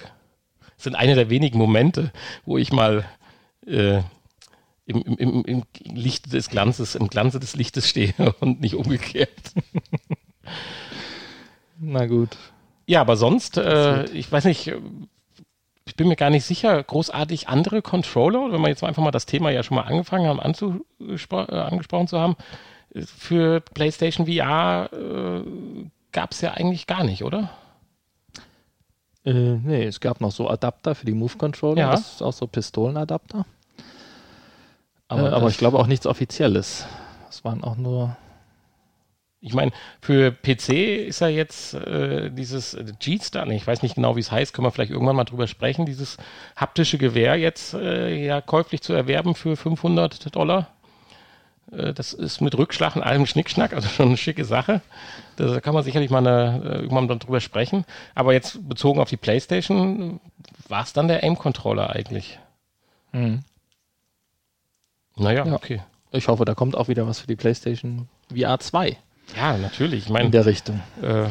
Das 0.76 0.84
sind 0.84 0.95
eine 0.95 1.16
der 1.16 1.30
wenigen 1.30 1.57
Momente, 1.57 2.11
wo 2.45 2.57
ich 2.57 2.72
mal 2.72 3.05
äh, 3.66 4.01
im, 4.86 5.01
im, 5.01 5.43
im 5.45 5.63
Licht 5.84 6.32
des 6.32 6.49
Glanzes, 6.49 6.95
im 6.95 7.07
Glanze 7.07 7.39
des 7.39 7.55
Lichtes 7.55 7.89
stehe 7.89 8.13
und 8.39 8.61
nicht 8.61 8.76
umgekehrt. 8.76 9.30
Na 11.80 12.05
gut. 12.05 12.38
Ja, 12.86 13.01
aber 13.01 13.18
sonst, 13.18 13.57
äh, 13.57 14.05
ich 14.11 14.32
weiß 14.32 14.45
nicht, 14.45 14.72
ich 15.86 15.95
bin 15.95 16.07
mir 16.07 16.15
gar 16.15 16.31
nicht 16.31 16.45
sicher, 16.45 16.81
großartig 16.81 17.47
andere 17.47 17.81
Controller, 17.81 18.51
wenn 18.51 18.61
wir 18.61 18.69
jetzt 18.69 18.83
einfach 18.83 19.03
mal 19.03 19.11
das 19.11 19.27
Thema 19.27 19.51
ja 19.51 19.63
schon 19.63 19.75
mal 19.75 19.83
angefangen 19.83 20.27
haben, 20.27 20.39
äh, 20.39 21.55
angesprochen 21.55 22.07
zu 22.07 22.19
haben, 22.19 22.36
für 23.03 23.61
PlayStation 23.61 24.25
VR 24.25 24.89
äh, 24.91 25.43
gab 26.11 26.31
es 26.31 26.41
ja 26.41 26.51
eigentlich 26.51 26.88
gar 26.88 27.03
nicht, 27.03 27.23
oder? 27.23 27.49
Äh, 29.25 29.33
nee, 29.33 29.83
es 29.83 29.99
gab 29.99 30.21
noch 30.21 30.31
so 30.31 30.49
Adapter 30.49 30.95
für 30.95 31.05
die 31.05 31.13
Move-Controller. 31.13 31.81
Ja. 31.81 31.91
Das 31.91 32.13
ist 32.13 32.21
auch 32.21 32.33
so 32.33 32.47
Pistolenadapter. 32.47 33.45
Aber 35.07 35.31
äh, 35.31 35.33
aber 35.33 35.49
ich 35.49 35.57
glaube 35.57 35.79
auch 35.79 35.88
nichts 35.88 36.05
Offizielles. 36.05 36.86
Das 37.27 37.43
waren 37.43 37.63
auch 37.63 37.75
nur. 37.75 38.15
Ich 39.46 39.54
meine, 39.54 39.72
für 40.02 40.32
PC 40.32 40.70
ist 41.08 41.22
ja 41.22 41.28
jetzt 41.28 41.76
äh, 41.76 42.32
dieses 42.32 42.74
äh, 42.74 42.84
G-Star, 42.98 43.46
nee, 43.46 43.58
ich 43.58 43.68
weiß 43.68 43.84
nicht 43.84 43.93
genau, 43.93 44.16
wie 44.16 44.20
es 44.20 44.32
heißt, 44.32 44.54
können 44.56 44.66
wir 44.66 44.72
vielleicht 44.72 44.89
irgendwann 44.91 45.16
mal 45.16 45.24
drüber 45.24 45.46
sprechen, 45.46 45.86
dieses 45.86 46.18
haptische 46.56 46.98
Gewehr 46.98 47.36
jetzt 47.36 47.76
äh, 47.76 48.26
ja 48.26 48.41
käuflich 48.41 48.82
zu 48.82 48.93
erwerben 48.93 49.36
für 49.36 49.56
500 49.56 50.36
Dollar. 50.36 50.70
Äh, 51.72 51.93
das 51.93 52.12
ist 52.14 52.41
mit 52.41 52.58
Rückschlag 52.58 52.96
und 52.96 53.04
allem 53.04 53.28
Schnickschnack, 53.28 53.74
also 53.74 53.88
schon 53.96 54.08
eine 54.08 54.18
schicke 54.18 54.46
Sache. 54.46 54.82
Da 55.36 55.62
kann 55.62 55.76
man 55.76 55.84
sicherlich 55.84 56.10
mal 56.10 56.26
eine, 56.26 56.64
äh, 56.64 56.76
irgendwann 56.78 57.06
mal 57.06 57.20
drüber 57.20 57.39
sprechen. 57.39 57.86
Aber 58.16 58.34
jetzt 58.34 58.68
bezogen 58.68 59.00
auf 59.00 59.10
die 59.10 59.18
Playstation, 59.18 60.20
war 60.70 60.82
es 60.82 60.93
dann 60.93 61.08
der 61.08 61.24
Aim-Controller 61.24 61.91
eigentlich? 61.91 62.39
Naja, 65.18 65.46
Ja. 65.46 65.54
okay. 65.54 65.84
Ich 66.12 66.30
hoffe, 66.30 66.46
da 66.46 66.56
kommt 66.56 66.76
auch 66.76 66.88
wieder 66.88 67.06
was 67.08 67.20
für 67.20 67.28
die 67.28 67.36
PlayStation 67.36 68.10
VR 68.36 68.58
2 68.60 68.98
Ja, 69.36 69.57
natürlich. 69.57 70.03
Ich 70.03 70.07
in 70.07 70.13
meine, 70.13 70.30
der 70.30 70.45
Richtung. 70.45 70.82
äh, 71.01 71.30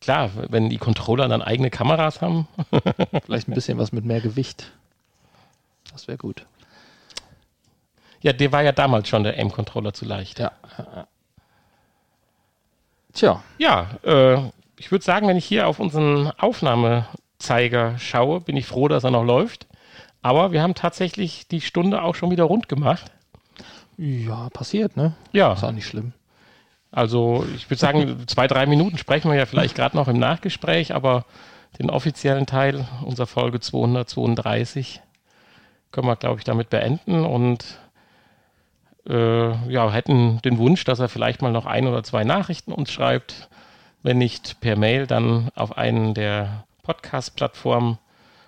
klar, 0.00 0.30
wenn 0.48 0.68
die 0.70 0.78
Controller 0.78 1.28
dann 1.28 1.42
eigene 1.42 1.70
Kameras 1.70 2.20
haben, 2.20 2.48
Vielleicht 3.24 3.48
ein 3.48 3.54
bisschen 3.54 3.78
was 3.78 3.92
mit 3.92 4.04
mehr 4.04 4.20
Gewicht. 4.20 4.70
Das 5.92 6.06
wäre 6.08 6.18
gut. 6.18 6.44
ja, 8.22 8.32
der 8.32 8.52
war 8.52 8.62
ja 8.62 8.72
damals 8.72 9.08
schon 9.08 9.24
der 9.24 9.36
Aim-Controller 9.38 9.92
zu 9.92 10.04
leicht. 10.04 10.38
Ja. 10.38 10.52
Tja, 13.12 13.42
Ja, 13.58 13.90
äh, 14.04 14.38
ich 14.78 14.90
würde 14.92 15.04
sagen, 15.04 15.26
wenn 15.26 15.36
ich 15.36 15.44
hier 15.44 15.66
auf 15.66 15.80
unseren 15.80 16.30
Aufnahmezeiger 16.38 17.98
schaue, 17.98 18.40
bin 18.40 18.56
ich 18.56 18.66
froh, 18.66 18.88
dass 18.88 19.04
er 19.04 19.10
noch 19.10 19.24
läuft. 19.24 19.66
Aber 20.22 20.52
wir 20.52 20.62
haben 20.62 20.74
tatsächlich 20.74 21.48
die 21.48 21.60
Stunde 21.60 22.02
auch 22.02 22.14
schon 22.14 22.30
wieder 22.30 22.44
rund 22.44 22.68
gemacht. 22.68 23.10
ja, 23.96 24.48
passiert, 24.50 24.96
ne? 24.96 25.14
Ja, 25.32 25.54
Ist 25.54 25.64
auch 25.64 25.72
nicht 25.72 25.86
schlimm. 25.86 26.12
Also 26.92 27.46
ich 27.54 27.68
würde 27.70 27.80
sagen, 27.80 28.24
zwei, 28.26 28.46
drei 28.46 28.66
Minuten 28.66 28.98
sprechen 28.98 29.30
wir 29.30 29.38
ja 29.38 29.46
vielleicht 29.46 29.74
gerade 29.74 29.96
noch 29.96 30.08
im 30.08 30.18
Nachgespräch, 30.18 30.94
aber 30.94 31.24
den 31.78 31.90
offiziellen 31.90 32.46
Teil 32.46 32.86
unserer 33.04 33.26
Folge 33.26 33.60
232 33.60 35.00
können 35.92 36.08
wir, 36.08 36.16
glaube 36.16 36.38
ich, 36.38 36.44
damit 36.44 36.70
beenden 36.70 37.24
und 37.24 37.64
äh, 39.08 39.70
ja, 39.70 39.90
hätten 39.90 40.40
den 40.42 40.58
Wunsch, 40.58 40.84
dass 40.84 40.98
er 40.98 41.08
vielleicht 41.08 41.42
mal 41.42 41.52
noch 41.52 41.66
ein 41.66 41.86
oder 41.86 42.02
zwei 42.02 42.24
Nachrichten 42.24 42.72
uns 42.72 42.90
schreibt. 42.90 43.48
Wenn 44.02 44.18
nicht 44.18 44.60
per 44.60 44.76
Mail, 44.76 45.06
dann 45.06 45.50
auf 45.54 45.76
einen 45.76 46.14
der 46.14 46.64
Podcast-Plattformen. 46.82 47.98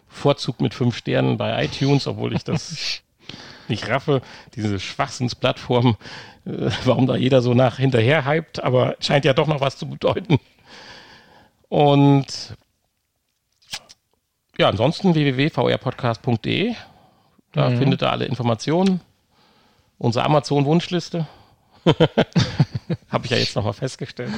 Vorzug 0.09 0.61
mit 0.61 0.74
fünf 0.74 0.97
Sternen 0.97 1.38
bei 1.38 1.64
iTunes, 1.64 2.07
obwohl 2.07 2.34
ich 2.34 2.45
das 2.45 3.03
nicht 3.68 3.88
raffe. 3.88 4.22
Diese 4.54 4.78
Schwachsinnsplattform, 4.80 5.96
äh, 6.46 6.70
warum 6.84 7.06
da 7.06 7.16
jeder 7.16 7.42
so 7.42 7.54
nach 7.54 7.78
hinterher 7.78 8.24
hypt, 8.26 8.62
aber 8.62 8.96
scheint 9.00 9.24
ja 9.24 9.32
doch 9.34 9.46
noch 9.46 9.60
was 9.60 9.76
zu 9.76 9.88
bedeuten. 9.88 10.38
Und 11.68 12.54
ja, 14.58 14.68
ansonsten 14.68 15.14
www.vrpodcast.de. 15.14 16.74
Da 17.52 17.70
Mhm. 17.70 17.78
findet 17.78 18.02
ihr 18.02 18.10
alle 18.10 18.24
Informationen. 18.26 19.00
Unsere 19.98 20.24
Amazon-Wunschliste. 20.24 21.26
Habe 23.10 23.24
ich 23.24 23.30
ja 23.30 23.36
jetzt 23.36 23.56
nochmal 23.56 23.72
festgestellt. 23.72 24.32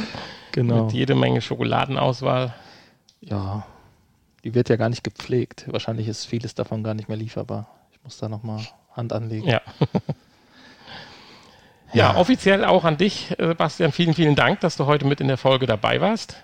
Genau. 0.53 0.85
Mit 0.85 0.93
jede 0.95 1.15
Menge 1.15 1.41
Schokoladenauswahl. 1.41 2.55
Ja, 3.21 3.67
die 4.45 4.55
wird 4.55 4.69
ja 4.69 4.77
gar 4.77 4.89
nicht 4.89 5.05
gepflegt. 5.05 5.65
Wahrscheinlich 5.69 6.09
ist 6.09 6.27
vieles 6.27 6.55
davon 6.55 6.83
gar 6.83 6.95
nicht 6.95 7.09
mehr 7.09 7.17
lieferbar. 7.17 7.67
Ich 7.93 8.03
muss 8.05 8.19
da 8.19 8.29
nochmal 8.29 8.61
Hand 8.95 9.13
anlegen. 9.13 9.47
Ja. 9.49 9.61
ja, 11.93 12.17
offiziell 12.17 12.65
auch 12.65 12.85
an 12.85 12.97
dich, 12.97 13.35
äh, 13.39 13.55
Bastian. 13.55 13.93
Vielen, 13.93 14.15
vielen 14.15 14.35
Dank, 14.35 14.61
dass 14.61 14.77
du 14.77 14.87
heute 14.87 15.07
mit 15.07 15.21
in 15.21 15.29
der 15.29 15.37
Folge 15.37 15.67
dabei 15.67 16.01
warst. 16.01 16.37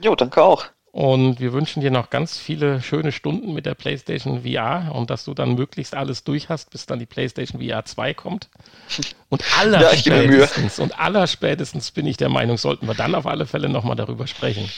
Jo, 0.00 0.14
danke 0.14 0.42
auch. 0.42 0.66
Und 0.92 1.40
wir 1.40 1.52
wünschen 1.52 1.80
dir 1.80 1.90
noch 1.90 2.08
ganz 2.08 2.38
viele 2.38 2.80
schöne 2.80 3.10
Stunden 3.10 3.52
mit 3.52 3.66
der 3.66 3.74
PlayStation 3.74 4.42
VR 4.42 4.92
und 4.94 5.10
dass 5.10 5.24
du 5.24 5.34
dann 5.34 5.56
möglichst 5.56 5.96
alles 5.96 6.22
durch 6.22 6.48
hast, 6.48 6.70
bis 6.70 6.86
dann 6.86 7.00
die 7.00 7.06
PlayStation 7.06 7.60
VR 7.60 7.84
2 7.84 8.14
kommt. 8.14 8.48
Und 9.28 9.42
Ja, 9.64 9.90
ich 9.90 10.04
gebe 10.04 10.18
mir 10.18 10.28
Mühe. 10.28 10.36
allerspätestens, 10.36 10.78
und 10.78 10.96
allerspätestens 11.00 11.90
bin 11.90 12.06
ich 12.06 12.16
der 12.16 12.28
Meinung, 12.28 12.56
sollten 12.56 12.86
wir 12.86 12.94
dann 12.94 13.16
auf 13.16 13.26
alle 13.26 13.46
Fälle 13.46 13.68
nochmal 13.68 13.96
darüber 13.96 14.28
sprechen. 14.28 14.70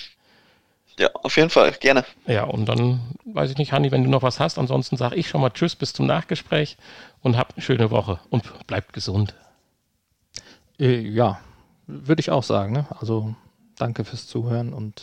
Ja, 0.98 1.10
auf 1.12 1.36
jeden 1.36 1.50
Fall, 1.50 1.72
gerne. 1.72 2.04
Ja, 2.26 2.44
und 2.44 2.66
dann 2.66 3.00
weiß 3.26 3.50
ich 3.50 3.58
nicht, 3.58 3.72
Hanni, 3.72 3.92
wenn 3.92 4.04
du 4.04 4.10
noch 4.10 4.22
was 4.22 4.40
hast. 4.40 4.58
Ansonsten 4.58 4.96
sage 4.96 5.16
ich 5.16 5.28
schon 5.28 5.42
mal 5.42 5.50
Tschüss 5.50 5.76
bis 5.76 5.92
zum 5.92 6.06
Nachgespräch 6.06 6.78
und 7.20 7.36
habt 7.36 7.56
eine 7.56 7.62
schöne 7.62 7.90
Woche 7.90 8.18
und 8.30 8.66
bleibt 8.66 8.94
gesund. 8.94 9.34
Äh, 10.78 11.00
ja, 11.00 11.40
würde 11.86 12.20
ich 12.20 12.30
auch 12.30 12.42
sagen. 12.42 12.72
Ne? 12.72 12.86
Also 12.98 13.34
danke 13.76 14.04
fürs 14.04 14.26
Zuhören 14.26 14.72
und 14.72 15.02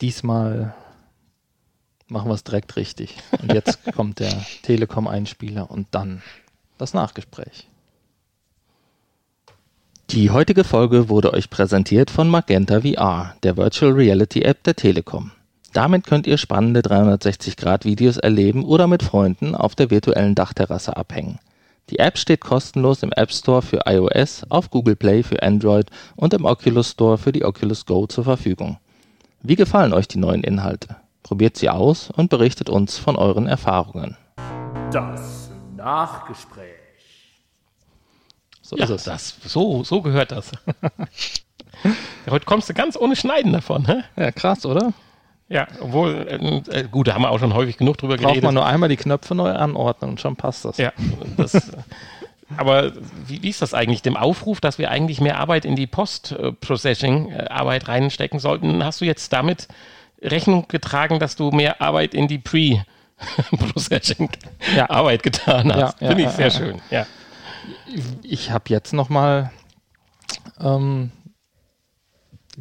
diesmal 0.00 0.74
machen 2.08 2.28
wir 2.28 2.34
es 2.34 2.44
direkt 2.44 2.74
richtig. 2.74 3.16
Und 3.40 3.52
jetzt 3.52 3.78
kommt 3.94 4.18
der 4.18 4.44
Telekom-Einspieler 4.62 5.70
und 5.70 5.86
dann 5.92 6.22
das 6.76 6.92
Nachgespräch. 6.92 7.69
Die 10.12 10.30
heutige 10.30 10.64
Folge 10.64 11.08
wurde 11.08 11.32
euch 11.32 11.50
präsentiert 11.50 12.10
von 12.10 12.28
Magenta 12.28 12.80
VR, 12.80 13.36
der 13.44 13.56
Virtual 13.56 13.92
Reality 13.92 14.42
App 14.42 14.64
der 14.64 14.74
Telekom. 14.74 15.30
Damit 15.72 16.04
könnt 16.04 16.26
ihr 16.26 16.36
spannende 16.36 16.80
360-Grad-Videos 16.80 18.16
erleben 18.16 18.64
oder 18.64 18.88
mit 18.88 19.04
Freunden 19.04 19.54
auf 19.54 19.76
der 19.76 19.90
virtuellen 19.92 20.34
Dachterrasse 20.34 20.96
abhängen. 20.96 21.38
Die 21.90 22.00
App 22.00 22.18
steht 22.18 22.40
kostenlos 22.40 23.04
im 23.04 23.12
App 23.12 23.30
Store 23.30 23.62
für 23.62 23.82
iOS, 23.86 24.42
auf 24.48 24.68
Google 24.70 24.96
Play 24.96 25.22
für 25.22 25.44
Android 25.44 25.86
und 26.16 26.34
im 26.34 26.44
Oculus 26.44 26.90
Store 26.90 27.16
für 27.16 27.30
die 27.30 27.44
Oculus 27.44 27.86
Go 27.86 28.08
zur 28.08 28.24
Verfügung. 28.24 28.78
Wie 29.42 29.54
gefallen 29.54 29.92
euch 29.92 30.08
die 30.08 30.18
neuen 30.18 30.42
Inhalte? 30.42 30.96
Probiert 31.22 31.56
sie 31.56 31.70
aus 31.70 32.10
und 32.10 32.30
berichtet 32.30 32.68
uns 32.68 32.98
von 32.98 33.14
euren 33.14 33.46
Erfahrungen. 33.46 34.16
Das 34.90 35.52
Nachgespräch. 35.76 36.79
So 38.70 38.76
Ja, 38.76 38.84
ist 38.84 38.90
es. 38.90 39.02
das, 39.02 39.34
so, 39.44 39.82
so 39.82 40.00
gehört 40.00 40.30
das. 40.30 40.52
Heute 42.30 42.44
kommst 42.46 42.68
du 42.68 42.74
ganz 42.74 42.96
ohne 42.96 43.16
Schneiden 43.16 43.52
davon, 43.52 43.84
hä? 43.86 44.04
Ja, 44.16 44.30
krass, 44.30 44.64
oder? 44.64 44.92
Ja, 45.48 45.66
obwohl, 45.80 46.62
äh, 46.70 46.84
gut, 46.84 47.08
da 47.08 47.14
haben 47.14 47.22
wir 47.22 47.30
auch 47.30 47.40
schon 47.40 47.52
häufig 47.52 47.78
genug 47.78 47.98
drüber 47.98 48.14
Braucht 48.14 48.26
geredet. 48.28 48.44
man 48.44 48.54
nur 48.54 48.64
einmal 48.64 48.88
die 48.88 48.96
Knöpfe 48.96 49.34
neu 49.34 49.50
anordnen 49.50 50.12
und 50.12 50.20
schon 50.20 50.36
passt 50.36 50.64
das. 50.64 50.76
Ja, 50.76 50.92
das, 51.36 51.72
aber 52.56 52.92
wie, 53.26 53.42
wie 53.42 53.48
ist 53.48 53.60
das 53.60 53.74
eigentlich? 53.74 54.02
Dem 54.02 54.16
Aufruf, 54.16 54.60
dass 54.60 54.78
wir 54.78 54.92
eigentlich 54.92 55.20
mehr 55.20 55.40
Arbeit 55.40 55.64
in 55.64 55.74
die 55.74 55.88
Post-Processing-Arbeit 55.88 57.88
reinstecken 57.88 58.38
sollten, 58.38 58.84
hast 58.84 59.00
du 59.00 59.04
jetzt 59.04 59.32
damit 59.32 59.66
Rechnung 60.22 60.68
getragen, 60.68 61.18
dass 61.18 61.34
du 61.34 61.50
mehr 61.50 61.82
Arbeit 61.82 62.14
in 62.14 62.28
die 62.28 62.38
Pre-Processing-Arbeit 62.38 65.24
getan 65.24 65.74
hast? 65.74 66.00
Ja, 66.00 66.06
ja, 66.06 66.14
Finde 66.14 66.22
ich 66.22 66.28
ja, 66.28 66.32
sehr 66.36 66.46
ja. 66.46 66.50
schön. 66.52 66.80
Ja. 66.92 67.04
Ich 68.22 68.50
habe 68.50 68.64
jetzt 68.68 68.92
nochmal 68.92 69.50
ähm, 70.60 71.10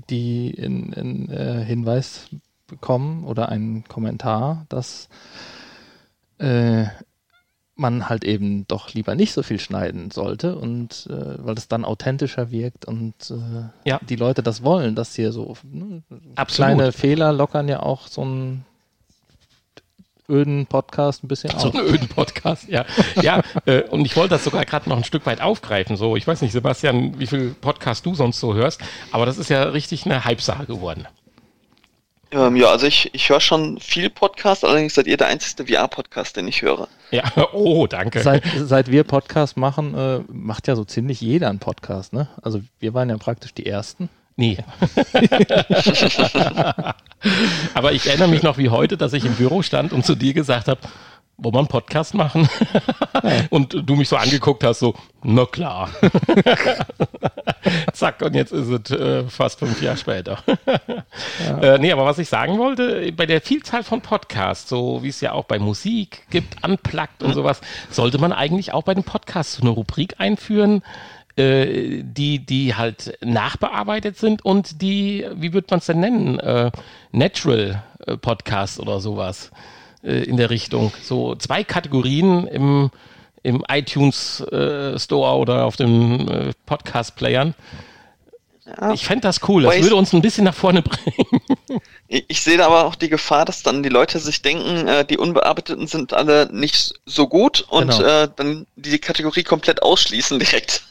die 0.10 0.50
in, 0.52 0.94
in, 0.94 1.30
äh, 1.30 1.64
Hinweis 1.64 2.30
bekommen 2.68 3.26
oder 3.26 3.50
einen 3.50 3.84
Kommentar, 3.86 4.66
dass 4.70 5.10
äh, 6.38 6.86
man 7.76 8.10
halt 8.10 8.26
eben 8.26 8.68
doch 8.68 8.94
lieber 8.94 9.16
nicht 9.16 9.32
so 9.32 9.42
viel 9.42 9.60
schneiden 9.60 10.12
sollte 10.12 10.58
und 10.58 11.08
äh, 11.10 11.46
weil 11.46 11.58
es 11.58 11.68
dann 11.68 11.86
authentischer 11.86 12.52
wirkt 12.52 12.86
und 12.86 13.32
äh, 13.32 13.90
Ja. 13.90 14.00
die 14.08 14.18
Leute 14.18 14.44
das 14.44 14.64
wollen, 14.64 14.96
dass 14.96 15.16
hier 15.16 15.32
so 15.32 15.56
ne, 15.64 16.04
kleine 16.48 16.92
Fehler 16.92 17.32
lockern 17.32 17.68
ja 17.70 17.82
auch 17.82 18.08
so 18.08 18.22
einen 18.22 18.66
öden 20.30 20.66
Podcast 20.68 21.24
ein 21.24 21.28
bisschen 21.28 21.52
So 21.58 21.70
auf. 21.70 21.76
einen 21.76 21.86
öden 21.88 22.08
Podcast, 22.08 22.68
ja. 22.70 22.86
Ja, 23.22 23.42
äh, 23.66 23.82
und 23.84 24.06
ich 24.06 24.16
wollte 24.16 24.30
das 24.30 24.44
sogar 24.44 24.66
gerade 24.66 24.88
noch 24.90 24.98
ein 24.98 25.04
Stück 25.04 25.26
weit 25.26 25.42
aufgreifen. 25.42 25.98
So, 25.98 26.16
ich 26.16 26.28
weiß 26.28 26.42
nicht, 26.42 26.52
Sebastian, 26.52 27.20
wie 27.20 27.28
viel 27.28 27.56
Podcast 27.60 28.06
du 28.06 28.16
sonst 28.16 28.40
so 28.40 28.54
hörst, 28.54 28.82
aber 29.12 29.26
das 29.26 29.38
ist 29.38 29.50
ja 29.50 29.64
richtig 29.64 30.06
eine 30.06 30.26
Hype-Sache 30.26 30.66
geworden. 30.66 31.08
Ähm, 32.32 32.56
ja, 32.56 32.68
also 32.68 32.86
ich, 32.86 33.10
ich 33.14 33.30
höre 33.30 33.40
schon 33.40 33.80
viel 33.80 34.10
Podcast, 34.12 34.64
allerdings 34.64 34.94
seid 34.94 35.08
ihr 35.08 35.18
der 35.18 35.28
einzige 35.28 35.66
VR-Podcast, 35.66 36.38
den 36.38 36.48
ich 36.48 36.62
höre. 36.62 36.88
Ja, 37.10 37.24
oh, 37.54 37.88
danke. 37.88 38.22
Seit, 38.22 38.44
seit 38.56 38.92
wir 38.92 39.04
Podcast 39.04 39.58
machen, 39.58 39.96
äh, 39.98 40.20
macht 40.32 40.68
ja 40.68 40.76
so 40.76 40.86
ziemlich 40.86 41.22
jeder 41.22 41.50
einen 41.50 41.58
Podcast, 41.60 42.14
ne? 42.14 42.28
Also 42.44 42.62
wir 42.80 42.94
waren 42.94 43.10
ja 43.10 43.18
praktisch 43.18 43.54
die 43.56 43.66
Ersten. 43.66 44.10
Nee. 44.40 44.56
Aber 47.74 47.92
ich 47.92 48.08
erinnere 48.08 48.30
mich 48.30 48.42
noch 48.42 48.58
wie 48.58 48.70
heute, 48.70 48.96
dass 48.96 49.12
ich 49.12 49.26
im 49.26 49.36
Büro 49.36 49.62
stand 49.64 49.92
und 49.92 50.06
zu 50.06 50.16
dir 50.16 50.34
gesagt 50.34 50.70
habe, 50.70 50.80
wollen 51.36 51.56
wir 51.56 51.60
einen 51.60 51.68
Podcast 51.68 52.14
machen? 52.14 52.48
und 53.50 53.76
du 53.84 53.96
mich 53.98 54.08
so 54.08 54.16
angeguckt 54.16 54.64
hast, 54.64 54.80
so, 54.80 54.96
na 55.24 55.46
klar. 55.46 55.90
Zack, 57.94 58.22
und 58.22 58.34
jetzt 58.34 58.54
ist 58.54 58.70
es 58.70 58.92
äh, 58.92 59.24
fast 59.26 59.60
fünf 59.60 59.82
Jahre 59.82 59.98
später. 59.98 60.42
ja. 61.46 61.76
äh, 61.76 61.78
nee, 61.78 61.92
aber 61.92 62.06
was 62.06 62.18
ich 62.18 62.30
sagen 62.30 62.58
wollte, 62.58 63.12
bei 63.12 63.26
der 63.26 63.42
Vielzahl 63.42 63.84
von 63.84 64.00
Podcasts, 64.00 64.70
so 64.70 65.04
wie 65.04 65.10
es 65.10 65.20
ja 65.20 65.34
auch 65.34 65.46
bei 65.46 65.60
Musik 65.60 66.24
gibt, 66.30 66.66
Unplugged 66.66 67.24
und 67.24 67.34
sowas, 67.34 67.60
sollte 67.90 68.20
man 68.20 68.32
eigentlich 68.32 68.74
auch 68.74 68.84
bei 68.84 68.94
den 68.94 69.04
Podcasts 69.04 69.56
so 69.56 69.64
eine 69.64 69.72
Rubrik 69.72 70.16
einführen, 70.18 70.82
äh, 71.40 72.04
die, 72.04 72.46
die 72.46 72.76
halt 72.76 73.18
nachbearbeitet 73.22 74.18
sind 74.18 74.44
und 74.44 74.82
die, 74.82 75.26
wie 75.36 75.54
würde 75.54 75.68
man 75.70 75.80
es 75.80 75.86
denn 75.86 76.02
nennen, 76.02 76.40
äh, 76.40 76.72
Natural 77.12 77.84
äh, 78.06 78.18
Podcast 78.18 78.80
oder 78.80 79.00
sowas 79.00 79.52
äh, 80.04 80.24
in 80.24 80.38
der 80.38 80.50
Richtung. 80.50 80.92
So 81.02 81.36
zwei 81.36 81.64
Kategorien 81.64 82.46
im, 82.48 82.92
im 83.42 83.64
iTunes 83.70 84.42
äh, 84.42 85.00
Store 85.00 85.38
oder 85.38 85.66
auf 85.66 85.78
den 85.78 86.28
äh, 86.28 86.52
Podcast-Playern. 86.66 87.56
Ja. 88.66 88.94
Ich 88.94 89.06
fände 89.06 89.22
das 89.22 89.40
cool, 89.48 89.64
das 89.64 89.82
würde 89.82 89.96
uns 89.96 90.14
ein 90.14 90.22
bisschen 90.22 90.44
nach 90.44 90.54
vorne 90.54 90.82
bringen. 90.84 91.42
Ich, 92.08 92.26
ich 92.28 92.42
sehe 92.42 92.58
da 92.58 92.68
aber 92.68 92.86
auch 92.86 92.96
die 92.96 93.10
Gefahr, 93.10 93.46
dass 93.46 93.64
dann 93.64 93.82
die 93.82 93.90
Leute 93.90 94.20
sich 94.20 94.42
denken, 94.42 94.88
äh, 94.88 95.06
die 95.06 95.18
Unbearbeiteten 95.18 95.88
sind 95.88 96.14
alle 96.14 96.50
nicht 96.52 96.94
so 97.06 97.28
gut 97.28 97.66
und 97.70 97.90
genau. 97.92 98.04
äh, 98.04 98.30
dann 98.36 98.68
die 98.76 99.00
Kategorie 99.00 99.44
komplett 99.44 99.82
ausschließen 99.82 100.38
direkt. 100.38 100.84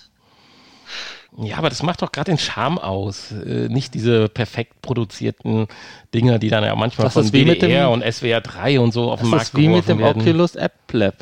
Ja, 1.41 1.59
aber 1.59 1.69
das 1.69 1.83
macht 1.85 2.03
doch 2.03 2.11
gerade 2.11 2.33
den 2.33 2.39
Charme 2.39 2.79
aus. 2.79 3.31
Äh, 3.31 3.69
nicht 3.69 3.95
diese 3.95 4.29
perfekt 4.29 4.83
produzierten 4.83 5.69
Dinger, 6.13 6.39
die 6.41 6.49
dann 6.49 6.65
ja 6.65 6.75
manchmal 6.75 7.07
das 7.07 7.15
von 7.15 7.33
WDR 7.33 7.87
dem, 7.87 7.93
und 7.93 8.13
SWR 8.13 8.41
3 8.41 8.81
und 8.81 8.93
so 8.93 9.13
auf 9.13 9.21
dem 9.21 9.31
Markt 9.31 9.45
ist 9.45 9.57
wie 9.57 9.69
mit 9.69 9.89
dem 9.89 9.99
werden. 9.99 10.21
Oculus 10.21 10.57
App 10.57 10.75
Lab. 10.91 11.15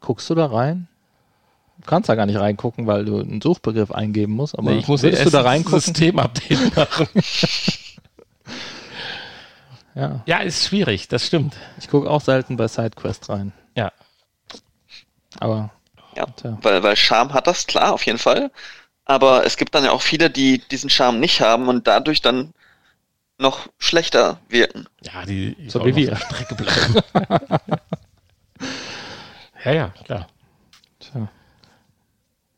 Guckst 0.00 0.28
du 0.28 0.34
da 0.34 0.46
rein? 0.46 0.86
Du 1.78 1.86
kannst 1.86 2.10
da 2.10 2.14
gar 2.14 2.26
nicht 2.26 2.38
reingucken, 2.38 2.86
weil 2.86 3.06
du 3.06 3.20
einen 3.20 3.40
Suchbegriff 3.40 3.90
eingeben 3.90 4.34
musst. 4.34 4.58
Aber 4.58 4.70
nee, 4.70 4.78
ich 4.78 4.88
muss 4.88 5.02
willst 5.02 5.24
du 5.24 5.30
da 5.30 5.40
reingucken? 5.40 5.80
System-Update 5.80 6.76
machen. 6.76 7.08
ja. 9.94 10.22
ja, 10.26 10.38
ist 10.38 10.66
schwierig, 10.66 11.08
das 11.08 11.26
stimmt. 11.26 11.56
Ich 11.78 11.88
gucke 11.88 12.10
auch 12.10 12.20
selten 12.20 12.56
bei 12.56 12.68
SideQuest 12.68 13.30
rein. 13.30 13.52
Ja. 13.76 13.92
Aber. 15.40 15.70
Ja, 16.16 16.26
weil, 16.62 16.82
weil 16.82 16.96
Charme 16.96 17.32
hat 17.32 17.46
das, 17.46 17.66
klar, 17.66 17.92
auf 17.92 18.04
jeden 18.06 18.18
Fall. 18.18 18.50
Aber 19.04 19.44
es 19.44 19.56
gibt 19.56 19.74
dann 19.74 19.84
ja 19.84 19.92
auch 19.92 20.02
viele, 20.02 20.30
die 20.30 20.58
diesen 20.58 20.90
Charme 20.90 21.20
nicht 21.20 21.40
haben 21.40 21.68
und 21.68 21.86
dadurch 21.86 22.22
dann 22.22 22.54
noch 23.38 23.68
schlechter 23.78 24.38
wirken. 24.48 24.86
Ja, 25.02 25.24
die 25.24 25.56
so 25.68 25.84
wie 25.84 25.94
wir 25.94 26.16
Strecke 26.16 26.54
bleiben. 26.54 26.94
ja, 29.64 29.72
ja, 29.72 29.88
klar. 30.04 30.26
Tja. 31.00 31.28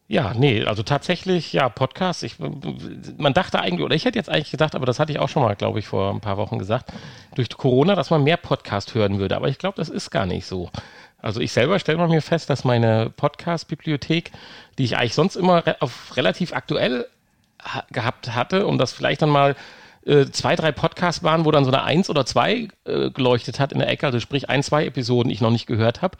Ja, 0.08 0.34
nee, 0.34 0.64
also 0.64 0.84
tatsächlich, 0.84 1.52
ja, 1.52 1.68
Podcast. 1.68 2.22
Ich, 2.22 2.36
man 2.38 3.34
dachte 3.34 3.58
eigentlich, 3.58 3.84
oder 3.84 3.96
ich 3.96 4.04
hätte 4.04 4.18
jetzt 4.18 4.28
eigentlich 4.28 4.52
gedacht, 4.52 4.76
aber 4.76 4.86
das 4.86 5.00
hatte 5.00 5.10
ich 5.10 5.18
auch 5.18 5.28
schon 5.28 5.42
mal, 5.42 5.56
glaube 5.56 5.80
ich, 5.80 5.88
vor 5.88 6.12
ein 6.12 6.20
paar 6.20 6.36
Wochen 6.36 6.60
gesagt, 6.60 6.92
durch 7.34 7.48
Corona, 7.48 7.96
dass 7.96 8.10
man 8.10 8.22
mehr 8.22 8.36
Podcast 8.36 8.94
hören 8.94 9.18
würde. 9.18 9.34
Aber 9.34 9.48
ich 9.48 9.58
glaube, 9.58 9.76
das 9.76 9.88
ist 9.88 10.10
gar 10.10 10.26
nicht 10.26 10.46
so. 10.46 10.70
Also 11.26 11.40
ich 11.40 11.50
selber 11.50 11.80
stelle 11.80 12.06
mir 12.06 12.22
fest, 12.22 12.50
dass 12.50 12.62
meine 12.62 13.10
Podcast-Bibliothek, 13.10 14.30
die 14.78 14.84
ich 14.84 14.96
eigentlich 14.96 15.14
sonst 15.14 15.34
immer 15.34 15.66
re 15.66 15.76
auf 15.80 16.16
relativ 16.16 16.52
aktuell 16.52 17.04
ha 17.60 17.82
gehabt 17.90 18.32
hatte 18.32 18.64
und 18.64 18.78
das 18.78 18.92
vielleicht 18.92 19.22
dann 19.22 19.30
mal 19.30 19.56
äh, 20.04 20.26
zwei, 20.26 20.54
drei 20.54 20.70
Podcasts 20.70 21.24
waren, 21.24 21.44
wo 21.44 21.50
dann 21.50 21.64
so 21.64 21.72
eine 21.72 21.82
Eins 21.82 22.08
oder 22.08 22.26
zwei 22.26 22.68
äh, 22.84 23.10
geleuchtet 23.10 23.58
hat 23.58 23.72
in 23.72 23.80
der 23.80 23.88
Ecke, 23.88 24.06
also 24.06 24.20
sprich 24.20 24.48
ein, 24.48 24.62
zwei 24.62 24.86
Episoden 24.86 25.28
ich 25.32 25.40
noch 25.40 25.50
nicht 25.50 25.66
gehört 25.66 26.00
habe, 26.00 26.16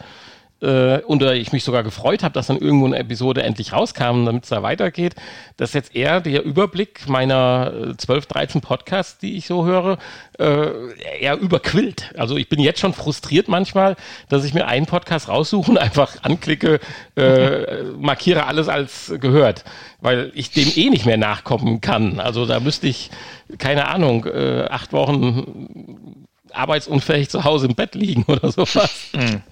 äh, 0.63 1.01
und 1.01 1.23
äh, 1.23 1.35
ich 1.35 1.53
mich 1.53 1.65
sogar 1.65 1.83
gefreut 1.83 2.23
habe, 2.23 2.33
dass 2.33 2.47
dann 2.47 2.59
irgendwo 2.59 2.87
eine 2.87 2.99
Episode 2.99 3.43
endlich 3.43 3.73
rauskam, 3.73 4.25
damit 4.25 4.45
es 4.45 4.49
da 4.49 4.63
weitergeht, 4.63 5.15
dass 5.57 5.75
jetzt 5.75 5.95
eher 5.95 6.21
der 6.21 6.45
Überblick 6.45 7.09
meiner 7.09 7.95
12, 7.97 8.25
äh, 8.25 8.29
13 8.29 8.61
Podcasts, 8.63 9.19
die 9.19 9.37
ich 9.37 9.47
so 9.47 9.67
höre, 9.67 9.99
äh, 10.39 11.21
eher 11.21 11.39
überquillt. 11.39 12.15
Also 12.17 12.37
ich 12.37 12.49
bin 12.49 12.61
jetzt 12.61 12.81
schon 12.81 12.95
frustriert 12.95 13.49
manchmal, 13.49 13.97
dass 14.29 14.45
ich 14.45 14.55
mir 14.55 14.67
einen 14.67 14.87
Podcast 14.87 15.29
raussuche 15.29 15.71
und 15.71 15.79
einfach 15.79 16.23
anklicke, 16.23 16.81
äh, 17.17 17.83
markiere 17.99 18.47
alles 18.47 18.69
als 18.69 19.13
gehört, 19.21 19.65
weil 20.01 20.33
ich 20.35 20.51
dem 20.53 20.71
eh 20.75 20.91
nicht 20.91 21.05
mehr 21.05 21.19
nachkommen 21.19 21.81
kann. 21.81 22.19
Also 22.19 22.47
da 22.47 22.61
müsste 22.61 22.87
ich, 22.87 23.11
keine 23.59 23.89
Ahnung, 23.89 24.25
äh, 24.25 24.67
acht 24.71 24.93
Wochen 24.93 26.26
arbeitsunfähig 26.57 27.29
zu 27.29 27.45
Hause 27.45 27.67
im 27.67 27.75
Bett 27.75 27.95
liegen 27.95 28.25
oder 28.29 28.51
sowas. 28.51 29.09
Mhm. 29.15 29.43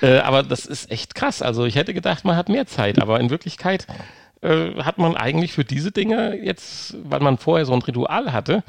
Äh, 0.00 0.18
aber 0.18 0.42
das 0.42 0.66
ist 0.66 0.90
echt 0.90 1.14
krass. 1.14 1.42
Also 1.42 1.64
ich 1.64 1.76
hätte 1.76 1.94
gedacht, 1.94 2.24
man 2.24 2.36
hat 2.36 2.48
mehr 2.48 2.66
Zeit, 2.66 3.00
aber 3.00 3.20
in 3.20 3.30
Wirklichkeit 3.30 3.86
äh, 4.40 4.74
hat 4.82 4.98
man 4.98 5.16
eigentlich 5.16 5.52
für 5.52 5.64
diese 5.64 5.92
Dinge 5.92 6.36
jetzt, 6.36 6.96
weil 7.04 7.20
man 7.20 7.38
vorher 7.38 7.66
so 7.66 7.72
ein 7.72 7.82
Ritual 7.82 8.32
hatte, 8.32 8.62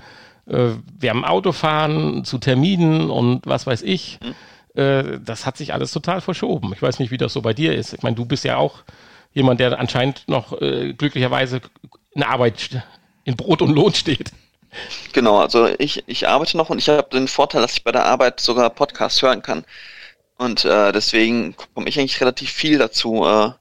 äh, 0.48 0.70
wir 1.00 1.10
haben 1.10 1.26
Autofahren 1.26 2.26
zu 2.26 2.38
Terminen 2.38 3.10
und 3.10 3.46
was 3.46 3.68
weiß 3.68 3.82
ich, 3.84 4.20
mhm. 4.22 5.24
das 5.24 5.46
hat 5.46 5.56
sich 5.56 5.72
alles 5.72 5.92
total 5.92 6.20
verschoben. 6.20 6.74
Ich 6.74 6.82
weiß 6.82 6.98
nicht, 6.98 7.12
wie 7.12 7.18
das 7.18 7.34
so 7.34 7.44
bei 7.44 7.54
dir 7.54 7.76
ist. 7.76 7.94
Ich 7.94 8.02
meine, 8.02 8.16
du 8.16 8.26
bist 8.26 8.44
ja 8.44 8.58
auch 8.58 8.84
jemand, 9.34 9.60
der 9.60 9.80
anscheinend 9.80 10.24
noch 10.28 10.60
äh, 10.62 10.94
glücklicherweise 10.94 11.62
in 12.12 12.24
Arbeit, 12.24 12.82
in 13.24 13.36
Brot 13.36 13.62
und 13.62 13.74
Lohn 13.74 13.94
steht. 13.94 14.32
Genau, 15.14 15.40
also 15.40 15.68
ich, 15.80 16.04
ich 16.08 16.28
arbeite 16.28 16.58
noch 16.58 16.70
und 16.70 16.78
ich 16.80 16.90
habe 16.90 17.10
den 17.12 17.28
Vorteil, 17.28 17.62
dass 17.62 17.74
ich 17.74 17.84
bei 17.84 17.92
der 17.92 18.06
Arbeit 18.06 18.40
sogar 18.40 18.70
Podcasts 18.70 19.22
hören 19.22 19.42
kann. 19.42 19.66
Und 20.38 20.66
äh, 20.66 20.92
deswegen 20.92 21.56
komme 21.74 21.88
ich 21.88 22.00
eigentlich 22.00 22.20
relativ 22.20 22.52
viel 22.52 22.78
dazu, 22.78 23.24
äh, 23.26 23.52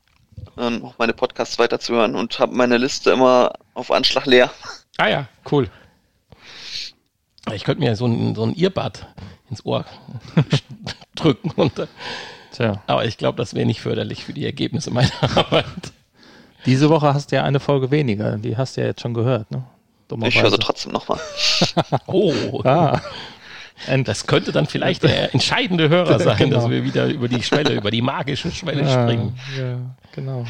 noch 0.56 0.98
meine 0.98 1.12
Podcasts 1.12 1.58
weiterzuhören 1.58 2.14
und 2.14 2.38
habe 2.38 2.54
meine 2.54 2.78
Liste 2.78 3.10
immer 3.10 3.52
auf 3.74 3.90
Anschlag 3.90 4.26
leer. 4.26 4.50
Ah 4.98 5.08
ja, 5.08 5.28
cool. 5.50 5.68
Ich 7.52 7.64
könnte 7.64 7.80
mir 7.80 7.96
so 7.96 8.06
ein, 8.06 8.34
so 8.34 8.44
ein 8.44 8.54
Earbud 8.56 9.06
ins 9.50 9.64
Ohr 9.64 9.84
drücken. 11.14 11.50
Und, 11.52 11.78
äh, 11.78 11.86
Tja. 12.52 12.82
Aber 12.86 13.04
ich 13.04 13.16
glaube, 13.16 13.38
das 13.38 13.54
wäre 13.54 13.66
nicht 13.66 13.80
förderlich 13.80 14.24
für 14.24 14.32
die 14.32 14.44
Ergebnisse 14.44 14.90
meiner 14.90 15.10
Arbeit. 15.36 15.66
Diese 16.66 16.88
Woche 16.90 17.12
hast 17.12 17.32
du 17.32 17.36
ja 17.36 17.44
eine 17.44 17.60
Folge 17.60 17.90
weniger. 17.90 18.36
Die 18.36 18.56
hast 18.56 18.76
du 18.76 18.82
ja 18.82 18.88
jetzt 18.88 19.00
schon 19.00 19.14
gehört, 19.14 19.50
ne? 19.50 19.64
Ich 20.22 20.42
höre 20.42 20.50
sie 20.50 20.58
trotzdem 20.58 20.92
nochmal. 20.92 21.20
oh. 22.06 22.62
Ah. 22.64 23.00
Das 24.04 24.26
könnte 24.26 24.52
dann 24.52 24.66
vielleicht 24.66 25.02
der 25.02 25.34
entscheidende 25.34 25.88
Hörer 25.88 26.18
sein, 26.20 26.36
genau. 26.36 26.56
dass 26.56 26.70
wir 26.70 26.84
wieder 26.84 27.06
über 27.06 27.28
die 27.28 27.42
Schwelle, 27.42 27.74
über 27.74 27.90
die 27.90 28.02
magische 28.02 28.50
Schwelle 28.50 28.82
ja, 28.82 29.02
springen. 29.02 29.38
Ja, 29.58 29.78
genau. 30.12 30.46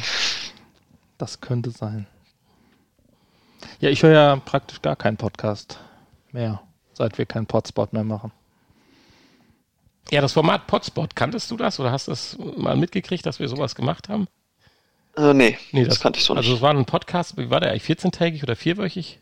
Das 1.17 1.41
könnte 1.41 1.71
sein. 1.71 2.05
Ja, 3.79 3.89
ich 3.89 4.03
höre 4.03 4.13
ja 4.13 4.35
praktisch 4.35 4.81
gar 4.81 4.95
keinen 4.95 5.17
Podcast 5.17 5.79
mehr, 6.31 6.61
seit 6.93 7.17
wir 7.17 7.25
keinen 7.25 7.45
Podspot 7.45 7.93
mehr 7.93 8.03
machen. 8.03 8.31
Ja, 10.11 10.21
das 10.21 10.33
Format 10.33 10.67
Podspot, 10.67 11.15
kanntest 11.15 11.49
du 11.49 11.57
das 11.57 11.79
oder 11.79 11.91
hast 11.91 12.07
du 12.07 12.11
das 12.11 12.37
mal 12.57 12.75
mitgekriegt, 12.75 13.25
dass 13.25 13.39
wir 13.39 13.47
sowas 13.47 13.73
gemacht 13.73 14.09
haben? 14.09 14.27
Äh, 15.15 15.33
nee, 15.33 15.57
nee 15.71 15.85
das, 15.85 15.95
das 15.95 15.99
kannte 16.01 16.19
ich 16.19 16.25
so 16.25 16.33
nicht. 16.33 16.43
Also 16.43 16.55
es 16.55 16.61
war 16.61 16.71
ein 16.71 16.85
Podcast, 16.85 17.37
wie 17.37 17.49
war 17.49 17.59
der 17.59 17.71
eigentlich, 17.71 17.85
14-tägig 17.85 18.43
oder 18.43 18.55
vierwöchig? 18.55 19.19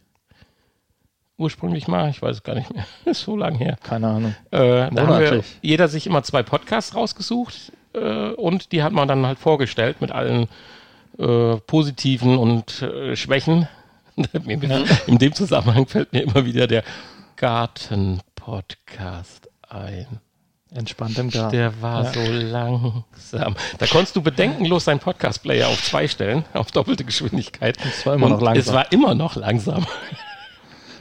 Ursprünglich 1.38 1.88
mal, 1.88 2.10
ich 2.10 2.22
weiß 2.22 2.38
es 2.38 2.44
gar 2.44 2.56
nicht 2.56 2.74
mehr, 2.74 2.86
ist 3.06 3.22
so 3.22 3.36
lang 3.36 3.56
her. 3.56 3.78
Keine 3.84 4.08
Ahnung. 4.08 4.36
Äh, 4.52 4.90
da 4.92 5.08
haben 5.08 5.20
wir 5.20 5.44
jeder 5.62 5.88
sich 5.88 6.08
immer 6.08 6.24
zwei 6.24 6.44
Podcasts 6.44 6.96
rausgesucht 6.96 7.72
äh, 7.94 8.32
und 8.32 8.72
die 8.72 8.84
hat 8.84 8.94
man 8.94 9.08
dann 9.08 9.26
halt 9.26 9.40
vorgestellt 9.40 10.02
mit 10.02 10.12
allen 10.12 10.48
äh, 11.18 11.56
positiven 11.68 12.38
und 12.38 12.82
äh, 12.82 13.16
Schwächen. 13.16 13.68
In 15.08 15.18
dem 15.18 15.34
Zusammenhang 15.34 15.88
fällt 15.88 16.14
mir 16.14 16.22
immer 16.22 16.45
wieder 16.45 16.68
der 16.68 16.84
Garten-Podcast 17.38 19.49
ein. 19.70 20.20
Entspannt 20.74 21.18
im 21.18 21.30
Garten. 21.30 21.52
Der 21.52 21.82
war 21.82 22.06
ja. 22.06 22.14
so 22.14 22.32
langsam. 22.32 23.56
Da 23.78 23.88
konntest 23.88 24.16
du 24.16 24.22
bedenkenlos 24.22 24.86
deinen 24.86 24.99
Podcast-Player 24.99 25.68
auf 25.68 25.84
zwei 25.84 26.08
stellen, 26.08 26.45
auf 26.53 26.72
doppelte 26.72 27.03
Geschwindigkeit. 27.03 27.78
Es 27.84 28.06
war 28.06 28.16
immer 28.16 28.28
und 28.28 28.32
noch 28.34 28.41
langsam. 28.41 28.62
Es 28.62 28.74
war 28.74 28.91
immer 28.94 29.14
noch 29.14 29.36
langsam. 29.36 29.86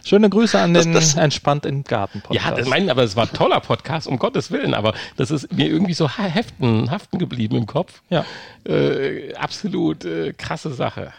Schöne 0.05 0.31
Grüße 0.31 0.59
an 0.59 0.75
den 0.75 0.93
das, 0.93 1.13
das, 1.13 1.23
Entspannt 1.23 1.67
im 1.67 1.85
Garten 1.85 2.21
Podcast. 2.21 2.47
Ja, 2.47 2.55
das 2.55 2.69
mein, 2.69 2.91
aber 2.91 3.03
es 3.03 3.17
war 3.17 3.27
ein 3.27 3.33
toller 3.33 3.61
Podcast, 3.61 4.07
um 4.07 4.19
Gottes 4.19 4.51
Willen, 4.51 4.75
aber 4.75 4.95
das 5.17 5.31
ist 5.31 5.53
mir 5.53 5.69
irgendwie 5.69 5.95
so 5.95 6.09
heften, 6.09 6.91
haften 6.91 7.19
geblieben 7.19 7.57
im 7.57 7.67
Kopf. 7.67 8.03
Ja. 8.09 8.25
Äh, 8.65 9.35
absolut 9.35 10.05
äh, 10.05 10.33
krasse 10.33 10.73
Sache. 10.73 11.13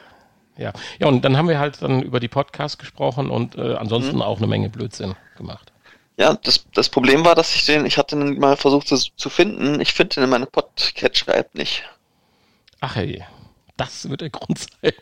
Ja. 0.58 0.74
ja, 0.99 1.08
und 1.08 1.26
dann 1.26 1.38
haben 1.38 1.48
wir 1.48 1.60
halt 1.60 1.82
dann 1.82 2.02
über 2.02 2.20
die 2.20 2.28
Podcasts 2.28 2.78
gesprochen 2.78 3.30
und 3.30 3.58
äh, 3.58 3.76
ansonsten 3.76 4.18
mhm. 4.18 4.22
auch 4.22 4.38
eine 4.38 4.48
Menge 4.48 4.70
Blödsinn 4.70 5.16
gemacht. 5.38 5.72
Ja, 6.18 6.36
das, 6.36 6.66
das 6.74 6.90
Problem 6.90 7.26
war, 7.26 7.36
dass 7.36 7.56
ich 7.56 7.66
den, 7.66 7.86
ich 7.86 7.98
hatte 7.98 8.16
den 8.16 8.38
mal 8.38 8.58
versucht 8.58 8.88
zu, 8.88 8.98
zu 8.98 9.30
finden, 9.30 9.80
ich 9.82 9.94
finde 9.94 10.16
den 10.16 10.26
in 10.26 10.30
meiner 10.30 10.45
Podcatcher-App 10.45 11.56
nicht. 11.56 11.84
Ach 12.80 12.95
hey, 12.95 13.24
das 13.78 14.10
wird 14.10 14.22
der 14.22 14.30
Grund 14.30 14.60
sein. 14.82 14.94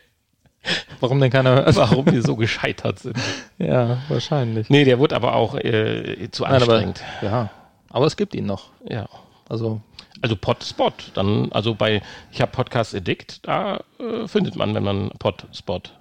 Warum 1.00 1.20
denn 1.20 1.30
keiner 1.30 1.64
Warum 1.76 2.06
wir 2.06 2.22
so 2.22 2.36
gescheitert 2.36 2.98
sind. 2.98 3.16
Ja, 3.58 3.98
wahrscheinlich. 4.08 4.68
Nee, 4.68 4.84
der 4.84 5.00
wird 5.00 5.12
aber 5.12 5.34
auch 5.34 5.54
äh, 5.54 6.28
zu 6.30 6.44
anstrengend. 6.44 7.02
Nein, 7.22 7.32
aber, 7.32 7.42
ja, 7.42 7.50
aber 7.88 8.06
es 8.06 8.16
gibt 8.16 8.34
ihn 8.34 8.46
noch. 8.46 8.70
Ja. 8.88 9.08
Also 9.48 9.80
Also 10.22 10.36
Podspot, 10.36 11.12
dann, 11.14 11.50
also 11.52 11.74
bei, 11.74 12.02
ich 12.30 12.40
habe 12.40 12.52
Podcast 12.52 12.94
Addict, 12.94 13.46
da 13.46 13.80
äh, 13.98 14.28
findet 14.28 14.54
man, 14.56 14.74
wenn 14.74 14.84
man 14.84 15.10
Podspot. 15.18 15.94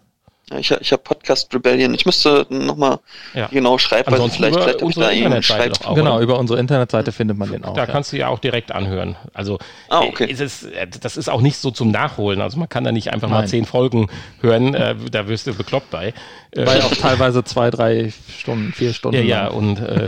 Ja, 0.51 0.57
ich 0.57 0.71
ich 0.71 0.91
habe 0.91 1.01
Podcast 1.03 1.53
Rebellion. 1.53 1.93
Ich 1.93 2.05
müsste 2.05 2.45
nochmal 2.49 2.99
Ja. 3.34 3.47
genau 3.47 3.77
schreiben, 3.77 4.07
weil 4.07 4.15
Ansonsten 4.15 4.38
vielleicht, 4.38 4.55
über 4.55 4.63
vielleicht 4.63 4.81
hab 4.81 4.81
ich 4.81 4.85
unsere 4.88 5.05
da 5.05 5.11
eben 5.11 5.26
Internetseite 5.26 5.63
schreibt. 5.76 5.85
auch. 5.88 5.95
genau, 5.95 6.13
oder? 6.15 6.23
über 6.23 6.39
unsere 6.39 6.59
Internetseite 6.59 7.11
findet 7.11 7.38
man 7.38 7.51
den 7.51 7.63
auch. 7.65 7.73
Da 7.73 7.81
ja. 7.85 7.88
kannst 7.91 8.11
du 8.11 8.17
ja 8.17 8.27
auch 8.30 8.39
direkt 8.39 8.71
anhören. 8.71 9.15
Also 9.34 9.59
Ah, 9.89 10.01
okay. 10.01 10.26
äh, 10.26 10.31
es 10.31 10.39
ist, 10.39 10.63
äh, 10.63 10.88
das 11.01 11.17
ist 11.17 11.30
auch 11.30 11.41
nicht 11.41 11.57
so 11.57 11.71
zum 11.71 11.91
Nachholen. 11.91 12.41
Also 12.41 12.57
man 12.57 12.69
kann 12.69 12.84
da 12.84 12.91
nicht 12.91 13.11
einfach 13.13 13.30
mal 13.30 13.39
Nein. 13.39 13.47
zehn 13.47 13.65
Folgen 13.65 14.07
hören, 14.41 14.73
äh, 14.73 14.95
da 15.11 15.27
wirst 15.27 15.47
du 15.47 15.53
bekloppt 15.53 15.91
bei. 15.91 16.13
Äh, 16.51 16.65
Weil 16.65 16.81
auch 16.81 16.93
teilweise 16.95 17.43
zwei, 17.43 17.69
drei 17.69 18.11
Stunden, 18.38 18.73
vier 18.73 18.93
Stunden. 18.93 19.17
ja, 19.17 19.23
ja, 19.43 19.47
und 19.49 19.80
äh, 19.80 20.07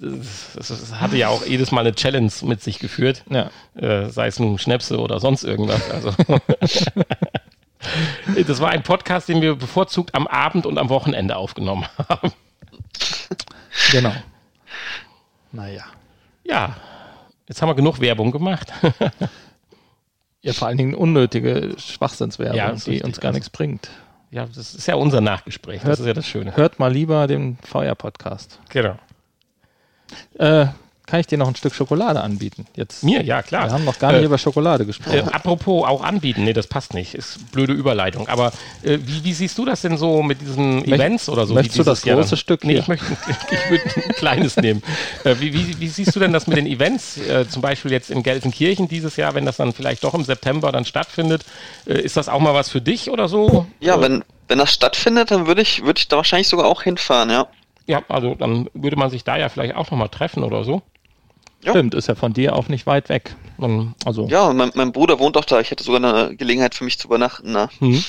es, 0.00 0.56
es 0.70 0.94
hatte 1.00 1.16
ja 1.16 1.28
auch 1.28 1.46
jedes 1.46 1.70
Mal 1.70 1.82
eine 1.82 1.94
Challenge 1.94 2.30
mit 2.42 2.60
sich 2.62 2.78
geführt. 2.80 3.22
Ja. 3.30 3.50
Äh, 3.76 4.10
sei 4.10 4.26
es 4.26 4.38
nun 4.40 4.58
Schnäpse 4.58 4.98
oder 4.98 5.20
sonst 5.20 5.44
irgendwas. 5.44 5.80
Also 5.90 6.10
das 8.46 8.60
war 8.60 8.70
ein 8.70 8.82
Podcast, 8.82 9.28
den 9.28 9.40
wir 9.42 9.56
bevorzugt 9.56 10.14
am 10.14 10.26
Abend 10.26 10.66
und 10.66 10.78
am 10.78 10.88
Wochenende 10.88 11.36
aufgenommen 11.36 11.86
haben. 12.08 12.32
Genau. 13.90 14.12
Naja. 15.52 15.84
Ja, 16.44 16.76
jetzt 17.48 17.60
haben 17.62 17.68
wir 17.68 17.74
genug 17.74 18.00
Werbung 18.00 18.30
gemacht. 18.30 18.72
Ja, 20.40 20.52
vor 20.52 20.68
allen 20.68 20.78
Dingen 20.78 20.94
unnötige 20.94 21.74
Schwachsinnswerbung, 21.78 22.56
Ja, 22.56 22.70
das 22.72 22.84
die 22.84 23.02
uns 23.02 23.20
gar 23.20 23.32
nichts 23.32 23.48
bringt. 23.50 23.88
ja, 24.30 24.46
das 24.46 24.74
ist 24.74 24.86
ja 24.88 24.96
unser 24.96 25.20
Nachgespräch. 25.20 25.80
Das 25.80 25.88
Hört- 25.88 26.00
ist 26.00 26.06
ja 26.06 26.14
das 26.14 26.26
Schöne. 26.26 26.56
Hört 26.56 26.78
mal 26.78 26.92
lieber 26.92 27.26
den 27.26 27.58
VR-Podcast. 27.62 28.58
Genau. 28.70 28.96
Äh, 30.38 30.66
kann 31.12 31.20
ich 31.20 31.26
dir 31.26 31.36
noch 31.36 31.46
ein 31.46 31.54
Stück 31.54 31.74
Schokolade 31.74 32.22
anbieten? 32.22 32.66
Jetzt. 32.74 33.04
Mir, 33.04 33.22
ja 33.22 33.42
klar. 33.42 33.66
Wir 33.66 33.72
haben 33.72 33.84
noch 33.84 33.98
gar 33.98 34.12
nicht 34.12 34.22
Äh, 34.22 34.24
über 34.24 34.38
Schokolade 34.38 34.84
Äh, 34.84 34.86
gesprochen. 34.86 35.28
apropos 35.28 35.86
auch 35.86 36.02
anbieten, 36.02 36.44
nee, 36.44 36.54
das 36.54 36.66
passt 36.66 36.94
nicht. 36.94 37.14
Ist 37.14 37.52
blöde 37.52 37.74
Überleitung. 37.74 38.28
Aber 38.28 38.50
äh, 38.82 38.96
wie, 39.04 39.22
wie 39.22 39.32
siehst 39.34 39.58
du 39.58 39.66
das 39.66 39.82
denn 39.82 39.98
so 39.98 40.22
mit 40.22 40.40
diesen 40.40 40.82
Events 40.86 41.28
oder 41.28 41.46
so? 41.46 41.52
möchtest 41.52 41.76
wie 41.76 41.78
du 41.80 41.84
das 41.84 42.00
große 42.00 42.30
dann- 42.30 42.38
Stück 42.38 42.64
Nee, 42.64 42.72
hier? 42.72 42.80
ich 42.80 42.88
möchte 42.88 43.04
ich 43.50 43.70
würde 43.70 43.84
ein 43.94 44.14
kleines 44.14 44.56
nehmen. 44.56 44.82
Äh, 45.24 45.34
wie, 45.38 45.52
wie, 45.52 45.78
wie 45.80 45.88
siehst 45.88 46.16
du 46.16 46.18
denn 46.18 46.32
das 46.32 46.46
mit 46.46 46.56
den 46.56 46.66
Events? 46.66 47.18
Äh, 47.18 47.46
zum 47.46 47.60
Beispiel 47.60 47.92
jetzt 47.92 48.10
in 48.10 48.22
Gelsenkirchen 48.22 48.88
dieses 48.88 49.16
Jahr, 49.16 49.34
wenn 49.34 49.44
das 49.44 49.58
dann 49.58 49.74
vielleicht 49.74 50.04
doch 50.04 50.14
im 50.14 50.24
September 50.24 50.72
dann 50.72 50.86
stattfindet. 50.86 51.44
Äh, 51.86 52.00
ist 52.00 52.16
das 52.16 52.30
auch 52.30 52.40
mal 52.40 52.54
was 52.54 52.70
für 52.70 52.80
dich 52.80 53.10
oder 53.10 53.28
so? 53.28 53.66
Ja, 53.80 53.96
Äh, 53.96 54.00
wenn, 54.00 54.24
wenn 54.48 54.56
das 54.56 54.72
stattfindet, 54.72 55.30
dann 55.30 55.46
würde 55.46 55.60
ich, 55.60 55.84
würde 55.84 55.98
ich 55.98 56.08
da 56.08 56.16
wahrscheinlich 56.16 56.48
sogar 56.48 56.64
auch 56.64 56.80
hinfahren, 56.82 57.28
ja. 57.28 57.48
Ja, 57.86 58.00
also 58.08 58.36
dann 58.36 58.70
würde 58.74 58.96
man 58.96 59.10
sich 59.10 59.24
da 59.24 59.36
ja 59.36 59.48
vielleicht 59.48 59.74
auch 59.74 59.90
nochmal 59.90 60.08
treffen 60.08 60.44
oder 60.44 60.62
so. 60.64 60.82
Ja. 61.62 61.70
Stimmt, 61.70 61.94
ist 61.94 62.08
ja 62.08 62.14
von 62.14 62.32
dir 62.32 62.56
auch 62.56 62.68
nicht 62.68 62.86
weit 62.86 63.08
weg. 63.08 63.36
Dann, 63.58 63.94
Also, 64.04 64.26
Ja, 64.26 64.48
und 64.48 64.56
mein, 64.56 64.72
mein 64.74 64.92
Bruder 64.92 65.18
wohnt 65.18 65.36
auch 65.36 65.44
da. 65.44 65.60
Ich 65.60 65.70
hätte 65.70 65.84
sogar 65.84 66.02
eine 66.02 66.36
Gelegenheit 66.36 66.74
für 66.74 66.84
mich 66.84 66.98
zu 66.98 67.06
übernachten. 67.08 67.52
Na. 67.52 67.68
hm, 67.78 68.02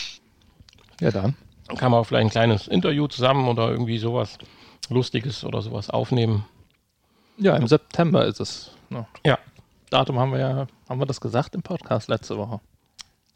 ja 0.99 1.11
dann. 1.11 1.35
kann 1.77 1.91
man 1.91 1.99
auch 2.01 2.05
vielleicht 2.05 2.25
ein 2.27 2.31
kleines 2.31 2.67
Interview 2.67 3.07
zusammen 3.07 3.47
oder 3.47 3.69
irgendwie 3.69 3.97
sowas 3.97 4.37
Lustiges 4.89 5.43
oder 5.43 5.61
sowas 5.61 5.89
aufnehmen. 5.89 6.45
Ja, 7.37 7.55
im 7.55 7.67
September 7.67 8.25
ist 8.25 8.39
es. 8.39 8.71
Ne? 8.89 9.05
Ja. 9.25 9.37
Datum 9.89 10.19
haben 10.19 10.31
wir 10.31 10.39
ja, 10.39 10.67
haben 10.89 10.99
wir 10.99 11.05
das 11.05 11.21
gesagt 11.21 11.55
im 11.55 11.61
Podcast 11.61 12.09
letzte 12.09 12.37
Woche? 12.37 12.59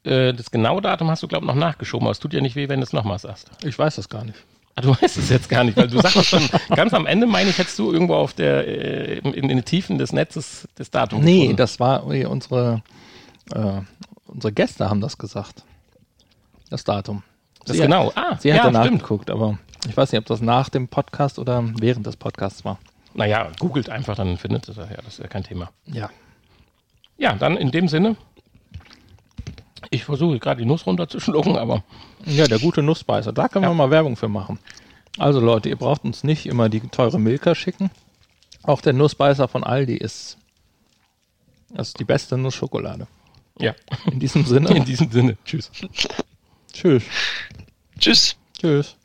Äh, 0.03 0.33
das 0.33 0.49
genaue 0.51 0.81
Datum 0.81 1.09
hast 1.09 1.21
du, 1.21 1.27
glaube 1.27 1.45
ich, 1.45 1.47
noch 1.47 1.55
nachgeschoben, 1.55 2.07
aber 2.07 2.11
es 2.11 2.19
tut 2.19 2.33
ja 2.33 2.41
nicht 2.41 2.55
weh, 2.55 2.69
wenn 2.69 2.79
du 2.79 2.85
es 2.85 2.93
nochmal 2.93 3.19
sagst. 3.19 3.51
Ich 3.63 3.77
weiß 3.77 3.97
das 3.97 4.09
gar 4.09 4.23
nicht. 4.23 4.37
Ah, 4.77 4.81
du 4.81 4.89
weißt 5.01 5.17
es 5.17 5.29
jetzt 5.29 5.49
gar 5.49 5.63
nicht, 5.63 5.75
weil 5.75 5.87
du 5.87 5.99
sagst 5.99 6.25
schon, 6.25 6.47
ganz 6.75 6.93
am 6.93 7.07
Ende, 7.07 7.25
meine 7.25 7.49
ich, 7.49 7.57
hättest 7.57 7.79
du 7.79 7.91
irgendwo 7.91 8.13
auf 8.13 8.33
der, 8.33 8.67
äh, 8.67 9.17
in, 9.17 9.33
in 9.33 9.47
den 9.47 9.65
Tiefen 9.65 9.97
des 9.97 10.13
Netzes 10.13 10.67
das 10.75 10.91
Datum 10.91 11.21
Nee, 11.23 11.39
gefunden. 11.39 11.57
das 11.57 11.79
war 11.79 12.05
nee, 12.05 12.25
unsere, 12.25 12.83
äh, 13.53 13.81
unsere 14.27 14.53
Gäste 14.53 14.87
haben 14.87 15.01
das 15.01 15.17
gesagt. 15.17 15.63
Das 16.69 16.83
Datum. 16.83 17.23
Das 17.65 17.75
sie 17.75 17.81
genau. 17.83 18.11
Ah, 18.15 18.31
Hat, 18.33 18.41
sie 18.43 18.51
hat 18.53 18.57
ja, 18.59 18.63
danach 18.65 18.85
stimmt. 18.85 19.01
geguckt, 19.01 19.31
aber 19.31 19.57
ich 19.89 19.97
weiß 19.97 20.11
nicht, 20.11 20.19
ob 20.19 20.25
das 20.27 20.41
nach 20.41 20.69
dem 20.69 20.87
Podcast 20.87 21.39
oder 21.39 21.63
während 21.79 22.05
des 22.05 22.15
Podcasts 22.15 22.63
war. 22.63 22.77
Naja, 23.15 23.47
googelt 23.57 23.89
einfach, 23.89 24.15
dann 24.15 24.37
findet 24.37 24.69
es 24.69 24.77
ja, 24.77 24.85
das 24.85 25.13
ist 25.13 25.19
ja 25.19 25.27
kein 25.27 25.43
Thema. 25.43 25.71
Ja. 25.85 26.09
Ja, 27.17 27.33
dann 27.33 27.57
in 27.57 27.71
dem 27.71 27.87
Sinne, 27.87 28.15
ich 29.89 30.03
versuche 30.05 30.39
gerade 30.39 30.61
die 30.61 30.67
Nuss 30.67 30.85
runterzuschlucken, 30.85 31.57
aber 31.57 31.83
Ja, 32.25 32.47
der 32.47 32.59
gute 32.59 32.81
Nussbeißer. 32.83 33.31
Da 33.33 33.47
können 33.47 33.65
wir 33.65 33.73
mal 33.73 33.89
Werbung 33.91 34.15
für 34.15 34.27
machen. 34.27 34.59
Also 35.17 35.39
Leute, 35.39 35.69
ihr 35.69 35.75
braucht 35.77 36.03
uns 36.03 36.23
nicht 36.23 36.45
immer 36.45 36.69
die 36.69 36.79
teure 36.81 37.19
Milka 37.19 37.55
schicken. 37.55 37.89
Auch 38.63 38.81
der 38.81 38.93
Nussbeißer 38.93 39.47
von 39.47 39.63
Aldi 39.63 39.95
ist, 39.95 40.37
das 41.69 41.89
ist 41.89 41.99
die 41.99 42.03
beste 42.03 42.37
Nussschokolade. 42.37 43.07
ja, 43.59 43.73
In 44.11 44.19
diesem 44.19 44.45
Sinne. 44.45 44.69
in 44.75 44.85
diesem 44.85 45.11
Sinne, 45.11 45.37
tschüss. 45.45 45.71
Tschüss. 46.73 47.03
Tschüss. 47.99 48.35
Tschüss. 48.59 48.95